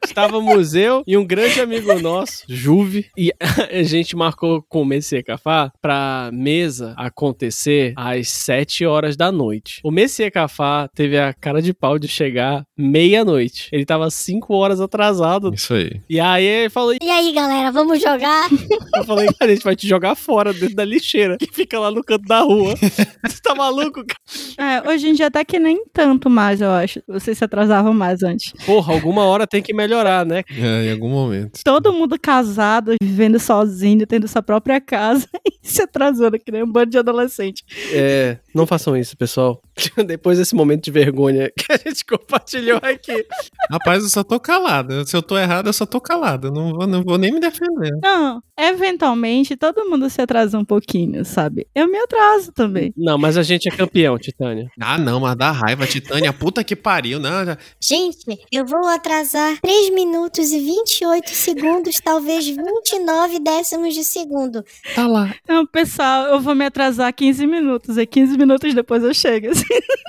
Estávamos 0.04 0.74
eu 0.74 1.02
e 1.06 1.16
um 1.16 1.24
grande 1.24 1.60
amigo 1.60 1.92
nosso, 1.98 2.44
Juve, 2.46 3.06
e 3.16 3.32
a 3.40 3.82
gente 3.82 4.14
marcou 4.14 4.62
com 4.62 4.82
o 4.82 4.84
Messier 4.84 5.24
Cafá 5.24 5.72
pra 5.80 6.30
mesa 6.32 6.94
acontecer 6.96 7.94
às 7.96 8.28
7 8.28 8.84
horas 8.84 9.16
da 9.16 9.32
noite. 9.32 9.80
O 9.82 9.90
Messier 9.90 10.30
Cafá 10.30 10.88
teve 10.94 11.13
a 11.18 11.32
cara 11.32 11.60
de 11.60 11.72
pau 11.72 11.98
de 11.98 12.08
chegar 12.08 12.64
meia-noite. 12.76 13.68
Ele 13.72 13.84
tava 13.84 14.10
5 14.10 14.54
horas 14.54 14.80
atrasado. 14.80 15.52
Isso 15.54 15.74
aí. 15.74 16.00
E 16.08 16.18
aí 16.20 16.44
ele 16.44 16.70
falou: 16.70 16.94
E 17.02 17.10
aí, 17.10 17.32
galera, 17.32 17.70
vamos 17.70 18.00
jogar? 18.00 18.48
Eu 18.96 19.04
falei, 19.04 19.28
a 19.40 19.48
gente 19.48 19.64
vai 19.64 19.74
te 19.76 19.86
jogar 19.86 20.14
fora 20.14 20.52
dentro 20.52 20.74
da 20.74 20.84
lixeira 20.84 21.36
que 21.36 21.52
fica 21.52 21.78
lá 21.78 21.90
no 21.90 22.02
canto 22.02 22.24
da 22.26 22.40
rua. 22.40 22.74
Você 23.24 23.40
tá 23.42 23.54
maluco, 23.54 24.04
cara? 24.04 24.84
É, 24.84 24.88
hoje 24.90 25.08
em 25.08 25.14
dia 25.14 25.26
até 25.26 25.44
que 25.44 25.58
nem 25.58 25.84
tanto 25.92 26.30
mais, 26.30 26.60
eu 26.60 26.70
acho. 26.70 27.02
Vocês 27.08 27.36
se 27.38 27.44
atrasavam 27.44 27.92
mais 27.92 28.22
antes. 28.22 28.52
Porra, 28.64 28.94
alguma 28.94 29.24
hora 29.24 29.46
tem 29.46 29.62
que 29.62 29.74
melhorar, 29.74 30.24
né? 30.24 30.42
É, 30.50 30.86
em 30.86 30.92
algum 30.92 31.08
momento. 31.08 31.60
Todo 31.64 31.92
mundo 31.92 32.18
casado, 32.18 32.94
vivendo 33.02 33.38
sozinho, 33.38 34.06
tendo 34.06 34.28
sua 34.28 34.42
própria 34.42 34.80
casa 34.80 35.28
e 35.46 35.52
se 35.62 35.82
atrasando, 35.82 36.38
que 36.38 36.52
nem 36.52 36.62
um 36.62 36.70
bando 36.70 36.90
de 36.90 36.98
adolescente. 36.98 37.64
É, 37.92 38.38
Não 38.54 38.66
façam 38.66 38.96
isso, 38.96 39.16
pessoal. 39.16 39.60
Depois 40.06 40.38
desse 40.38 40.54
momento 40.54 40.84
de 40.84 40.90
vergonha 41.04 41.50
que 41.56 41.72
a 41.72 41.76
gente 41.76 42.04
compartilhou 42.04 42.78
aqui. 42.82 43.24
Rapaz, 43.70 44.02
eu 44.02 44.08
só 44.10 44.22
tô 44.24 44.38
calado. 44.40 45.06
Se 45.06 45.16
eu 45.16 45.22
tô 45.22 45.36
errado, 45.38 45.66
eu 45.68 45.72
só 45.72 45.86
tô 45.86 46.00
calado. 46.00 46.50
Não 46.50 46.70
vou, 46.72 46.86
não 46.86 47.02
vou 47.02 47.18
nem 47.18 47.32
me 47.32 47.40
defender. 47.40 47.90
Não, 48.02 48.42
eventualmente 48.58 49.56
todo 49.56 49.88
mundo 49.88 50.08
se 50.10 50.20
atrasa 50.20 50.58
um 50.58 50.64
pouquinho, 50.64 51.24
sabe? 51.24 51.66
Eu 51.74 51.88
me 51.88 51.98
atraso 51.98 52.52
também. 52.52 52.92
Não, 52.96 53.16
mas 53.18 53.36
a 53.36 53.42
gente 53.42 53.68
é 53.68 53.72
campeão, 53.76 54.18
Titânia. 54.18 54.68
Ah, 54.80 54.98
não, 54.98 55.20
mas 55.20 55.36
dá 55.36 55.50
raiva, 55.50 55.86
Titânia. 55.86 56.32
Puta 56.32 56.62
que 56.64 56.76
pariu. 56.76 57.18
Não, 57.18 57.44
já- 57.44 57.58
Gente, 57.80 58.24
eu 58.52 58.64
vou 58.66 58.86
atrasar 58.88 59.58
3 59.60 59.90
minutos 59.94 60.52
e 60.52 60.60
28 60.60 61.30
segundos, 61.30 62.00
talvez 62.00 62.46
29 62.46 63.38
décimos 63.40 63.94
de 63.94 64.04
segundo. 64.04 64.64
tá 64.94 65.06
lá. 65.06 65.34
Não, 65.48 65.66
pessoal, 65.66 66.26
eu 66.26 66.40
vou 66.40 66.54
me 66.54 66.64
atrasar 66.66 67.12
15 67.12 67.46
minutos 67.46 67.96
e 67.98 68.06
15 68.06 68.36
minutos 68.36 68.74
depois 68.74 69.02
eu 69.02 69.14
chego. 69.14 69.48
assim. 69.50 69.64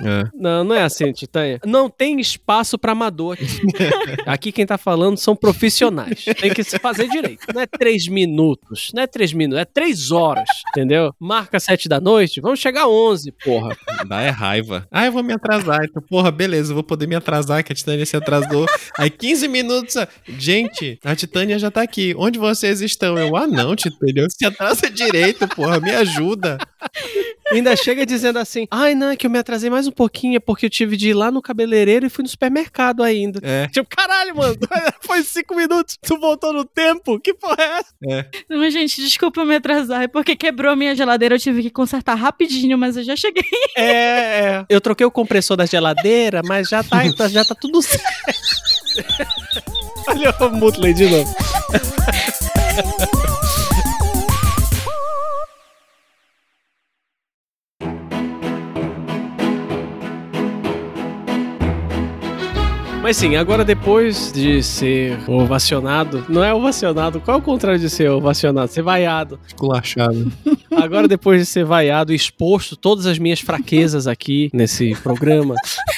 É. 0.05 0.23
Não, 0.33 0.63
não 0.63 0.75
é 0.75 0.83
assim, 0.85 1.11
Titânia. 1.11 1.59
Não 1.65 1.89
tem 1.89 2.19
espaço 2.19 2.77
pra 2.77 2.91
amador 2.93 3.33
aqui. 3.33 3.45
Aqui 4.25 4.51
quem 4.51 4.65
tá 4.65 4.77
falando 4.77 5.17
são 5.17 5.35
profissionais. 5.35 6.25
Tem 6.39 6.53
que 6.53 6.63
se 6.63 6.79
fazer 6.79 7.07
direito. 7.07 7.45
Não 7.53 7.61
é 7.61 7.67
três 7.67 8.07
minutos, 8.07 8.91
não 8.93 9.03
é 9.03 9.07
três 9.07 9.33
minutos, 9.33 9.61
é 9.61 9.65
três 9.65 10.11
horas, 10.11 10.47
entendeu? 10.69 11.13
Marca 11.19 11.59
sete 11.59 11.87
da 11.87 11.99
noite, 11.99 12.41
vamos 12.41 12.59
chegar 12.59 12.83
a 12.83 12.87
onze, 12.87 13.31
porra. 13.31 13.75
Dá 14.07 14.21
é 14.21 14.29
raiva. 14.29 14.87
Ah, 14.91 15.05
eu 15.05 15.11
vou 15.11 15.23
me 15.23 15.33
atrasar. 15.33 15.83
Então, 15.83 16.01
porra, 16.01 16.31
beleza, 16.31 16.71
eu 16.71 16.75
vou 16.75 16.83
poder 16.83 17.07
me 17.07 17.15
atrasar, 17.15 17.63
que 17.63 17.71
a 17.71 17.75
Titânia 17.75 18.05
se 18.05 18.15
atrasou. 18.15 18.65
Aí 18.97 19.09
15 19.09 19.47
minutos. 19.47 19.95
Gente, 20.27 20.99
a 21.03 21.15
Titânia 21.15 21.57
já 21.59 21.69
tá 21.69 21.81
aqui. 21.81 22.13
Onde 22.17 22.39
vocês 22.39 22.81
estão? 22.81 23.17
Eu, 23.17 23.35
ah, 23.35 23.47
não, 23.47 23.75
Titânia. 23.75 24.27
Se 24.29 24.45
atrasa 24.45 24.89
direito, 24.89 25.47
porra, 25.47 25.79
me 25.79 25.91
ajuda. 25.91 26.57
Ainda 27.55 27.75
chega 27.75 28.05
dizendo 28.05 28.39
assim: 28.39 28.67
ai, 28.69 28.95
não, 28.95 29.09
é 29.09 29.15
que 29.15 29.25
eu 29.25 29.31
me 29.31 29.39
atrasei 29.39 29.69
mais 29.69 29.87
um 29.87 29.91
pouquinho, 29.91 30.37
é 30.37 30.39
porque 30.39 30.65
eu 30.65 30.69
tive 30.69 30.97
de 30.97 31.09
ir 31.09 31.13
lá 31.13 31.31
no 31.31 31.41
cabeleireiro 31.41 32.05
e 32.05 32.09
fui 32.09 32.23
no 32.23 32.29
supermercado 32.29 33.03
ainda. 33.03 33.39
É. 33.43 33.67
Tipo, 33.67 33.87
caralho, 33.89 34.35
mano, 34.35 34.55
foi 35.01 35.23
cinco 35.23 35.55
minutos, 35.55 35.97
tu 36.01 36.19
voltou 36.19 36.53
no 36.53 36.65
tempo? 36.65 37.19
Que 37.19 37.33
porra 37.33 37.57
é 37.59 37.79
essa? 37.79 38.29
Não, 38.49 38.69
gente, 38.69 39.01
desculpa 39.01 39.41
eu 39.41 39.45
me 39.45 39.55
atrasar, 39.55 40.03
é 40.03 40.07
porque 40.07 40.35
quebrou 40.35 40.71
a 40.71 40.75
minha 40.75 40.95
geladeira, 40.95 41.35
eu 41.35 41.39
tive 41.39 41.61
que 41.61 41.69
consertar 41.69 42.15
rapidinho, 42.15 42.77
mas 42.77 42.97
eu 42.97 43.03
já 43.03 43.15
cheguei. 43.15 43.43
É, 43.77 43.85
é. 43.85 44.65
Eu 44.69 44.79
troquei 44.81 45.05
o 45.05 45.11
compressor 45.11 45.57
da 45.57 45.65
geladeira, 45.65 46.41
mas 46.45 46.69
já 46.69 46.83
tá, 46.83 47.03
já 47.27 47.43
tá 47.43 47.55
tudo 47.55 47.81
certo. 47.81 48.05
Olha 50.07 50.35
o 50.39 50.49
Mutley 50.51 50.93
de 50.93 51.09
novo. 51.09 51.35
Mas 63.05 63.17
sim, 63.17 63.35
agora 63.35 63.63
depois 63.63 64.31
de 64.31 64.63
ser 64.63 65.19
ovacionado, 65.29 66.25
não 66.27 66.43
é 66.43 66.51
ovacionado, 66.51 67.21
qual 67.21 67.37
é 67.37 67.39
o 67.39 67.43
contrário 67.43 67.79
de 67.79 67.87
ser 67.87 68.09
ovacionado? 68.09 68.71
Ser 68.71 68.81
vaiado. 68.81 69.39
Esculachado. 69.45 70.31
Agora, 70.75 71.07
depois 71.07 71.39
de 71.39 71.45
ser 71.45 71.63
vaiado 71.63 72.11
e 72.11 72.15
exposto 72.15 72.75
todas 72.75 73.05
as 73.05 73.19
minhas 73.19 73.39
fraquezas 73.39 74.07
aqui 74.07 74.49
nesse 74.51 74.95
programa, 74.95 75.53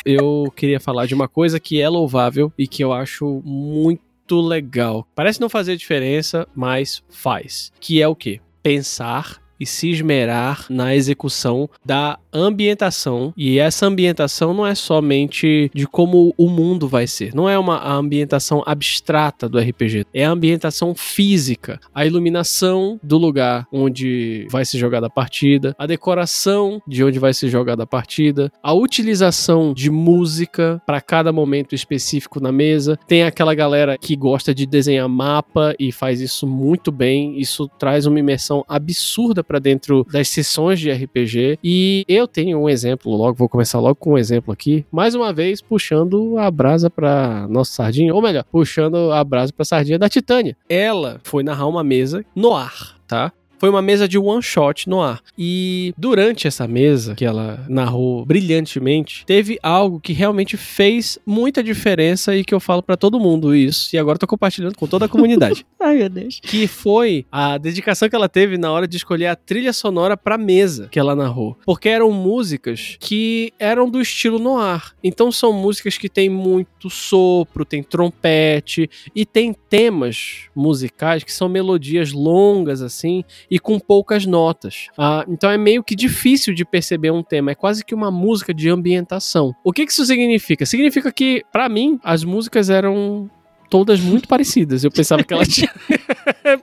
eu 0.06 0.52
queria 0.54 0.82
falar 0.82 1.06
de 1.06 1.16
uma 1.16 1.30
coisa 1.30 1.62
que 1.62 1.82
é 1.82 1.88
louvável 1.88 2.52
e 2.58 2.68
que 2.68 2.84
eu 2.84 2.92
acho 2.92 3.42
muito 3.46 4.42
legal. 4.42 5.08
Parece 5.16 5.40
não 5.40 5.48
fazer 5.48 5.78
diferença, 5.78 6.46
mas 6.54 7.02
faz. 7.10 7.72
Que 7.80 8.02
é 8.02 8.08
o 8.08 8.16
quê? 8.18 8.42
Pensar 8.62 9.38
e 9.60 9.66
se 9.66 9.90
esmerar 9.90 10.66
na 10.70 10.96
execução 10.96 11.70
da 11.86 12.20
ambientação. 12.38 13.34
E 13.36 13.60
essa 13.60 13.86
ambientação 13.86 14.54
não 14.54 14.66
é 14.66 14.76
somente 14.76 15.72
de 15.74 15.88
como 15.88 16.34
o 16.38 16.50
mundo 16.50 16.88
vai 16.88 17.08
ser, 17.08 17.34
não 17.34 17.50
é 17.50 17.58
uma 17.58 17.88
ambientação 17.92 18.64
abstrata 18.66 19.50
do 19.50 19.60
RPG, 19.60 20.06
é 20.14 20.26
a 20.26 20.32
ambientação 20.32 20.94
física, 20.96 21.80
a 21.94 22.06
iluminação 22.06 23.00
do 23.04 23.18
lugar 23.18 23.68
onde 23.72 24.48
vai 24.50 24.66
ser 24.66 24.78
jogada 24.78 25.08
a 25.08 25.10
partida, 25.10 25.76
a 25.78 25.86
decoração 25.86 26.82
de 26.88 27.04
onde 27.04 27.20
vai 27.20 27.34
ser 27.34 27.50
jogada 27.50 27.84
a 27.84 27.88
partida, 27.88 28.52
a 28.62 28.74
utilização 28.74 29.74
de 29.74 29.90
música 29.90 30.82
para 30.86 31.02
cada 31.02 31.32
momento 31.32 31.74
específico 31.74 32.40
na 32.40 32.52
mesa. 32.52 32.98
Tem 33.08 33.24
aquela 33.24 33.54
galera 33.54 33.98
que 33.98 34.16
gosta 34.16 34.54
de 34.54 34.66
desenhar 34.66 35.08
mapa 35.08 35.76
e 35.80 35.92
faz 35.92 36.22
isso 36.22 36.46
muito 36.46 36.92
bem, 36.92 37.40
isso 37.40 37.68
traz 37.80 38.06
uma 38.06 38.20
imersão 38.20 38.64
absurda 38.68 39.44
para 39.44 39.60
dentro 39.60 40.06
das 40.12 40.28
sessões 40.30 40.80
de 40.80 40.92
RPG. 40.92 41.60
E 41.64 42.06
eu 42.08 42.27
tenho 42.28 42.60
um 42.60 42.70
exemplo, 42.70 43.16
logo 43.16 43.38
vou 43.38 43.50
começar 43.50 43.80
logo 43.80 43.96
com 43.96 44.14
um 44.14 44.18
exemplo 44.18 44.54
aqui, 44.54 44.86
mais 44.92 45.16
uma 45.16 45.34
vez 45.34 45.62
puxando 45.62 46.38
a 46.38 46.50
brasa 46.52 46.90
para 46.90 47.48
nossa 47.50 47.72
sardinha, 47.72 48.14
ou 48.14 48.22
melhor, 48.22 48.44
puxando 48.52 49.12
a 49.12 49.24
brasa 49.24 49.52
para 49.52 49.66
sardinha 49.66 49.98
da 49.98 50.10
Titânia. 50.10 50.56
Ela 50.70 51.20
foi 51.24 51.44
narrar 51.44 51.68
uma 51.68 51.84
mesa 51.84 52.24
no 52.36 52.54
ar, 52.54 52.96
tá? 53.08 53.32
Foi 53.60 53.70
uma 53.70 53.82
mesa 53.82 54.08
de 54.08 54.18
one 54.18 54.42
shot 54.42 54.88
no 54.90 55.02
ar. 55.02 55.22
E 55.38 55.94
durante 55.98 56.48
essa 56.48 56.68
mesa, 56.68 57.16
que 57.16 57.26
ela 57.26 57.66
narrou 57.68 58.26
brilhantemente, 58.26 59.26
teve 59.26 59.58
algo 59.62 60.00
que 60.00 60.14
realmente 60.14 60.56
fez 60.58 61.18
muita 61.26 61.64
diferença 61.64 62.36
e 62.36 62.44
que 62.44 62.54
eu 62.54 62.60
falo 62.60 62.82
pra 62.84 62.96
todo 62.98 63.20
mundo 63.20 63.56
isso. 63.56 63.96
E 63.96 63.98
agora 63.98 64.18
tô 64.18 64.28
compartilhando 64.28 64.76
com 64.76 64.88
toda 64.88 65.06
a 65.06 65.10
comunidade. 65.10 65.66
Ai, 65.80 65.98
meu 65.98 66.10
Deus. 66.10 66.40
que 66.42 66.68
foi 66.68 67.26
a 67.32 67.58
dedicação 67.58 68.10
que 68.10 68.16
ela 68.16 68.30
teve 68.30 68.58
na 68.58 68.72
hora 68.72 68.88
de 68.88 68.98
escolher 68.98 69.28
a 69.28 69.36
trilha 69.36 69.74
sonora 69.74 70.16
pra 70.18 70.38
mesa 70.38 70.88
que 70.92 71.00
ela 71.00 71.16
narrou. 71.16 71.58
Porque 71.66 71.90
eram 71.90 72.12
músicas 72.12 72.98
que 73.00 73.54
eram 73.60 73.90
do 73.90 74.02
estilo 74.02 74.40
noir. 74.40 74.94
Então 75.04 75.32
são 75.32 75.54
músicas 75.54 75.98
que 75.98 76.10
tem 76.10 76.30
muito 76.30 76.90
sopro, 76.90 77.66
tem 77.66 77.82
trompete 77.84 78.90
e 79.16 79.26
tem 79.26 79.54
temas 79.70 80.46
musicais 80.56 81.24
que 81.24 81.32
são 81.34 81.48
melodias 81.50 82.12
longas 82.12 82.82
assim 82.82 83.24
e 83.50 83.60
com 83.60 83.80
poucas 83.80 84.26
notas. 84.26 84.88
Ah, 84.98 85.26
então 85.28 85.50
é 85.50 85.58
meio 85.58 85.84
que 85.84 85.96
difícil 85.96 86.54
de 86.54 86.66
perceber 86.66 87.12
um 87.12 87.24
tema, 87.24 87.52
é 87.52 87.56
quase 87.56 87.84
que 87.84 87.96
uma 87.96 88.12
música 88.12 88.54
de 88.54 88.70
ambientação. 88.70 89.56
O 89.64 89.72
que 89.72 89.86
que 89.86 89.92
isso 89.92 90.06
significa? 90.06 90.66
Significa 90.66 91.12
que, 91.12 91.44
pra 91.52 91.70
mim, 91.70 92.00
as 92.04 92.24
músicas 92.24 92.70
eram 92.70 93.30
todas 93.70 94.00
muito 94.00 94.28
parecidas. 94.28 94.84
Eu 94.84 94.92
pensava 94.92 95.24
que 95.24 95.34
ela 95.34 95.46
tinha. 95.48 95.72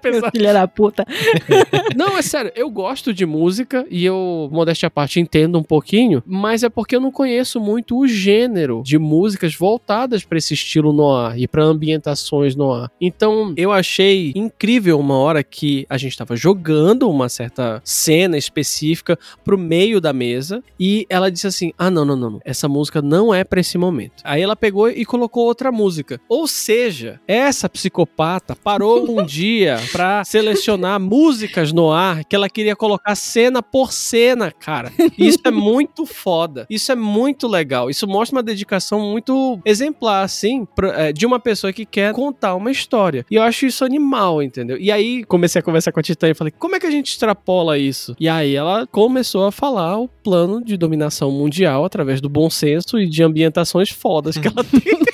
Pensava- 0.01 0.31
Filha 0.31 0.53
da 0.53 0.67
puta. 0.69 1.05
Não, 1.97 2.17
é 2.17 2.23
sério, 2.23 2.53
eu 2.55 2.69
gosto 2.71 3.13
de 3.13 3.25
música 3.27 3.87
e 3.91 4.05
eu, 4.05 4.49
modéstia 4.53 4.87
à 4.87 4.91
parte, 4.91 5.21
entendo 5.21 5.59
um 5.59 5.63
pouquinho, 5.63 6.23
mas 6.27 6.63
é 6.63 6.69
porque 6.69 6.97
eu 6.97 7.01
não 7.01 7.11
conheço 7.11 7.61
muito 7.61 7.97
o 7.99 8.07
gênero 8.07 8.83
de 8.85 8.99
músicas 8.99 9.55
voltadas 9.55 10.25
pra 10.25 10.39
esse 10.39 10.55
estilo 10.55 10.93
noir 10.93 11.39
e 11.39 11.47
pra 11.47 11.63
ambientações 11.65 12.57
noir. 12.57 12.89
Então, 13.01 13.55
eu 13.57 13.71
achei 13.73 14.33
incrível 14.35 14.99
uma 14.99 15.17
hora 15.17 15.43
que 15.43 15.87
a 15.89 15.97
gente 15.97 16.17
tava 16.17 16.37
jogando 16.37 17.09
uma 17.09 17.29
certa 17.29 17.81
cena 17.85 18.37
específica 18.37 19.19
pro 19.45 19.57
meio 19.59 20.01
da 20.01 20.13
mesa 20.13 20.63
e 20.79 21.07
ela 21.09 21.31
disse 21.31 21.47
assim: 21.47 21.73
"Ah, 21.79 21.91
não, 21.91 22.05
não, 22.05 22.17
não, 22.17 22.31
não. 22.31 22.41
essa 22.45 22.69
música 22.69 23.01
não 23.01 23.33
é 23.33 23.45
pra 23.45 23.61
esse 23.61 23.79
momento". 23.79 24.23
Aí 24.25 24.43
ela 24.43 24.57
pegou 24.57 24.89
e 24.89 25.05
colocou 25.05 25.45
outra 25.45 25.71
música. 25.71 26.21
Ou 26.29 26.47
seja, 26.47 27.21
essa 27.27 27.69
psicopata 27.69 28.57
parou 28.57 29.05
um 29.11 29.25
dia 29.25 29.54
pra 29.93 30.25
selecionar 30.25 31.01
músicas 31.01 31.73
no 31.73 31.91
ar 31.91 32.25
que 32.25 32.35
ela 32.35 32.49
queria 32.49 32.77
colocar 32.77 33.15
cena 33.15 33.63
por 33.63 33.93
cena, 33.93 34.51
cara. 34.51 34.93
Isso 35.19 35.39
é 35.45 35.51
muito 35.51 36.07
foda. 36.07 36.67
Isso 36.69 36.91
é 36.91 36.95
muito 36.95 37.47
legal. 37.47 37.91
Isso 37.91 38.07
mostra 38.07 38.37
uma 38.37 38.43
dedicação 38.43 39.01
muito 39.01 39.61
exemplar, 39.65 40.25
assim, 40.25 40.67
é, 40.97 41.13
de 41.13 41.27
uma 41.27 41.39
pessoa 41.39 41.73
que 41.73 41.85
quer 41.85 42.13
contar 42.13 42.55
uma 42.55 42.71
história. 42.71 43.25
E 43.31 43.37
eu 43.37 43.43
acho 43.43 43.67
isso 43.67 43.85
animal, 43.85 44.43
entendeu? 44.43 44.77
E 44.79 44.91
aí 44.91 45.25
comecei 45.25 45.61
a 45.61 45.63
conversar 45.63 45.93
com 45.93 46.01
a 46.01 46.03
Titã 46.03 46.29
e 46.29 46.35
falei, 46.35 46.53
como 46.59 46.77
é 46.77 46.81
que 46.81 46.87
a 46.87 46.91
gente 46.91 47.11
extrapola 47.11 47.79
isso? 47.79 48.15
E 48.19 48.29
aí 48.29 48.55
ela 48.55 48.87
começou 48.87 49.47
a 49.47 49.53
falar 49.53 49.99
o 49.99 50.09
plano 50.09 50.65
de 50.65 50.77
dominação 50.77 51.31
mundial 51.31 51.85
através 51.85 52.21
do 52.21 52.29
bom 52.29 52.49
senso 52.49 52.99
e 52.99 53.09
de 53.09 53.23
ambientações 53.23 53.91
fodas 53.91 54.37
que 54.37 54.49
ela 54.49 54.65
tem. 54.65 55.14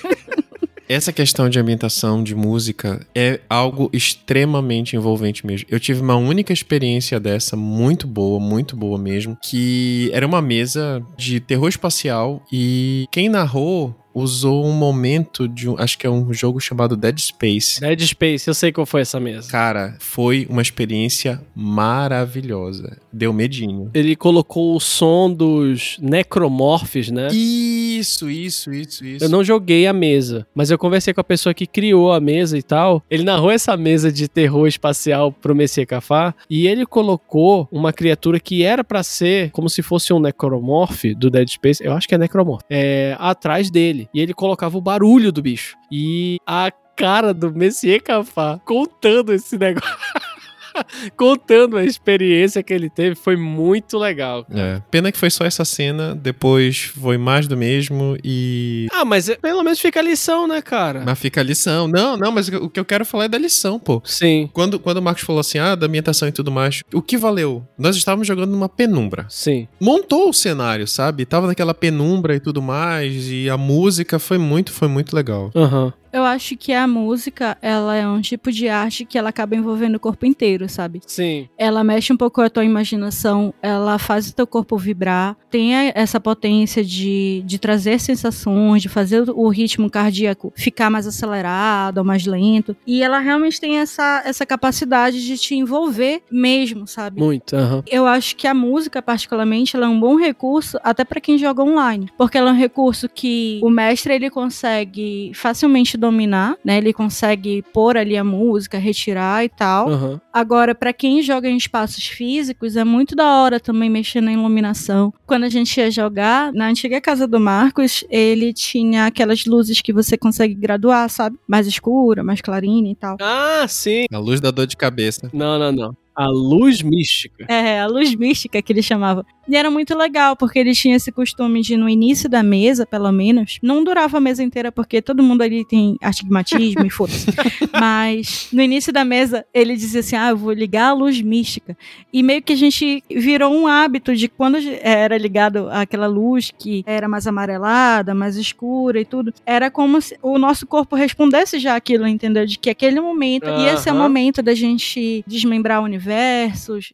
Essa 0.90 1.12
questão 1.12 1.48
de 1.48 1.56
ambientação, 1.56 2.20
de 2.20 2.34
música, 2.34 3.06
é 3.14 3.38
algo 3.48 3.88
extremamente 3.92 4.96
envolvente 4.96 5.46
mesmo. 5.46 5.68
Eu 5.70 5.78
tive 5.78 6.00
uma 6.00 6.16
única 6.16 6.52
experiência 6.52 7.20
dessa, 7.20 7.54
muito 7.54 8.08
boa, 8.08 8.40
muito 8.40 8.74
boa 8.74 8.98
mesmo, 8.98 9.38
que 9.40 10.10
era 10.12 10.26
uma 10.26 10.42
mesa 10.42 11.00
de 11.16 11.38
terror 11.38 11.68
espacial 11.68 12.44
e 12.50 13.06
quem 13.12 13.28
narrou 13.28 13.94
usou 14.14 14.66
um 14.66 14.72
momento 14.72 15.48
de 15.48 15.68
um, 15.68 15.76
acho 15.78 15.98
que 15.98 16.06
é 16.06 16.10
um 16.10 16.32
jogo 16.32 16.60
chamado 16.60 16.96
Dead 16.96 17.18
Space. 17.18 17.80
Dead 17.80 18.00
Space, 18.00 18.48
eu 18.48 18.54
sei 18.54 18.72
qual 18.72 18.86
foi 18.86 19.02
essa 19.02 19.20
mesa. 19.20 19.50
Cara, 19.50 19.96
foi 19.98 20.46
uma 20.48 20.62
experiência 20.62 21.40
maravilhosa. 21.54 22.98
Deu 23.12 23.32
medinho. 23.32 23.90
Ele 23.94 24.16
colocou 24.16 24.76
o 24.76 24.80
som 24.80 25.32
dos 25.32 25.96
necromorphs, 26.00 27.10
né? 27.10 27.28
Isso, 27.32 28.30
isso, 28.30 28.72
isso, 28.72 29.04
isso. 29.04 29.24
Eu 29.24 29.28
não 29.28 29.44
joguei 29.44 29.86
a 29.86 29.92
mesa, 29.92 30.46
mas 30.54 30.70
eu 30.70 30.78
conversei 30.78 31.12
com 31.12 31.20
a 31.20 31.24
pessoa 31.24 31.54
que 31.54 31.66
criou 31.66 32.12
a 32.12 32.20
mesa 32.20 32.56
e 32.58 32.62
tal. 32.62 33.02
Ele 33.10 33.22
narrou 33.22 33.50
essa 33.50 33.76
mesa 33.76 34.10
de 34.12 34.28
terror 34.28 34.66
espacial 34.66 35.32
pro 35.32 35.54
Messias 35.54 35.86
Cafá 35.86 36.34
e 36.48 36.66
ele 36.66 36.86
colocou 36.86 37.68
uma 37.70 37.92
criatura 37.92 38.40
que 38.40 38.62
era 38.62 38.82
pra 38.82 39.02
ser 39.02 39.50
como 39.50 39.68
se 39.68 39.82
fosse 39.82 40.12
um 40.12 40.20
necromorph 40.20 41.04
do 41.16 41.30
Dead 41.30 41.48
Space. 41.48 41.84
Eu 41.84 41.92
acho 41.92 42.08
que 42.08 42.14
é 42.14 42.18
necromorph. 42.18 42.62
É, 42.68 43.16
atrás 43.18 43.70
dele. 43.70 43.99
E 44.14 44.20
ele 44.20 44.32
colocava 44.32 44.78
o 44.78 44.80
barulho 44.80 45.32
do 45.32 45.42
bicho. 45.42 45.76
E 45.90 46.38
a 46.46 46.70
cara 46.96 47.32
do 47.32 47.52
Messier 47.52 48.02
Cafá 48.02 48.60
contando 48.64 49.32
esse 49.32 49.56
negócio. 49.58 49.88
contando 51.16 51.76
a 51.76 51.84
experiência 51.84 52.62
que 52.62 52.72
ele 52.72 52.88
teve 52.90 53.14
foi 53.14 53.36
muito 53.36 53.98
legal. 53.98 54.46
É, 54.50 54.80
pena 54.90 55.10
que 55.12 55.18
foi 55.18 55.30
só 55.30 55.44
essa 55.44 55.64
cena, 55.64 56.14
depois 56.14 56.90
foi 57.00 57.18
mais 57.18 57.46
do 57.46 57.56
mesmo 57.56 58.16
e. 58.24 58.86
Ah, 58.92 59.04
mas 59.04 59.28
é- 59.28 59.36
pelo 59.36 59.62
menos 59.62 59.80
fica 59.80 60.00
a 60.00 60.02
lição, 60.02 60.46
né, 60.46 60.60
cara? 60.62 61.02
Mas 61.04 61.18
fica 61.18 61.40
a 61.40 61.44
lição. 61.44 61.86
Não, 61.88 62.16
não, 62.16 62.32
mas 62.32 62.48
o 62.48 62.68
que 62.68 62.78
eu 62.80 62.84
quero 62.84 63.04
falar 63.04 63.24
é 63.24 63.28
da 63.28 63.38
lição, 63.38 63.78
pô. 63.78 64.00
Sim, 64.04 64.48
Quando, 64.52 64.78
quando 64.78 64.98
o 64.98 65.02
Marcos 65.02 65.24
falou 65.24 65.40
assim, 65.40 65.58
ah, 65.58 65.74
da 65.74 65.86
ambientação 65.86 66.28
e 66.28 66.32
tudo 66.32 66.50
mais, 66.50 66.82
o 66.92 67.02
que 67.02 67.16
valeu? 67.16 67.66
Nós 67.78 67.96
estávamos 67.96 68.26
jogando 68.26 68.50
numa 68.50 68.68
penumbra. 68.68 69.26
sim. 69.28 69.66
Montou 69.80 70.28
o 70.28 70.32
cenário, 70.32 70.86
sabe? 70.86 71.24
Tava 71.24 71.46
naquela 71.46 71.74
penumbra 71.74 72.34
e 72.34 72.40
tudo 72.40 72.60
mais, 72.62 73.28
e 73.30 73.48
a 73.48 73.56
música 73.56 74.18
foi 74.18 74.38
muito, 74.38 74.72
foi 74.72 74.88
muito 74.88 75.14
legal. 75.14 75.50
Aham. 75.54 75.92
Eu 76.12 76.24
acho 76.24 76.56
que 76.56 76.72
a 76.72 76.86
música, 76.86 77.56
ela 77.62 77.94
é 77.96 78.06
um 78.06 78.20
tipo 78.20 78.50
de 78.50 78.68
arte 78.68 79.04
que 79.04 79.16
ela 79.18 79.28
acaba 79.28 79.54
envolvendo 79.54 79.96
o 79.96 80.00
corpo 80.00 80.26
inteiro, 80.26 80.68
sabe? 80.68 81.00
Sim. 81.06 81.48
Ela 81.56 81.84
mexe 81.84 82.12
um 82.12 82.16
pouco 82.16 82.36
com 82.36 82.42
a 82.42 82.50
tua 82.50 82.64
imaginação, 82.64 83.52
ela 83.62 83.98
faz 83.98 84.28
o 84.28 84.34
teu 84.34 84.46
corpo 84.46 84.76
vibrar, 84.76 85.36
tem 85.50 85.74
essa 85.94 86.20
potência 86.20 86.84
de, 86.84 87.42
de 87.44 87.58
trazer 87.58 87.98
sensações, 88.00 88.82
de 88.82 88.88
fazer 88.88 89.28
o 89.28 89.48
ritmo 89.48 89.90
cardíaco 89.90 90.52
ficar 90.56 90.90
mais 90.90 91.06
acelerado 91.06 91.98
ou 91.98 92.04
mais 92.04 92.24
lento. 92.24 92.76
E 92.86 93.02
ela 93.02 93.18
realmente 93.18 93.60
tem 93.60 93.78
essa, 93.78 94.22
essa 94.24 94.46
capacidade 94.46 95.24
de 95.24 95.36
te 95.36 95.54
envolver 95.54 96.22
mesmo, 96.30 96.86
sabe? 96.86 97.20
Muito, 97.20 97.54
aham. 97.56 97.82
Eu 97.86 98.06
acho 98.06 98.36
que 98.36 98.46
a 98.46 98.54
música, 98.54 99.02
particularmente, 99.02 99.76
ela 99.76 99.86
é 99.86 99.88
um 99.88 99.98
bom 99.98 100.16
recurso 100.16 100.78
até 100.82 101.04
pra 101.04 101.20
quem 101.20 101.36
joga 101.36 101.62
online, 101.62 102.08
porque 102.16 102.38
ela 102.38 102.50
é 102.50 102.52
um 102.52 102.56
recurso 102.56 103.08
que 103.08 103.60
o 103.62 103.70
mestre 103.70 104.14
ele 104.14 104.30
consegue 104.30 105.32
facilmente 105.34 105.96
dominar, 106.00 106.56
né? 106.64 106.78
Ele 106.78 106.92
consegue 106.92 107.62
pôr 107.72 107.96
ali 107.96 108.16
a 108.16 108.24
música, 108.24 108.78
retirar 108.78 109.44
e 109.44 109.48
tal. 109.48 109.88
Aham. 109.88 110.20
Agora, 110.32 110.74
pra 110.74 110.92
quem 110.92 111.22
joga 111.22 111.48
em 111.48 111.56
espaços 111.56 112.06
físicos, 112.06 112.76
é 112.76 112.84
muito 112.84 113.14
da 113.14 113.26
hora 113.36 113.60
também 113.60 113.90
mexer 113.90 114.20
na 114.20 114.32
iluminação. 114.32 115.12
Quando 115.26 115.44
a 115.44 115.48
gente 115.48 115.78
ia 115.78 115.90
jogar, 115.90 116.52
na 116.52 116.68
antiga 116.68 117.00
casa 117.00 117.26
do 117.26 117.38
Marcos, 117.38 118.04
ele 118.10 118.52
tinha 118.52 119.06
aquelas 119.06 119.44
luzes 119.44 119.80
que 119.80 119.92
você 119.92 120.16
consegue 120.16 120.54
graduar, 120.54 121.08
sabe? 121.10 121.36
Mais 121.46 121.66
escura, 121.66 122.24
mais 122.24 122.40
clarina 122.40 122.88
e 122.88 122.94
tal. 122.94 123.16
Ah, 123.20 123.66
sim. 123.68 124.06
A 124.12 124.18
luz 124.18 124.40
da 124.40 124.50
dor 124.50 124.66
de 124.66 124.76
cabeça. 124.76 125.28
Não, 125.32 125.58
não, 125.58 125.72
não. 125.72 125.96
A 126.20 126.28
luz 126.28 126.82
mística. 126.82 127.46
É, 127.48 127.80
a 127.80 127.86
luz 127.86 128.14
mística 128.14 128.60
que 128.60 128.72
ele 128.74 128.82
chamava. 128.82 129.24
E 129.48 129.56
era 129.56 129.70
muito 129.70 129.96
legal, 129.96 130.36
porque 130.36 130.58
ele 130.58 130.72
tinha 130.74 130.94
esse 130.94 131.10
costume 131.10 131.60
de, 131.60 131.76
no 131.76 131.88
início 131.88 132.28
da 132.28 132.42
mesa, 132.42 132.86
pelo 132.86 133.10
menos, 133.10 133.58
não 133.60 133.82
durava 133.82 134.18
a 134.18 134.20
mesa 134.20 134.44
inteira, 134.44 134.70
porque 134.70 135.02
todo 135.02 135.22
mundo 135.22 135.42
ali 135.42 135.64
tem 135.64 135.96
astigmatismo 136.00 136.86
e 136.86 136.90
foda-se. 136.90 137.26
Mas 137.72 138.48
no 138.52 138.62
início 138.62 138.92
da 138.92 139.04
mesa, 139.04 139.44
ele 139.52 139.74
dizia 139.74 140.00
assim: 140.00 140.14
ah, 140.14 140.28
eu 140.28 140.36
vou 140.36 140.52
ligar 140.52 140.90
a 140.90 140.92
luz 140.92 141.20
mística. 141.20 141.76
E 142.12 142.22
meio 142.22 142.42
que 142.42 142.52
a 142.52 142.56
gente 142.56 143.02
virou 143.10 143.52
um 143.52 143.66
hábito 143.66 144.14
de 144.14 144.28
quando 144.28 144.58
era 144.82 145.16
ligado 145.16 145.68
aquela 145.70 146.06
luz 146.06 146.52
que 146.56 146.84
era 146.86 147.08
mais 147.08 147.26
amarelada, 147.26 148.14
mais 148.14 148.36
escura 148.36 149.00
e 149.00 149.04
tudo, 149.04 149.32
era 149.46 149.70
como 149.70 150.00
se 150.00 150.16
o 150.22 150.38
nosso 150.38 150.66
corpo 150.66 150.94
respondesse 150.94 151.58
já 151.58 151.74
aquilo, 151.74 152.06
entendeu? 152.06 152.46
De 152.46 152.58
que 152.58 152.70
aquele 152.70 153.00
momento 153.00 153.48
ia 153.48 153.76
ser 153.78 153.90
o 153.90 153.94
Aham. 153.94 154.02
momento 154.02 154.42
da 154.42 154.54
gente 154.54 155.24
desmembrar 155.26 155.82
universos. 156.10 156.90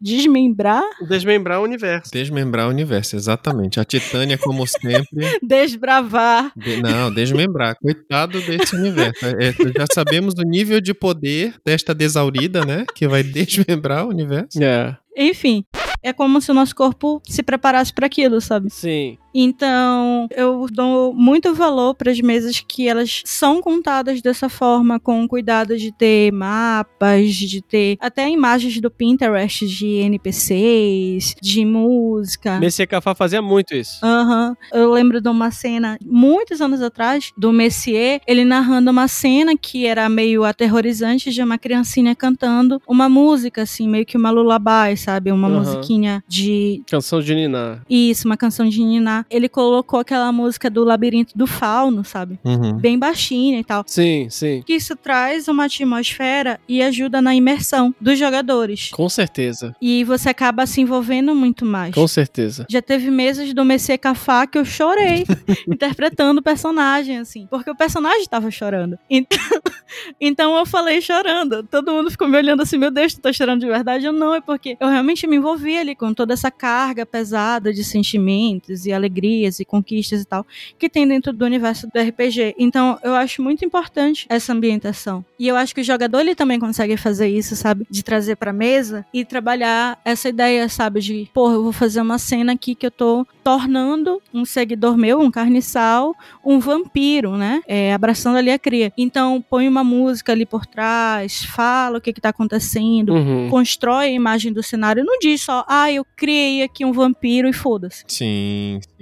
Desmembrar? 0.00 0.82
Desmembrar 1.08 1.60
o 1.60 1.62
universo. 1.62 2.10
Desmembrar 2.12 2.66
o 2.66 2.70
universo, 2.70 3.14
exatamente. 3.14 3.78
A 3.78 3.84
Titânia, 3.84 4.36
como 4.36 4.66
sempre. 4.66 5.38
Desbravar. 5.42 6.50
de- 6.56 6.82
não, 6.82 7.12
desmembrar. 7.12 7.76
Coitado 7.80 8.40
desse 8.40 8.74
universo. 8.74 9.24
É, 9.26 9.52
já 9.52 9.86
sabemos 9.92 10.34
o 10.36 10.42
nível 10.42 10.80
de 10.80 10.92
poder 10.92 11.54
desta 11.64 11.94
desaurida, 11.94 12.64
né? 12.64 12.84
Que 12.96 13.06
vai 13.06 13.22
desmembrar 13.22 14.04
o 14.04 14.08
universo. 14.08 14.60
É, 14.62 14.96
Enfim, 15.16 15.64
é 16.02 16.12
como 16.12 16.40
se 16.40 16.50
o 16.50 16.54
nosso 16.54 16.74
corpo 16.74 17.22
se 17.28 17.42
preparasse 17.42 17.92
para 17.92 18.06
aquilo, 18.06 18.40
sabe? 18.40 18.70
sim. 18.70 19.18
Então, 19.34 20.26
eu 20.30 20.66
dou 20.70 21.14
muito 21.14 21.54
valor 21.54 21.94
para 21.94 22.10
as 22.10 22.20
mesas 22.20 22.60
que 22.60 22.88
elas 22.88 23.22
são 23.24 23.60
contadas 23.60 24.20
dessa 24.20 24.48
forma, 24.48 25.00
com 25.00 25.26
cuidado 25.26 25.76
de 25.76 25.92
ter 25.92 26.32
mapas, 26.32 27.34
de 27.34 27.62
ter 27.62 27.96
até 28.00 28.28
imagens 28.28 28.80
do 28.80 28.90
Pinterest 28.90 29.66
de 29.66 29.86
NPCs, 29.86 31.34
de 31.40 31.64
música. 31.64 32.58
Messias 32.58 32.88
Cafá 32.88 33.14
fazia 33.14 33.40
muito 33.40 33.74
isso. 33.74 34.04
Aham. 34.04 34.56
Eu 34.72 34.92
lembro 34.92 35.20
de 35.20 35.28
uma 35.28 35.50
cena, 35.50 35.96
muitos 36.04 36.60
anos 36.60 36.82
atrás, 36.82 37.32
do 37.36 37.52
Messier, 37.52 38.20
ele 38.26 38.44
narrando 38.44 38.90
uma 38.90 39.08
cena 39.08 39.56
que 39.56 39.86
era 39.86 40.08
meio 40.08 40.44
aterrorizante 40.44 41.30
de 41.30 41.42
uma 41.42 41.58
criancinha 41.58 42.14
cantando 42.14 42.80
uma 42.86 43.08
música, 43.08 43.62
assim, 43.62 43.88
meio 43.88 44.04
que 44.04 44.16
uma 44.16 44.30
lullaby, 44.30 44.96
sabe? 44.96 45.32
Uma 45.32 45.48
Aham. 45.48 45.58
musiquinha 45.58 46.22
de. 46.28 46.82
Canção 46.86 47.20
de 47.20 47.34
Niná. 47.34 47.80
Isso, 47.88 48.26
uma 48.28 48.36
canção 48.36 48.68
de 48.68 48.82
Niná. 48.82 49.21
Ele 49.30 49.48
colocou 49.48 50.00
aquela 50.00 50.30
música 50.32 50.68
do 50.70 50.84
Labirinto 50.84 51.36
do 51.36 51.46
Fauno, 51.46 52.04
sabe? 52.04 52.38
Uhum. 52.44 52.74
Bem 52.74 52.98
baixinha 52.98 53.58
e 53.60 53.64
tal. 53.64 53.84
Sim, 53.86 54.28
sim. 54.30 54.62
Que 54.64 54.74
isso 54.74 54.96
traz 54.96 55.48
uma 55.48 55.64
atmosfera 55.64 56.60
e 56.68 56.82
ajuda 56.82 57.20
na 57.20 57.34
imersão 57.34 57.94
dos 58.00 58.18
jogadores. 58.18 58.90
Com 58.90 59.08
certeza. 59.08 59.74
E 59.80 60.04
você 60.04 60.28
acaba 60.28 60.66
se 60.66 60.80
envolvendo 60.80 61.34
muito 61.34 61.64
mais. 61.64 61.94
Com 61.94 62.06
certeza. 62.06 62.66
Já 62.68 62.82
teve 62.82 63.10
mesas 63.10 63.52
do 63.52 63.64
Messier 63.64 63.98
Cafá 63.98 64.46
que 64.46 64.58
eu 64.58 64.64
chorei 64.64 65.24
interpretando 65.68 66.38
o 66.38 66.42
personagem, 66.42 67.18
assim. 67.18 67.46
Porque 67.50 67.70
o 67.70 67.76
personagem 67.76 68.26
tava 68.26 68.50
chorando. 68.50 68.98
Então, 69.08 69.38
então 70.20 70.56
eu 70.56 70.66
falei 70.66 71.00
chorando. 71.00 71.62
Todo 71.64 71.92
mundo 71.92 72.10
ficou 72.10 72.28
me 72.28 72.36
olhando 72.36 72.62
assim, 72.62 72.78
meu 72.78 72.90
Deus, 72.90 73.14
tu 73.14 73.20
tá 73.20 73.32
chorando 73.32 73.60
de 73.60 73.66
verdade? 73.66 74.06
Eu 74.06 74.12
não, 74.12 74.34
é 74.34 74.40
porque 74.40 74.76
eu 74.80 74.88
realmente 74.88 75.26
me 75.26 75.36
envolvi 75.36 75.76
ali 75.76 75.94
com 75.94 76.12
toda 76.12 76.32
essa 76.34 76.50
carga 76.50 77.04
pesada 77.04 77.72
de 77.72 77.84
sentimentos 77.84 78.86
e 78.86 78.92
alegrias 79.12 79.60
e 79.60 79.64
conquistas 79.64 80.22
e 80.22 80.24
tal 80.24 80.46
que 80.78 80.88
tem 80.88 81.06
dentro 81.06 81.32
do 81.32 81.44
universo 81.44 81.86
do 81.86 82.00
RPG. 82.00 82.54
Então 82.58 82.98
eu 83.02 83.14
acho 83.14 83.42
muito 83.42 83.64
importante 83.64 84.26
essa 84.28 84.52
ambientação. 84.52 85.24
E 85.38 85.46
eu 85.46 85.56
acho 85.56 85.74
que 85.74 85.80
o 85.80 85.84
jogador 85.84 86.20
ele 86.20 86.34
também 86.34 86.58
consegue 86.58 86.96
fazer 86.96 87.28
isso, 87.28 87.54
sabe? 87.54 87.86
De 87.90 88.02
trazer 88.02 88.36
pra 88.36 88.52
mesa 88.52 89.04
e 89.12 89.24
trabalhar 89.24 90.00
essa 90.04 90.28
ideia, 90.28 90.68
sabe? 90.68 91.00
De, 91.00 91.28
porra, 91.32 91.54
eu 91.54 91.62
vou 91.62 91.72
fazer 91.72 92.00
uma 92.00 92.18
cena 92.18 92.52
aqui 92.52 92.74
que 92.74 92.86
eu 92.86 92.90
tô 92.90 93.26
tornando 93.44 94.22
um 94.32 94.44
seguidor 94.44 94.96
meu, 94.96 95.20
um 95.20 95.30
carniçal, 95.30 96.14
um 96.44 96.58
vampiro, 96.58 97.36
né? 97.36 97.60
É, 97.66 97.92
abraçando 97.92 98.36
ali 98.36 98.50
a 98.50 98.58
cria. 98.58 98.92
Então 98.96 99.44
põe 99.48 99.68
uma 99.68 99.84
música 99.84 100.32
ali 100.32 100.46
por 100.46 100.64
trás, 100.64 101.44
fala 101.44 101.98
o 101.98 102.00
que 102.00 102.12
que 102.12 102.20
tá 102.20 102.30
acontecendo. 102.30 103.14
Uhum. 103.14 103.50
Constrói 103.50 104.06
a 104.06 104.10
imagem 104.10 104.52
do 104.52 104.62
cenário, 104.62 105.04
não 105.04 105.18
diz 105.18 105.42
só, 105.42 105.64
ah, 105.68 105.90
eu 105.90 106.04
criei 106.16 106.62
aqui 106.62 106.84
um 106.84 106.92
vampiro 106.92 107.48
e 107.48 107.52
foda-se. 107.52 108.04
Sim, 108.06 108.80
sim. 108.98 109.01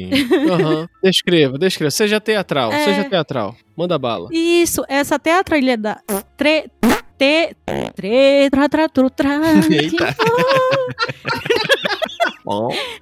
Aham. 0.51 0.89
Descreva, 1.03 1.59
descreva. 1.59 1.91
Seja 1.91 2.21
teatral, 2.21 2.73
É. 2.73 2.85
seja 2.85 3.05
teatral. 3.05 3.55
Manda 3.77 3.99
bala. 3.99 4.29
Isso, 4.33 4.85
essa 4.89 5.19
teatralidade. 5.19 6.01
Tre, 6.37 6.71
te, 7.19 7.55
tre, 7.95 8.49
tra, 8.51 8.69
tra, 8.69 8.89
tru, 8.89 9.11
tra, 9.11 9.39
Eita. 9.71 10.15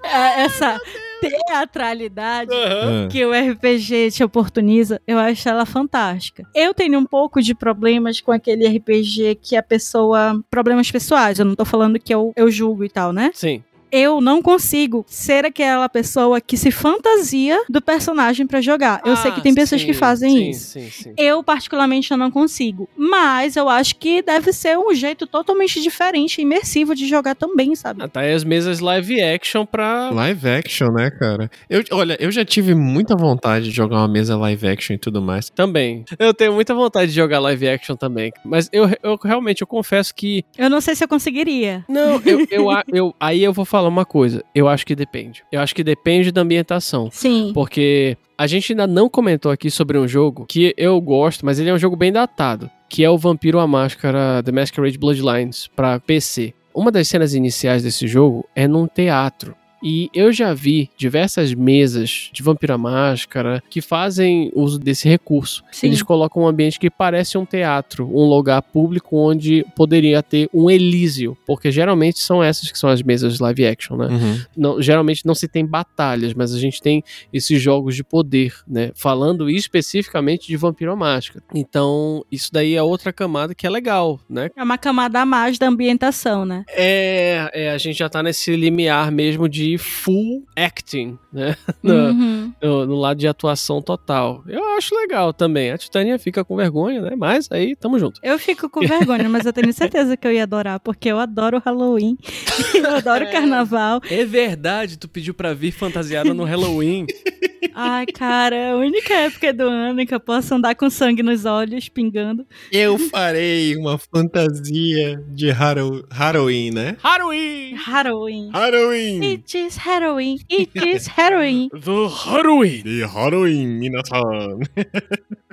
É, 0.04 0.42
essa 0.42 0.78
teatralidade 1.20 2.50
Ah. 2.52 3.08
que 3.10 3.24
o 3.24 3.32
RPG 3.32 4.10
te 4.10 4.22
oportuniza, 4.22 5.00
eu 5.06 5.18
acho 5.18 5.48
ela 5.48 5.64
fantástica. 5.64 6.42
Eu 6.54 6.74
tenho 6.74 6.98
um 6.98 7.04
pouco 7.06 7.40
de 7.40 7.54
problemas 7.54 8.20
com 8.20 8.30
aquele 8.30 8.66
RPG 8.66 9.36
que 9.40 9.56
a 9.56 9.62
pessoa. 9.62 10.38
Problemas 10.50 10.90
pessoais, 10.90 11.38
eu 11.38 11.44
não 11.46 11.54
tô 11.54 11.64
falando 11.64 11.98
que 11.98 12.14
eu, 12.14 12.32
eu 12.36 12.50
julgo 12.50 12.84
e 12.84 12.88
tal, 12.90 13.12
né? 13.12 13.30
Sim. 13.32 13.62
Eu 13.90 14.20
não 14.20 14.40
consigo 14.42 15.04
ser 15.08 15.44
aquela 15.44 15.88
pessoa 15.88 16.40
que 16.40 16.56
se 16.56 16.70
fantasia 16.70 17.60
do 17.68 17.80
personagem 17.80 18.46
pra 18.46 18.60
jogar. 18.60 19.00
Eu 19.04 19.16
sei 19.16 19.30
que 19.32 19.40
tem 19.42 19.54
pessoas 19.54 19.82
que 19.82 19.92
fazem 19.94 20.28
Ah, 20.30 20.40
sim, 20.42 20.50
isso. 20.50 20.70
Sim, 20.72 20.90
sim. 20.90 21.14
Eu, 21.16 21.42
particularmente, 21.42 22.10
eu 22.10 22.16
não 22.16 22.30
consigo. 22.30 22.88
Mas 22.96 23.56
eu 23.56 23.68
acho 23.68 23.96
que 23.96 24.22
deve 24.22 24.52
ser 24.52 24.76
um 24.78 24.94
jeito 24.94 25.26
totalmente 25.26 25.80
diferente 25.80 26.38
e 26.38 26.42
imersivo 26.42 26.94
de 26.94 27.06
jogar 27.06 27.34
também, 27.34 27.74
sabe? 27.74 28.02
Ah, 28.02 28.08
tá 28.08 28.20
aí 28.20 28.32
as 28.32 28.44
mesas 28.44 28.80
live 28.80 29.20
action 29.22 29.64
pra. 29.64 30.10
Live 30.10 30.48
action, 30.48 30.88
né, 30.92 31.10
cara? 31.10 31.50
Eu, 31.68 31.82
olha, 31.92 32.16
eu 32.20 32.30
já 32.30 32.44
tive 32.44 32.74
muita 32.74 33.16
vontade 33.16 33.66
de 33.66 33.70
jogar 33.70 33.96
uma 33.98 34.08
mesa 34.08 34.36
live 34.36 34.66
action 34.68 34.94
e 34.94 34.98
tudo 34.98 35.20
mais. 35.22 35.48
Também. 35.50 36.04
Eu 36.18 36.34
tenho 36.34 36.52
muita 36.52 36.74
vontade 36.74 37.10
de 37.10 37.16
jogar 37.16 37.38
live 37.40 37.68
action 37.68 37.96
também. 37.96 38.32
Mas 38.44 38.68
eu, 38.72 38.88
eu 39.02 39.18
realmente, 39.22 39.62
eu 39.62 39.66
confesso 39.66 40.14
que. 40.14 40.44
Eu 40.56 40.68
não 40.70 40.80
sei 40.80 40.94
se 40.94 41.04
eu 41.04 41.08
conseguiria. 41.08 41.84
Não, 41.88 42.20
eu, 42.24 42.46
eu, 42.50 42.66
eu- 42.92 43.14
Aí 43.20 43.42
eu 43.42 43.52
vou 43.52 43.64
falar 43.64 43.77
uma 43.86 44.04
coisa. 44.04 44.42
Eu 44.54 44.66
acho 44.66 44.84
que 44.84 44.94
depende. 44.96 45.44
Eu 45.52 45.60
acho 45.60 45.74
que 45.74 45.84
depende 45.84 46.32
da 46.32 46.40
ambientação. 46.40 47.10
Sim. 47.12 47.52
Porque 47.54 48.16
a 48.36 48.46
gente 48.46 48.72
ainda 48.72 48.86
não 48.86 49.08
comentou 49.08 49.52
aqui 49.52 49.70
sobre 49.70 49.98
um 49.98 50.08
jogo 50.08 50.46
que 50.46 50.74
eu 50.76 51.00
gosto, 51.00 51.44
mas 51.44 51.58
ele 51.60 51.70
é 51.70 51.74
um 51.74 51.78
jogo 51.78 51.96
bem 51.96 52.10
datado, 52.10 52.70
que 52.88 53.04
é 53.04 53.10
o 53.10 53.18
Vampiro 53.18 53.58
à 53.58 53.66
Máscara 53.66 54.42
The 54.42 54.52
Masquerade 54.52 54.98
Bloodlines 54.98 55.68
para 55.68 56.00
PC. 56.00 56.54
Uma 56.74 56.92
das 56.92 57.08
cenas 57.08 57.34
iniciais 57.34 57.82
desse 57.82 58.06
jogo 58.06 58.48
é 58.54 58.68
num 58.68 58.86
teatro. 58.86 59.56
E 59.82 60.10
eu 60.14 60.32
já 60.32 60.52
vi 60.52 60.90
diversas 60.96 61.54
mesas 61.54 62.30
de 62.32 62.42
Vampiro 62.42 62.74
à 62.74 62.78
Máscara 62.78 63.62
que 63.70 63.80
fazem 63.80 64.50
uso 64.54 64.78
desse 64.78 65.08
recurso. 65.08 65.62
Sim. 65.70 65.88
Eles 65.88 66.02
colocam 66.02 66.42
um 66.42 66.46
ambiente 66.48 66.78
que 66.80 66.90
parece 66.90 67.38
um 67.38 67.44
teatro, 67.44 68.04
um 68.06 68.24
lugar 68.28 68.60
público 68.62 69.16
onde 69.16 69.64
poderia 69.76 70.22
ter 70.22 70.48
um 70.52 70.68
Elísio, 70.70 71.36
porque 71.46 71.70
geralmente 71.70 72.18
são 72.18 72.42
essas 72.42 72.70
que 72.72 72.78
são 72.78 72.90
as 72.90 73.02
mesas 73.02 73.38
live 73.38 73.66
action, 73.66 73.96
né? 73.96 74.06
Uhum. 74.08 74.40
não- 74.56 74.82
geralmente 74.82 75.24
não 75.26 75.34
se 75.34 75.46
tem 75.48 75.64
batalhas, 75.64 76.34
mas 76.34 76.52
a 76.54 76.58
gente 76.58 76.80
tem 76.82 77.02
esses 77.32 77.60
jogos 77.60 77.94
de 77.94 78.02
poder, 78.02 78.54
né? 78.66 78.90
Falando 78.94 79.48
especificamente 79.48 80.46
de 80.48 80.56
Vampiro 80.56 80.96
Máscara. 80.96 81.44
Então, 81.54 82.24
isso 82.30 82.50
daí 82.52 82.74
é 82.74 82.82
outra 82.82 83.12
camada 83.12 83.54
que 83.54 83.66
é 83.66 83.70
legal, 83.70 84.20
né? 84.28 84.50
É 84.56 84.62
uma 84.62 84.78
camada 84.78 85.20
a 85.20 85.26
mais 85.26 85.58
da 85.58 85.66
ambientação, 85.68 86.44
né? 86.44 86.64
É, 86.68 87.50
é, 87.52 87.70
a 87.70 87.78
gente 87.78 87.98
já 87.98 88.08
tá 88.08 88.22
nesse 88.22 88.54
limiar 88.56 89.10
mesmo 89.12 89.48
de 89.48 89.67
full 89.76 90.44
acting, 90.56 91.18
né? 91.32 91.56
No, 91.82 91.94
Uhum. 91.94 92.52
no- 92.62 92.86
no 92.86 92.94
lado 92.96 93.18
de 93.18 93.26
atuação 93.28 93.82
total. 93.82 94.42
Eu 94.48 94.64
acho 94.76 94.94
legal 94.94 95.32
também. 95.32 95.70
A 95.70 95.78
Titânia 95.78 96.18
fica 96.18 96.44
com 96.44 96.56
vergonha, 96.56 97.00
né? 97.02 97.16
Mas 97.16 97.48
aí, 97.50 97.74
tamo 97.76 97.98
junto. 97.98 98.20
Eu 98.22 98.38
fico 98.38 98.68
com 98.70 98.80
vergonha, 98.80 99.28
mas 99.28 99.44
eu 99.44 99.52
tenho 99.52 99.72
certeza 99.72 100.16
que 100.16 100.26
eu 100.26 100.32
ia 100.32 100.44
adorar, 100.44 100.80
porque 100.80 101.08
eu 101.10 101.18
adoro 101.18 101.60
Halloween. 101.64 102.16
eu 102.74 102.96
adoro 102.96 103.30
carnaval. 103.30 104.00
É 104.10 104.24
verdade, 104.24 104.96
tu 104.98 105.08
pediu 105.08 105.34
pra 105.34 105.52
vir 105.54 105.72
fantasiada 105.72 106.32
no 106.32 106.44
Halloween. 106.44 107.06
Ai, 107.74 108.06
cara, 108.06 108.54
é 108.56 108.70
a 108.72 108.76
única 108.76 109.12
época 109.14 109.52
do 109.52 109.64
ano 109.64 110.00
em 110.00 110.06
que 110.06 110.14
eu 110.14 110.20
posso 110.20 110.54
andar 110.54 110.74
com 110.74 110.88
sangue 110.90 111.22
nos 111.22 111.44
olhos, 111.44 111.88
pingando. 111.88 112.46
Eu 112.72 112.98
farei 112.98 113.76
uma 113.76 113.98
fantasia 113.98 115.22
de 115.28 115.50
Haro- 115.50 116.06
Halloween, 116.10 116.70
né? 116.70 116.96
Halloween! 117.02 117.74
Halloween. 117.74 118.50
Halloween! 118.52 119.22
It 119.24 119.58
is 119.58 119.76
Halloween. 119.76 120.38
It 120.50 120.70
is 120.76 121.06
Halloween. 121.06 121.68
The 121.74 122.08
Halloween! 122.24 122.82
De 122.82 123.04
Halloween, 123.06 123.78
minasan. 123.78 124.60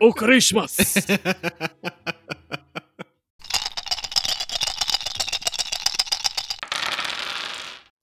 O 0.01 0.13
Christmas! 0.13 0.77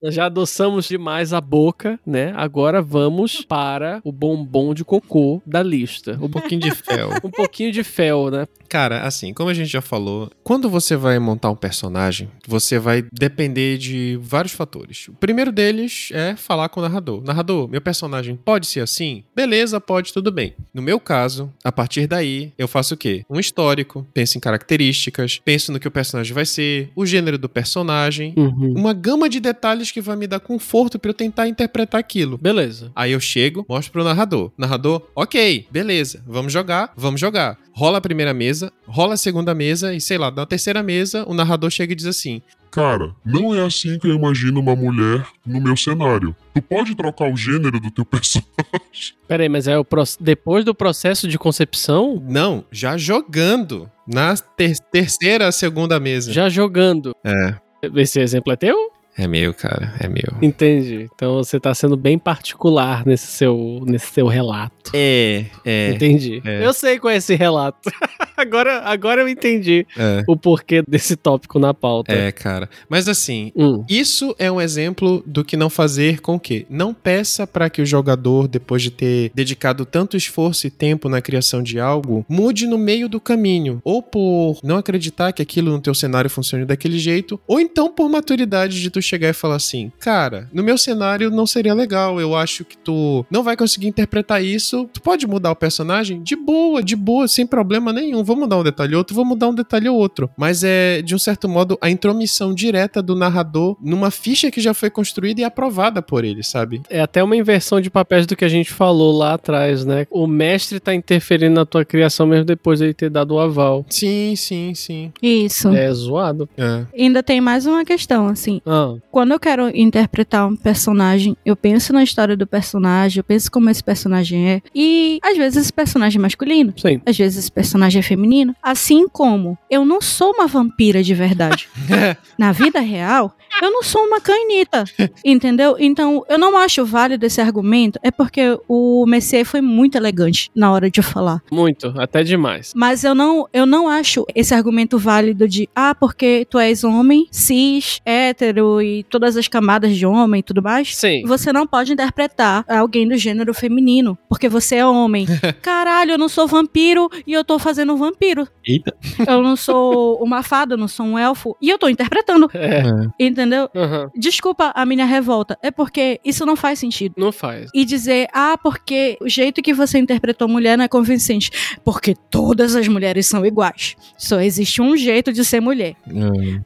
Nós 0.03 0.15
já 0.15 0.27
adoçamos 0.27 0.87
demais 0.89 1.33
a 1.33 1.41
boca, 1.41 1.99
né? 2.05 2.33
Agora 2.37 2.83
vamos 2.83 3.43
para 3.45 4.01
o 4.05 4.11
bombom 4.11 4.75
de 4.75 4.85
cocô 4.85 5.41
da 5.47 5.63
lista. 5.63 6.19
Um 6.21 6.29
pouquinho 6.29 6.61
de 6.61 6.71
fel. 6.73 7.11
Um 7.23 7.31
pouquinho 7.31 7.71
de 7.71 7.85
fel, 7.85 8.31
né? 8.31 8.47
Cara, 8.69 9.03
assim, 9.03 9.33
como 9.33 9.49
a 9.49 9.55
gente 9.55 9.69
já 9.71 9.81
falou, 9.81 10.29
quando 10.43 10.69
você 10.69 10.97
vai 10.97 11.19
montar 11.19 11.51
um 11.51 11.57
personagem, 11.57 12.29
você 12.49 12.79
vai 12.79 13.05
depender 13.13 13.79
de 13.79 14.19
vários 14.21 14.53
fatores. 14.53 15.07
O 15.09 15.13
primeiro 15.15 15.53
deles 15.53 16.09
é 16.13 16.35
falar 16.35 16.69
com 16.69 16.81
o 16.81 16.83
narrador. 16.83 17.23
Narrador, 17.23 17.69
meu 17.69 17.81
personagem 17.81 18.35
pode 18.35 18.67
ser 18.67 18.81
assim? 18.81 19.23
Beleza, 19.37 19.81
pode, 19.81 20.13
tudo 20.13 20.33
bem. 20.33 20.55
No 20.75 20.83
meu 20.83 20.99
caso, 20.99 21.53
a 21.63 21.71
partir 21.71 22.07
daí, 22.09 22.53
eu 22.59 22.67
faço 22.67 22.95
o 22.95 22.97
quê? 22.97 23.25
Um 23.31 23.39
histórico, 23.39 24.05
penso 24.13 24.37
em 24.37 24.41
características, 24.41 25.41
penso 25.45 25.71
no 25.71 25.79
que 25.79 25.87
o 25.89 25.91
personagem 25.93 26.33
vai 26.35 26.47
ser, 26.47 26.91
o 26.97 27.07
gênero 27.07 27.39
do 27.39 27.49
personagem, 27.49 28.33
Uhum. 28.37 28.75
uma 28.77 28.93
gama 28.93 29.29
de 29.29 29.39
detalhes 29.39 29.92
que 29.93 30.01
vai 30.01 30.17
me 30.17 30.27
dar 30.27 30.41
conforto 30.41 30.99
pra 30.99 31.11
eu 31.11 31.15
tentar 31.15 31.47
interpretar 31.49 31.99
aquilo. 31.99 32.39
Beleza. 32.39 32.91
Aí 32.97 33.13
eu 33.13 33.21
chego, 33.21 33.65
mostro 33.69 33.93
pro 33.93 34.05
narrador. 34.05 34.51
Narrador, 34.57 35.03
ok, 35.15 35.67
beleza, 35.71 36.23
vamos 36.27 36.53
jogar, 36.53 36.93
vamos 36.97 37.21
jogar. 37.21 37.59
Rola 37.75 37.99
a 37.99 38.01
primeira 38.01 38.35
mesa, 38.35 38.73
rola 38.87 39.15
a 39.15 39.17
segunda 39.17 39.55
mesa 39.55 39.95
e 39.95 40.01
sei 40.01 40.19
lá, 40.19 40.31
na 40.31 40.45
terceira 40.47 40.83
mesa 40.83 41.25
o 41.29 41.35
narrador 41.35 41.71
chega 41.71 41.93
e 41.93 41.97
diz 41.97 42.07
assim: 42.07 42.43
Cara, 42.71 43.15
não 43.25 43.55
é 43.55 43.65
assim 43.65 43.99
que 43.99 44.07
eu 44.09 44.15
imagino 44.15 44.61
uma 44.61 44.75
mulher 44.77 45.27
no 45.47 45.61
meu 45.61 45.77
cenário. 45.77 46.35
Tu 46.55 46.61
pode 46.63 46.95
trocar 46.95 47.31
o 47.33 47.37
gênero 47.37 47.81
do 47.81 47.91
teu 47.91 48.05
personagem. 48.07 49.15
Peraí, 49.27 49.49
mas 49.49 49.67
é 49.67 49.79
o 49.79 49.85
proce- 49.85 50.19
depois 50.21 50.65
do 50.65 50.75
processo 50.75 51.27
de 51.29 51.39
concepção, 51.39 52.23
Não, 52.29 52.65
já 52.71 52.97
jogando. 52.99 53.91
Na 54.07 54.35
ter- 54.37 54.77
terceira, 54.91 55.51
segunda 55.53 55.99
mesa. 56.01 56.33
já 56.33 56.49
jogando. 56.49 57.15
É. 57.25 57.55
Esse 57.97 58.21
exemplo 58.21 58.53
é 58.53 58.57
teu? 58.57 58.92
É 59.17 59.27
meu, 59.27 59.53
cara, 59.53 59.95
é 60.01 60.09
meu. 60.09 60.39
Entendi. 60.41 61.09
Então 61.15 61.37
você 61.37 61.61
tá 61.61 61.75
sendo 61.75 61.97
bem 61.97 62.19
particular 62.19 63.05
nesse 63.05 63.27
seu, 63.27 63.83
nesse 63.87 64.07
seu 64.07 64.27
relato. 64.27 64.91
É, 64.95 65.47
é, 65.65 65.91
Entendi. 65.91 66.41
é. 66.45 66.65
Eu 66.65 66.73
sei 66.73 66.99
qual 66.99 67.13
é 67.13 67.17
esse 67.17 67.35
relato. 67.35 67.91
agora, 68.37 68.81
agora 68.81 69.21
eu 69.21 69.29
entendi 69.29 69.87
é. 69.97 70.23
o 70.27 70.37
porquê 70.37 70.83
desse 70.87 71.15
tópico 71.17 71.59
na 71.59 71.75
pauta. 71.75 72.13
É, 72.13 72.33
cara. 72.33 72.69
Mas 72.89 73.09
assim, 73.09 73.53
Hum, 73.55 73.85
Isso 73.89 74.35
é 74.39 74.51
um 74.51 74.61
exemplo 74.61 75.23
do 75.27 75.45
que 75.45 75.57
não 75.57 75.69
fazer 75.69 76.21
com 76.21 76.39
que 76.39 76.67
não 76.71 76.95
peça 76.95 77.47
para 77.47 77.69
que 77.69 77.83
o 77.83 77.87
jogador, 77.87 78.49
depois 78.49 78.83
de 78.83 78.91
ter 78.91 79.31
dedicado 79.35 79.85
tanto 79.85 80.17
esforço 80.17 80.67
e 80.67 80.71
tempo 80.71 81.09
na 81.09 81.21
criação 81.21 81.63
de 81.63 81.79
algo, 81.79 82.25
mude 82.29 82.67
no 82.67 82.79
meio 82.79 83.09
do 83.09 83.21
caminho, 83.21 83.81
ou 83.85 84.03
por 84.03 84.59
não 84.63 84.79
acreditar 84.79 85.33
que 85.33 85.43
aquilo 85.43 85.71
no 85.71 85.81
teu 85.81 85.95
cenário 85.95 86.31
funcione 86.31 86.65
daquele 86.65 86.99
jeito, 86.99 87.39
ou 87.47 87.61
então 87.61 87.93
por 87.93 88.09
maturidade 88.09 88.81
de 88.81 88.91
tu 88.91 89.02
chegar 89.03 89.29
e 89.29 89.33
falar 89.33 89.57
assim: 89.57 89.91
"Cara, 89.99 90.49
no 90.53 90.63
meu 90.63 90.79
cenário 90.79 91.31
não 91.31 91.47
seria 91.47 91.75
legal, 91.75 92.21
eu 92.21 92.35
acho 92.35 92.65
que 92.65 92.77
tu 92.77 93.25
não 93.31 93.43
vai 93.43 93.57
conseguir 93.57 93.87
interpretar 93.89 94.43
isso. 94.43 94.89
Tu 94.93 95.01
pode 95.01 95.27
mudar 95.27 95.51
o 95.51 95.57
personagem 95.57 96.23
de 96.23 96.37
boa, 96.37 96.83
de 96.83 96.97
boa, 96.97 97.29
sem 97.29 97.47
problema 97.47 97.93
nenhum. 97.93 98.23
Vou 98.25 98.37
mudar 98.37 98.59
um 98.59 98.63
detalhe 98.65 98.95
ou 98.95 98.99
outro, 98.99 99.15
vou 99.15 99.25
mudar 99.25 99.49
um 99.49 99.55
detalhe 99.55 99.89
ou 99.89 99.97
outro. 99.97 100.31
Mas 100.37 100.63
é, 100.65 101.03
de 101.03 101.15
um 101.15 101.19
certo 101.19 101.49
modo, 101.49 101.77
a 101.81 101.91
intromissão 101.91 102.55
direta 102.55 103.03
do 103.03 103.15
narrador 103.15 103.77
numa 103.81 104.11
ficha 104.11 104.51
que 104.51 104.61
já 104.61 104.73
foi 104.75 104.91
construída 104.91 105.41
e 105.41 105.45
aprovada 105.45 106.01
por 106.03 106.25
ele, 106.25 106.43
sabe? 106.43 106.83
é 106.89 107.01
até 107.01 107.23
uma 107.23 107.37
inversão 107.37 107.81
de 107.81 107.91
papéis 107.91 108.27
do 108.27 108.37
que 108.37 108.45
a 108.45 108.49
gente 108.49 108.71
falou 108.71 109.17
lá 109.17 109.35
atrás, 109.35 109.85
né? 109.85 110.07
O 110.11 110.27
mestre 110.27 110.79
tá 110.79 110.95
interferindo 110.95 111.55
na 111.55 111.65
tua 111.65 111.85
criação 111.85 112.27
mesmo 112.27 112.45
depois 112.45 112.79
de 112.79 112.87
ele 112.87 112.95
ter 112.95 113.11
dado 113.11 113.35
o 113.35 113.41
aval. 113.41 113.85
Sim, 113.89 114.35
sim, 114.37 114.75
sim. 114.75 115.13
Isso. 115.23 115.69
É 115.69 115.93
zoado. 115.93 116.49
É. 116.57 116.85
Ainda 116.97 117.23
tem 117.23 117.41
mais 117.41 117.67
uma 117.67 117.85
questão, 117.85 118.29
assim. 118.29 118.61
Ah, 118.67 118.92
Quando 119.11 119.33
eu 119.33 119.41
quero 119.41 119.69
interpretar 119.77 120.49
um 120.49 120.57
personagem, 120.57 121.37
eu 121.45 121.57
penso 121.57 121.93
na 121.93 122.03
história 122.03 122.37
do 122.37 122.47
personagem, 122.47 123.19
eu 123.19 123.25
penso 123.25 123.51
como 123.51 123.71
esse 123.71 123.83
personagem 123.83 124.51
é. 124.51 124.63
E 124.75 125.19
às 125.23 125.37
vezes 125.37 125.65
esse 125.65 125.73
personagem 125.73 126.19
é 126.19 126.23
masculino, 126.23 126.73
sim. 126.77 127.01
às 127.07 127.17
vezes 127.17 127.39
esse 127.39 127.53
personagem 127.53 128.01
é 128.01 128.03
feminino. 128.03 128.55
Assim 128.63 129.09
como 129.09 129.57
eu 129.71 129.85
não 129.85 130.01
sou 130.01 130.33
uma 130.33 130.47
vampira 130.47 131.03
de 131.03 131.15
verdade. 131.15 131.69
Na 132.39 132.53
vida 132.53 132.81
real, 132.81 133.37
eu 133.61 133.71
não 133.71 133.83
sou 133.83 134.03
uma 134.03 134.21
canita. 134.21 134.85
Entendeu? 135.25 135.77
Então, 135.79 136.25
eu 136.29 136.39
não 136.39 136.57
acho 136.57 136.85
válido 136.85 137.27
esse 137.27 137.41
argumento, 137.41 137.99
é 138.03 138.11
porque 138.11 138.59
o 138.69 139.05
Messier 139.07 139.45
foi 139.45 139.61
muito 139.61 139.97
elegante 139.97 140.51
na 140.55 140.73
hora 140.73 140.91
de 140.91 141.03
falar. 141.03 141.43
Muito, 141.51 141.93
até 141.99 142.23
demais. 142.23 142.73
Mas 142.75 143.05
eu 143.05 143.15
não, 143.15 143.49
eu 143.53 143.67
não 143.67 143.89
acho 143.89 144.25
esse 144.35 144.55
argumento 144.55 144.99
válido 144.99 145.49
de, 145.49 145.69
ah, 145.75 145.95
porque 145.95 146.47
tu 146.49 146.59
és 146.59 146.85
homem, 146.85 147.27
cis, 147.31 148.01
hétero 148.05 148.82
e 148.83 149.05
todas 149.05 149.37
as 149.37 149.49
camadas 149.49 149.97
de 149.97 150.07
homem 150.07 150.41
e 150.41 150.43
tudo 150.43 150.63
mais. 150.63 150.95
Sim. 150.97 151.23
Você 151.27 151.53
não 151.53 151.67
pode 151.67 151.93
interpretar 151.93 152.65
alguém 152.69 153.07
do 153.07 153.17
gênero 153.17 153.55
feminino, 153.55 154.19
porque 154.29 154.49
você 154.49 154.77
é 154.77 154.87
homem. 154.87 155.27
Caralho, 155.63 156.13
eu 156.13 156.19
não 156.19 156.29
sou 156.29 156.47
vampiro 156.47 157.09
e 157.27 157.33
eu 157.33 157.45
tô 157.45 157.59
fazendo 157.59 157.95
um 157.95 157.97
vampiro. 157.97 158.47
Eita. 158.67 158.95
Eu 159.27 159.43
não 159.43 159.57
sou 159.57 160.17
uma 160.23 160.43
fada, 160.43 160.75
eu 160.75 160.79
não 160.79 160.89
sou 160.89 161.07
um 161.07 161.19
elfo 161.19 161.57
e 161.61 161.69
eu 161.71 161.79
tô 161.79 161.89
interpretando. 161.89 162.51
É. 162.55 162.83
Entendeu? 163.19 163.69
Aham. 163.75 164.11
Desculpa 164.17 164.73
a 164.75 164.85
minha 164.85 165.05
revolta. 165.05 165.59
É 165.63 165.71
porque 165.71 166.21
isso 166.25 166.45
não 166.47 166.57
faz 166.57 166.79
sentido. 166.79 167.15
Não 167.17 167.33
faz. 167.33 167.71
E 167.75 167.85
dizer, 167.85 168.29
ah, 168.33 168.57
porque 168.63 169.17
o 169.21 169.29
jeito 169.29 169.63
que 169.63 169.73
você 169.73 169.99
interpretou 169.99 170.49
mulher 170.49 170.77
não 170.77 170.85
é 170.85 170.89
convincente. 170.89 171.51
Porque 171.85 172.15
todas 172.31 172.75
as 172.75 172.89
mulheres 172.89 173.27
são 173.27 173.45
iguais. 173.45 173.97
Só 174.17 174.41
existe 174.41 174.81
um 174.81 174.97
jeito 174.97 175.33
de 175.33 175.45
ser 175.45 175.61
mulher. 175.61 175.95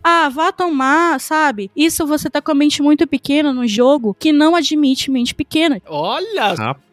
Ah, 0.02 0.28
vá 0.28 0.52
tomar, 0.52 1.20
sabe? 1.20 1.70
Isso 1.76 2.05
você 2.06 2.30
tá 2.30 2.40
com 2.40 2.50
a 2.50 2.54
mente 2.54 2.82
muito 2.82 3.06
pequena 3.06 3.52
no 3.52 3.66
jogo 3.66 4.14
que 4.18 4.32
não 4.32 4.54
admite 4.54 5.10
mente 5.10 5.34
pequena. 5.34 5.80
Olha, 5.86 6.54
Rapaz. 6.54 6.85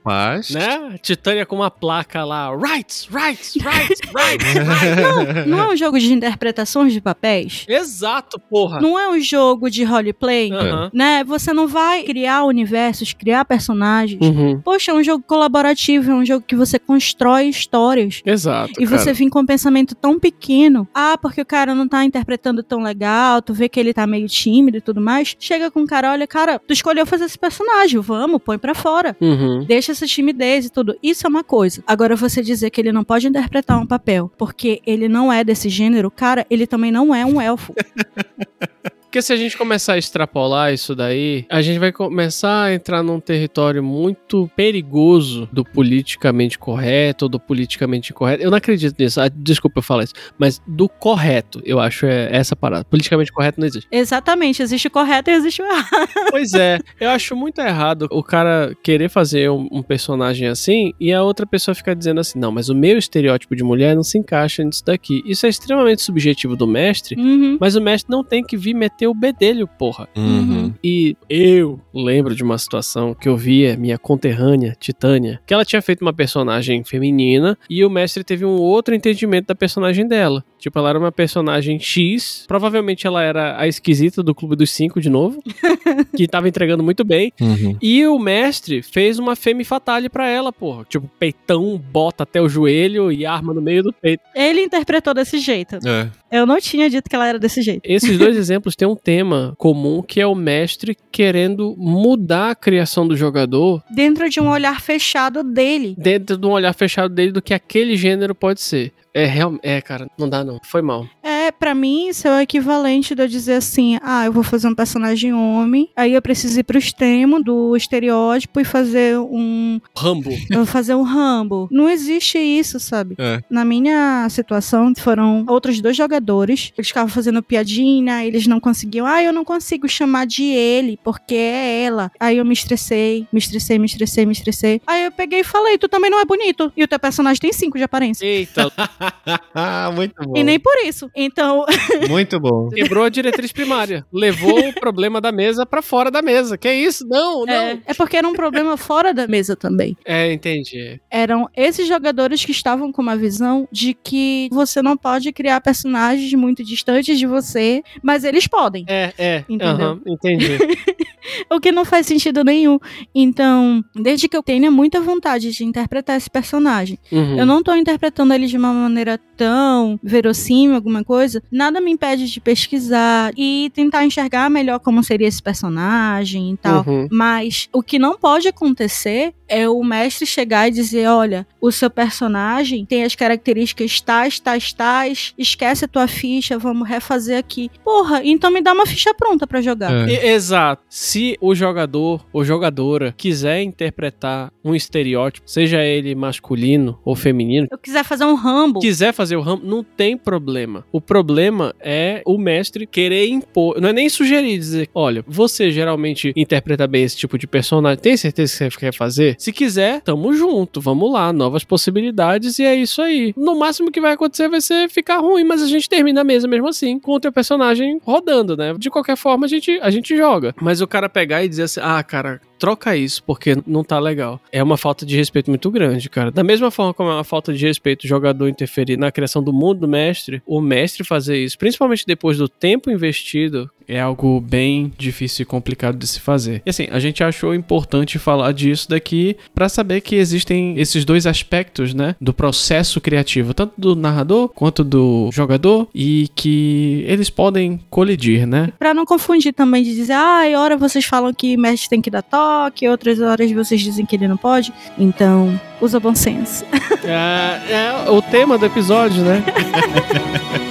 Né? 0.51 0.97
Titânia 1.01 1.45
com 1.45 1.55
uma 1.55 1.71
placa 1.71 2.23
lá. 2.25 2.55
Rights, 2.55 3.07
rights, 3.09 3.55
rights, 3.61 4.01
rights, 4.13 4.53
rights. 4.53 5.47
Não 5.47 5.59
é 5.59 5.73
um 5.73 5.77
jogo 5.77 5.99
de 5.99 6.11
interpretações 6.11 6.93
de 6.93 6.99
papéis. 6.99 7.65
Exato, 7.67 8.39
porra. 8.39 8.81
Não 8.81 8.99
é 8.99 9.09
um 9.09 9.19
jogo 9.19 9.69
de 9.69 9.83
roleplay. 9.83 10.51
Aham. 10.51 10.91
Né? 10.93 11.23
Você 11.23 11.53
não 11.53 11.67
vai 11.67 12.03
criar 12.03 12.43
universos, 12.43 13.13
criar 13.13 13.45
personagens. 13.45 14.21
Uhum. 14.21 14.59
Poxa, 14.61 14.91
é 14.91 14.93
um 14.93 15.03
jogo 15.03 15.23
colaborativo, 15.25 16.11
é 16.11 16.15
um 16.15 16.25
jogo 16.25 16.43
que 16.45 16.55
você 16.55 16.77
constrói 16.77 17.45
histórias. 17.45 18.21
Exato. 18.25 18.73
E 18.79 18.85
cara. 18.85 18.97
você 18.97 19.13
vem 19.13 19.29
com 19.29 19.39
um 19.39 19.45
pensamento 19.45 19.95
tão 19.95 20.19
pequeno. 20.19 20.87
Ah, 20.93 21.17
porque 21.17 21.41
o 21.41 21.45
cara 21.45 21.73
não 21.73 21.87
tá 21.87 22.03
interpretando 22.03 22.61
tão 22.61 22.81
legal, 22.81 23.41
tu 23.41 23.53
vê 23.53 23.69
que 23.69 23.79
ele 23.79 23.93
tá 23.93 24.05
meio 24.05 24.27
tímido 24.27 24.77
e 24.77 24.81
tudo 24.81 24.99
mais. 24.99 25.35
Chega 25.39 25.71
com 25.71 25.81
o 25.81 25.87
cara, 25.87 26.11
olha, 26.11 26.27
cara, 26.27 26.59
tu 26.59 26.73
escolheu 26.73 27.05
fazer 27.05 27.25
esse 27.25 27.39
personagem, 27.39 27.99
vamos, 27.99 28.41
põe 28.43 28.57
pra 28.57 28.75
fora. 28.75 29.15
Uhum. 29.21 29.63
Deixa 29.65 29.92
essa 29.93 30.05
timidez 30.05 30.65
e 30.65 30.69
tudo. 30.69 30.97
Isso 31.01 31.25
é 31.25 31.29
uma 31.29 31.43
coisa. 31.43 31.83
Agora, 31.87 32.15
você 32.15 32.41
dizer 32.41 32.69
que 32.69 32.81
ele 32.81 32.91
não 32.91 33.03
pode 33.03 33.27
interpretar 33.27 33.79
um 33.79 33.87
papel 33.87 34.31
porque 34.37 34.81
ele 34.85 35.07
não 35.07 35.31
é 35.31 35.43
desse 35.43 35.69
gênero, 35.69 36.11
cara, 36.11 36.45
ele 36.49 36.67
também 36.67 36.91
não 36.91 37.13
é 37.15 37.25
um 37.25 37.39
elfo. 37.39 37.73
Porque 39.13 39.21
se 39.21 39.31
a 39.31 39.35
gente 39.37 39.55
começar 39.55 39.93
a 39.93 39.97
extrapolar 39.99 40.73
isso 40.73 40.95
daí, 40.95 41.45
a 41.47 41.61
gente 41.61 41.77
vai 41.77 41.91
começar 41.91 42.63
a 42.63 42.73
entrar 42.73 43.03
num 43.03 43.19
território 43.19 43.83
muito 43.83 44.49
perigoso 44.55 45.47
do 45.53 45.63
politicamente 45.63 46.57
correto 46.57 47.25
ou 47.25 47.29
do 47.29 47.39
politicamente 47.39 48.11
incorreto. 48.11 48.41
Eu 48.41 48.49
não 48.49 48.57
acredito 48.57 48.95
nisso. 48.97 49.21
Ah, 49.21 49.27
desculpa 49.29 49.77
eu 49.77 49.83
falar 49.83 50.05
isso. 50.05 50.15
Mas 50.35 50.59
do 50.67 50.89
correto, 50.89 51.61
eu 51.63 51.79
acho 51.79 52.07
é 52.07 52.27
essa 52.35 52.55
parada. 52.55 52.83
Politicamente 52.85 53.31
correto 53.31 53.59
não 53.59 53.67
existe. 53.67 53.87
Exatamente, 53.91 54.63
existe 54.63 54.87
o 54.87 54.89
correto 54.89 55.29
e 55.29 55.33
existe 55.35 55.61
o 55.61 55.65
errado. 55.65 56.09
Pois 56.31 56.55
é, 56.55 56.79
eu 56.99 57.11
acho 57.11 57.35
muito 57.35 57.61
errado 57.61 58.07
o 58.09 58.23
cara 58.23 58.75
querer 58.83 59.09
fazer 59.09 59.47
um, 59.51 59.67
um 59.71 59.83
personagem 59.83 60.47
assim 60.47 60.91
e 60.99 61.13
a 61.13 61.21
outra 61.21 61.45
pessoa 61.45 61.75
ficar 61.75 61.93
dizendo 61.93 62.19
assim: 62.19 62.39
não, 62.39 62.51
mas 62.51 62.67
o 62.67 62.73
meu 62.73 62.97
estereótipo 62.97 63.55
de 63.55 63.63
mulher 63.63 63.95
não 63.95 64.01
se 64.01 64.17
encaixa 64.17 64.63
nisso 64.63 64.83
daqui. 64.83 65.21
Isso 65.23 65.45
é 65.45 65.49
extremamente 65.49 66.01
subjetivo 66.01 66.55
do 66.55 66.65
mestre, 66.65 67.15
Uhum. 67.15 67.59
mas 67.61 67.75
o 67.75 67.81
mestre 67.81 68.11
não 68.11 68.23
tem 68.23 68.43
que 68.43 68.57
vir 68.57 68.73
meter 68.73 69.02
o 69.07 69.13
bedelho, 69.13 69.67
porra. 69.67 70.07
Uhum. 70.15 70.73
E 70.83 71.15
eu 71.29 71.79
lembro 71.93 72.35
de 72.35 72.43
uma 72.43 72.57
situação 72.57 73.13
que 73.13 73.27
eu 73.27 73.37
via 73.37 73.77
minha 73.77 73.97
conterrânea, 73.97 74.75
Titânia, 74.79 75.39
que 75.45 75.53
ela 75.53 75.65
tinha 75.65 75.81
feito 75.81 76.01
uma 76.01 76.13
personagem 76.13 76.83
feminina 76.83 77.57
e 77.69 77.83
o 77.83 77.89
mestre 77.89 78.23
teve 78.23 78.45
um 78.45 78.57
outro 78.57 78.93
entendimento 78.93 79.47
da 79.47 79.55
personagem 79.55 80.07
dela. 80.07 80.43
Tipo, 80.63 80.79
ela 80.79 80.91
era 80.91 80.97
uma 80.97 81.11
personagem 81.11 81.77
X, 81.77 82.45
provavelmente 82.47 83.05
ela 83.05 83.21
era 83.21 83.59
a 83.59 83.67
esquisita 83.67 84.23
do 84.23 84.33
Clube 84.33 84.55
dos 84.55 84.71
Cinco 84.71 85.01
de 85.01 85.09
novo, 85.09 85.43
que 86.15 86.25
tava 86.25 86.47
entregando 86.47 86.81
muito 86.81 87.03
bem. 87.03 87.33
Uhum. 87.41 87.75
E 87.81 88.07
o 88.07 88.17
mestre 88.17 88.81
fez 88.81 89.19
uma 89.19 89.35
femme 89.35 89.65
fatale 89.65 90.07
pra 90.07 90.25
ela, 90.25 90.53
porra. 90.53 90.85
Tipo, 90.87 91.05
peitão, 91.19 91.77
bota 91.91 92.23
até 92.23 92.41
o 92.41 92.47
joelho 92.47 93.11
e 93.11 93.25
arma 93.25 93.53
no 93.53 93.61
meio 93.61 93.83
do 93.83 93.91
peito. 93.91 94.23
Ele 94.33 94.61
interpretou 94.61 95.13
desse 95.13 95.37
jeito. 95.37 95.79
É. 95.85 96.09
Eu 96.31 96.45
não 96.45 96.57
tinha 96.61 96.89
dito 96.89 97.09
que 97.09 97.15
ela 97.17 97.27
era 97.27 97.37
desse 97.37 97.61
jeito. 97.61 97.81
Esses 97.83 98.17
dois 98.17 98.37
exemplos 98.37 98.73
têm 98.73 98.87
um 98.87 98.95
tema 98.95 99.53
comum 99.57 100.01
que 100.01 100.21
é 100.21 100.25
o 100.25 100.33
mestre 100.33 100.97
querendo 101.11 101.75
mudar 101.77 102.51
a 102.51 102.55
criação 102.55 103.05
do 103.05 103.17
jogador 103.17 103.83
Dentro 103.93 104.29
de 104.29 104.39
um 104.39 104.47
olhar 104.47 104.79
fechado 104.79 105.43
dele. 105.43 105.93
dentro 105.97 106.37
de 106.37 106.47
um 106.47 106.51
olhar 106.51 106.73
fechado 106.73 107.13
dele 107.13 107.33
do 107.33 107.41
que 107.41 107.53
aquele 107.53 107.97
gênero 107.97 108.33
pode 108.33 108.61
ser. 108.61 108.93
É, 109.15 109.25
real, 109.25 109.59
é, 109.61 109.79
cara, 109.79 110.07
não 110.17 110.27
dá 110.27 110.43
não. 110.43 110.59
Foi 110.63 110.81
mal. 110.81 111.05
É, 111.21 111.32
pra 111.51 111.73
mim, 111.75 112.09
isso 112.09 112.27
é 112.27 112.37
o 112.37 112.41
equivalente 112.41 113.15
de 113.15 113.21
eu 113.21 113.27
dizer 113.27 113.53
assim: 113.53 113.97
ah, 114.01 114.25
eu 114.25 114.31
vou 114.31 114.43
fazer 114.43 114.67
um 114.67 114.75
personagem 114.75 115.33
homem, 115.33 115.89
aí 115.95 116.13
eu 116.13 116.21
preciso 116.21 116.59
ir 116.59 116.63
pro 116.63 116.77
extremo 116.77 117.41
do 117.41 117.75
estereótipo 117.75 118.59
e 118.59 118.65
fazer 118.65 119.17
um. 119.19 119.79
Rambo. 119.95 120.31
eu 120.49 120.57
vou 120.57 120.65
fazer 120.65 120.95
um 120.95 121.03
Rambo. 121.03 121.67
Não 121.71 121.89
existe 121.89 122.37
isso, 122.37 122.79
sabe? 122.79 123.15
É. 123.17 123.41
Na 123.49 123.65
minha 123.65 124.27
situação, 124.29 124.93
foram 124.95 125.45
outros 125.47 125.79
dois 125.81 125.95
jogadores. 125.95 126.71
Eles 126.77 126.87
ficavam 126.87 127.09
fazendo 127.09 127.41
piadinha, 127.41 128.25
eles 128.25 128.47
não 128.47 128.59
conseguiam. 128.59 129.05
Ah, 129.05 129.23
eu 129.23 129.33
não 129.33 129.43
consigo 129.43 129.87
chamar 129.87 130.25
de 130.25 130.43
ele, 130.43 130.99
porque 131.03 131.35
é 131.35 131.83
ela. 131.83 132.11
Aí 132.19 132.37
eu 132.37 132.45
me 132.45 132.53
estressei, 132.53 133.27
me 133.31 133.39
estressei, 133.39 133.79
me 133.79 133.85
estressei, 133.85 134.25
me 134.25 134.31
estressei. 134.31 134.81
Aí 134.85 135.05
eu 135.05 135.11
peguei 135.11 135.39
e 135.41 135.43
falei: 135.43 135.77
tu 135.77 135.87
também 135.87 136.09
não 136.09 136.19
é 136.19 136.25
bonito. 136.25 136.71
E 136.75 136.83
o 136.83 136.87
teu 136.87 136.99
personagem 136.99 137.39
tem 137.39 137.53
cinco 137.53 137.77
de 137.77 137.83
aparência. 137.83 138.25
Eita, 138.25 138.71
Muito 139.95 140.15
bom. 140.23 140.37
E 140.37 140.43
nem 140.43 140.59
por 140.59 140.75
isso. 140.85 141.09
Então, 141.15 141.32
Muito 142.09 142.39
bom. 142.39 142.69
quebrou 142.69 143.03
a 143.03 143.09
diretriz 143.09 143.51
primária. 143.51 144.05
Levou 144.11 144.69
o 144.69 144.73
problema 144.73 145.19
da 145.19 145.31
mesa 145.31 145.65
pra 145.65 145.81
fora 145.81 146.09
da 146.11 146.21
mesa. 146.21 146.57
Que 146.57 146.71
isso? 146.71 147.05
Não, 147.07 147.45
não. 147.45 147.53
é, 147.53 147.79
é 147.85 147.93
porque 147.93 148.17
era 148.17 148.27
um 148.27 148.33
problema 148.33 148.77
fora 148.77 149.13
da 149.13 149.27
mesa 149.27 149.55
também. 149.55 149.97
É, 150.05 150.31
entendi. 150.31 150.99
Eram 151.09 151.49
esses 151.55 151.87
jogadores 151.87 152.43
que 152.43 152.51
estavam 152.51 152.91
com 152.91 153.01
uma 153.01 153.15
visão 153.15 153.67
de 153.71 153.93
que 153.93 154.49
você 154.51 154.81
não 154.81 154.97
pode 154.97 155.31
criar 155.31 155.61
personagens 155.61 156.33
muito 156.33 156.63
distantes 156.63 157.17
de 157.17 157.25
você, 157.25 157.83
mas 158.01 158.23
eles 158.23 158.47
podem. 158.47 158.85
É, 158.87 159.13
é. 159.17 159.45
Entendeu? 159.49 159.67
aham, 159.67 160.01
entendi. 160.05 160.57
O 161.51 161.59
que 161.59 161.71
não 161.71 161.85
faz 161.85 162.05
sentido 162.07 162.43
nenhum. 162.43 162.77
Então, 163.13 163.83
desde 163.95 164.27
que 164.27 164.35
eu 164.35 164.43
tenha 164.43 164.69
muita 164.71 164.99
vontade 165.01 165.51
de 165.51 165.63
interpretar 165.63 166.17
esse 166.17 166.29
personagem, 166.29 166.97
Uhum. 167.11 167.37
eu 167.39 167.45
não 167.45 167.61
tô 167.63 167.73
interpretando 167.75 168.33
ele 168.33 168.47
de 168.47 168.57
uma 168.57 168.73
maneira 168.73 169.19
tão 169.37 169.99
verossímil, 170.03 170.75
alguma 170.75 171.03
coisa, 171.03 171.41
nada 171.51 171.81
me 171.81 171.91
impede 171.91 172.27
de 172.29 172.39
pesquisar 172.39 173.33
e 173.37 173.71
tentar 173.73 174.05
enxergar 174.05 174.49
melhor 174.49 174.79
como 174.79 175.03
seria 175.03 175.27
esse 175.27 175.41
personagem 175.41 176.53
e 176.53 176.57
tal. 176.57 176.83
Uhum. 176.87 177.07
Mas 177.11 177.67
o 177.73 177.81
que 177.83 177.97
não 177.99 178.17
pode 178.17 178.47
acontecer 178.47 179.33
é 179.53 179.69
o 179.69 179.83
mestre 179.83 180.25
chegar 180.25 180.67
e 180.67 180.71
dizer: 180.71 181.07
olha, 181.07 181.45
o 181.61 181.71
seu 181.71 181.89
personagem 181.89 182.85
tem 182.85 183.03
as 183.03 183.15
características 183.15 183.99
tais, 184.01 184.39
tais, 184.39 184.73
tais, 184.73 185.33
esquece 185.37 185.85
a 185.85 185.87
tua 185.87 186.07
ficha, 186.07 186.57
vamos 186.57 186.87
refazer 186.87 187.37
aqui. 187.37 187.69
Porra, 187.83 188.21
então 188.23 188.49
me 188.51 188.61
dá 188.61 188.73
uma 188.73 188.85
ficha 188.85 189.13
pronta 189.13 189.45
pra 189.45 189.61
jogar. 189.61 190.07
É. 190.09 190.11
E- 190.11 190.33
Exato. 190.33 190.81
Se 190.89 191.37
o 191.39 191.53
jogador 191.53 192.25
ou 192.33 192.43
jogadora 192.43 193.13
quiser 193.17 193.61
interpretar 193.61 194.51
um 194.63 194.73
estereótipo, 194.73 195.49
seja 195.49 195.83
ele 195.83 196.15
masculino 196.15 196.99
ou 197.05 197.15
feminino, 197.15 197.67
Eu 197.71 197.77
quiser 197.77 198.03
fazer 198.03 198.25
um 198.25 198.35
Rambo. 198.35 198.79
quiser 198.79 199.13
fazer 199.13 199.35
o 199.35 199.41
rampo, 199.41 199.65
não 199.65 199.83
tem 199.83 200.17
problema. 200.17 200.85
O 200.91 200.99
problema 200.99 201.73
é 201.79 202.21
o 202.25 202.37
mestre 202.37 202.87
querer 202.87 203.27
impor, 203.27 203.79
não 203.79 203.89
é 203.89 203.93
nem 203.93 204.09
sugerir, 204.09 204.57
dizer, 204.57 204.89
olha, 204.93 205.23
você 205.27 205.71
geralmente 205.71 206.33
interpreta 206.35 206.87
bem 206.87 207.03
esse 207.03 207.17
tipo 207.17 207.37
de 207.37 207.45
personagem, 207.47 207.99
tem 208.01 208.17
certeza 208.17 208.51
que 208.53 208.57
você 208.73 208.79
quer 208.79 208.93
fazer? 208.93 209.35
Se 209.43 209.51
quiser, 209.51 209.99
tamo 209.99 210.33
junto, 210.33 210.79
vamos 210.79 211.11
lá, 211.11 211.33
novas 211.33 211.65
possibilidades 211.65 212.59
e 212.59 212.63
é 212.63 212.73
isso 212.73 213.01
aí. 213.01 213.33
No 213.35 213.59
máximo 213.59 213.91
que 213.91 213.99
vai 213.99 214.13
acontecer 214.13 214.47
vai 214.47 214.61
ser 214.61 214.89
ficar 214.89 215.17
ruim, 215.17 215.43
mas 215.43 215.61
a 215.61 215.67
gente 215.67 215.89
termina 215.89 216.21
a 216.21 216.23
mesa 216.23 216.47
mesmo 216.47 216.69
assim, 216.69 216.97
com 216.97 217.11
o 217.11 217.19
teu 217.19 217.29
personagem 217.29 217.99
rodando, 218.05 218.55
né? 218.55 218.73
De 218.77 218.89
qualquer 218.89 219.17
forma, 219.17 219.45
a 219.45 219.49
gente, 219.49 219.77
a 219.81 219.89
gente 219.89 220.15
joga. 220.15 220.55
Mas 220.61 220.79
o 220.79 220.87
cara 220.87 221.09
pegar 221.09 221.43
e 221.43 221.49
dizer 221.49 221.63
assim, 221.63 221.81
ah, 221.83 222.01
cara, 222.01 222.39
troca 222.63 222.95
isso, 222.95 223.21
porque 223.25 223.57
não 223.67 223.83
tá 223.83 223.99
legal. 223.99 224.39
É 224.49 224.63
uma 224.63 224.77
falta 224.77 225.05
de 225.05 225.17
respeito 225.17 225.49
muito 225.51 225.69
grande, 225.69 226.09
cara. 226.09 226.31
Da 226.31 226.45
mesma 226.45 226.71
forma 226.71 226.93
como 226.93 227.09
é 227.09 227.13
uma 227.13 227.25
falta 227.25 227.53
de 227.53 227.67
respeito 227.67 228.05
o 228.05 228.07
jogador 228.07 228.47
interferir 228.47 228.95
na 228.95 229.11
criação 229.11 229.43
do 229.43 229.51
mundo 229.51 229.81
do 229.81 229.87
mestre, 229.87 230.41
o 230.45 230.61
mestre 230.61 231.03
fazer 231.03 231.43
isso, 231.43 231.57
principalmente 231.57 232.05
depois 232.07 232.37
do 232.37 232.47
tempo 232.47 232.89
investido, 232.89 233.69
é 233.85 233.99
algo 233.99 234.39
bem 234.39 234.93
difícil 234.97 235.43
e 235.43 235.45
complicado 235.45 235.97
de 235.97 236.07
se 236.07 236.21
fazer. 236.21 236.61
E 236.65 236.69
assim, 236.69 236.87
a 236.89 236.99
gente 236.99 237.21
achou 237.21 237.53
importante 237.53 238.17
falar 238.17 238.53
disso 238.53 238.89
daqui 238.89 239.35
pra 239.53 239.67
saber 239.67 239.99
que 239.99 240.15
existem 240.15 240.79
esses 240.79 241.03
dois 241.03 241.27
aspectos, 241.27 241.93
né, 241.93 242.15
do 242.21 242.33
processo 242.33 243.01
criativo, 243.01 243.53
tanto 243.53 243.73
do 243.77 243.93
narrador 243.93 244.47
quanto 244.49 244.85
do 244.85 245.29
jogador, 245.33 245.87
e 245.93 246.29
que 246.33 247.03
eles 247.07 247.29
podem 247.29 247.79
colidir, 247.89 248.47
né? 248.47 248.71
Pra 248.79 248.93
não 248.93 249.05
confundir 249.05 249.53
também 249.53 249.83
de 249.83 249.93
dizer, 249.93 250.13
ah, 250.13 250.43
hora 250.57 250.77
vocês 250.77 251.03
falam 251.03 251.33
que 251.33 251.57
mestre 251.57 251.89
tem 251.89 252.01
que 252.01 252.09
dar 252.09 252.21
toque, 252.21 252.52
outras 252.89 253.19
horas 253.19 253.51
vocês 253.51 253.81
dizem 253.81 254.05
que 254.05 254.15
ele 254.15 254.27
não 254.27 254.37
pode. 254.37 254.73
Então, 254.97 255.59
usa 255.81 255.99
bom 255.99 256.15
senso. 256.15 256.65
É, 257.03 258.05
é 258.05 258.09
o 258.09 258.21
tema 258.21 258.57
do 258.57 258.65
episódio, 258.65 259.23
né? 259.23 259.43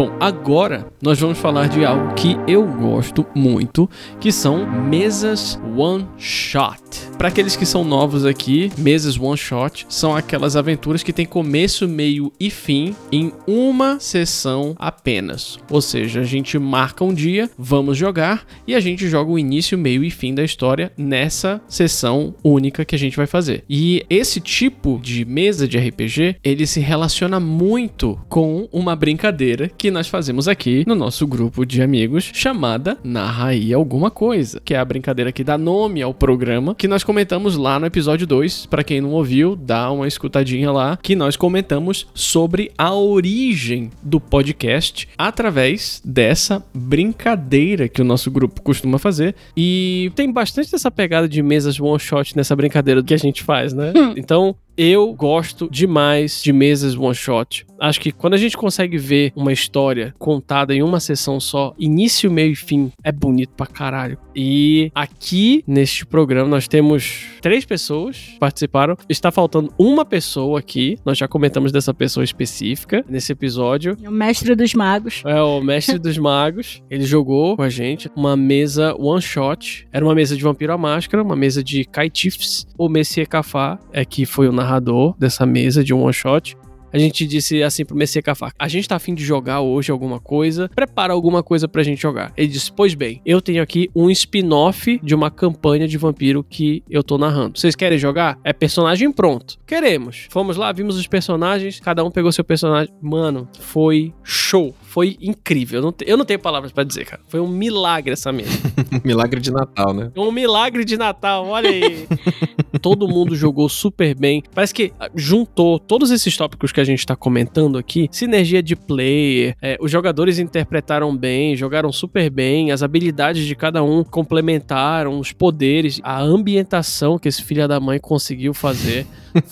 Bom, 0.00 0.16
agora 0.18 0.90
nós 1.02 1.20
vamos 1.20 1.36
falar 1.36 1.68
de 1.68 1.84
algo 1.84 2.14
que 2.14 2.34
eu 2.48 2.66
gosto 2.66 3.26
muito, 3.34 3.86
que 4.18 4.32
são 4.32 4.64
mesas 4.66 5.60
one 5.76 6.08
shot. 6.16 6.80
Para 7.18 7.28
aqueles 7.28 7.54
que 7.54 7.66
são 7.66 7.84
novos 7.84 8.24
aqui, 8.24 8.72
mesas 8.78 9.18
one 9.18 9.36
shot 9.36 9.84
são 9.90 10.16
aquelas 10.16 10.56
aventuras 10.56 11.02
que 11.02 11.12
tem 11.12 11.26
começo, 11.26 11.86
meio 11.86 12.32
e 12.40 12.48
fim 12.48 12.96
em 13.12 13.30
uma 13.46 14.00
sessão 14.00 14.74
apenas. 14.78 15.58
Ou 15.70 15.82
seja, 15.82 16.20
a 16.20 16.24
gente 16.24 16.58
marca 16.58 17.04
um 17.04 17.12
dia, 17.12 17.50
vamos 17.58 17.98
jogar 17.98 18.46
e 18.66 18.74
a 18.74 18.80
gente 18.80 19.06
joga 19.06 19.30
o 19.30 19.38
início, 19.38 19.76
meio 19.76 20.02
e 20.02 20.10
fim 20.10 20.34
da 20.34 20.42
história 20.42 20.90
nessa 20.96 21.60
sessão 21.68 22.34
única 22.42 22.86
que 22.86 22.94
a 22.94 22.98
gente 22.98 23.18
vai 23.18 23.26
fazer. 23.26 23.64
E 23.68 24.02
esse 24.08 24.40
tipo 24.40 24.98
de 25.02 25.26
mesa 25.26 25.68
de 25.68 25.76
RPG, 25.76 26.36
ele 26.42 26.66
se 26.66 26.80
relaciona 26.80 27.38
muito 27.38 28.18
com 28.30 28.66
uma 28.72 28.96
brincadeira 28.96 29.68
que 29.68 29.89
nós 29.90 30.08
fazemos 30.08 30.48
aqui 30.48 30.84
no 30.86 30.94
nosso 30.94 31.26
grupo 31.26 31.64
de 31.64 31.82
amigos 31.82 32.30
chamada 32.32 32.98
Narra 33.02 33.48
aí 33.48 33.72
alguma 33.72 34.10
coisa, 34.10 34.60
que 34.64 34.74
é 34.74 34.78
a 34.78 34.84
brincadeira 34.84 35.32
que 35.32 35.44
dá 35.44 35.56
nome 35.56 36.02
ao 36.02 36.14
programa 36.14 36.74
que 36.74 36.88
nós 36.88 37.04
comentamos 37.04 37.56
lá 37.56 37.78
no 37.78 37.86
episódio 37.86 38.26
2. 38.26 38.66
Para 38.66 38.84
quem 38.84 39.00
não 39.00 39.12
ouviu, 39.12 39.56
dá 39.56 39.90
uma 39.90 40.06
escutadinha 40.06 40.70
lá 40.70 40.98
que 41.02 41.14
nós 41.16 41.36
comentamos 41.36 42.06
sobre 42.14 42.70
a 42.76 42.94
origem 42.94 43.90
do 44.02 44.20
podcast 44.20 45.08
através 45.16 46.00
dessa 46.04 46.64
brincadeira 46.74 47.88
que 47.88 48.02
o 48.02 48.04
nosso 48.04 48.30
grupo 48.30 48.62
costuma 48.62 48.98
fazer. 48.98 49.34
E 49.56 50.12
tem 50.14 50.30
bastante 50.32 50.70
dessa 50.70 50.90
pegada 50.90 51.28
de 51.28 51.42
mesas 51.42 51.80
one 51.80 51.98
shot 51.98 52.36
nessa 52.36 52.54
brincadeira 52.54 53.02
que 53.02 53.14
a 53.14 53.18
gente 53.18 53.42
faz, 53.42 53.72
né? 53.72 53.92
Então, 54.16 54.54
eu 54.76 55.12
gosto 55.12 55.68
demais 55.70 56.42
de 56.42 56.52
mesas 56.52 56.96
one 56.96 57.14
shot. 57.14 57.66
Acho 57.80 58.00
que 58.00 58.12
quando 58.12 58.34
a 58.34 58.36
gente 58.36 58.58
consegue 58.58 58.98
ver 58.98 59.32
uma 59.34 59.52
história 59.52 60.14
contada 60.18 60.74
em 60.74 60.82
uma 60.82 61.00
sessão 61.00 61.40
só, 61.40 61.74
início, 61.78 62.30
meio 62.30 62.52
e 62.52 62.56
fim, 62.56 62.92
é 63.02 63.10
bonito 63.10 63.54
pra 63.56 63.66
caralho. 63.66 64.18
E 64.36 64.92
aqui 64.94 65.64
neste 65.66 66.04
programa 66.04 66.48
nós 66.48 66.68
temos 66.68 67.26
três 67.40 67.64
pessoas 67.64 68.16
que 68.16 68.38
participaram. 68.38 68.96
Está 69.08 69.30
faltando 69.30 69.72
uma 69.78 70.04
pessoa 70.04 70.58
aqui. 70.58 70.98
Nós 71.06 71.16
já 71.16 71.26
comentamos 71.26 71.72
dessa 71.72 71.94
pessoa 71.94 72.22
específica 72.22 73.02
nesse 73.08 73.32
episódio. 73.32 73.96
O 74.06 74.10
mestre 74.10 74.54
dos 74.54 74.74
magos. 74.74 75.22
É 75.24 75.40
o 75.40 75.62
mestre 75.62 75.98
dos 75.98 76.16
magos. 76.18 76.82
Ele 76.90 77.04
jogou 77.04 77.56
com 77.56 77.62
a 77.62 77.70
gente 77.70 78.10
uma 78.14 78.36
mesa 78.36 78.94
one 78.98 79.22
shot. 79.22 79.88
Era 79.90 80.04
uma 80.04 80.14
mesa 80.14 80.36
de 80.36 80.42
vampiro 80.42 80.72
à 80.74 80.78
máscara, 80.78 81.22
uma 81.22 81.36
mesa 81.36 81.64
de 81.64 81.84
Kaitifs. 81.86 82.66
O 82.76 82.90
Messier 82.90 83.26
Cafá 83.26 83.78
é 83.90 84.04
que 84.04 84.26
foi 84.26 84.48
o 84.48 84.52
narrador 84.62 85.14
dessa 85.18 85.44
mesa 85.46 85.82
de 85.82 85.92
one 85.94 86.12
shot. 86.12 86.56
A 86.92 86.98
gente 86.98 87.24
disse 87.24 87.62
assim 87.62 87.84
pro 87.84 87.94
Messier 87.96 88.20
Cafá: 88.20 88.50
a 88.58 88.66
gente 88.66 88.88
tá 88.88 88.96
afim 88.96 89.14
de 89.14 89.24
jogar 89.24 89.60
hoje 89.60 89.92
alguma 89.92 90.18
coisa, 90.18 90.68
prepara 90.74 91.12
alguma 91.12 91.40
coisa 91.40 91.68
pra 91.68 91.84
gente 91.84 92.02
jogar. 92.02 92.32
Ele 92.36 92.48
disse: 92.48 92.72
Pois 92.72 92.94
bem, 92.94 93.22
eu 93.24 93.40
tenho 93.40 93.62
aqui 93.62 93.88
um 93.94 94.10
spin-off 94.10 94.98
de 95.00 95.14
uma 95.14 95.30
campanha 95.30 95.86
de 95.86 95.96
vampiro 95.96 96.42
que 96.42 96.82
eu 96.90 97.04
tô 97.04 97.16
narrando. 97.16 97.56
Vocês 97.60 97.76
querem 97.76 97.96
jogar? 97.96 98.40
É 98.42 98.52
personagem 98.52 99.12
pronto. 99.12 99.56
Queremos. 99.64 100.26
Fomos 100.30 100.56
lá, 100.56 100.72
vimos 100.72 100.96
os 100.96 101.06
personagens, 101.06 101.78
cada 101.78 102.02
um 102.02 102.10
pegou 102.10 102.32
seu 102.32 102.42
personagem. 102.42 102.92
Mano, 103.00 103.48
foi 103.60 104.12
show. 104.24 104.74
Foi 104.82 105.16
incrível. 105.20 105.78
Eu 105.78 105.82
não, 105.84 105.92
te- 105.92 106.04
eu 106.08 106.16
não 106.16 106.24
tenho 106.24 106.40
palavras 106.40 106.72
pra 106.72 106.82
dizer, 106.82 107.04
cara. 107.04 107.22
Foi 107.28 107.38
um 107.38 107.46
milagre 107.46 108.14
essa 108.14 108.32
mesa. 108.32 108.50
Milagre 109.04 109.40
de 109.40 109.52
Natal, 109.52 109.94
né? 109.94 110.10
Um 110.16 110.32
milagre 110.32 110.84
de 110.84 110.96
Natal, 110.96 111.46
olha 111.46 111.70
aí. 111.70 112.08
Todo 112.78 113.08
mundo 113.08 113.34
jogou 113.34 113.68
super 113.68 114.14
bem. 114.14 114.42
Parece 114.54 114.74
que 114.74 114.92
ah, 114.98 115.10
juntou 115.14 115.78
todos 115.78 116.10
esses 116.10 116.36
tópicos 116.36 116.72
que 116.72 116.80
a 116.80 116.84
gente 116.84 117.04
tá 117.04 117.16
comentando 117.16 117.78
aqui. 117.78 118.08
Sinergia 118.10 118.62
de 118.62 118.76
player, 118.76 119.56
é, 119.60 119.76
os 119.80 119.90
jogadores 119.90 120.38
interpretaram 120.38 121.16
bem, 121.16 121.56
jogaram 121.56 121.92
super 121.92 122.30
bem, 122.30 122.70
as 122.70 122.82
habilidades 122.82 123.44
de 123.44 123.54
cada 123.54 123.82
um 123.82 124.04
complementaram, 124.04 125.18
os 125.18 125.32
poderes, 125.32 126.00
a 126.02 126.20
ambientação 126.20 127.18
que 127.18 127.28
esse 127.28 127.42
filho 127.42 127.66
da 127.66 127.80
mãe 127.80 127.98
conseguiu 127.98 128.54
fazer 128.54 129.06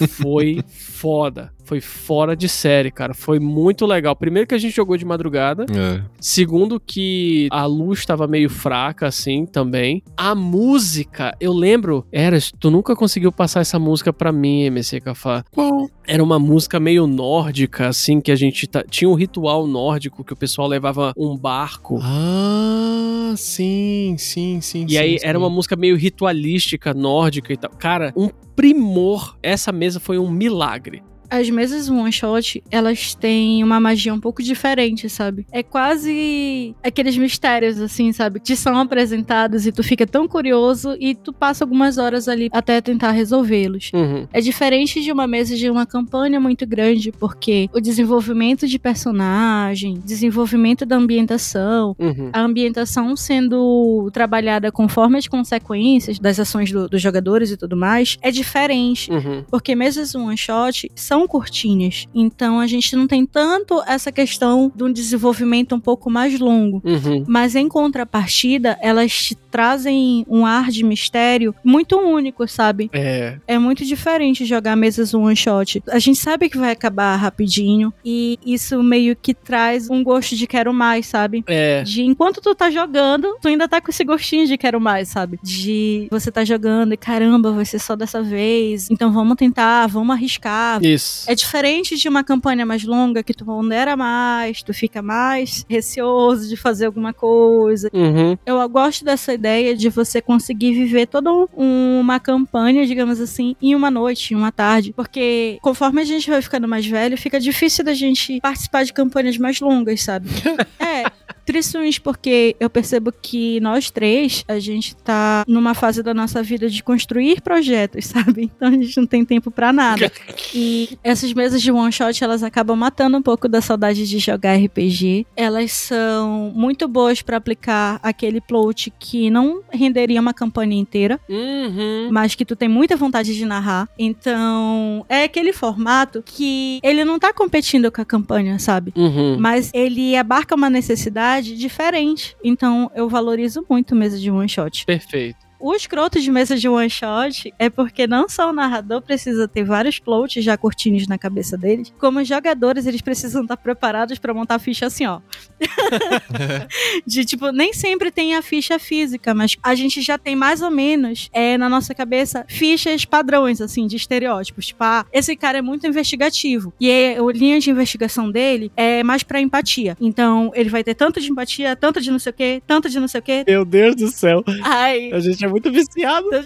foi 0.09 0.61
foda. 0.69 1.53
Foi 1.65 1.83
fora 1.83 2.35
de 2.35 2.49
série, 2.49 2.91
cara. 2.91 3.13
Foi 3.13 3.39
muito 3.39 3.85
legal. 3.85 4.17
Primeiro 4.17 4.49
que 4.49 4.55
a 4.55 4.59
gente 4.59 4.75
jogou 4.75 4.97
de 4.97 5.05
madrugada. 5.05 5.67
É. 5.71 6.03
Segundo 6.19 6.81
que 6.81 7.47
a 7.51 7.67
luz 7.67 7.99
estava 7.99 8.27
meio 8.27 8.49
fraca, 8.49 9.07
assim, 9.07 9.45
também. 9.45 10.03
A 10.17 10.35
música, 10.35 11.37
eu 11.39 11.53
lembro... 11.53 12.07
Eras, 12.11 12.51
tu 12.59 12.71
nunca 12.71 12.97
conseguiu 12.97 13.31
passar 13.31 13.61
essa 13.61 13.79
música 13.79 14.15
pra 14.15 14.33
mim, 14.33 14.63
MC 14.63 14.99
Cafá. 15.03 15.45
Qual? 15.51 15.91
Era 16.07 16.25
uma 16.25 16.39
música 16.39 16.81
meio 16.81 17.07
nórdica, 17.07 17.89
assim, 17.89 18.19
que 18.19 18.33
a 18.33 18.37
gente... 18.37 18.67
ta- 18.67 18.85
Tinha 18.89 19.11
um 19.11 19.15
ritual 19.15 19.67
nórdico 19.67 20.25
que 20.25 20.33
o 20.33 20.37
pessoal 20.37 20.69
levava 20.69 21.13
um 21.19 21.37
barco. 21.37 22.01
Ah, 22.03 23.35
sim, 23.37 24.17
sim, 24.17 24.63
sim. 24.63 24.87
E 24.89 24.97
aí 24.97 25.19
sim, 25.19 25.27
era 25.27 25.39
sim. 25.39 25.45
uma 25.45 25.51
música 25.51 25.77
meio 25.77 25.99
ritualística, 25.99 26.95
nórdica 26.95 27.53
e 27.53 27.59
tal. 27.59 27.71
Cara, 27.79 28.11
um 28.17 28.31
primor. 28.57 29.37
Essa 29.43 29.68
mesa 29.73 30.01
foi 30.01 30.19
um 30.19 30.31
milagre. 30.31 31.03
As 31.31 31.49
mesas 31.51 31.89
one 31.91 32.11
shot, 32.13 32.63
elas 32.71 33.15
têm 33.15 33.63
uma 33.63 33.79
magia 33.79 34.13
um 34.15 34.21
pouco 34.21 34.43
diferente, 34.43 35.09
sabe? 35.09 35.47
É 35.53 35.63
quase 35.63 36.75
aqueles 36.83 37.17
mistérios, 37.17 37.79
assim, 37.81 38.13
sabe? 38.13 38.39
Que 38.41 38.47
te 38.47 38.57
são 38.57 38.79
apresentados 38.79 39.67
e 39.67 39.73
tu 39.73 39.83
fica 39.83 40.07
tão 40.07 40.27
curioso 40.27 40.97
e 40.99 41.15
tu 41.15 41.33
passa 41.33 41.65
algumas 41.65 41.99
horas 41.99 42.29
ali 42.29 42.49
até 42.53 42.81
tentar 42.81 43.11
resolvê-los. 43.11 43.91
Uhum. 43.93 44.27
É 44.33 44.41
diferente 44.41 45.03
de 45.03 45.13
uma 45.13 45.27
mesa 45.27 45.55
de 45.57 45.69
uma 45.71 45.85
campanha 45.87 46.41
muito 46.41 46.67
grande, 46.67 47.13
porque 47.13 47.69
o 47.75 47.81
desenvolvimento 47.81 48.67
de 48.67 48.79
personagem, 48.79 50.01
desenvolvimento 50.05 50.87
da 50.87 50.97
ambientação, 50.97 51.95
Uhum. 51.99 52.31
a 52.33 52.41
ambientação 52.41 53.17
sendo 53.17 54.09
trabalhada 54.13 54.71
conforme 54.73 55.19
as 55.19 55.27
consequências 55.27 56.19
das 56.19 56.39
ações 56.41 56.71
do- 56.73 56.89
dos 56.89 57.03
jogadores 57.03 57.51
e 57.51 57.57
tudo 57.57 57.77
mais, 57.77 58.17
é 58.23 58.31
diferente. 58.31 59.11
Uhum. 59.11 59.45
Porque 59.51 59.75
mesas 59.75 60.15
one 60.15 60.37
shot 60.37 60.91
são 60.95 61.18
curtinhas. 61.27 62.07
Então 62.15 62.61
a 62.61 62.66
gente 62.66 62.95
não 62.95 63.07
tem 63.07 63.24
tanto 63.27 63.82
essa 63.86 64.12
questão 64.12 64.70
de 64.74 64.85
um 64.85 64.93
desenvolvimento 64.93 65.74
um 65.74 65.81
pouco 65.81 66.11
mais 66.11 66.39
longo. 66.39 66.82
Uhum. 66.85 67.24
Mas 67.27 67.55
em 67.55 67.69
contrapartida, 67.69 68.78
elas 68.81 69.12
te 69.12 69.35
trazem 69.35 70.24
um 70.28 70.45
ar 70.45 70.70
de 70.70 70.85
mistério 70.85 71.55
muito 71.65 71.97
único, 71.99 72.47
sabe? 72.47 72.90
É. 72.93 73.39
É 73.47 73.59
muito 73.59 73.85
diferente 73.85 74.45
jogar 74.45 74.77
mesas 74.77 75.15
one 75.15 75.36
shot. 75.36 75.82
A 75.89 75.99
gente 75.99 76.19
sabe 76.19 76.49
que 76.49 76.59
vai 76.59 76.73
acabar 76.73 77.16
rapidinho 77.16 77.93
e 78.05 78.39
isso 78.45 78.82
meio 78.82 79.16
que 79.16 79.35
traz 79.35 79.90
um 79.90 80.03
gosto 80.03 80.36
de 80.36 80.47
quero 80.47 80.73
mais, 80.73 81.07
sabe? 81.07 81.45
É. 81.47 81.82
De 81.82 82.03
enquanto 82.03 82.40
tu 82.40 82.55
tá 82.55 82.70
jogando, 82.70 83.36
tu 83.40 83.49
ainda 83.49 83.69
tá 83.69 83.81
com 83.81 83.90
esse 83.90 84.05
gostinho 84.05 84.47
de 84.47 84.57
quero 84.59 84.81
mais, 84.81 85.09
sabe? 85.09 85.39
De 85.43 86.09
você 86.11 86.31
tá 86.31 86.45
jogando 86.45 86.93
e 86.93 86.97
caramba, 86.97 87.53
vai 87.53 87.65
ser 87.65 87.78
só 87.78 87.97
dessa 87.97 88.23
vez. 88.23 88.90
Então 88.90 89.12
vamos 89.12 89.36
tentar, 89.36 89.86
vamos 89.86 90.15
arriscar. 90.15 90.82
Isso. 90.85 91.07
É 91.26 91.35
diferente 91.35 91.97
de 91.97 92.09
uma 92.09 92.22
campanha 92.24 92.64
mais 92.64 92.85
longa 92.85 93.22
que 93.22 93.35
tu 93.35 93.44
pondera 93.44 93.97
mais, 93.97 94.62
tu 94.62 94.72
fica 94.72 95.02
mais 95.02 95.64
receoso 95.68 96.48
de 96.48 96.56
fazer 96.56 96.86
alguma 96.86 97.12
coisa. 97.12 97.90
Uhum. 97.93 98.36
Eu 98.47 98.66
gosto 98.68 99.05
dessa 99.05 99.32
ideia 99.35 99.76
de 99.76 99.89
você 99.89 100.20
conseguir 100.20 100.72
viver 100.72 101.06
toda 101.06 101.30
um- 101.32 102.01
uma 102.01 102.18
campanha, 102.20 102.86
digamos 102.86 103.20
assim, 103.20 103.55
em 103.60 103.74
uma 103.74 103.90
noite, 103.90 104.32
em 104.32 104.36
uma 104.36 104.52
tarde. 104.52 104.93
Porque 104.94 105.59
conforme 105.62 106.01
a 106.01 106.05
gente 106.05 106.28
vai 106.30 106.40
ficando 106.43 106.66
mais 106.68 106.86
velho, 106.86 107.16
fica 107.16 107.39
difícil 107.40 107.85
da 107.85 107.94
gente 107.94 108.40
participar 108.40 108.85
de 108.85 108.93
campanhas 108.93 109.36
mais 109.39 109.60
longas, 109.60 110.02
sabe? 110.02 110.28
é. 110.78 111.05
Principalmente 111.53 112.01
porque 112.01 112.55
eu 112.61 112.69
percebo 112.69 113.11
que 113.11 113.59
nós 113.61 113.91
três, 113.91 114.45
a 114.47 114.59
gente 114.59 114.95
tá 114.97 115.45
numa 115.49 115.73
fase 115.73 116.03
da 116.03 116.12
nossa 116.12 116.43
vida 116.43 116.69
de 116.69 116.83
construir 116.83 117.41
projetos, 117.41 118.05
sabe? 118.07 118.51
Então 118.55 118.69
a 118.69 118.73
gente 118.73 118.95
não 118.99 119.07
tem 119.07 119.25
tempo 119.25 119.51
pra 119.51 119.73
nada. 119.73 120.12
E 120.55 120.99
essas 121.03 121.33
mesas 121.33 121.62
de 121.62 121.73
one 121.73 121.91
shot, 121.91 122.23
elas 122.23 122.43
acabam 122.43 122.77
matando 122.79 123.16
um 123.16 123.23
pouco 123.23 123.49
da 123.49 123.61
saudade 123.62 124.07
de 124.07 124.19
jogar 124.19 124.57
RPG. 124.57 125.27
Elas 125.35 125.73
são 125.73 126.53
muito 126.55 126.87
boas 126.87 127.23
pra 127.23 127.39
aplicar 127.39 127.99
aquele 128.03 128.41
plot 128.43 128.93
que 128.99 129.31
não 129.31 129.62
renderia 129.73 130.20
uma 130.20 130.35
campanha 130.35 130.77
inteira, 130.77 131.19
Uhum. 131.29 132.09
mas 132.12 132.35
que 132.35 132.45
tu 132.45 132.55
tem 132.55 132.69
muita 132.69 132.95
vontade 132.95 133.35
de 133.35 133.45
narrar. 133.47 133.89
Então, 133.99 135.05
é 135.09 135.23
aquele 135.25 135.53
formato 135.53 136.23
que 136.25 136.79
ele 136.83 137.05
não 137.05 137.19
tá 137.19 137.33
competindo 137.33 137.91
com 137.91 138.03
a 138.03 138.05
campanha, 138.05 138.59
sabe? 138.59 138.93
Uhum. 138.95 139.37
Mas 139.39 139.70
ele 139.73 140.15
abarca 140.15 140.55
uma 140.55 140.69
necessidade 140.69 141.38
diferente. 141.43 142.36
Então, 142.43 142.90
eu 142.94 143.09
valorizo 143.09 143.65
muito 143.69 143.94
mesa 143.94 144.19
de 144.19 144.31
one 144.31 144.48
shot. 144.48 144.85
Perfeito. 144.85 145.48
O 145.60 145.74
escroto 145.74 146.20
de 146.20 146.30
mesa 146.30 146.56
de 146.56 146.68
one 146.68 146.89
shot 146.89 147.52
é 147.59 147.68
porque 147.68 148.06
não 148.06 148.28
só 148.28 148.51
o 148.51 148.52
narrador 148.52 149.02
precisa 149.02 149.48
ter 149.48 149.64
vários 149.64 149.98
plots 149.98 150.43
já 150.43 150.56
curtinhos 150.56 151.06
na 151.09 151.18
cabeça 151.18 151.56
deles, 151.56 151.93
como 151.98 152.20
os 152.20 152.28
jogadores 152.28 152.86
eles 152.86 153.01
precisam 153.01 153.43
estar 153.43 153.56
preparados 153.56 154.18
pra 154.18 154.32
montar 154.32 154.56
a 154.56 154.59
ficha 154.59 154.86
assim, 154.86 155.06
ó. 155.06 155.20
de 157.06 157.24
tipo, 157.24 157.51
nem 157.51 157.72
sempre 157.72 158.10
tem 158.10 158.36
a 158.36 158.43
ficha 158.43 158.78
física, 158.78 159.35
mas 159.35 159.56
a 159.62 159.74
gente 159.74 160.01
já 160.01 160.16
tem 160.16 160.36
mais 160.36 160.62
ou 160.62 160.70
menos 160.70 161.28
é, 161.32 161.59
na 161.59 161.68
nossa 161.68 161.94
cabeça 161.94 162.44
fichas 162.48 163.05
padrões, 163.05 163.60
assim, 163.60 163.86
de 163.86 163.97
estereótipos. 163.97 164.66
Tipo, 164.66 164.85
ah, 164.85 165.06
esse 165.12 165.35
cara 165.35 165.59
é 165.59 165.62
muito 165.62 165.86
investigativo. 165.86 166.72
E 166.80 166.90
a 167.16 167.32
linha 167.32 167.59
de 167.59 167.70
investigação 167.70 168.30
dele 168.30 168.70
é 168.76 169.02
mais 169.02 169.22
pra 169.22 169.40
empatia. 169.40 169.97
Então, 170.01 170.52
ele 170.55 170.68
vai 170.70 170.85
ter 170.85 170.94
tanto 170.94 171.20
de 171.20 171.30
empatia, 171.30 171.74
tanto 171.74 172.01
de 172.01 172.10
não 172.10 172.18
sei 172.18 172.30
o 172.30 172.35
quê, 172.35 172.62
tanto 172.66 172.89
de 172.89 173.01
não 173.01 173.09
sei 173.09 173.20
o 173.20 173.22
quê. 173.22 173.44
Meu 173.47 173.64
Deus 173.64 173.97
do 173.97 174.09
céu. 174.09 174.44
Ai, 174.62 175.10
A 175.12 175.18
gente 175.20 175.48
é 175.49 175.51
muito 175.51 175.70
viciado. 175.73 176.27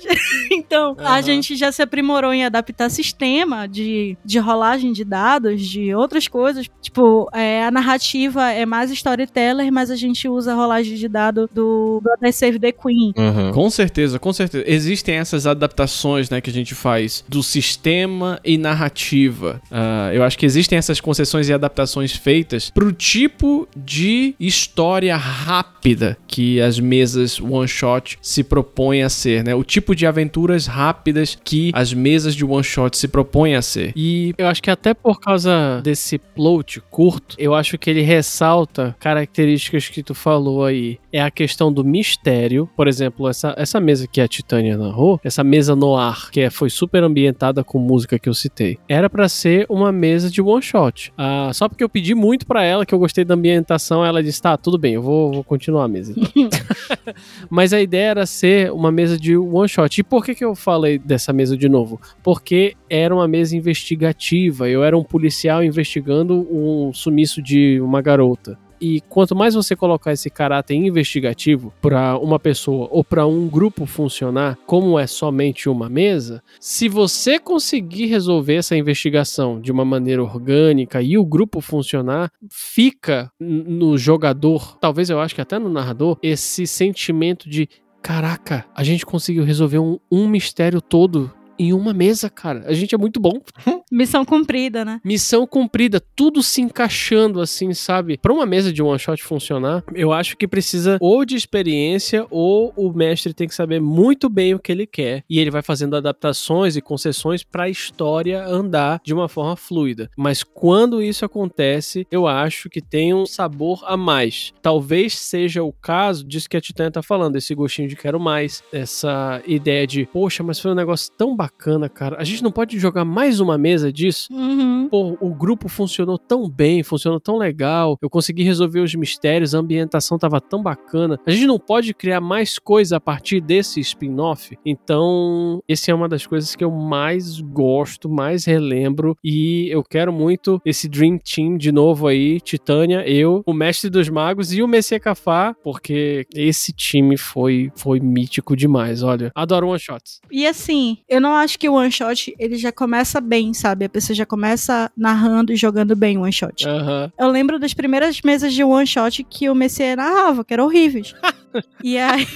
Então, 0.50 0.94
a 0.98 1.14
Aham. 1.14 1.22
gente 1.22 1.56
já 1.56 1.72
se 1.72 1.82
aprimorou 1.82 2.32
em 2.32 2.44
adaptar 2.44 2.90
sistema 2.90 3.66
de, 3.66 4.16
de 4.24 4.38
rolagem 4.38 4.92
de 4.92 5.04
dados, 5.04 5.62
de 5.62 5.94
outras 5.94 6.28
coisas. 6.28 6.66
Tipo, 6.80 7.28
é, 7.32 7.64
a 7.64 7.70
narrativa 7.70 8.50
é 8.50 8.66
mais 8.66 8.90
storyteller, 8.90 9.72
mas 9.72 9.90
a 9.90 9.96
gente 9.96 10.28
usa 10.28 10.52
a 10.52 10.54
rolagem 10.54 10.96
de 10.96 11.08
dado 11.08 11.48
do 11.52 12.02
God 12.02 12.32
Save 12.32 12.58
the 12.58 12.72
Queen. 12.72 13.12
Uhum. 13.16 13.52
Com 13.52 13.70
certeza, 13.70 14.18
com 14.18 14.32
certeza. 14.32 14.64
Existem 14.66 15.16
essas 15.16 15.46
adaptações, 15.46 16.28
né, 16.28 16.40
que 16.40 16.50
a 16.50 16.52
gente 16.52 16.74
faz 16.74 17.24
do 17.28 17.42
sistema 17.42 18.38
e 18.44 18.58
narrativa. 18.58 19.60
Ah, 19.70 20.10
eu 20.12 20.22
acho 20.22 20.38
que 20.38 20.46
existem 20.46 20.78
essas 20.78 21.00
concessões 21.00 21.48
e 21.48 21.52
adaptações 21.52 22.12
feitas 22.12 22.70
pro 22.70 22.92
tipo 22.92 23.66
de 23.76 24.34
história 24.38 25.16
rápida 25.16 26.16
que 26.26 26.60
as 26.60 26.78
mesas 26.78 27.40
one 27.40 27.68
shot 27.68 28.18
se 28.20 28.44
propõem 28.44 28.91
a 29.00 29.08
ser, 29.08 29.44
né? 29.44 29.54
O 29.54 29.62
tipo 29.62 29.94
de 29.94 30.06
aventuras 30.06 30.66
rápidas 30.66 31.38
que 31.42 31.70
as 31.72 31.94
mesas 31.94 32.34
de 32.34 32.44
one 32.44 32.64
shot 32.64 32.96
se 32.96 33.08
propõem 33.08 33.54
a 33.54 33.62
ser. 33.62 33.92
E 33.96 34.34
eu 34.36 34.48
acho 34.48 34.62
que 34.62 34.70
até 34.70 34.92
por 34.92 35.20
causa 35.20 35.80
desse 35.82 36.18
plot 36.18 36.82
curto, 36.90 37.36
eu 37.38 37.54
acho 37.54 37.78
que 37.78 37.88
ele 37.88 38.02
ressalta 38.02 38.94
características 38.98 39.88
que 39.88 40.02
tu 40.02 40.14
falou 40.14 40.64
aí. 40.64 40.98
É 41.12 41.22
a 41.22 41.30
questão 41.30 41.72
do 41.72 41.84
mistério. 41.84 42.68
Por 42.76 42.88
exemplo, 42.88 43.28
essa, 43.28 43.54
essa 43.56 43.80
mesa 43.80 44.06
que 44.06 44.20
a 44.20 44.28
Titânia 44.28 44.76
narrou, 44.76 45.20
essa 45.22 45.44
mesa 45.44 45.76
no 45.76 45.96
ar, 45.96 46.30
que 46.30 46.40
é, 46.40 46.50
foi 46.50 46.68
super 46.68 47.02
ambientada 47.04 47.62
com 47.62 47.78
música 47.78 48.18
que 48.18 48.28
eu 48.28 48.34
citei, 48.34 48.78
era 48.88 49.08
pra 49.08 49.28
ser 49.28 49.66
uma 49.68 49.92
mesa 49.92 50.28
de 50.28 50.42
one 50.42 50.62
shot. 50.62 51.12
Ah, 51.16 51.50
só 51.54 51.68
porque 51.68 51.84
eu 51.84 51.88
pedi 51.88 52.14
muito 52.14 52.46
pra 52.46 52.64
ela, 52.64 52.84
que 52.84 52.94
eu 52.94 52.98
gostei 52.98 53.24
da 53.24 53.34
ambientação, 53.34 54.04
ela 54.04 54.22
disse: 54.22 54.42
tá, 54.42 54.56
tudo 54.56 54.78
bem, 54.78 54.94
eu 54.94 55.02
vou, 55.02 55.32
vou 55.32 55.44
continuar 55.44 55.84
a 55.84 55.88
mesa. 55.88 56.12
então." 56.34 56.58
Mas 57.48 57.72
a 57.72 57.80
ideia 57.80 58.10
era 58.10 58.26
ser 58.26 58.72
uma 58.72 58.81
mesa 58.90 59.18
de 59.18 59.36
one 59.36 59.68
shot. 59.68 60.00
E 60.00 60.02
por 60.02 60.24
que, 60.24 60.34
que 60.34 60.44
eu 60.44 60.54
falei 60.54 60.98
dessa 60.98 61.32
mesa 61.32 61.56
de 61.56 61.68
novo? 61.68 62.00
Porque 62.22 62.74
era 62.88 63.14
uma 63.14 63.28
mesa 63.28 63.56
investigativa. 63.56 64.68
Eu 64.68 64.82
era 64.82 64.96
um 64.96 65.04
policial 65.04 65.62
investigando 65.62 66.46
um 66.50 66.92
sumiço 66.92 67.42
de 67.42 67.80
uma 67.80 68.00
garota. 68.00 68.58
E 68.84 69.00
quanto 69.02 69.36
mais 69.36 69.54
você 69.54 69.76
colocar 69.76 70.12
esse 70.12 70.28
caráter 70.28 70.74
investigativo 70.74 71.72
para 71.80 72.18
uma 72.18 72.36
pessoa 72.40 72.88
ou 72.90 73.04
para 73.04 73.24
um 73.24 73.46
grupo 73.46 73.86
funcionar, 73.86 74.58
como 74.66 74.98
é 74.98 75.06
somente 75.06 75.68
uma 75.68 75.88
mesa, 75.88 76.42
se 76.58 76.88
você 76.88 77.38
conseguir 77.38 78.06
resolver 78.06 78.56
essa 78.56 78.76
investigação 78.76 79.60
de 79.60 79.70
uma 79.70 79.84
maneira 79.84 80.20
orgânica 80.20 81.00
e 81.00 81.16
o 81.16 81.24
grupo 81.24 81.60
funcionar, 81.60 82.28
fica 82.50 83.30
no 83.38 83.96
jogador, 83.96 84.76
talvez 84.80 85.10
eu 85.10 85.20
acho 85.20 85.36
que 85.36 85.40
até 85.40 85.60
no 85.60 85.68
narrador, 85.68 86.18
esse 86.20 86.66
sentimento 86.66 87.48
de 87.48 87.68
caraca, 88.02 88.66
a 88.74 88.82
gente 88.82 89.06
conseguiu 89.06 89.44
resolver 89.44 89.78
um, 89.78 89.98
um 90.10 90.28
mistério 90.28 90.80
todo 90.80 91.32
em 91.62 91.72
uma 91.72 91.92
mesa, 91.92 92.28
cara. 92.28 92.64
A 92.66 92.72
gente 92.72 92.94
é 92.94 92.98
muito 92.98 93.20
bom. 93.20 93.40
Missão 93.90 94.24
cumprida, 94.24 94.84
né? 94.84 95.00
Missão 95.04 95.46
cumprida, 95.46 96.00
tudo 96.16 96.42
se 96.42 96.62
encaixando 96.62 97.40
assim, 97.40 97.74
sabe? 97.74 98.16
Pra 98.16 98.32
uma 98.32 98.46
mesa 98.46 98.72
de 98.72 98.82
one 98.82 98.98
shot 98.98 99.22
funcionar, 99.22 99.84
eu 99.94 100.12
acho 100.12 100.36
que 100.36 100.48
precisa 100.48 100.96
ou 101.00 101.24
de 101.24 101.36
experiência 101.36 102.26
ou 102.30 102.72
o 102.74 102.92
mestre 102.92 103.34
tem 103.34 103.46
que 103.46 103.54
saber 103.54 103.80
muito 103.80 104.28
bem 104.28 104.54
o 104.54 104.58
que 104.58 104.72
ele 104.72 104.86
quer 104.86 105.24
e 105.28 105.38
ele 105.38 105.50
vai 105.50 105.62
fazendo 105.62 105.94
adaptações 105.94 106.76
e 106.76 106.80
concessões 106.80 107.44
pra 107.44 107.68
história 107.68 108.44
andar 108.44 109.00
de 109.04 109.12
uma 109.12 109.28
forma 109.28 109.56
fluida. 109.56 110.10
Mas 110.16 110.42
quando 110.42 111.02
isso 111.02 111.24
acontece, 111.24 112.06
eu 112.10 112.26
acho 112.26 112.70
que 112.70 112.80
tem 112.80 113.12
um 113.12 113.26
sabor 113.26 113.84
a 113.86 113.96
mais. 113.96 114.52
Talvez 114.62 115.18
seja 115.18 115.62
o 115.62 115.72
caso 115.72 116.24
disso 116.24 116.48
que 116.48 116.56
a 116.56 116.60
Titânia 116.60 116.90
tá 116.90 117.02
falando, 117.02 117.36
esse 117.36 117.54
gostinho 117.54 117.88
de 117.88 117.96
quero 117.96 118.18
mais, 118.18 118.62
essa 118.72 119.42
ideia 119.46 119.86
de, 119.86 120.06
poxa, 120.06 120.42
mas 120.42 120.58
foi 120.58 120.70
um 120.70 120.76
negócio 120.76 121.12
tão 121.16 121.36
bacana, 121.36 121.51
cara. 121.88 122.16
A 122.18 122.24
gente 122.24 122.42
não 122.42 122.50
pode 122.50 122.78
jogar 122.78 123.04
mais 123.04 123.40
uma 123.40 123.56
mesa 123.56 123.92
disso? 123.92 124.32
Uhum. 124.32 124.88
Pô, 124.90 125.16
o 125.20 125.34
grupo 125.34 125.68
funcionou 125.68 126.18
tão 126.18 126.48
bem, 126.48 126.82
funcionou 126.82 127.20
tão 127.20 127.36
legal. 127.36 127.96
Eu 128.02 128.10
consegui 128.10 128.42
resolver 128.42 128.80
os 128.80 128.94
mistérios, 128.94 129.54
a 129.54 129.58
ambientação 129.58 130.18
tava 130.18 130.40
tão 130.40 130.62
bacana. 130.62 131.18
A 131.26 131.30
gente 131.30 131.46
não 131.46 131.58
pode 131.58 131.94
criar 131.94 132.20
mais 132.20 132.58
coisa 132.58 132.96
a 132.96 133.00
partir 133.00 133.40
desse 133.40 133.80
spin-off. 133.80 134.56
Então, 134.66 135.62
esse 135.68 135.90
é 135.90 135.94
uma 135.94 136.08
das 136.08 136.26
coisas 136.26 136.54
que 136.54 136.64
eu 136.64 136.70
mais 136.70 137.40
gosto, 137.40 138.08
mais 138.08 138.44
relembro. 138.44 139.16
E 139.22 139.68
eu 139.70 139.82
quero 139.82 140.12
muito 140.12 140.60
esse 140.64 140.88
Dream 140.88 141.18
Team 141.18 141.56
de 141.56 141.70
novo 141.72 142.06
aí: 142.06 142.40
Titânia, 142.40 143.06
eu, 143.08 143.42
o 143.46 143.52
Mestre 143.52 143.88
dos 143.88 144.08
Magos 144.08 144.52
e 144.52 144.62
o 144.62 144.68
Messias 144.68 145.00
Cafá, 145.00 145.54
porque 145.62 146.26
esse 146.34 146.72
time 146.72 147.16
foi, 147.16 147.70
foi 147.76 148.00
mítico 148.00 148.56
demais. 148.56 149.02
Olha, 149.02 149.30
adoro 149.34 149.68
one 149.68 149.78
shots. 149.78 150.20
E 150.30 150.46
assim, 150.46 150.98
eu 151.08 151.20
não 151.20 151.31
acho 151.34 151.58
que 151.58 151.68
o 151.68 151.74
one 151.74 151.90
shot 151.90 152.34
ele 152.38 152.56
já 152.56 152.72
começa 152.72 153.20
bem, 153.20 153.52
sabe? 153.54 153.84
A 153.84 153.88
pessoa 153.88 154.14
já 154.16 154.26
começa 154.26 154.90
narrando 154.96 155.52
e 155.52 155.56
jogando 155.56 155.94
bem 155.94 156.16
o 156.16 156.22
one 156.22 156.32
shot. 156.32 156.66
Aham. 156.66 157.12
Eu 157.18 157.28
lembro 157.28 157.58
das 157.58 157.74
primeiras 157.74 158.20
mesas 158.22 158.52
de 158.52 158.64
one 158.64 158.86
shot 158.86 159.24
que 159.24 159.48
o 159.48 159.54
Messias 159.54 159.96
narrava, 159.96 160.44
que 160.44 160.52
eram 160.52 160.64
horríveis. 160.64 161.14
e 161.82 161.98
aí, 161.98 162.26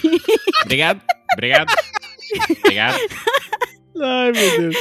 Obrigado, 0.65 1.01
obrigado, 1.33 1.73
obrigado. 2.65 2.99
Ai, 4.01 4.33
meu 4.33 4.61
Deus. 4.61 4.77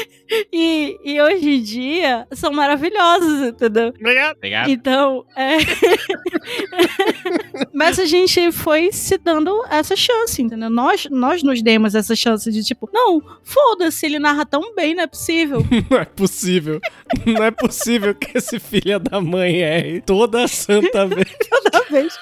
e, 0.52 0.98
e 1.04 1.22
hoje 1.22 1.50
em 1.50 1.62
dia 1.62 2.28
são 2.32 2.52
maravilhosos, 2.52 3.48
entendeu? 3.48 3.90
Obrigado. 3.90 4.38
Obrigado. 4.38 4.70
Então, 4.70 5.26
é. 5.36 5.58
Mas 7.74 8.00
a 8.00 8.06
gente 8.06 8.52
foi 8.52 8.92
se 8.92 9.18
dando 9.18 9.64
essa 9.70 9.96
chance, 9.96 10.42
entendeu? 10.42 10.70
Nós, 10.70 11.08
nós 11.10 11.44
nos 11.44 11.62
demos 11.62 11.96
essa 11.96 12.16
chance 12.16 12.52
de 12.52 12.64
tipo, 12.64 12.90
não, 12.94 13.22
foda-se, 13.44 14.06
ele 14.06 14.20
narra 14.20 14.46
tão 14.46 14.74
bem, 14.76 14.96
não 14.96 15.04
é 15.04 15.08
possível. 15.08 15.66
Não 15.90 15.98
é 16.00 16.06
possível. 16.06 16.80
Não 17.26 17.44
é 17.44 17.52
possível 17.52 18.16
que 18.16 18.38
esse 18.38 18.60
filho 18.60 19.00
da 19.00 19.22
mãe 19.22 19.62
erre 19.62 20.02
toda 20.02 20.48
santa 20.48 21.06
vez. 21.06 21.26
Toda 21.50 21.86
vez. 21.90 22.18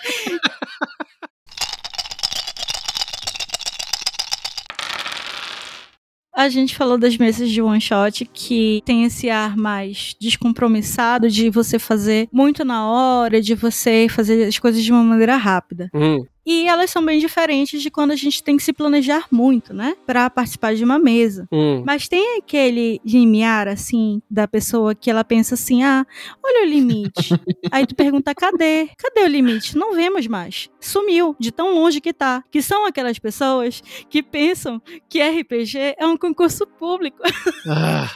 A 6.36 6.50
gente 6.50 6.76
falou 6.76 6.98
das 6.98 7.16
mesas 7.16 7.50
de 7.50 7.62
one 7.62 7.80
shot 7.80 8.26
que 8.34 8.82
tem 8.86 9.04
esse 9.04 9.30
ar 9.30 9.56
mais 9.56 10.16
descompromissado 10.20 11.30
de 11.30 11.50
você 11.50 11.78
fazer 11.78 12.28
muito 12.32 12.66
na 12.66 12.88
hora, 12.88 13.40
de 13.40 13.54
você 13.54 14.08
fazer 14.10 14.44
as 14.46 14.58
coisas 14.58 14.84
de 14.84 14.92
uma 14.92 15.04
maneira 15.04 15.38
rápida. 15.38 15.92
Hum, 15.94 16.26
E 16.46 16.68
elas 16.68 16.90
são 16.90 17.04
bem 17.06 17.20
diferentes 17.20 17.82
de 17.82 17.90
quando 17.90 18.12
a 18.12 18.16
gente 18.16 18.44
tem 18.44 18.58
que 18.58 18.64
se 18.64 18.74
planejar 18.74 19.28
muito, 19.32 19.74
né? 19.74 19.96
Pra 20.06 20.30
participar 20.30 20.76
de 20.76 20.84
uma 20.84 21.00
mesa. 21.00 21.48
hum. 21.52 21.84
Mas 21.86 22.08
tem 22.08 22.38
aquele 22.38 23.00
limiar, 23.06 23.68
assim, 23.68 24.22
da 24.30 24.48
pessoa 24.48 24.94
que 24.94 25.10
ela 25.10 25.24
pensa 25.24 25.56
assim: 25.56 25.84
ah, 25.84 26.06
olha 26.44 26.66
o 26.66 26.70
limite. 26.70 27.30
Aí 27.72 27.86
tu 27.88 27.96
pergunta: 27.96 28.36
cadê? 28.36 28.90
Cadê 28.98 29.22
o 29.22 29.28
limite? 29.28 29.78
Não 29.78 29.94
vemos 29.94 30.28
mais. 30.28 30.70
Sumiu, 30.80 31.36
de 31.40 31.52
tão 31.52 31.74
longe 31.74 32.02
que 32.02 32.14
tá. 32.14 32.44
Que 32.52 32.62
são 32.62 32.86
aquelas 32.86 33.18
pessoas 33.20 33.82
que 34.10 34.22
pensam 34.22 34.82
que 35.10 35.22
RPG 35.22 35.96
é 35.98 36.06
um 36.06 36.18
concurso 36.18 36.68
público. 36.68 37.20
Ah, 37.68 38.10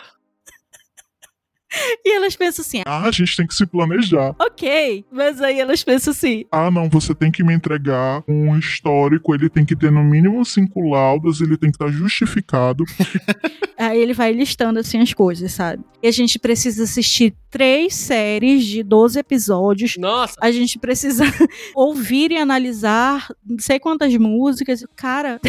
E 2.05 2.15
elas 2.15 2.35
pensam 2.35 2.63
assim: 2.63 2.81
Ah, 2.85 3.03
a 3.07 3.11
gente 3.11 3.35
tem 3.35 3.45
que 3.47 3.53
se 3.53 3.65
planejar. 3.65 4.35
ok. 4.39 5.05
Mas 5.11 5.41
aí 5.41 5.59
elas 5.59 5.83
pensam 5.83 6.11
assim: 6.11 6.45
Ah, 6.51 6.71
não, 6.71 6.89
você 6.89 7.13
tem 7.13 7.31
que 7.31 7.43
me 7.43 7.53
entregar 7.53 8.23
um 8.27 8.57
histórico, 8.57 9.33
ele 9.33 9.49
tem 9.49 9.65
que 9.65 9.75
ter 9.75 9.91
no 9.91 10.03
mínimo 10.03 10.43
cinco 10.45 10.81
laudas, 10.89 11.41
ele 11.41 11.57
tem 11.57 11.69
que 11.69 11.75
estar 11.75 11.91
justificado. 11.91 12.83
Aí 13.77 13.99
ele 14.01 14.13
vai 14.13 14.31
listando 14.33 14.79
assim 14.79 14.99
as 14.99 15.13
coisas, 15.13 15.51
sabe? 15.51 15.83
E 16.01 16.07
a 16.07 16.11
gente 16.11 16.39
precisa 16.39 16.83
assistir 16.83 17.35
três 17.49 17.93
séries 17.93 18.65
de 18.65 18.81
12 18.81 19.19
episódios. 19.19 19.97
nossa. 19.97 20.33
A 20.41 20.51
gente 20.51 20.79
precisa 20.79 21.23
ouvir 21.75 22.31
e 22.31 22.37
analisar 22.37 23.27
não 23.45 23.59
sei 23.59 23.79
quantas 23.79 24.15
músicas. 24.17 24.83
Cara, 24.95 25.39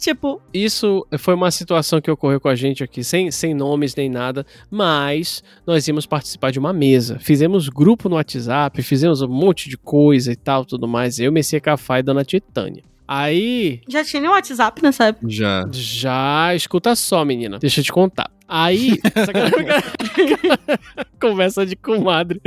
tipo, 0.00 0.40
Isso 0.52 1.06
foi 1.18 1.34
uma 1.34 1.50
situação 1.50 2.00
que 2.00 2.10
ocorreu 2.10 2.40
com 2.40 2.48
a 2.48 2.54
gente 2.54 2.82
aqui, 2.82 3.04
sem, 3.04 3.30
sem 3.30 3.54
nomes 3.54 3.94
nem 3.94 4.08
nada, 4.08 4.44
mas 4.70 5.44
nós 5.66 5.86
íamos 5.86 6.06
participar 6.06 6.50
de 6.50 6.58
uma 6.58 6.72
mesa. 6.72 7.18
Fizemos 7.20 7.68
grupo 7.68 8.08
no 8.08 8.16
WhatsApp, 8.16 8.82
fizemos 8.82 9.22
um 9.22 9.28
monte 9.28 9.68
de 9.68 9.76
coisa 9.76 10.32
e 10.32 10.36
tal, 10.36 10.64
tudo 10.64 10.88
mais. 10.88 11.18
Eu, 11.18 11.30
Messias 11.30 11.62
Cafá 11.62 12.00
e 12.00 12.02
Dona 12.02 12.24
Titânia. 12.24 12.82
Aí, 13.12 13.80
já 13.88 14.04
tinha 14.04 14.22
um 14.22 14.32
WhatsApp 14.32 14.80
nessa 14.82 15.06
época. 15.06 15.26
Já. 15.28 15.68
já 15.72 16.54
escuta 16.54 16.94
só, 16.94 17.24
menina. 17.24 17.58
Deixa 17.58 17.80
eu 17.80 17.84
te 17.84 17.90
contar. 17.92 18.30
Aí, 18.46 19.00
sacanagem. 19.26 19.66
conversa 21.20 21.66
de 21.66 21.74
comadre. 21.74 22.40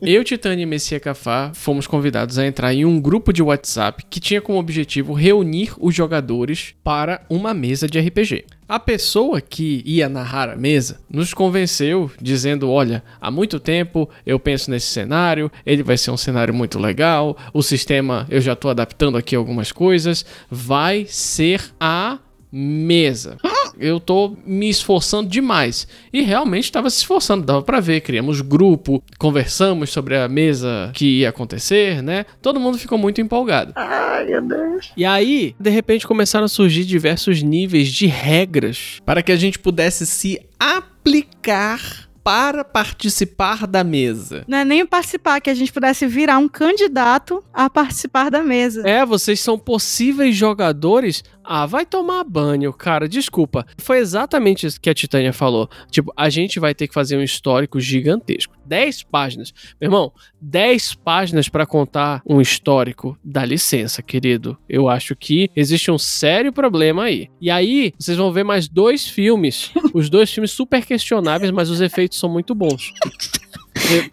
Eu, 0.00 0.24
Titânia 0.24 0.62
e 0.62 0.66
Messia 0.66 1.00
Cafá 1.00 1.52
fomos 1.54 1.86
convidados 1.86 2.38
a 2.38 2.46
entrar 2.46 2.72
em 2.74 2.84
um 2.84 3.00
grupo 3.00 3.32
de 3.32 3.42
WhatsApp 3.42 4.04
que 4.08 4.20
tinha 4.20 4.40
como 4.40 4.58
objetivo 4.58 5.12
reunir 5.12 5.72
os 5.78 5.94
jogadores 5.94 6.74
para 6.82 7.24
uma 7.28 7.52
mesa 7.54 7.86
de 7.86 7.98
RPG. 8.00 8.44
A 8.68 8.78
pessoa 8.78 9.40
que 9.40 9.82
ia 9.84 10.08
narrar 10.08 10.48
a 10.48 10.56
mesa 10.56 11.00
nos 11.10 11.34
convenceu, 11.34 12.10
dizendo: 12.20 12.70
Olha, 12.70 13.02
há 13.20 13.30
muito 13.30 13.60
tempo 13.60 14.08
eu 14.24 14.40
penso 14.40 14.70
nesse 14.70 14.86
cenário, 14.86 15.52
ele 15.66 15.82
vai 15.82 15.98
ser 15.98 16.10
um 16.10 16.16
cenário 16.16 16.54
muito 16.54 16.78
legal, 16.78 17.36
o 17.52 17.62
sistema 17.62 18.26
eu 18.30 18.40
já 18.40 18.54
estou 18.54 18.70
adaptando 18.70 19.18
aqui 19.18 19.36
algumas 19.36 19.72
coisas, 19.72 20.24
vai 20.50 21.04
ser 21.06 21.62
a 21.78 22.18
mesa. 22.52 23.38
Eu 23.78 23.98
tô 23.98 24.36
me 24.44 24.68
esforçando 24.68 25.28
demais. 25.28 25.88
E 26.12 26.20
realmente 26.20 26.64
estava 26.64 26.90
se 26.90 26.98
esforçando, 26.98 27.44
dava 27.44 27.62
para 27.62 27.80
ver. 27.80 28.02
Criamos 28.02 28.42
grupo, 28.42 29.02
conversamos 29.18 29.90
sobre 29.90 30.16
a 30.16 30.28
mesa 30.28 30.90
que 30.92 31.20
ia 31.20 31.30
acontecer, 31.30 32.02
né? 32.02 32.26
Todo 32.42 32.60
mundo 32.60 32.76
ficou 32.76 32.98
muito 32.98 33.20
empolgado. 33.20 33.72
Ai, 33.74 34.26
meu 34.26 34.42
Deus. 34.42 34.92
E 34.96 35.04
aí, 35.04 35.56
de 35.58 35.70
repente, 35.70 36.06
começaram 36.06 36.44
a 36.44 36.48
surgir 36.48 36.84
diversos 36.84 37.42
níveis 37.42 37.88
de 37.88 38.06
regras 38.06 39.00
para 39.06 39.22
que 39.22 39.32
a 39.32 39.36
gente 39.36 39.58
pudesse 39.58 40.06
se 40.06 40.38
aplicar 40.60 42.12
para 42.22 42.64
participar 42.64 43.66
da 43.66 43.82
mesa. 43.82 44.44
Não 44.46 44.58
é 44.58 44.64
nem 44.64 44.86
participar, 44.86 45.40
que 45.40 45.50
a 45.50 45.54
gente 45.54 45.72
pudesse 45.72 46.06
virar 46.06 46.38
um 46.38 46.48
candidato 46.48 47.42
a 47.52 47.68
participar 47.68 48.30
da 48.30 48.42
mesa. 48.42 48.88
É, 48.88 49.04
vocês 49.04 49.40
são 49.40 49.58
possíveis 49.58 50.36
jogadores. 50.36 51.24
Ah, 51.44 51.66
vai 51.66 51.84
tomar 51.84 52.24
banho, 52.24 52.72
cara. 52.72 53.08
Desculpa. 53.08 53.66
Foi 53.78 53.98
exatamente 53.98 54.66
isso 54.66 54.80
que 54.80 54.88
a 54.90 54.94
Titânia 54.94 55.32
falou. 55.32 55.68
Tipo, 55.90 56.12
a 56.16 56.28
gente 56.30 56.60
vai 56.60 56.74
ter 56.74 56.88
que 56.88 56.94
fazer 56.94 57.16
um 57.16 57.22
histórico 57.22 57.80
gigantesco. 57.80 58.54
10 58.64 59.02
páginas. 59.04 59.52
Meu 59.80 59.88
irmão, 59.88 60.12
10 60.40 60.94
páginas 60.94 61.48
para 61.48 61.66
contar 61.66 62.22
um 62.26 62.40
histórico. 62.40 63.18
Dá 63.24 63.44
licença, 63.44 64.02
querido. 64.02 64.56
Eu 64.68 64.88
acho 64.88 65.14
que 65.16 65.50
existe 65.54 65.90
um 65.90 65.98
sério 65.98 66.52
problema 66.52 67.04
aí. 67.04 67.28
E 67.40 67.50
aí, 67.50 67.92
vocês 67.98 68.16
vão 68.16 68.32
ver 68.32 68.44
mais 68.44 68.68
dois 68.68 69.06
filmes. 69.08 69.70
Os 69.92 70.08
dois 70.08 70.32
filmes 70.32 70.52
super 70.52 70.84
questionáveis, 70.86 71.50
mas 71.50 71.68
os 71.70 71.80
efeitos 71.80 72.18
são 72.18 72.30
muito 72.30 72.54
bons. 72.54 72.92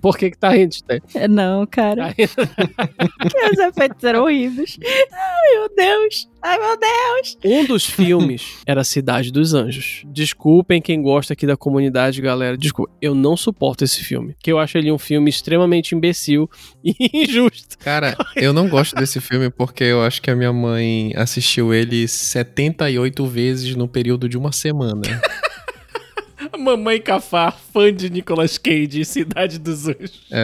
Por 0.02 0.18
que 0.18 0.32
que 0.32 0.38
tá 0.38 0.50
rindo, 0.50 0.72
Titânia? 0.72 1.04
É, 1.14 1.28
Não, 1.28 1.66
cara. 1.66 2.08
Tá 2.08 2.16
rindo? 2.18 2.32
Os 3.54 3.60
efeitos 3.60 4.04
eram 4.04 4.24
horríveis. 4.24 4.78
Ai, 5.12 5.54
meu 5.54 5.76
Deus. 5.76 6.29
Ai, 6.41 6.57
meu 6.57 6.78
Deus. 6.78 7.38
Um 7.44 7.66
dos 7.66 7.86
filmes 7.86 8.57
era 8.66 8.84
Cidade 8.84 9.32
dos 9.32 9.53
Anjos. 9.53 10.03
Desculpem 10.06 10.82
quem 10.82 11.02
gosta 11.02 11.34
aqui 11.34 11.45
da 11.45 11.57
comunidade, 11.57 12.22
galera. 12.22 12.57
Desculpa, 12.57 12.91
eu 13.02 13.14
não 13.14 13.36
suporto 13.36 13.84
esse 13.84 14.03
filme. 14.03 14.36
Que 14.41 14.52
eu 14.52 14.60
acho 14.60 14.78
ele 14.78 14.91
um 14.91 14.98
filme 14.98 15.30
extremamente 15.30 15.94
imbecil 15.94 16.49
e 16.84 16.95
injusto. 17.24 17.78
Cara, 17.80 18.16
eu 18.36 18.53
não 18.53 18.70
gosto 18.70 18.95
desse 18.95 19.20
filme 19.20 19.49
porque 19.49 19.84
eu 19.84 20.02
acho 20.02 20.22
que 20.22 20.32
a 20.32 20.36
minha 20.36 20.53
mãe 20.53 21.11
assistiu 21.16 21.74
ele 21.74 22.07
78 22.07 23.26
vezes 23.26 23.76
no 23.76 23.88
período 23.88 24.30
de 24.30 24.38
uma 24.38 24.52
semana. 24.52 25.02
Mamãe 26.58 27.02
Cafá, 27.02 27.52
fã 27.52 27.94
de 27.94 28.10
Nicolas 28.10 28.58
Cage 28.58 29.04
Cidade 29.06 29.60
dos 29.60 29.88
Anjos. 29.88 30.28
É. 30.32 30.44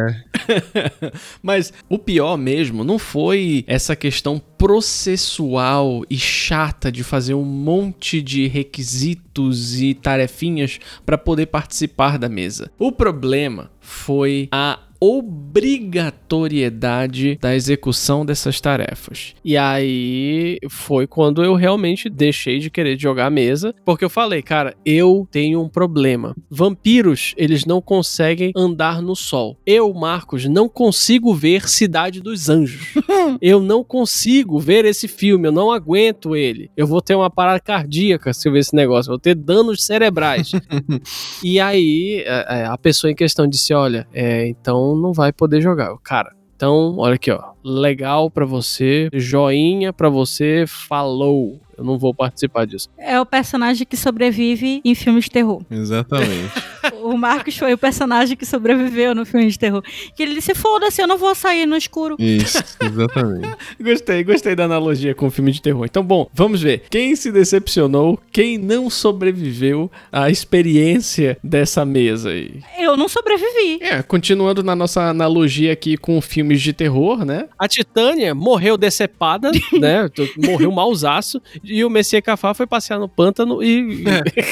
Mas 1.41 1.73
o 1.89 1.97
pior 1.97 2.37
mesmo 2.37 2.83
não 2.83 2.99
foi 2.99 3.63
essa 3.67 3.95
questão 3.95 4.41
processual 4.57 6.03
e 6.09 6.17
chata 6.17 6.91
de 6.91 7.03
fazer 7.03 7.33
um 7.33 7.43
monte 7.43 8.21
de 8.21 8.47
requisitos 8.47 9.81
e 9.81 9.93
tarefinhas 9.93 10.79
para 11.05 11.17
poder 11.17 11.47
participar 11.47 12.17
da 12.17 12.29
mesa. 12.29 12.71
O 12.79 12.91
problema 12.91 13.71
foi 13.79 14.47
a 14.51 14.79
obrigatoriedade 14.99 17.37
da 17.41 17.55
execução 17.55 18.25
dessas 18.25 18.59
tarefas. 18.61 19.33
E 19.43 19.57
aí 19.57 20.59
foi 20.69 21.07
quando 21.07 21.43
eu 21.43 21.55
realmente 21.55 22.07
deixei 22.09 22.59
de 22.59 22.69
querer 22.69 22.99
jogar 22.99 23.25
a 23.27 23.29
mesa, 23.29 23.73
porque 23.83 24.05
eu 24.05 24.09
falei, 24.09 24.41
cara, 24.41 24.75
eu 24.85 25.27
tenho 25.29 25.61
um 25.61 25.69
problema. 25.69 26.35
Vampiros, 26.49 27.33
eles 27.37 27.65
não 27.65 27.81
conseguem 27.81 28.51
andar 28.55 29.01
no 29.01 29.15
sol. 29.15 29.57
Eu, 29.65 29.93
Marcos, 29.93 30.45
não 30.45 30.69
consigo 30.69 31.33
ver 31.33 31.67
Cidade 31.67 32.21
dos 32.21 32.49
Anjos. 32.49 32.93
eu 33.41 33.59
não 33.59 33.83
consigo 33.83 34.59
ver 34.59 34.85
esse 34.85 35.07
filme, 35.07 35.47
eu 35.47 35.51
não 35.51 35.71
aguento 35.71 36.35
ele. 36.35 36.69
Eu 36.75 36.87
vou 36.87 37.01
ter 37.01 37.15
uma 37.15 37.29
parada 37.29 37.59
cardíaca 37.59 38.33
se 38.33 38.47
eu 38.47 38.53
ver 38.53 38.59
esse 38.59 38.75
negócio, 38.75 39.09
eu 39.09 39.13
vou 39.13 39.19
ter 39.19 39.35
danos 39.35 39.83
cerebrais. 39.83 40.51
e 41.43 41.59
aí 41.59 42.23
é, 42.25 42.61
é, 42.61 42.65
a 42.65 42.77
pessoa 42.77 43.11
em 43.11 43.15
questão 43.15 43.47
disse: 43.47 43.73
Olha, 43.73 44.07
é, 44.13 44.47
então 44.47 44.84
não 44.93 45.13
vai 45.13 45.31
poder 45.31 45.61
jogar. 45.61 45.87
Eu, 45.87 45.97
Cara, 46.03 46.35
então, 46.55 46.95
olha 46.97 47.15
aqui, 47.15 47.31
ó. 47.31 47.51
Legal 47.63 48.29
pra 48.29 48.45
você, 48.45 49.09
joinha 49.13 49.91
pra 49.91 50.09
você, 50.09 50.65
falou. 50.67 51.59
Eu 51.77 51.83
não 51.83 51.97
vou 51.97 52.13
participar 52.13 52.65
disso. 52.65 52.89
É 52.97 53.19
o 53.19 53.25
personagem 53.25 53.85
que 53.85 53.97
sobrevive 53.97 54.81
em 54.83 54.95
filmes 54.95 55.25
de 55.25 55.31
terror. 55.31 55.61
Exatamente. 55.69 56.53
O 57.01 57.17
Marcos 57.17 57.57
foi 57.57 57.73
o 57.73 57.77
personagem 57.77 58.35
que 58.35 58.45
sobreviveu 58.45 59.15
no 59.15 59.25
filme 59.25 59.47
de 59.47 59.57
terror. 59.57 59.83
Que 60.15 60.23
ele 60.23 60.35
disse: 60.35 60.53
foda-se, 60.53 61.01
eu 61.01 61.07
não 61.07 61.17
vou 61.17 61.33
sair 61.35 61.65
no 61.65 61.75
escuro. 61.75 62.15
Isso, 62.19 62.63
exatamente. 62.81 63.49
Gostei, 63.79 64.23
gostei 64.23 64.55
da 64.55 64.65
analogia 64.65 65.13
com 65.13 65.27
o 65.27 65.31
filme 65.31 65.51
de 65.51 65.61
terror. 65.61 65.85
Então, 65.85 66.03
bom, 66.03 66.27
vamos 66.33 66.61
ver. 66.61 66.83
Quem 66.89 67.15
se 67.15 67.31
decepcionou, 67.31 68.19
quem 68.31 68.57
não 68.57 68.89
sobreviveu 68.89 69.91
à 70.11 70.29
experiência 70.29 71.37
dessa 71.43 71.85
mesa 71.85 72.29
aí? 72.29 72.61
Eu 72.77 72.97
não 72.97 73.07
sobrevivi. 73.07 73.79
É, 73.81 74.01
continuando 74.01 74.63
na 74.63 74.75
nossa 74.75 75.03
analogia 75.03 75.73
aqui 75.73 75.97
com 75.97 76.19
filmes 76.21 76.61
de 76.61 76.73
terror, 76.73 77.25
né? 77.25 77.47
A 77.57 77.67
Titânia 77.67 78.33
morreu 78.33 78.77
decepada, 78.77 79.51
né? 79.79 80.09
Morreu 80.37 80.71
mausaço. 80.71 81.41
E 81.63 81.83
o 81.83 81.89
Messias 81.89 82.21
Cafá 82.23 82.53
foi 82.53 82.65
passear 82.67 82.99
no 82.99 83.07
pântano 83.07 83.63
e 83.63 84.03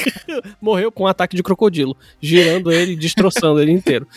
morreu 0.62 0.92
com 0.92 1.04
um 1.04 1.08
ataque 1.08 1.36
de 1.36 1.44
crocodilo, 1.44 1.96
girando 2.24 2.72
ele 2.72 2.94
e 2.94 2.96
destroçando 2.96 3.62
ele 3.62 3.74
inteiro. 3.74 4.08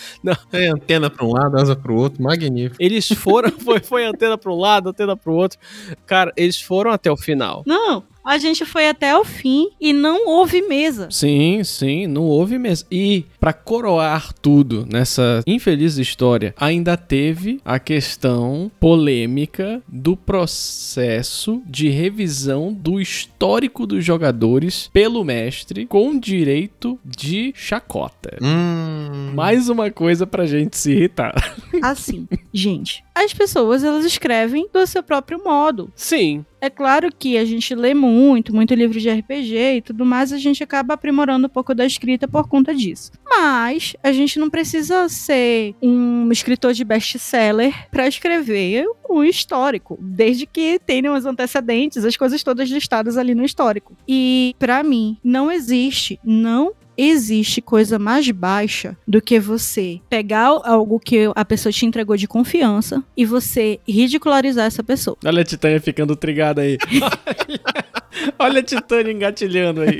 Tem 0.48 0.68
antena 0.68 1.10
pra 1.10 1.26
um 1.26 1.32
lado, 1.32 1.56
asa 1.56 1.74
pro 1.74 1.96
outro, 1.96 2.22
magnífico. 2.22 2.76
Eles 2.78 3.08
foram, 3.08 3.50
foi, 3.58 3.80
foi 3.80 4.04
antena 4.04 4.38
para 4.38 4.52
um 4.52 4.56
lado, 4.56 4.90
antena 4.90 5.16
para 5.16 5.32
o 5.32 5.34
outro. 5.34 5.58
Cara, 6.06 6.32
eles 6.36 6.60
foram 6.60 6.92
até 6.92 7.10
o 7.10 7.16
final. 7.16 7.64
Não, 7.66 8.04
a 8.26 8.38
gente 8.38 8.64
foi 8.64 8.88
até 8.88 9.16
o 9.16 9.24
fim 9.24 9.68
e 9.80 9.92
não 9.92 10.28
houve 10.28 10.60
mesa. 10.62 11.08
Sim, 11.10 11.62
sim, 11.62 12.08
não 12.08 12.24
houve 12.24 12.58
mesmo. 12.58 12.88
E 12.90 13.24
pra 13.38 13.52
coroar 13.52 14.32
tudo 14.34 14.84
nessa 14.90 15.42
infeliz 15.46 15.96
história, 15.96 16.52
ainda 16.58 16.96
teve 16.96 17.60
a 17.64 17.78
questão 17.78 18.70
polêmica 18.80 19.80
do 19.86 20.16
processo 20.16 21.62
de 21.66 21.88
revisão 21.88 22.72
do 22.72 23.00
histórico 23.00 23.86
dos 23.86 24.04
jogadores 24.04 24.90
pelo 24.92 25.24
mestre 25.24 25.86
com 25.86 26.18
direito 26.18 26.98
de 27.04 27.52
chacota. 27.54 28.36
Hum. 28.42 29.32
Mais 29.34 29.68
uma 29.68 29.90
coisa 29.90 30.26
pra 30.26 30.46
gente 30.46 30.76
se 30.76 30.90
irritar. 30.90 31.32
Assim, 31.80 32.26
gente, 32.52 33.04
as 33.16 33.32
pessoas 33.32 33.82
elas 33.82 34.04
escrevem 34.04 34.68
do 34.70 34.86
seu 34.86 35.02
próprio 35.02 35.42
modo. 35.42 35.90
Sim, 35.96 36.44
É 36.60 36.68
claro 36.68 37.10
que 37.16 37.38
a 37.38 37.44
gente 37.44 37.74
lê 37.74 37.94
muito, 37.94 38.54
muito 38.54 38.74
livro 38.74 38.98
de 38.98 39.08
RPG 39.08 39.76
e 39.76 39.82
tudo 39.82 40.04
mais, 40.04 40.32
a 40.32 40.38
gente 40.38 40.62
acaba 40.62 40.94
aprimorando 40.94 41.46
um 41.46 41.50
pouco 41.50 41.74
da 41.74 41.86
escrita 41.86 42.26
por 42.26 42.48
conta 42.48 42.74
disso. 42.74 43.12
Mas 43.24 43.94
a 44.02 44.12
gente 44.12 44.38
não 44.38 44.50
precisa 44.50 45.08
ser 45.08 45.74
um 45.80 46.30
escritor 46.32 46.72
de 46.72 46.84
best-seller 46.84 47.88
para 47.90 48.08
escrever 48.08 48.84
um 49.08 49.22
histórico, 49.22 49.98
desde 50.00 50.44
que 50.44 50.80
tenham 50.84 51.14
os 51.14 51.24
antecedentes, 51.24 52.04
as 52.04 52.16
coisas 52.16 52.42
todas 52.42 52.68
listadas 52.68 53.16
ali 53.16 53.34
no 53.34 53.44
histórico. 53.44 53.96
E 54.08 54.54
pra 54.58 54.82
mim, 54.82 55.16
não 55.22 55.50
existe, 55.50 56.18
não 56.24 56.72
existe 56.96 57.60
coisa 57.60 57.98
mais 57.98 58.30
baixa 58.30 58.96
do 59.06 59.20
que 59.20 59.38
você 59.38 60.00
pegar 60.08 60.46
algo 60.64 60.98
que 60.98 61.30
a 61.34 61.44
pessoa 61.44 61.72
te 61.72 61.86
entregou 61.86 62.16
de 62.16 62.26
confiança 62.26 63.02
e 63.16 63.24
você 63.24 63.80
ridicularizar 63.86 64.66
essa 64.66 64.82
pessoa. 64.82 65.16
olha 65.24 65.42
a 65.42 65.44
Titânia 65.44 65.80
ficando 65.80 66.16
trigada 66.16 66.62
aí. 66.62 66.78
olha 68.38 68.60
a 68.60 68.62
Titânia 68.62 69.12
engatilhando 69.12 69.82
aí. 69.82 69.98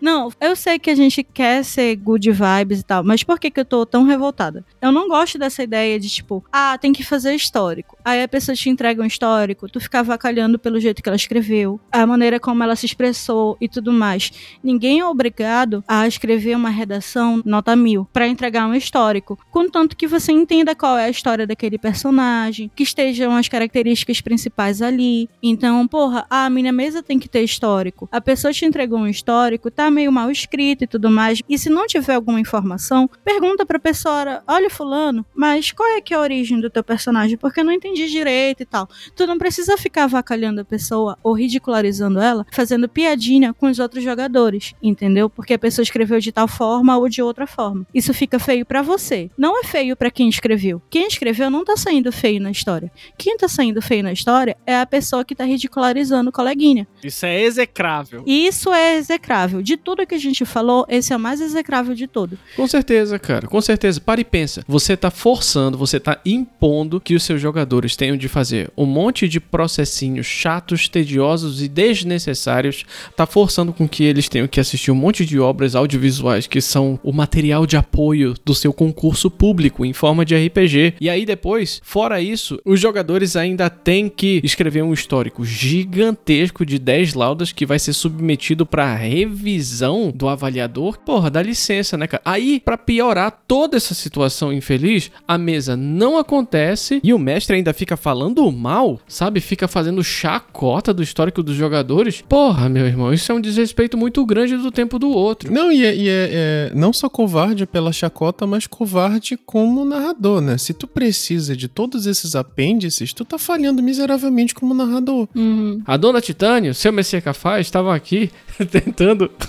Não, 0.00 0.30
eu 0.40 0.54
sei 0.54 0.78
que 0.78 0.90
a 0.90 0.94
gente 0.94 1.22
quer 1.22 1.64
ser 1.64 1.96
good 1.96 2.30
vibes 2.30 2.80
e 2.80 2.82
tal, 2.82 3.02
mas 3.02 3.22
por 3.22 3.38
que, 3.38 3.50
que 3.50 3.60
eu 3.60 3.64
tô 3.64 3.86
tão 3.86 4.04
revoltada? 4.04 4.64
Eu 4.80 4.92
não 4.92 5.08
gosto 5.08 5.38
dessa 5.38 5.62
ideia 5.62 5.98
de 5.98 6.08
tipo, 6.08 6.44
ah, 6.52 6.76
tem 6.78 6.92
que 6.92 7.02
fazer 7.02 7.34
histórico. 7.34 7.96
Aí 8.04 8.22
a 8.22 8.28
pessoa 8.28 8.54
te 8.54 8.68
entrega 8.68 9.02
um 9.02 9.06
histórico, 9.06 9.68
tu 9.68 9.80
fica 9.80 10.00
avacalhando 10.00 10.58
pelo 10.58 10.80
jeito 10.80 11.02
que 11.02 11.08
ela 11.08 11.16
escreveu, 11.16 11.80
a 11.90 12.06
maneira 12.06 12.38
como 12.38 12.62
ela 12.62 12.76
se 12.76 12.86
expressou 12.86 13.56
e 13.60 13.68
tudo 13.68 13.92
mais. 13.92 14.30
Ninguém 14.62 15.00
é 15.00 15.06
obrigado 15.06 15.82
a 15.88 16.06
escrever 16.06 16.56
uma 16.56 16.70
redação 16.70 17.42
nota 17.44 17.74
mil 17.74 18.06
pra 18.12 18.28
entregar 18.28 18.66
um 18.66 18.74
histórico, 18.74 19.38
contanto 19.50 19.96
que 19.96 20.06
você 20.06 20.32
entenda 20.32 20.74
qual 20.74 20.98
é 20.98 21.06
a 21.06 21.10
história 21.10 21.46
daquele 21.46 21.78
personagem, 21.78 22.70
que 22.74 22.82
estejam 22.82 23.34
as 23.34 23.48
características 23.48 24.20
principais 24.20 24.82
ali. 24.82 25.28
Então, 25.42 25.86
porra, 25.88 26.26
a 26.28 26.50
minha 26.50 26.72
mesa 26.72 27.02
tem 27.02 27.18
que 27.18 27.28
ter 27.28 27.35
histórico. 27.42 28.08
A 28.12 28.20
pessoa 28.20 28.52
te 28.52 28.64
entregou 28.64 28.98
um 28.98 29.06
histórico, 29.06 29.70
tá 29.70 29.90
meio 29.90 30.12
mal 30.12 30.30
escrito 30.30 30.84
e 30.84 30.86
tudo 30.86 31.10
mais. 31.10 31.40
E 31.48 31.58
se 31.58 31.68
não 31.68 31.86
tiver 31.86 32.14
alguma 32.14 32.40
informação, 32.40 33.08
pergunta 33.24 33.66
pra 33.66 33.78
pessoa: 33.78 34.42
olha, 34.46 34.70
Fulano, 34.70 35.24
mas 35.34 35.72
qual 35.72 35.88
é 35.96 36.00
que 36.00 36.14
é 36.14 36.16
a 36.16 36.20
origem 36.20 36.60
do 36.60 36.70
teu 36.70 36.82
personagem? 36.82 37.36
Porque 37.36 37.60
eu 37.60 37.64
não 37.64 37.72
entendi 37.72 38.08
direito 38.08 38.62
e 38.62 38.66
tal. 38.66 38.88
Tu 39.14 39.26
não 39.26 39.38
precisa 39.38 39.76
ficar 39.76 40.04
avacalhando 40.04 40.60
a 40.60 40.64
pessoa 40.64 41.18
ou 41.22 41.32
ridicularizando 41.32 42.20
ela, 42.20 42.46
fazendo 42.52 42.88
piadinha 42.88 43.52
com 43.52 43.66
os 43.66 43.78
outros 43.78 44.02
jogadores, 44.02 44.74
entendeu? 44.82 45.28
Porque 45.28 45.54
a 45.54 45.58
pessoa 45.58 45.82
escreveu 45.82 46.20
de 46.20 46.32
tal 46.32 46.48
forma 46.48 46.96
ou 46.96 47.08
de 47.08 47.22
outra 47.22 47.46
forma. 47.46 47.86
Isso 47.92 48.14
fica 48.14 48.38
feio 48.38 48.64
pra 48.64 48.82
você. 48.82 49.30
Não 49.36 49.60
é 49.60 49.64
feio 49.64 49.96
pra 49.96 50.10
quem 50.10 50.28
escreveu. 50.28 50.80
Quem 50.88 51.06
escreveu 51.06 51.50
não 51.50 51.64
tá 51.64 51.76
saindo 51.76 52.10
feio 52.12 52.40
na 52.40 52.50
história. 52.50 52.90
Quem 53.18 53.36
tá 53.36 53.48
saindo 53.48 53.82
feio 53.82 54.02
na 54.02 54.12
história 54.12 54.56
é 54.66 54.76
a 54.78 54.86
pessoa 54.86 55.24
que 55.24 55.34
tá 55.34 55.44
ridicularizando 55.44 56.30
o 56.30 56.32
coleguinha. 56.32 56.86
Isso 57.02 57.25
é 57.26 57.42
execrável. 57.42 58.22
E 58.26 58.46
isso 58.46 58.72
é 58.72 58.96
execrável. 58.96 59.62
De 59.62 59.76
tudo 59.76 60.06
que 60.06 60.14
a 60.14 60.18
gente 60.18 60.44
falou, 60.44 60.86
esse 60.88 61.12
é 61.12 61.16
o 61.16 61.20
mais 61.20 61.40
execrável 61.40 61.94
de 61.94 62.06
tudo. 62.06 62.38
Com 62.56 62.66
certeza, 62.66 63.18
cara. 63.18 63.46
Com 63.46 63.60
certeza. 63.60 64.00
Para 64.00 64.20
e 64.20 64.24
pensa. 64.24 64.64
Você 64.66 64.96
tá 64.96 65.10
forçando, 65.10 65.78
você 65.78 65.98
tá 65.98 66.20
impondo 66.24 67.00
que 67.00 67.14
os 67.14 67.22
seus 67.22 67.40
jogadores 67.40 67.96
tenham 67.96 68.16
de 68.16 68.28
fazer 68.28 68.70
um 68.76 68.86
monte 68.86 69.28
de 69.28 69.40
processinhos 69.40 70.26
chatos, 70.26 70.88
tediosos 70.88 71.62
e 71.62 71.68
desnecessários. 71.68 72.84
Tá 73.14 73.26
forçando 73.26 73.72
com 73.72 73.88
que 73.88 74.04
eles 74.04 74.28
tenham 74.28 74.48
que 74.48 74.60
assistir 74.60 74.90
um 74.90 74.94
monte 74.94 75.24
de 75.24 75.38
obras 75.38 75.74
audiovisuais 75.74 76.46
que 76.46 76.60
são 76.60 76.98
o 77.02 77.12
material 77.12 77.66
de 77.66 77.76
apoio 77.76 78.34
do 78.44 78.54
seu 78.54 78.72
concurso 78.72 79.30
público 79.30 79.84
em 79.84 79.92
forma 79.92 80.24
de 80.24 80.36
RPG. 80.36 80.94
E 81.00 81.08
aí 81.08 81.24
depois, 81.24 81.80
fora 81.82 82.20
isso, 82.20 82.60
os 82.64 82.80
jogadores 82.80 83.36
ainda 83.36 83.68
têm 83.68 84.08
que 84.08 84.40
escrever 84.44 84.82
um 84.82 84.92
histórico 84.92 85.44
gigantesco 85.44 86.64
de 86.64 86.78
10 86.78 87.05
laudas 87.14 87.52
que 87.52 87.66
vai 87.66 87.78
ser 87.78 87.92
submetido 87.92 88.64
para 88.66 88.94
revisão 88.94 90.12
do 90.14 90.28
avaliador. 90.28 90.98
Porra, 90.98 91.30
dá 91.30 91.42
licença, 91.42 91.96
né, 91.96 92.06
cara? 92.06 92.22
Aí, 92.24 92.60
para 92.60 92.78
piorar 92.78 93.42
toda 93.46 93.76
essa 93.76 93.94
situação 93.94 94.52
infeliz, 94.52 95.10
a 95.26 95.36
mesa 95.38 95.76
não 95.76 96.18
acontece 96.18 97.00
e 97.02 97.12
o 97.12 97.18
mestre 97.18 97.56
ainda 97.56 97.72
fica 97.72 97.96
falando 97.96 98.50
mal, 98.50 99.00
sabe? 99.06 99.40
Fica 99.40 99.68
fazendo 99.68 100.02
chacota 100.02 100.92
do 100.92 101.02
histórico 101.02 101.42
dos 101.42 101.54
jogadores. 101.56 102.22
Porra, 102.28 102.68
meu 102.68 102.86
irmão, 102.86 103.12
isso 103.12 103.30
é 103.30 103.34
um 103.34 103.40
desrespeito 103.40 103.96
muito 103.96 104.24
grande 104.24 104.56
do 104.56 104.70
tempo 104.70 104.98
do 104.98 105.10
outro. 105.10 105.52
Não, 105.52 105.70
e, 105.70 105.84
é, 105.84 105.94
e 105.96 106.08
é- 106.08 106.30
é 106.32 106.72
não 106.74 106.92
só 106.92 107.08
covarde 107.08 107.66
pela 107.66 107.92
chacota, 107.92 108.46
mas 108.46 108.66
covarde 108.66 109.36
como 109.36 109.84
narrador, 109.84 110.40
né? 110.40 110.58
Se 110.58 110.72
tu 110.74 110.86
precisa 110.86 111.56
de 111.56 111.68
todos 111.68 112.06
esses 112.06 112.34
apêndices, 112.34 113.12
tu 113.12 113.24
tá 113.24 113.38
falhando 113.38 113.82
miseravelmente 113.82 114.54
como 114.54 114.74
narrador. 114.74 115.28
Uhum. 115.34 115.80
A 115.86 115.96
dona 115.96 116.20
Titânio, 116.20 116.74
seu 116.74 116.92
Messias 116.96 117.22
Cafaz, 117.22 117.66
estavam 117.66 117.92
aqui 117.92 118.30
tentando. 118.70 119.30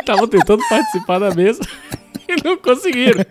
Estavam 0.00 0.26
tentando 0.26 0.62
participar 0.66 1.18
da 1.18 1.34
mesa 1.34 1.60
e 2.26 2.42
não 2.42 2.56
conseguiram. 2.56 3.22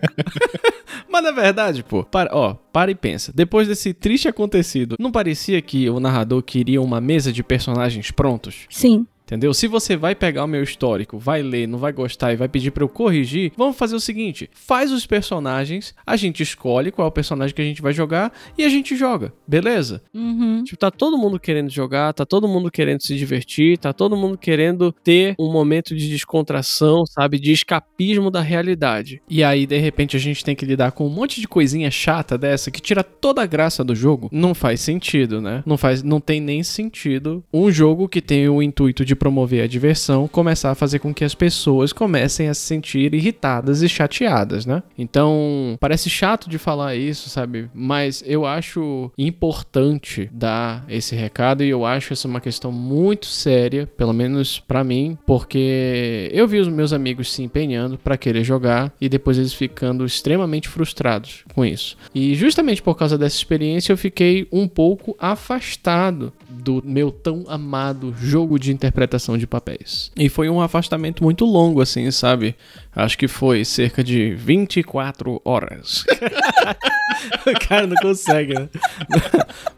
Mas 1.10 1.22
na 1.24 1.32
verdade, 1.32 1.82
pô, 1.82 2.04
para, 2.04 2.30
ó, 2.32 2.54
para 2.54 2.92
e 2.92 2.94
pensa. 2.94 3.32
Depois 3.34 3.66
desse 3.66 3.92
triste 3.92 4.28
acontecido, 4.28 4.94
não 5.00 5.10
parecia 5.10 5.60
que 5.60 5.90
o 5.90 5.98
narrador 5.98 6.42
queria 6.44 6.80
uma 6.80 7.00
mesa 7.00 7.32
de 7.32 7.42
personagens 7.42 8.12
prontos? 8.12 8.66
Sim. 8.70 9.04
Entendeu? 9.24 9.54
Se 9.54 9.66
você 9.66 9.96
vai 9.96 10.14
pegar 10.14 10.44
o 10.44 10.48
meu 10.48 10.62
histórico, 10.62 11.18
vai 11.18 11.42
ler, 11.42 11.66
não 11.66 11.78
vai 11.78 11.92
gostar 11.92 12.32
e 12.32 12.36
vai 12.36 12.46
pedir 12.46 12.70
pra 12.70 12.84
eu 12.84 12.88
corrigir, 12.88 13.52
vamos 13.56 13.76
fazer 13.76 13.96
o 13.96 14.00
seguinte: 14.00 14.50
faz 14.52 14.92
os 14.92 15.06
personagens, 15.06 15.94
a 16.06 16.14
gente 16.14 16.42
escolhe 16.42 16.90
qual 16.90 17.06
é 17.06 17.08
o 17.08 17.12
personagem 17.12 17.54
que 17.54 17.62
a 17.62 17.64
gente 17.64 17.80
vai 17.80 17.92
jogar 17.92 18.32
e 18.58 18.64
a 18.64 18.68
gente 18.68 18.94
joga, 18.94 19.32
beleza? 19.48 20.02
Uhum. 20.12 20.62
Tipo, 20.62 20.76
tá 20.76 20.90
todo 20.90 21.16
mundo 21.16 21.40
querendo 21.40 21.70
jogar, 21.70 22.12
tá 22.12 22.26
todo 22.26 22.46
mundo 22.46 22.70
querendo 22.70 23.00
se 23.00 23.16
divertir, 23.16 23.78
tá 23.78 23.94
todo 23.94 24.14
mundo 24.14 24.36
querendo 24.36 24.92
ter 24.92 25.34
um 25.38 25.50
momento 25.50 25.96
de 25.96 26.08
descontração, 26.08 27.06
sabe? 27.06 27.38
De 27.38 27.50
escapismo 27.50 28.30
da 28.30 28.42
realidade. 28.42 29.22
E 29.28 29.42
aí, 29.42 29.66
de 29.66 29.78
repente, 29.78 30.16
a 30.16 30.20
gente 30.20 30.44
tem 30.44 30.54
que 30.54 30.66
lidar 30.66 30.92
com 30.92 31.06
um 31.06 31.10
monte 31.10 31.40
de 31.40 31.48
coisinha 31.48 31.90
chata 31.90 32.36
dessa 32.36 32.70
que 32.70 32.80
tira 32.80 33.02
toda 33.02 33.42
a 33.42 33.46
graça 33.46 33.82
do 33.82 33.94
jogo. 33.94 34.28
Não 34.30 34.54
faz 34.54 34.80
sentido, 34.80 35.40
né? 35.40 35.62
Não 35.64 35.78
faz, 35.78 36.02
não 36.02 36.20
tem 36.20 36.40
nem 36.40 36.62
sentido 36.62 37.42
um 37.52 37.70
jogo 37.70 38.06
que 38.06 38.20
tem 38.20 38.48
o 38.48 38.62
intuito 38.62 39.04
de 39.04 39.13
promover 39.14 39.62
a 39.62 39.66
diversão 39.66 40.28
começar 40.28 40.70
a 40.70 40.74
fazer 40.74 40.98
com 40.98 41.14
que 41.14 41.24
as 41.24 41.34
pessoas 41.34 41.92
comecem 41.92 42.48
a 42.48 42.54
se 42.54 42.62
sentir 42.62 43.14
irritadas 43.14 43.82
e 43.82 43.88
chateadas, 43.88 44.66
né? 44.66 44.82
Então, 44.98 45.76
parece 45.80 46.10
chato 46.10 46.48
de 46.48 46.58
falar 46.58 46.96
isso, 46.96 47.30
sabe? 47.30 47.70
Mas 47.72 48.22
eu 48.26 48.44
acho 48.44 49.10
importante 49.16 50.28
dar 50.32 50.84
esse 50.88 51.14
recado 51.14 51.62
e 51.62 51.68
eu 51.68 51.84
acho 51.86 52.12
essa 52.12 52.28
uma 52.28 52.40
questão 52.40 52.72
muito 52.72 53.26
séria, 53.26 53.86
pelo 53.96 54.12
menos 54.12 54.58
pra 54.58 54.82
mim, 54.82 55.16
porque 55.26 56.28
eu 56.32 56.48
vi 56.48 56.58
os 56.58 56.68
meus 56.68 56.92
amigos 56.92 57.32
se 57.32 57.42
empenhando 57.42 57.96
pra 57.96 58.16
querer 58.16 58.42
jogar 58.42 58.92
e 59.00 59.08
depois 59.08 59.38
eles 59.38 59.52
ficando 59.52 60.04
extremamente 60.04 60.68
frustrados 60.68 61.44
com 61.54 61.64
isso. 61.64 61.96
E 62.14 62.34
justamente 62.34 62.82
por 62.82 62.96
causa 62.96 63.16
dessa 63.16 63.36
experiência 63.36 63.92
eu 63.92 63.96
fiquei 63.96 64.48
um 64.50 64.66
pouco 64.66 65.16
afastado 65.18 66.32
do 66.48 66.82
meu 66.84 67.10
tão 67.10 67.44
amado 67.46 68.14
jogo 68.18 68.58
de 68.58 68.72
interpretação 68.72 69.03
de 69.38 69.46
papéis. 69.46 70.10
E 70.16 70.28
foi 70.28 70.48
um 70.48 70.60
afastamento 70.60 71.22
muito 71.22 71.44
longo 71.44 71.80
assim, 71.80 72.10
sabe? 72.10 72.54
Acho 72.94 73.18
que 73.18 73.28
foi 73.28 73.64
cerca 73.64 74.04
de 74.04 74.34
24 74.34 75.40
horas. 75.44 76.04
o 77.46 77.68
cara 77.68 77.86
não 77.86 77.96
consegue, 77.96 78.54
né? 78.54 78.68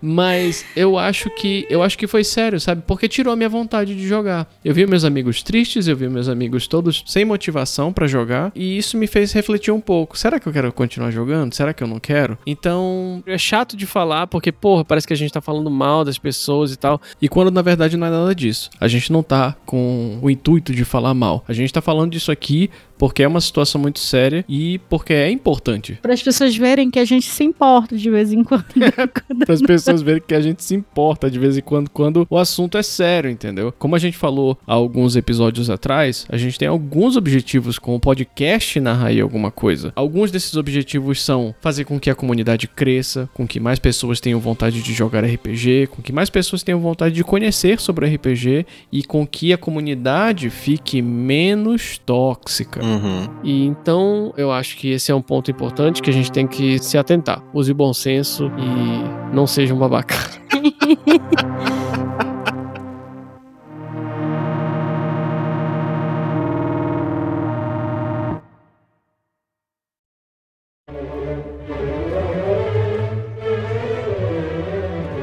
Mas 0.01 0.65
eu 0.77 0.99
acho 0.99 1.31
que 1.31 1.67
eu 1.71 1.83
acho 1.83 1.97
que 1.97 2.07
foi 2.07 2.25
sério, 2.25 2.61
sabe? 2.61 2.83
Porque 2.87 3.09
tirou 3.09 3.33
a 3.33 3.37
minha 3.37 3.49
vontade 3.49 3.95
de 3.95 4.07
jogar. 4.07 4.49
Eu 4.65 4.75
vi 4.75 4.87
meus 4.87 5.05
amigos 5.05 5.43
tristes, 5.43 5.89
eu 5.89 5.97
vi 5.97 6.09
meus 6.09 6.29
amigos 6.29 6.67
todos 6.67 7.03
sem 7.07 7.25
motivação 7.25 7.93
pra 7.93 8.07
jogar, 8.07 8.53
e 8.55 8.77
isso 8.77 8.97
me 8.97 9.07
fez 9.07 9.33
refletir 9.33 9.73
um 9.73 9.81
pouco. 9.81 10.19
Será 10.19 10.39
que 10.39 10.47
eu 10.47 10.53
quero 10.53 10.73
continuar 10.73 11.11
jogando? 11.11 11.55
Será 11.55 11.73
que 11.73 11.83
eu 11.83 11.89
não 11.89 11.99
quero? 11.99 12.39
Então, 12.47 13.23
é 13.27 13.39
chato 13.39 13.77
de 13.77 13.87
falar 13.87 14.27
porque, 14.27 14.53
porra, 14.53 14.85
parece 14.85 15.07
que 15.07 15.13
a 15.13 15.17
gente 15.17 15.33
tá 15.33 15.41
falando 15.41 15.71
mal 15.71 16.05
das 16.05 16.19
pessoas 16.19 16.73
e 16.73 16.77
tal, 16.77 17.01
e 17.21 17.29
quando 17.29 17.51
na 17.51 17.63
verdade 17.63 17.97
não 17.97 18.07
é 18.07 18.11
nada 18.11 18.35
disso. 18.35 18.71
A 18.81 18.89
gente 18.89 19.13
não 19.13 19.16
tá 19.23 19.57
com 19.65 20.19
o 20.23 20.31
intuito 20.31 20.73
de 20.73 20.85
falar 20.85 21.15
mal. 21.15 21.45
A 21.49 21.53
gente 21.53 21.73
tá 21.73 21.81
falando 21.81 22.13
disso 22.13 22.31
aqui 22.31 22.71
porque 22.99 23.23
é 23.23 23.29
uma 23.29 23.41
situação 23.41 23.81
muito 23.81 23.99
séria 23.99 24.45
e 24.49 24.79
porque 24.89 25.13
é 25.13 25.31
importante. 25.31 25.99
Para 26.01 26.15
as 26.15 26.23
pessoas 26.23 26.57
verem 26.57 26.91
que 26.91 26.99
a 26.99 27.05
gente 27.05 27.27
se 27.27 27.45
importa 27.45 27.97
de 27.97 28.11
vez 28.11 28.33
em 28.33 28.43
quando. 28.43 28.65
Para 29.45 29.55
as 29.55 29.63
pessoas 29.63 30.03
verem 30.03 30.23
que 30.27 30.35
a 30.35 30.41
gente 30.41 30.65
se 30.65 30.75
importa 30.75 31.31
de 31.31 31.39
vez 31.39 31.59
em 31.59 31.61
quando 31.61 31.91
quando 31.91 32.27
o 32.29 32.39
assunto 32.39 32.79
é 32.79 32.83
sério, 32.83 33.31
entendeu? 33.31 33.73
Como 33.79 33.95
a 33.95 33.99
gente 33.99 34.17
falou 34.17 34.59
há 34.67 34.75
alguns 34.75 35.17
episódios 35.17 35.71
atrás, 35.71 36.27
a 36.29 36.37
gente 36.37 36.59
tem 36.59 36.69
alguns 36.69 37.17
objetivos 37.17 37.79
com 37.79 37.95
o 37.95 38.01
podcast 38.01 38.79
narrar 38.81 39.07
aí 39.07 39.21
alguma 39.21 39.51
coisa. 39.51 39.93
Alguns 39.95 40.31
desses 40.31 40.57
objetivos 40.57 41.23
são 41.23 41.55
fazer 41.61 41.85
com 41.85 41.99
que 41.99 42.11
a 42.11 42.15
comunidade 42.15 42.67
cresça, 42.67 43.29
com 43.35 43.47
que 43.47 43.61
mais 43.61 43.79
pessoas 43.79 44.21
tenham 44.21 44.41
vontade 44.41 44.83
de 44.83 44.93
jogar 44.93 45.25
RPG, 45.25 45.89
com 45.89 46.03
que 46.03 46.13
mais 46.13 46.31
pessoas 46.31 46.63
tenham 46.63 46.81
vontade 46.81 47.15
de 47.15 47.25
conhecer 47.25 47.81
sobre 47.81 48.07
RPG 48.07 48.67
e 48.91 49.03
com 49.07 49.27
que 49.27 49.53
a 49.53 49.59
comunidade 49.59 50.51
fique 50.51 51.01
menos 51.01 51.99
tóxica. 51.99 52.85
Uhum. 52.85 53.29
E 53.43 53.65
então 53.65 54.33
eu 54.37 54.51
acho 54.53 54.77
que 54.77 54.91
esse 54.91 55.11
é 55.11 55.15
um 55.15 55.23
ponto 55.23 55.51
importante 55.51 56.03
que 56.03 56.11
a 56.11 56.13
gente 56.13 56.31
tem 56.31 56.47
que 56.47 56.79
se 56.79 56.99
atentar. 56.99 57.43
Use 57.55 57.73
bom 57.73 57.93
senso 57.93 58.51
e 58.59 59.35
não 59.35 59.47
seja 59.47 59.75
um 59.75 59.79
babaca. 59.79 60.17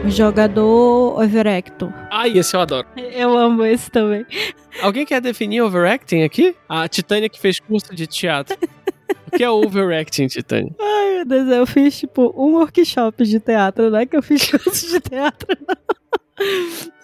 Jogador 0.08 1.20
overactor. 1.22 1.92
Ai, 2.12 2.38
esse 2.38 2.56
eu 2.56 2.62
adoro. 2.62 2.88
Eu 2.98 3.38
amo 3.38 3.66
esse 3.66 3.90
também. 3.90 4.26
Alguém 4.82 5.06
quer 5.06 5.22
definir 5.22 5.62
overacting 5.62 6.24
aqui? 6.24 6.56
A 6.68 6.88
Titânia 6.88 7.30
que 7.30 7.40
fez 7.40 7.60
curso 7.60 7.96
de 7.96 8.06
teatro. 8.06 8.58
O 9.28 9.32
que 9.36 9.44
é 9.44 9.50
overacting, 9.50 10.28
Titânia? 10.28 10.76
Ai, 10.80 11.16
meu 11.16 11.26
Deus, 11.26 11.50
eu 11.50 11.66
fiz 11.66 11.98
tipo 11.98 12.34
um 12.38 12.56
workshop 12.56 13.24
de 13.24 13.40
teatro, 13.40 13.90
não 13.90 14.00
é 14.00 14.06
que 14.06 14.16
eu 14.16 14.22
fiz 14.22 14.46
curso 14.52 14.88
de 14.90 15.00
teatro, 15.00 15.48
não. 15.68 15.96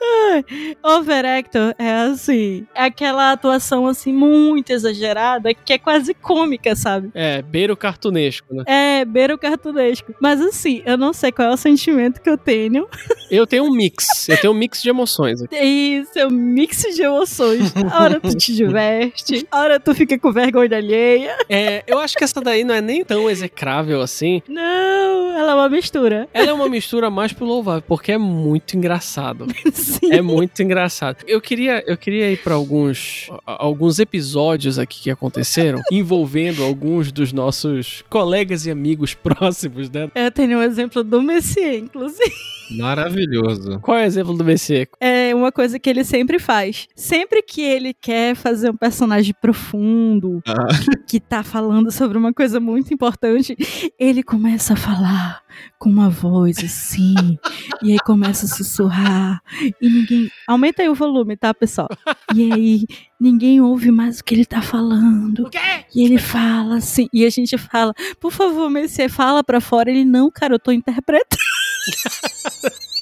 Ai, 0.01 0.45
Overactor 0.83 1.75
é 1.77 1.91
assim, 1.91 2.65
é 2.73 2.83
aquela 2.85 3.31
atuação 3.31 3.85
assim 3.85 4.13
muito 4.13 4.71
exagerada 4.71 5.53
que 5.53 5.73
é 5.73 5.77
quase 5.77 6.13
cômica, 6.13 6.75
sabe? 6.75 7.11
É, 7.13 7.41
beira 7.41 7.73
o 7.73 7.77
cartunesco, 7.77 8.53
né? 8.53 8.63
É, 8.65 9.05
beira 9.05 9.35
o 9.35 9.37
cartunesco. 9.37 10.13
Mas 10.21 10.41
assim, 10.41 10.81
eu 10.85 10.97
não 10.97 11.13
sei 11.13 11.31
qual 11.31 11.49
é 11.49 11.53
o 11.53 11.57
sentimento 11.57 12.21
que 12.21 12.29
eu 12.29 12.37
tenho. 12.37 12.87
Eu 13.29 13.45
tenho 13.45 13.65
um 13.65 13.71
mix. 13.71 14.27
Eu 14.29 14.37
tenho 14.39 14.53
um 14.53 14.55
mix 14.55 14.81
de 14.81 14.89
emoções 14.89 15.41
aqui. 15.41 15.55
Isso, 15.55 16.17
é 16.17 16.25
um 16.25 16.31
mix 16.31 16.81
de 16.95 17.01
emoções. 17.03 17.73
A 17.91 18.03
hora 18.03 18.19
tu 18.19 18.35
te 18.35 18.53
diverte, 18.53 19.45
a 19.51 19.59
hora 19.59 19.79
tu 19.79 19.93
fica 19.93 20.17
com 20.17 20.31
vergonha 20.31 20.77
alheia. 20.77 21.37
É, 21.49 21.83
eu 21.85 21.99
acho 21.99 22.17
que 22.17 22.23
essa 22.23 22.41
daí 22.41 22.63
não 22.63 22.73
é 22.73 22.81
nem 22.81 23.03
tão 23.03 23.29
execrável 23.29 24.01
assim. 24.01 24.41
Não, 24.47 25.37
ela 25.37 25.51
é 25.51 25.55
uma 25.55 25.69
mistura. 25.69 26.27
Ela 26.33 26.49
é 26.49 26.53
uma 26.53 26.69
mistura 26.69 27.09
mais 27.09 27.33
pro 27.33 27.45
louvável, 27.45 27.83
porque 27.87 28.13
é 28.13 28.17
muito 28.17 28.75
engraçado, 28.77 29.28
engraçado. 29.30 29.47
Sim. 29.73 30.11
É 30.11 30.22
muito 30.22 30.61
engraçado. 30.61 31.18
Eu 31.27 31.41
queria, 31.41 31.84
eu 31.88 31.97
queria 31.97 32.31
ir 32.31 32.38
pra 32.38 32.56
alguns, 32.56 33.30
alguns 33.45 33.99
episódios 33.99 34.80
aqui 34.80 35.03
que 35.03 35.11
aconteceram 35.11 35.81
envolvendo 35.91 36.64
alguns 36.64 37.11
dos 37.11 37.31
nossos 37.34 38.03
colegas 38.10 38.65
e 38.65 38.72
amigos 38.72 39.14
próximos, 39.14 39.89
né? 39.89 40.10
Eu 40.15 40.31
tenho 40.31 40.57
um 40.60 40.61
exemplo 40.61 41.03
do 41.03 41.22
Messier, 41.22 41.76
inclusive. 41.76 42.31
Maravilhoso. 42.77 43.80
Qual 43.80 43.97
é 43.97 44.03
o 44.03 44.06
exemplo 44.06 44.38
do 44.38 44.43
Messier? 44.43 44.88
É 44.99 45.34
uma 45.34 45.51
coisa 45.51 45.80
que 45.80 45.89
ele 45.89 46.03
sempre 46.03 46.38
faz. 46.38 46.88
Sempre 46.95 47.41
que 47.41 47.61
ele 47.61 47.93
quer 47.93 48.35
fazer 48.35 48.69
um 48.69 48.76
personagem 48.77 49.34
profundo, 49.41 50.41
Ah. 50.47 50.68
que 51.07 51.19
tá 51.19 51.43
falando 51.43 51.91
sobre 51.91 52.18
uma 52.18 52.31
coisa 52.31 52.60
muito 52.60 52.93
importante, 52.93 53.57
ele 53.97 54.22
começa 54.22 54.73
a 54.73 54.76
falar 54.76 55.41
com 55.77 55.89
uma 55.89 56.09
voz 56.09 56.57
assim, 56.63 57.38
e 57.81 57.91
aí 57.91 57.99
começa 57.99 58.45
a 58.45 58.49
sussurrar, 58.49 59.41
e 59.81 59.89
ninguém. 59.89 60.30
Aumenta 60.47 60.81
aí 60.81 60.89
o 60.89 60.95
volume, 60.95 61.35
tá, 61.38 61.53
pessoal? 61.53 61.89
E 62.34 62.51
aí 62.51 62.85
ninguém 63.19 63.61
ouve 63.61 63.91
mais 63.91 64.19
o 64.19 64.23
que 64.23 64.34
ele 64.34 64.45
tá 64.45 64.61
falando. 64.61 65.49
E 65.93 66.03
ele 66.03 66.17
fala 66.17 66.77
assim, 66.77 67.07
e 67.13 67.26
a 67.26 67.30
gente 67.30 67.57
fala, 67.57 67.93
por 68.19 68.31
favor, 68.31 68.69
Messier, 68.69 69.09
fala 69.09 69.43
pra 69.43 69.59
fora. 69.59 69.89
Ele, 69.89 70.05
não, 70.05 70.30
cara, 70.31 70.55
eu 70.55 70.59
tô 70.59 70.71
interpretando. 70.71 71.39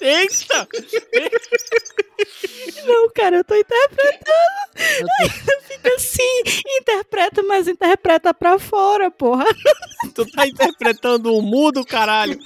Eita! 0.00 0.68
Não, 2.86 3.10
cara, 3.14 3.36
eu 3.38 3.44
tô 3.44 3.54
interpretando. 3.54 4.28
Fica 5.66 5.94
assim, 5.94 6.42
interpreta, 6.80 7.42
mas 7.42 7.68
interpreta 7.68 8.34
pra 8.34 8.58
fora, 8.58 9.10
porra. 9.10 9.44
Tu 10.14 10.30
tá 10.30 10.46
interpretando 10.46 11.34
um 11.36 11.42
mudo, 11.42 11.84
caralho! 11.84 12.38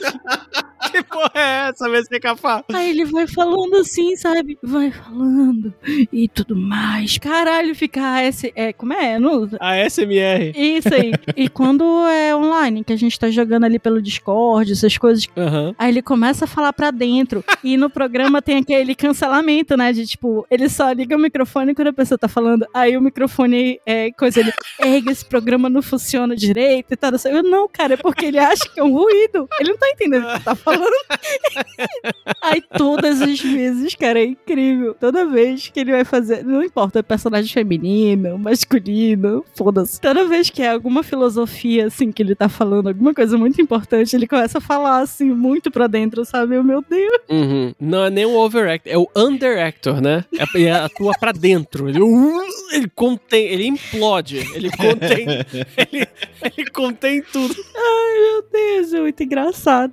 Que 0.93 1.03
porra 1.05 1.31
é 1.35 1.69
essa, 1.69 1.89
Messier 1.89 2.21
Cafá? 2.21 2.65
Aí 2.73 2.91
ele 2.91 3.05
vai 3.05 3.27
falando 3.27 3.77
assim, 3.77 4.17
sabe? 4.17 4.59
Vai 4.63 4.91
falando 4.91 5.73
e 6.13 6.29
tudo 6.29 6.55
mais. 6.57 7.19
Caralho, 7.19 7.75
fica 7.75 8.23
esse. 8.23 8.53
É, 8.55 8.73
como 8.73 8.93
é? 8.93 9.19
Não, 9.19 9.49
A 9.61 9.77
SMR. 9.89 10.53
isso 10.57 10.93
aí. 10.95 11.13
E 11.37 11.49
quando 11.49 11.85
é 12.09 12.35
online, 12.37 12.85
que 12.85 12.93
a 12.93 12.97
gente 12.97 13.19
tá 13.19 13.31
jogando 13.31 13.65
ali 13.65 13.79
pelo 13.79 14.03
Discord, 14.03 14.71
essas 14.73 14.99
coisas. 14.99 15.27
Aham. 15.37 15.75
Aí 15.79 15.91
ele 15.91 16.03
começa 16.03 16.45
a 16.45 16.49
falar 16.49 16.73
pra 16.73 16.91
dentro. 16.91 17.45
E 17.65 17.77
no 17.77 17.89
programa 17.89 18.43
tem 18.43 18.59
aquele 18.59 18.95
cancelamento, 18.95 19.77
né? 19.77 19.93
De 19.93 20.07
tipo, 20.07 20.47
ele 20.51 20.69
só 20.69 20.91
liga 20.93 21.17
o 21.17 21.19
microfone 21.19 21.75
quando 21.75 21.89
a 21.89 21.93
pessoa 21.93 22.19
tá 22.19 22.29
falando. 22.29 22.67
Aí 22.75 22.97
o 22.97 23.01
microfone 23.01 23.81
é 23.87 24.11
coisa. 24.13 24.41
Ele, 24.41 24.53
erga, 24.79 25.11
esse 25.11 25.25
programa 25.25 25.69
não 25.71 25.81
funciona 25.83 26.37
direito 26.37 26.93
e 26.93 26.97
tal. 26.97 27.13
Eu, 27.25 27.43
não, 27.43 27.67
cara, 27.69 27.95
é 27.95 27.97
porque 27.97 28.27
ele 28.27 28.39
acha 28.39 28.69
que 28.69 28.79
é 28.79 28.85
um 28.85 28.93
ruído. 28.93 29.49
Ele 29.59 29.71
não 29.71 29.79
tá 29.79 29.89
entendendo 29.89 30.27
o 30.27 30.33
que 30.35 30.45
tá 30.45 30.55
falando. 30.55 30.72
Aí 32.41 32.63
todas 32.77 33.21
as 33.21 33.41
vezes, 33.41 33.95
cara, 33.95 34.21
é 34.21 34.25
incrível. 34.25 34.95
Toda 34.99 35.27
vez 35.27 35.69
que 35.69 35.81
ele 35.81 35.93
vai 35.93 36.05
fazer, 36.05 36.45
não 36.45 36.63
importa, 36.63 36.99
é 36.99 37.03
personagem 37.03 37.53
feminino, 37.53 38.39
masculino, 38.39 39.45
foda-se. 39.57 40.01
Toda 40.01 40.27
vez 40.27 40.51
que 40.51 40.63
é 40.63 40.71
alguma 40.71 41.03
filosofia, 41.03 41.87
assim, 41.87 42.11
que 42.11 42.23
ele 42.23 42.35
tá 42.35 42.49
falando, 42.49 42.89
alguma 42.89 43.15
coisa 43.15 43.37
muito 43.39 43.61
importante, 43.61 44.15
ele 44.15 44.27
começa 44.27 44.59
a 44.59 44.61
falar, 44.61 45.01
assim, 45.01 45.31
muito 45.31 45.71
pra 45.71 45.87
dentro, 45.87 46.25
sabe? 46.25 46.57
Eu, 46.57 46.65
meu 46.65 46.83
Deus. 46.89 47.21
Uhum. 47.29 47.75
Não 47.81 48.05
é 48.05 48.11
nem 48.11 48.27
o 48.27 48.37
overactor, 48.37 48.93
é 48.93 48.99
o 48.99 49.09
underactor, 49.17 50.01
né? 50.01 50.25
É, 50.37 50.63
é 50.63 50.73
atua 50.73 51.13
pra 51.19 51.33
dentro. 51.33 51.89
Ele, 51.89 52.01
uh, 52.01 52.43
ele 52.73 52.91
contém, 52.95 53.47
ele 53.47 53.67
implode, 53.67 54.39
ele 54.55 54.71
contém, 54.71 55.27
ele, 55.77 56.07
ele 56.57 56.71
contém 56.71 57.23
tudo. 57.23 57.55
Meu 57.55 58.45
Deus, 58.51 58.93
é 58.93 59.01
muito 59.01 59.23
engraçado. 59.23 59.93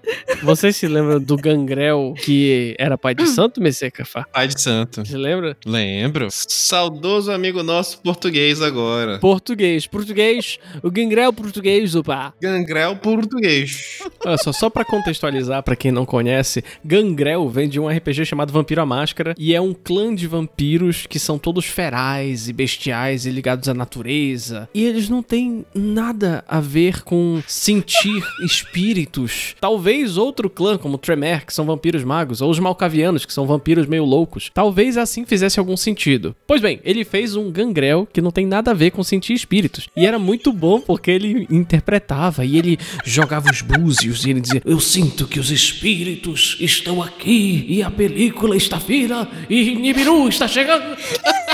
Vocês 0.70 0.78
se 0.78 0.88
lembram 0.88 1.20
do 1.20 1.36
Gangrel 1.36 2.14
que 2.16 2.76
era 2.78 2.96
pai 2.96 3.16
de 3.16 3.26
santo, 3.34 3.60
Messias 3.60 3.92
Cafá? 3.92 4.24
Pai 4.32 4.48
de 4.48 4.62
santo. 4.62 5.04
Você 5.04 5.18
lembra? 5.18 5.58
Lembro. 5.66 6.28
Saudoso 6.30 7.32
amigo 7.32 7.64
nosso 7.64 8.00
português 8.02 8.62
agora. 8.62 9.18
Português, 9.18 9.88
português, 9.88 10.60
o 10.84 10.92
Gangrel 10.92 11.34
português 11.34 11.94
do 11.94 12.04
pá. 12.04 12.34
Gangrel 12.40 12.96
português. 12.98 13.98
Olha 14.24 14.38
só, 14.38 14.52
só 14.52 14.70
pra 14.70 14.86
contextualizar 14.86 15.64
pra 15.64 15.76
quem 15.76 15.92
não 15.92 16.06
conhece, 16.06 16.64
Gangrel 16.86 17.50
vem 17.50 17.68
de 17.68 17.80
um 17.80 17.88
RPG 17.88 18.26
chamado 18.26 18.54
Vampiro 18.54 18.82
à 18.82 18.86
Máscara 18.86 19.34
e 19.40 19.56
é 19.56 19.62
um 19.62 19.74
clã 19.74 20.14
de 20.14 20.28
vampiros 20.28 21.08
que 21.08 21.18
são 21.18 21.40
todos 21.40 21.66
ferais 21.66 22.48
e 22.48 22.54
bestiais 22.54 23.26
e 23.26 23.32
ligados 23.32 23.68
à 23.68 23.74
natureza. 23.74 24.70
E 24.72 24.86
eles 24.86 25.10
não 25.10 25.24
têm 25.24 25.66
nada 25.74 26.44
a 26.48 26.60
ver 26.60 27.02
com 27.02 27.42
sentir 27.48 28.24
espíritos. 28.46 29.56
Talvez 29.60 30.16
outro 30.16 30.48
clã, 30.60 30.78
como 30.78 30.98
Tremere, 30.98 31.46
que 31.46 31.54
são 31.54 31.66
vampiros 31.66 32.04
magos, 32.04 32.42
ou 32.42 32.52
os 32.52 32.60
Malkavianos, 32.60 33.26
que 33.26 33.32
são 33.32 33.48
vampiros 33.48 33.88
meio 33.88 34.04
loucos. 34.04 34.52
Talvez 34.54 34.98
assim 34.98 35.26
fizesse 35.26 35.58
algum 35.58 35.78
sentido. 35.78 36.36
Pois 36.46 36.62
bem, 36.62 36.82
ele 36.84 37.06
fez 37.06 37.38
um 37.38 37.50
Gangrel 37.50 38.06
que 38.12 38.20
não 38.20 38.30
tem 38.30 38.46
nada 38.46 38.72
a 38.72 38.74
ver 38.74 38.92
com 38.92 39.02
sentir 39.02 39.34
espíritos. 39.34 39.88
E 39.96 40.06
era 40.06 40.20
muito 40.20 40.52
bom 40.52 40.82
porque 40.82 41.12
ele 41.12 41.48
interpretava 41.50 42.44
e 42.44 42.58
ele 42.58 42.78
jogava 43.06 43.50
os 43.50 43.62
búzios 43.62 44.26
e 44.26 44.32
ele 44.32 44.42
dizia: 44.42 44.62
Eu 44.66 44.82
sinto 44.82 45.26
que 45.26 45.40
os 45.40 45.50
espíritos 45.50 46.58
estão 46.60 47.02
aqui 47.02 47.66
e 47.70 47.82
a 47.82 47.90
película 47.90 48.58
está 48.58 48.82
fina 48.82 49.30
e 49.50 49.76
Nibiru 49.76 50.28
está 50.28 50.46
chegando. 50.46 50.98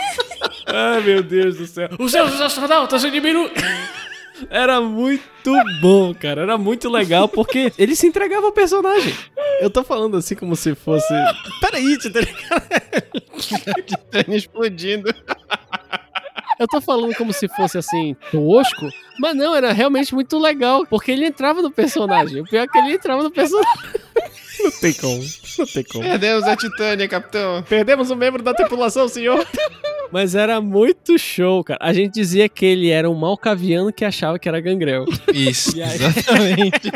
Ai 0.66 1.02
meu 1.02 1.22
Deus 1.22 1.58
do 1.58 1.68
céu. 1.68 1.90
Os 2.00 2.12
seus 2.12 2.42
astronautas 2.42 3.06
em 3.06 3.12
Nibiru. 3.12 3.52
Era 4.50 4.82
muito 4.82 5.52
bom, 5.82 6.14
cara. 6.14 6.42
Era 6.42 6.58
muito 6.58 6.90
legal 6.90 7.28
porque 7.28 7.72
ele 7.78 7.96
se 7.96 8.08
entregava 8.08 8.46
ao 8.46 8.52
personagem. 8.52 9.14
Eu 9.60 9.70
tô 9.70 9.84
falando 9.84 10.18
assim 10.18 10.36
como 10.36 10.56
se 10.56 10.76
fosse. 10.76 11.14
Peraí, 11.62 11.98
Titã. 11.98 12.22
Titânia 13.86 14.38
explodindo. 14.38 15.14
Eu 16.58 16.68
tô 16.68 16.80
falando 16.80 17.14
como 17.16 17.34
se 17.34 17.48
fosse 17.50 17.78
assim, 17.78 18.16
tosco, 18.32 18.88
mas 19.20 19.36
não, 19.36 19.54
era 19.54 19.74
realmente 19.74 20.14
muito 20.16 20.40
legal, 20.40 20.86
porque 20.86 21.12
ele 21.12 21.26
entrava 21.26 21.62
no 21.62 21.70
personagem. 21.70 22.42
O 22.42 22.46
pior 22.46 22.64
é 22.64 22.68
que 22.68 22.78
ele 22.78 22.94
entrava 22.94 23.24
no 23.24 23.32
personagem. 23.32 23.84
Não 24.64 24.72
tem 24.72 24.94
como, 24.94 25.22
não 25.60 25.66
tem 25.66 25.84
como. 25.84 26.04
Perdemos 26.04 26.44
a 26.46 26.56
Titânia, 26.56 27.08
capitão. 27.10 27.62
Perdemos 27.64 28.10
um 28.10 28.16
membro 28.16 28.42
da 28.42 28.54
tripulação, 28.54 29.08
senhor. 29.08 29.46
Mas 30.16 30.34
era 30.34 30.62
muito 30.62 31.20
show, 31.20 31.62
cara. 31.62 31.78
A 31.82 31.92
gente 31.92 32.14
dizia 32.14 32.48
que 32.48 32.66
ele 32.66 32.90
era 32.90 33.10
um 33.10 33.14
malcaviano 33.14 33.92
que 33.92 34.06
achava 34.06 34.40
que 34.40 34.48
era 34.48 34.62
gangrel. 34.62 35.04
Isso, 35.34 35.76
aí? 35.76 35.94
exatamente. 35.94 36.90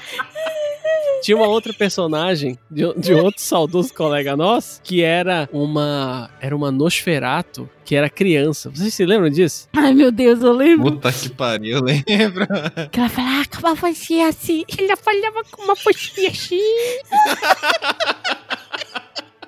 Tinha 1.20 1.36
uma 1.36 1.48
outra 1.48 1.74
personagem 1.74 2.58
de, 2.70 2.94
de 2.94 3.12
outro 3.12 3.42
saudoso 3.42 3.92
colega 3.92 4.34
nosso 4.34 4.80
que 4.82 5.02
era 5.02 5.46
uma 5.52 6.30
era 6.40 6.56
uma 6.56 6.70
Nosferato 6.70 7.68
que 7.84 7.94
era 7.94 8.08
criança. 8.08 8.70
Vocês 8.70 8.94
se 8.94 9.04
lembram 9.04 9.28
disso? 9.28 9.68
Ai, 9.76 9.92
meu 9.92 10.10
Deus, 10.10 10.42
eu 10.42 10.52
lembro. 10.54 10.92
Puta 10.92 11.12
que 11.12 11.28
pariu, 11.28 11.82
lembra? 11.82 12.46
Que 12.90 13.00
ela 13.00 13.10
fala, 13.10 13.42
ah, 13.42 13.44
como 13.54 13.74
você 13.74 14.20
assim? 14.20 14.64
Ela 14.78 14.96
falava 14.96 15.44
com 15.50 15.62
uma 15.62 15.76
postinha 15.76 16.30
assim. 16.30 16.58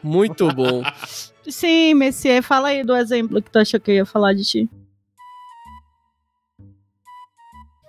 Muito 0.03 0.47
bom. 0.53 0.83
Sim, 1.49 1.95
Messier, 1.95 2.43
fala 2.43 2.69
aí 2.69 2.85
do 2.85 2.95
exemplo 2.97 3.41
que 3.43 3.51
tu 3.51 3.59
achou 3.59 3.81
que 3.81 3.91
eu 3.91 3.95
ia 3.97 4.07
falar 4.07 4.35
de 4.35 4.45
ti. 4.45 4.71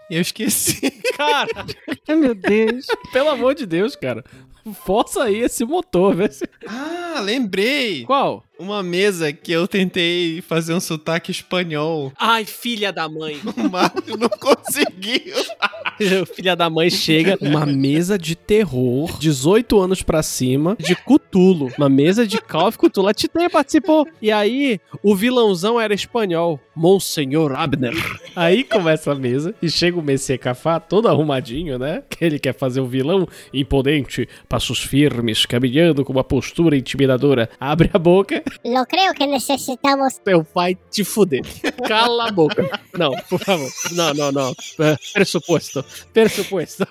Eu 0.09 0.21
esqueci. 0.21 0.89
Cara, 1.15 1.65
Ai, 2.07 2.15
meu 2.15 2.33
Deus. 2.33 2.87
pelo 3.11 3.29
amor 3.29 3.53
de 3.53 3.65
Deus, 3.65 3.95
cara. 3.95 4.23
Força 4.85 5.25
aí 5.25 5.39
esse 5.39 5.65
motor, 5.65 6.15
se... 6.31 6.47
Ah, 6.65 7.19
lembrei. 7.21 8.05
Qual? 8.05 8.43
Uma 8.59 8.83
mesa 8.83 9.31
que 9.31 9.53
eu 9.53 9.65
tentei 9.69 10.41
fazer 10.41 10.73
um 10.73 10.81
sotaque 10.81 11.31
espanhol. 11.31 12.11
Ai, 12.19 12.43
filha 12.43 12.91
da 12.91 13.07
mãe. 13.07 13.39
O 13.59 13.69
Marcos 13.69 14.17
não 14.17 14.29
conseguiu. 14.29 15.35
filha 16.35 16.55
da 16.55 16.69
mãe 16.69 16.89
chega, 16.89 17.37
uma 17.41 17.65
mesa 17.65 18.17
de 18.17 18.35
terror, 18.35 19.17
18 19.17 19.79
anos 19.79 20.01
pra 20.01 20.23
cima, 20.23 20.75
de 20.79 20.95
Cutulo. 20.95 21.71
Uma 21.77 21.87
mesa 21.89 22.27
de 22.27 22.37
Call 22.41 22.67
of 22.67 22.77
Cthulhu. 22.77 23.07
A 23.07 23.13
Titânia 23.13 23.49
participou. 23.49 24.07
E 24.21 24.31
aí, 24.31 24.79
o 25.01 25.15
vilãozão 25.15 25.79
era 25.79 25.93
espanhol. 25.93 26.59
Monsenhor 26.75 27.51
Abner. 27.53 27.93
Aí 28.35 28.63
começa 28.63 29.11
a 29.11 29.15
mesa 29.15 29.53
e 29.61 29.69
chega 29.69 29.99
o 29.99 30.01
Messias 30.01 30.39
Cafá, 30.39 30.79
todo 30.79 31.09
arrumadinho, 31.09 31.77
né? 31.77 32.03
Que 32.09 32.23
ele 32.23 32.39
quer 32.39 32.53
fazer 32.53 32.79
o 32.79 32.85
vilão 32.85 33.27
imponente, 33.53 34.29
passos 34.47 34.79
firmes, 34.79 35.45
caminhando 35.45 36.05
com 36.05 36.13
uma 36.13 36.23
postura 36.23 36.77
intimidadora. 36.77 37.49
Abre 37.59 37.89
a 37.93 37.99
boca, 37.99 38.41
Lo 38.63 38.85
creo 38.85 39.13
que 39.13 39.25
necesitamos. 39.27 40.17
teu 40.23 40.43
pai 40.43 40.77
te 40.89 41.03
fuder. 41.03 41.41
Cala 41.87 42.27
a 42.27 42.31
boca. 42.31 42.63
Não, 42.97 43.11
por 43.29 43.39
favor. 43.39 43.69
Não, 43.91 44.13
não, 44.13 44.31
não. 44.31 44.55
Pressuposto. 45.13 45.83
Pressuposto. 46.13 46.87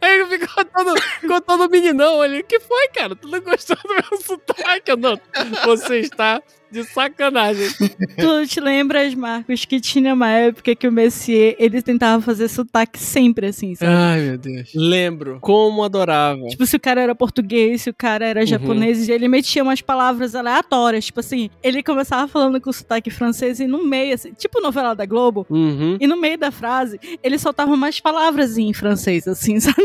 Aí 0.00 0.12
ele 0.20 0.38
ficou 0.38 0.64
todo, 0.64 1.00
ficou 1.20 1.40
todo 1.40 1.70
meninão 1.70 2.20
ali. 2.20 2.40
O 2.40 2.44
que 2.44 2.60
foi, 2.60 2.88
cara? 2.88 3.14
Tu 3.16 3.28
não 3.28 3.40
gostou 3.40 3.76
do 3.76 3.94
meu 3.94 4.20
sotaque? 4.22 4.96
Não. 4.96 5.18
Você 5.64 6.00
está 6.00 6.42
de 6.72 6.84
sacanagem. 6.84 7.68
Tu 8.16 8.46
te 8.46 8.60
lembras, 8.60 9.14
Marcos, 9.14 9.64
que 9.64 9.80
tinha 9.80 10.14
uma 10.14 10.30
época 10.30 10.74
que 10.74 10.88
o 10.88 10.92
Messier, 10.92 11.54
ele 11.58 11.82
tentava 11.82 12.22
fazer 12.22 12.48
sotaque 12.48 12.98
sempre 12.98 13.46
assim, 13.48 13.74
sabe? 13.74 13.92
Ai, 13.92 14.20
meu 14.22 14.38
Deus. 14.38 14.70
Lembro. 14.74 15.38
Como 15.40 15.82
adorava. 15.84 16.46
Tipo, 16.48 16.64
se 16.66 16.76
o 16.76 16.80
cara 16.80 17.00
era 17.02 17.14
português, 17.14 17.82
se 17.82 17.90
o 17.90 17.94
cara 17.94 18.26
era 18.26 18.46
japonês, 18.46 19.08
ele 19.08 19.28
metia 19.28 19.62
umas 19.62 19.80
palavras 19.80 20.34
aleatórias. 20.34 21.04
Tipo 21.06 21.20
assim, 21.20 21.50
ele 21.62 21.82
começava 21.82 22.26
falando 22.26 22.60
com 22.60 22.72
sotaque 22.72 23.10
francês 23.10 23.60
e 23.60 23.66
no 23.66 23.84
meio, 23.84 24.14
assim, 24.14 24.32
tipo 24.32 24.60
novela 24.60 24.94
da 24.94 25.04
Globo, 25.06 25.46
Uhum. 25.50 25.96
e 26.00 26.06
no 26.06 26.16
meio 26.16 26.38
da 26.38 26.50
frase, 26.50 26.98
ele 27.22 27.38
soltava 27.38 27.72
umas 27.72 28.00
palavras 28.00 28.56
em 28.56 28.72
francês, 28.72 29.28
assim, 29.28 29.58
sabe? 29.60 29.76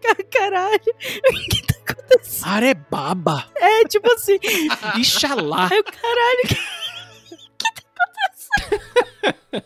Cara, 0.00 0.24
caralho, 0.30 0.80
o 1.28 1.32
que 1.50 1.66
tá 1.66 1.74
acontecendo? 1.90 2.48
Arebaba. 2.50 3.46
É, 3.56 3.84
tipo 3.84 4.10
assim, 4.12 4.38
Ixalá. 4.98 5.68
aí 5.70 5.80
o 5.80 5.84
caralho, 5.84 6.42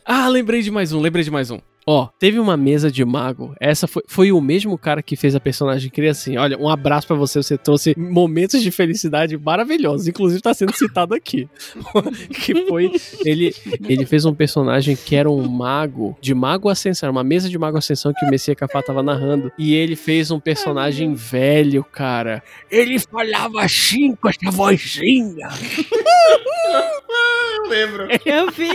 Ah, 0.05 0.29
lembrei 0.29 0.63
de 0.63 0.71
mais 0.71 0.93
um, 0.93 1.01
lembrei 1.01 1.23
de 1.25 1.31
mais 1.31 1.51
um. 1.51 1.61
Ó, 1.87 2.09
teve 2.19 2.39
uma 2.39 2.57
mesa 2.57 2.91
de 2.91 3.05
mago. 3.05 3.55
Essa 3.61 3.87
foi, 3.87 4.03
foi 4.07 4.33
o 4.33 4.41
mesmo 4.41 4.77
cara 4.79 5.03
que 5.03 5.17
fez 5.17 5.35
a 5.35 5.41
personagem 5.41 5.91
que 5.91 6.05
assim. 6.07 6.37
Olha, 6.37 6.59
um 6.59 6.69
abraço 6.69 7.07
pra 7.07 7.17
você. 7.17 7.43
Você 7.43 7.59
trouxe 7.59 7.95
momentos 7.97 8.63
de 8.63 8.71
felicidade 8.71 9.37
maravilhosos. 9.37 10.09
Inclusive 10.09 10.41
tá 10.41 10.55
sendo 10.55 10.75
citado 10.75 11.15
aqui. 11.15 11.49
que 12.31 12.67
foi 12.67 12.93
ele 13.25 13.55
ele 13.89 14.07
fez 14.07 14.25
um 14.25 14.35
personagem 14.35 14.97
que 14.97 15.17
era 15.17 15.31
um 15.31 15.47
mago 15.49 16.17
de 16.21 16.35
mago 16.35 16.69
ascensão, 16.69 17.11
uma 17.11 17.25
mesa 17.25 17.49
de 17.49 17.59
mago 17.59 17.77
ascensão 17.77 18.13
que 18.13 18.25
o 18.25 18.31
Messias 18.31 18.57
Cafá 18.57 18.83
tava 18.83 19.03
narrando. 19.03 19.53
E 19.59 19.75
ele 19.75 19.97
fez 19.97 20.31
um 20.31 20.41
personagem 20.41 21.15
velho, 21.15 21.85
cara. 21.85 22.43
Ele 22.71 22.99
falava 22.99 23.63
assim 23.63 24.15
com 24.15 24.29
essa 24.29 24.51
vozinha. 24.51 25.49
Eu 27.65 27.69
lembro. 27.71 28.09
eu 28.25 28.51
vi, 28.51 28.71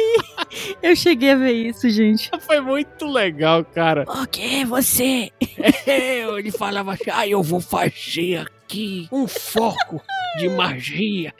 eu 0.81 0.95
cheguei 0.95 1.31
a 1.31 1.35
ver 1.35 1.51
isso, 1.51 1.89
gente. 1.89 2.29
Foi 2.41 2.59
muito 2.59 3.05
legal, 3.05 3.63
cara. 3.63 4.03
O 4.07 4.25
que 4.27 4.65
você? 4.65 5.29
Ele 5.85 6.51
falava 6.51 6.93
assim, 6.93 7.11
ah, 7.11 7.27
eu 7.27 7.43
vou 7.43 7.61
fazer 7.61 8.37
aqui 8.37 9.07
um 9.11 9.27
foco 9.27 10.01
de 10.37 10.49
magia. 10.49 11.33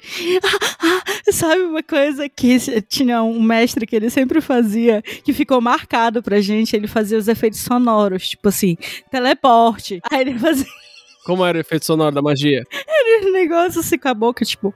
Sabe 1.32 1.64
uma 1.64 1.82
coisa 1.84 2.28
que 2.28 2.60
tinha 2.82 3.24
um 3.24 3.42
mestre 3.42 3.86
que 3.86 3.96
ele 3.96 4.10
sempre 4.10 4.42
fazia, 4.42 5.02
que 5.02 5.32
ficou 5.32 5.62
marcado 5.62 6.24
pra 6.24 6.42
gente? 6.42 6.76
Ele 6.76 6.88
fazia 6.88 7.18
os 7.18 7.28
efeitos 7.28 7.60
sonoros, 7.60 8.30
tipo 8.30 8.50
assim, 8.50 8.76
teleporte. 9.12 10.02
Aí 10.12 10.22
ele 10.22 10.40
fazia 10.40 10.66
Como 11.24 11.46
era 11.46 11.58
o 11.60 11.62
efeito 11.62 11.86
sonoro 11.86 12.16
da 12.16 12.22
magia? 12.22 12.64
um 13.24 13.32
negócio 13.32 13.80
assim 13.80 13.98
com 13.98 14.08
a 14.08 14.14
boca, 14.14 14.44
tipo. 14.44 14.74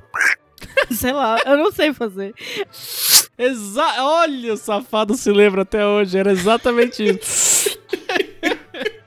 Sei 0.92 1.12
lá, 1.12 1.40
eu 1.46 1.58
não 1.58 1.72
sei 1.72 1.94
fazer. 1.94 2.34
Exa 3.38 4.04
Olha, 4.04 4.54
o 4.54 4.58
safado 4.58 5.16
se 5.16 5.32
lembra 5.32 5.64
até 5.64 5.86
hoje, 5.86 6.18
era 6.18 6.32
exatamente 6.32 7.04
isso. 7.04 7.78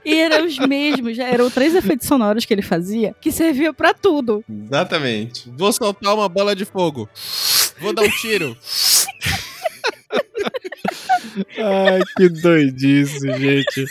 E 0.05 0.15
eram 0.15 0.47
os 0.47 0.57
mesmos, 0.59 1.17
já 1.17 1.25
eram 1.25 1.51
três 1.51 1.75
efeitos 1.75 2.07
sonoros 2.07 2.45
que 2.45 2.55
ele 2.55 2.63
fazia, 2.63 3.15
que 3.21 3.33
serviam 3.33 3.75
pra 3.75 3.93
tudo. 3.93 4.45
Exatamente. 4.49 5.51
Vou 5.57 5.73
soltar 5.73 6.15
uma 6.15 6.29
bola 6.29 6.55
de 6.55 6.65
fogo. 6.65 7.09
Vou 7.81 7.93
dar 7.93 8.03
um 8.03 8.11
tiro. 8.11 8.57
Ai, 11.59 12.01
que 12.17 12.29
doidice, 12.29 13.21
gente. 13.37 13.85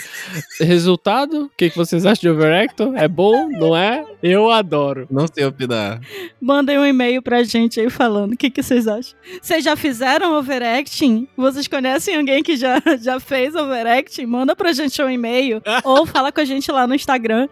Resultado? 0.59 1.45
O 1.45 1.51
que, 1.57 1.69
que 1.69 1.77
vocês 1.77 2.05
acham 2.05 2.21
de 2.21 2.29
Overactor? 2.29 2.95
É 2.95 3.07
bom? 3.07 3.49
Não 3.49 3.75
é? 3.75 4.03
Eu 4.27 4.49
adoro. 4.49 5.05
Não 5.11 5.27
sei 5.31 5.45
opinar. 5.45 6.01
Mandem 6.41 6.79
um 6.79 6.85
e-mail 6.85 7.21
pra 7.21 7.43
gente 7.43 7.79
aí 7.79 7.91
falando 7.91 8.33
o 8.33 8.35
que, 8.37 8.49
que 8.49 8.63
vocês 8.63 8.87
acham. 8.87 9.15
Vocês 9.39 9.63
já 9.63 9.75
fizeram 9.75 10.35
overacting? 10.35 11.27
Vocês 11.37 11.67
conhecem 11.67 12.15
alguém 12.15 12.41
que 12.41 12.57
já, 12.57 12.81
já 12.99 13.19
fez 13.19 13.53
overacting? 13.53 14.25
Manda 14.25 14.55
pra 14.55 14.73
gente 14.73 14.99
um 14.99 15.11
e-mail 15.11 15.61
ou 15.85 16.07
fala 16.07 16.31
com 16.31 16.41
a 16.41 16.43
gente 16.43 16.71
lá 16.71 16.87
no 16.87 16.95
Instagram. 16.95 17.47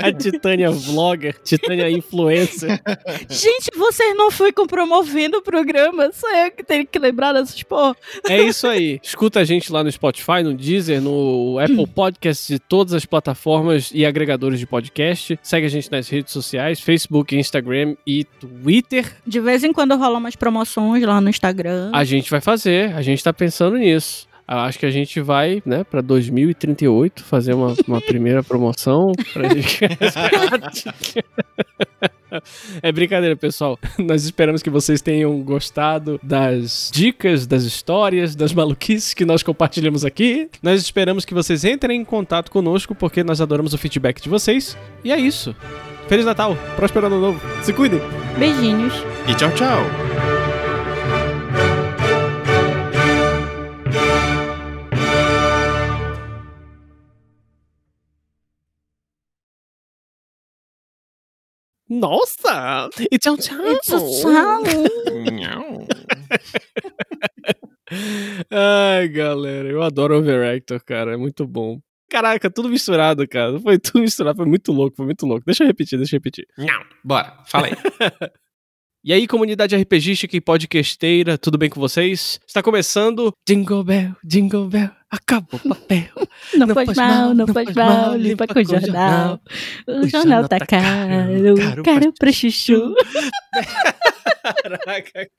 A 0.00 0.12
Titânia 0.12 0.70
Vlogger, 0.70 1.36
Titânia 1.42 1.90
Influencer. 1.90 2.80
Gente, 3.28 3.76
vocês 3.76 4.16
não 4.16 4.30
ficam 4.30 4.64
promovendo 4.64 5.38
o 5.38 5.42
programa, 5.42 6.12
só 6.12 6.32
eu 6.36 6.52
que 6.52 6.62
tenho 6.62 6.86
que 6.86 7.00
lembrar 7.00 7.32
dessas 7.32 7.60
porra. 7.64 7.96
É 8.28 8.40
isso 8.40 8.64
aí. 8.68 9.00
Escuta 9.02 9.40
a 9.40 9.44
gente 9.44 9.72
lá 9.72 9.82
no 9.82 9.90
Spotify, 9.90 10.44
no 10.44 10.54
Deezer, 10.54 11.00
no 11.00 11.58
Apple 11.58 11.86
Podcasts 11.92 12.46
de 12.46 12.60
todas 12.60 12.94
as 12.94 13.04
plataformas 13.04 13.90
e 13.92 14.06
agregadores 14.06 14.60
de 14.60 14.68
podcast. 14.68 14.99
Segue 15.42 15.66
a 15.66 15.70
gente 15.70 15.90
nas 15.90 16.08
redes 16.08 16.32
sociais, 16.32 16.80
Facebook, 16.80 17.36
Instagram 17.36 17.96
e 18.06 18.24
Twitter. 18.24 19.12
De 19.26 19.40
vez 19.40 19.64
em 19.64 19.72
quando 19.72 19.96
rola 19.96 20.18
umas 20.18 20.36
promoções 20.36 21.02
lá 21.04 21.20
no 21.20 21.30
Instagram. 21.30 21.90
A 21.92 22.04
gente 22.04 22.30
vai 22.30 22.40
fazer, 22.40 22.94
a 22.94 23.02
gente 23.02 23.22
tá 23.22 23.32
pensando 23.32 23.76
nisso. 23.76 24.28
Eu 24.48 24.58
Acho 24.58 24.80
que 24.80 24.86
a 24.86 24.90
gente 24.90 25.20
vai, 25.20 25.62
né, 25.64 25.84
pra 25.84 26.00
2038 26.00 27.22
fazer 27.22 27.54
uma, 27.54 27.72
uma 27.86 28.00
primeira 28.00 28.42
promoção 28.42 29.12
pra 29.32 29.48
gente. 29.48 29.78
É 32.82 32.92
brincadeira, 32.92 33.36
pessoal. 33.36 33.78
Nós 33.98 34.24
esperamos 34.24 34.62
que 34.62 34.70
vocês 34.70 35.00
tenham 35.00 35.40
gostado 35.42 36.18
das 36.22 36.90
dicas, 36.92 37.46
das 37.46 37.64
histórias, 37.64 38.34
das 38.34 38.52
maluquices 38.52 39.14
que 39.14 39.24
nós 39.24 39.42
compartilhamos 39.42 40.04
aqui. 40.04 40.48
Nós 40.62 40.80
esperamos 40.80 41.24
que 41.24 41.34
vocês 41.34 41.64
entrem 41.64 42.00
em 42.00 42.04
contato 42.04 42.50
conosco, 42.50 42.94
porque 42.94 43.22
nós 43.22 43.40
adoramos 43.40 43.74
o 43.74 43.78
feedback 43.78 44.20
de 44.20 44.28
vocês. 44.28 44.76
E 45.04 45.12
é 45.12 45.18
isso. 45.18 45.54
Feliz 46.08 46.24
Natal, 46.24 46.56
próspero 46.76 47.06
ano 47.06 47.20
novo. 47.20 47.40
Se 47.62 47.72
cuidem. 47.72 48.00
Beijinhos. 48.38 48.94
E 49.28 49.34
tchau, 49.34 49.50
tchau. 49.52 50.39
Nossa! 61.90 62.88
E 63.10 63.18
tchau, 63.18 63.36
tchau. 63.36 63.58
Ai, 68.48 69.08
galera, 69.08 69.68
eu 69.68 69.82
adoro 69.82 70.16
Overactor, 70.16 70.80
cara. 70.84 71.14
É 71.14 71.16
muito 71.16 71.44
bom. 71.48 71.80
Caraca, 72.08 72.48
tudo 72.48 72.68
misturado, 72.68 73.26
cara. 73.26 73.58
Foi 73.58 73.76
tudo 73.78 74.02
misturado, 74.02 74.36
foi 74.36 74.46
muito 74.46 74.70
louco, 74.70 74.96
foi 74.96 75.06
muito 75.06 75.26
louco. 75.26 75.42
Deixa 75.44 75.64
eu 75.64 75.66
repetir, 75.66 75.98
deixa 75.98 76.14
eu 76.14 76.18
repetir. 76.18 76.46
Não. 76.56 76.80
Bora, 77.04 77.36
fala 77.46 77.66
aí. 77.66 77.72
E 79.02 79.14
aí, 79.14 79.26
comunidade 79.26 79.74
RPGística 79.74 80.36
e 80.36 80.42
podcasteira, 80.42 81.38
tudo 81.38 81.56
bem 81.56 81.70
com 81.70 81.80
vocês? 81.80 82.38
Está 82.46 82.62
começando 82.62 83.32
Jingle 83.48 83.82
Bell, 83.82 84.14
Jingle 84.22 84.68
Bell, 84.68 84.90
acabou 85.10 85.58
o 85.64 85.68
papel. 85.70 86.10
Não, 86.54 86.68
faz 86.68 86.94
mal, 86.94 87.32
não 87.32 87.46
faz 87.46 87.74
mal, 87.74 88.14
limpa 88.14 88.46
com 88.46 88.58
o 88.58 88.64
jornal. 88.64 89.40
O 89.88 90.06
jornal 90.06 90.46
tá 90.46 90.58
caro, 90.58 91.54
caro 91.56 91.82
caro 91.82 92.12
pra 92.12 92.12
pra 92.18 92.32
chuchu. 92.32 92.94
Caraca. 94.42 95.30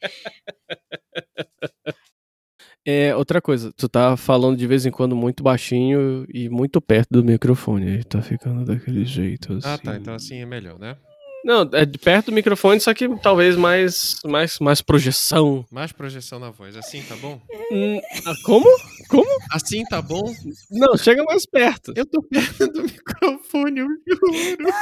É, 2.84 3.16
outra 3.16 3.40
coisa, 3.40 3.72
tu 3.78 3.88
tá 3.88 4.18
falando 4.18 4.58
de 4.58 4.66
vez 4.66 4.88
em 4.88 4.92
quando 4.92 5.16
muito 5.16 5.44
baixinho 5.44 6.26
e 6.34 6.50
muito 6.50 6.82
perto 6.82 7.10
do 7.12 7.24
microfone. 7.24 7.92
Aí 7.92 8.04
tá 8.04 8.24
ficando 8.24 8.66
daquele 8.66 9.06
jeito 9.06 9.54
assim. 9.54 9.68
Ah, 9.68 9.78
tá. 9.78 9.96
Então 9.98 10.16
assim 10.16 10.38
é 10.40 10.46
melhor, 10.48 10.80
né? 10.80 10.98
Não, 11.44 11.68
é 11.74 11.86
de 11.86 11.98
perto 11.98 12.28
do 12.28 12.34
microfone, 12.34 12.80
só 12.80 12.94
que 12.94 13.10
talvez 13.20 13.56
mais, 13.56 14.18
mais, 14.24 14.60
mais 14.60 14.82
projeção. 14.82 15.66
Mais 15.72 15.92
projeção 15.92 16.40
na 16.40 16.52
voz. 16.52 16.76
Assim 16.78 17.02
tá 17.04 17.16
bom? 17.16 17.42
Hum, 17.72 18.00
ah, 18.26 18.34
como? 18.46 18.66
Como? 19.10 19.26
Assim 19.52 19.84
tá 19.86 20.02
bom? 20.02 20.24
Não, 20.70 20.96
chega 20.98 21.24
mais 21.24 21.46
perto. 21.46 21.94
Eu 21.96 22.06
tô 22.06 22.22
perto 22.22 22.68
do 22.68 22.84
microfone, 22.84 23.80
eu 23.80 23.88
juro. 23.88 24.74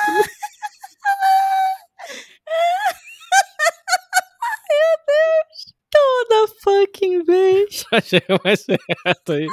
Toda 5.91 6.47
fucking 6.61 7.23
vez. 7.23 7.85
chega 8.03 8.39
mais 8.43 8.65
perto 8.65 9.31
aí. 9.33 9.47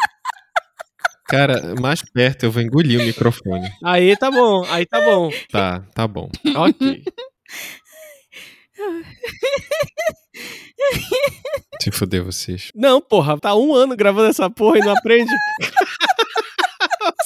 Cara, 1.29 1.75
mais 1.81 2.03
perto 2.03 2.45
eu 2.45 2.51
vou 2.51 2.63
engolir 2.63 3.01
o 3.01 3.05
microfone. 3.05 3.69
Aí 3.85 4.17
tá 4.17 4.31
bom, 4.31 4.65
aí 4.69 4.87
tá 4.87 5.01
bom. 5.01 5.31
Tá, 5.51 5.81
tá 5.95 6.07
bom. 6.07 6.31
Ok. 6.55 7.03
Se 11.83 11.91
fuder 11.91 12.25
vocês. 12.25 12.71
Não, 12.75 13.01
porra, 13.01 13.39
tá 13.39 13.55
um 13.55 13.75
ano 13.75 13.97
gravando 13.97 14.29
essa 14.29 14.51
porra 14.51 14.79
e 14.79 14.83
não 14.83 14.97
aprende. 14.97 15.31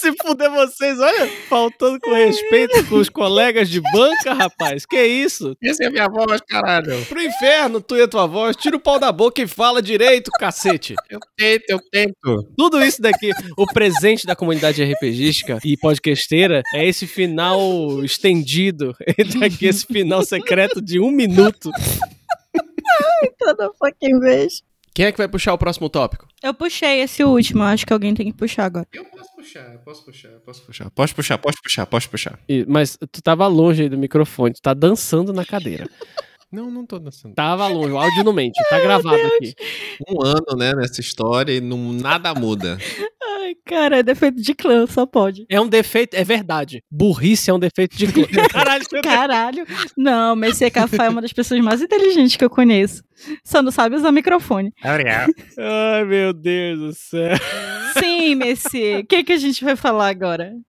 Se 0.01 0.15
fuder 0.23 0.51
vocês, 0.51 0.99
olha, 0.99 1.27
faltando 1.47 2.01
com 2.01 2.15
respeito 2.15 2.87
com 2.89 2.95
os 2.95 3.11
colegas 3.11 3.69
de 3.69 3.83
banca, 3.93 4.33
rapaz. 4.33 4.87
Que 4.87 5.05
isso? 5.05 5.55
Essa 5.63 5.85
é 5.85 5.87
a 5.89 5.91
minha 5.91 6.09
voz, 6.09 6.41
caralho. 6.49 7.05
Pro 7.05 7.21
inferno, 7.21 7.83
tu 7.83 7.99
e 7.99 8.03
a 8.03 8.09
tua 8.09 8.27
voz, 8.27 8.57
tira 8.57 8.75
o 8.75 8.81
pau 8.81 8.99
da 8.99 9.13
boca 9.13 9.43
e 9.43 9.47
fala 9.47 9.83
direito, 9.83 10.31
cacete. 10.31 10.95
Eu 11.11 11.21
tento, 11.37 11.65
eu 11.69 11.79
tento. 11.93 12.51
Tudo 12.57 12.83
isso 12.83 13.03
daqui, 13.03 13.31
o 13.59 13.67
presente 13.67 14.27
da 14.27 14.35
comunidade 14.35 14.83
RPGística 14.83 15.59
e 15.63 15.77
podcasteira 15.77 16.63
é 16.75 16.89
esse 16.89 17.07
final 17.07 18.03
estendido, 18.03 18.97
entre 19.19 19.45
aqui 19.45 19.67
esse 19.67 19.85
final 19.85 20.25
secreto 20.25 20.81
de 20.81 20.99
um 20.99 21.11
minuto. 21.11 21.71
Toda 23.39 23.71
fucking 23.79 24.19
vez. 24.19 24.63
Quem 25.01 25.07
é 25.07 25.13
que 25.13 25.17
vai 25.17 25.29
puxar 25.29 25.55
o 25.55 25.57
próximo 25.57 25.89
tópico? 25.89 26.29
Eu 26.43 26.53
puxei 26.53 27.01
esse 27.01 27.25
último, 27.25 27.63
acho 27.63 27.87
que 27.87 27.93
alguém 27.95 28.13
tem 28.13 28.27
que 28.27 28.35
puxar 28.35 28.67
agora. 28.67 28.87
Eu 28.93 29.07
posso 29.07 29.35
puxar, 29.35 29.73
eu 29.73 29.79
posso 29.79 30.05
puxar, 30.05 30.29
eu 30.29 30.41
posso 30.41 30.63
puxar. 30.63 30.91
Pode 30.91 31.15
puxar, 31.15 31.39
pode 31.39 31.57
puxar, 31.63 31.87
pode 31.87 32.09
puxar. 32.11 32.39
Ih, 32.47 32.67
Mas 32.69 32.99
tu 33.11 33.23
tava 33.23 33.47
longe 33.47 33.85
aí 33.85 33.89
do 33.89 33.97
microfone, 33.97 34.53
tu 34.53 34.61
tá 34.61 34.75
dançando 34.75 35.33
na 35.33 35.43
cadeira. 35.43 35.89
Não, 36.53 36.71
não 36.71 36.85
tô 36.85 36.99
dançando. 36.99 37.35
Tava 37.35 37.69
longe, 37.69 37.93
o 37.93 37.99
áudio 37.99 38.25
não 38.25 38.33
mente, 38.33 38.61
tá 38.69 38.79
gravado 38.81 39.15
aqui. 39.15 39.55
Um 40.09 40.25
ano, 40.25 40.57
né, 40.59 40.75
nessa 40.75 41.01
história 41.01 41.53
e 41.53 41.61
não, 41.61 41.93
nada 41.93 42.35
muda. 42.35 42.77
Ai, 43.41 43.55
cara, 43.65 43.99
é 43.99 44.03
defeito 44.03 44.43
de 44.43 44.55
clã, 44.55 44.87
só 44.87 45.07
pode. 45.07 45.47
É 45.49 45.61
um 45.61 45.69
defeito, 45.69 46.15
é 46.15 46.25
verdade. 46.25 46.83
Burrice 46.91 47.51
é 47.51 47.55
um 47.55 47.59
defeito 47.59 47.97
de 47.97 48.07
clã. 48.07 48.25
Caralho, 48.51 48.85
Deus. 48.91 49.03
Caralho. 49.03 49.67
Não, 49.97 50.35
Messier 50.35 50.71
Café 50.73 51.07
é 51.07 51.09
uma 51.09 51.23
das 51.23 51.33
pessoas 51.33 51.61
mais 51.61 51.81
inteligentes 51.81 52.37
que 52.37 52.45
eu 52.45 52.51
conheço. 52.51 53.03
Só 53.45 53.63
não 53.63 53.71
sabe 53.71 53.97
usar 53.97 54.11
microfone. 54.13 54.73
Ai, 54.83 56.05
meu 56.05 56.33
Deus 56.33 56.79
do 56.81 56.93
céu. 56.95 57.37
Sim, 57.99 58.35
Messier. 58.35 59.01
O 59.01 59.07
que, 59.07 59.23
que 59.23 59.33
a 59.33 59.39
gente 59.39 59.65
vai 59.65 59.77
falar 59.77 60.09
agora? 60.09 60.53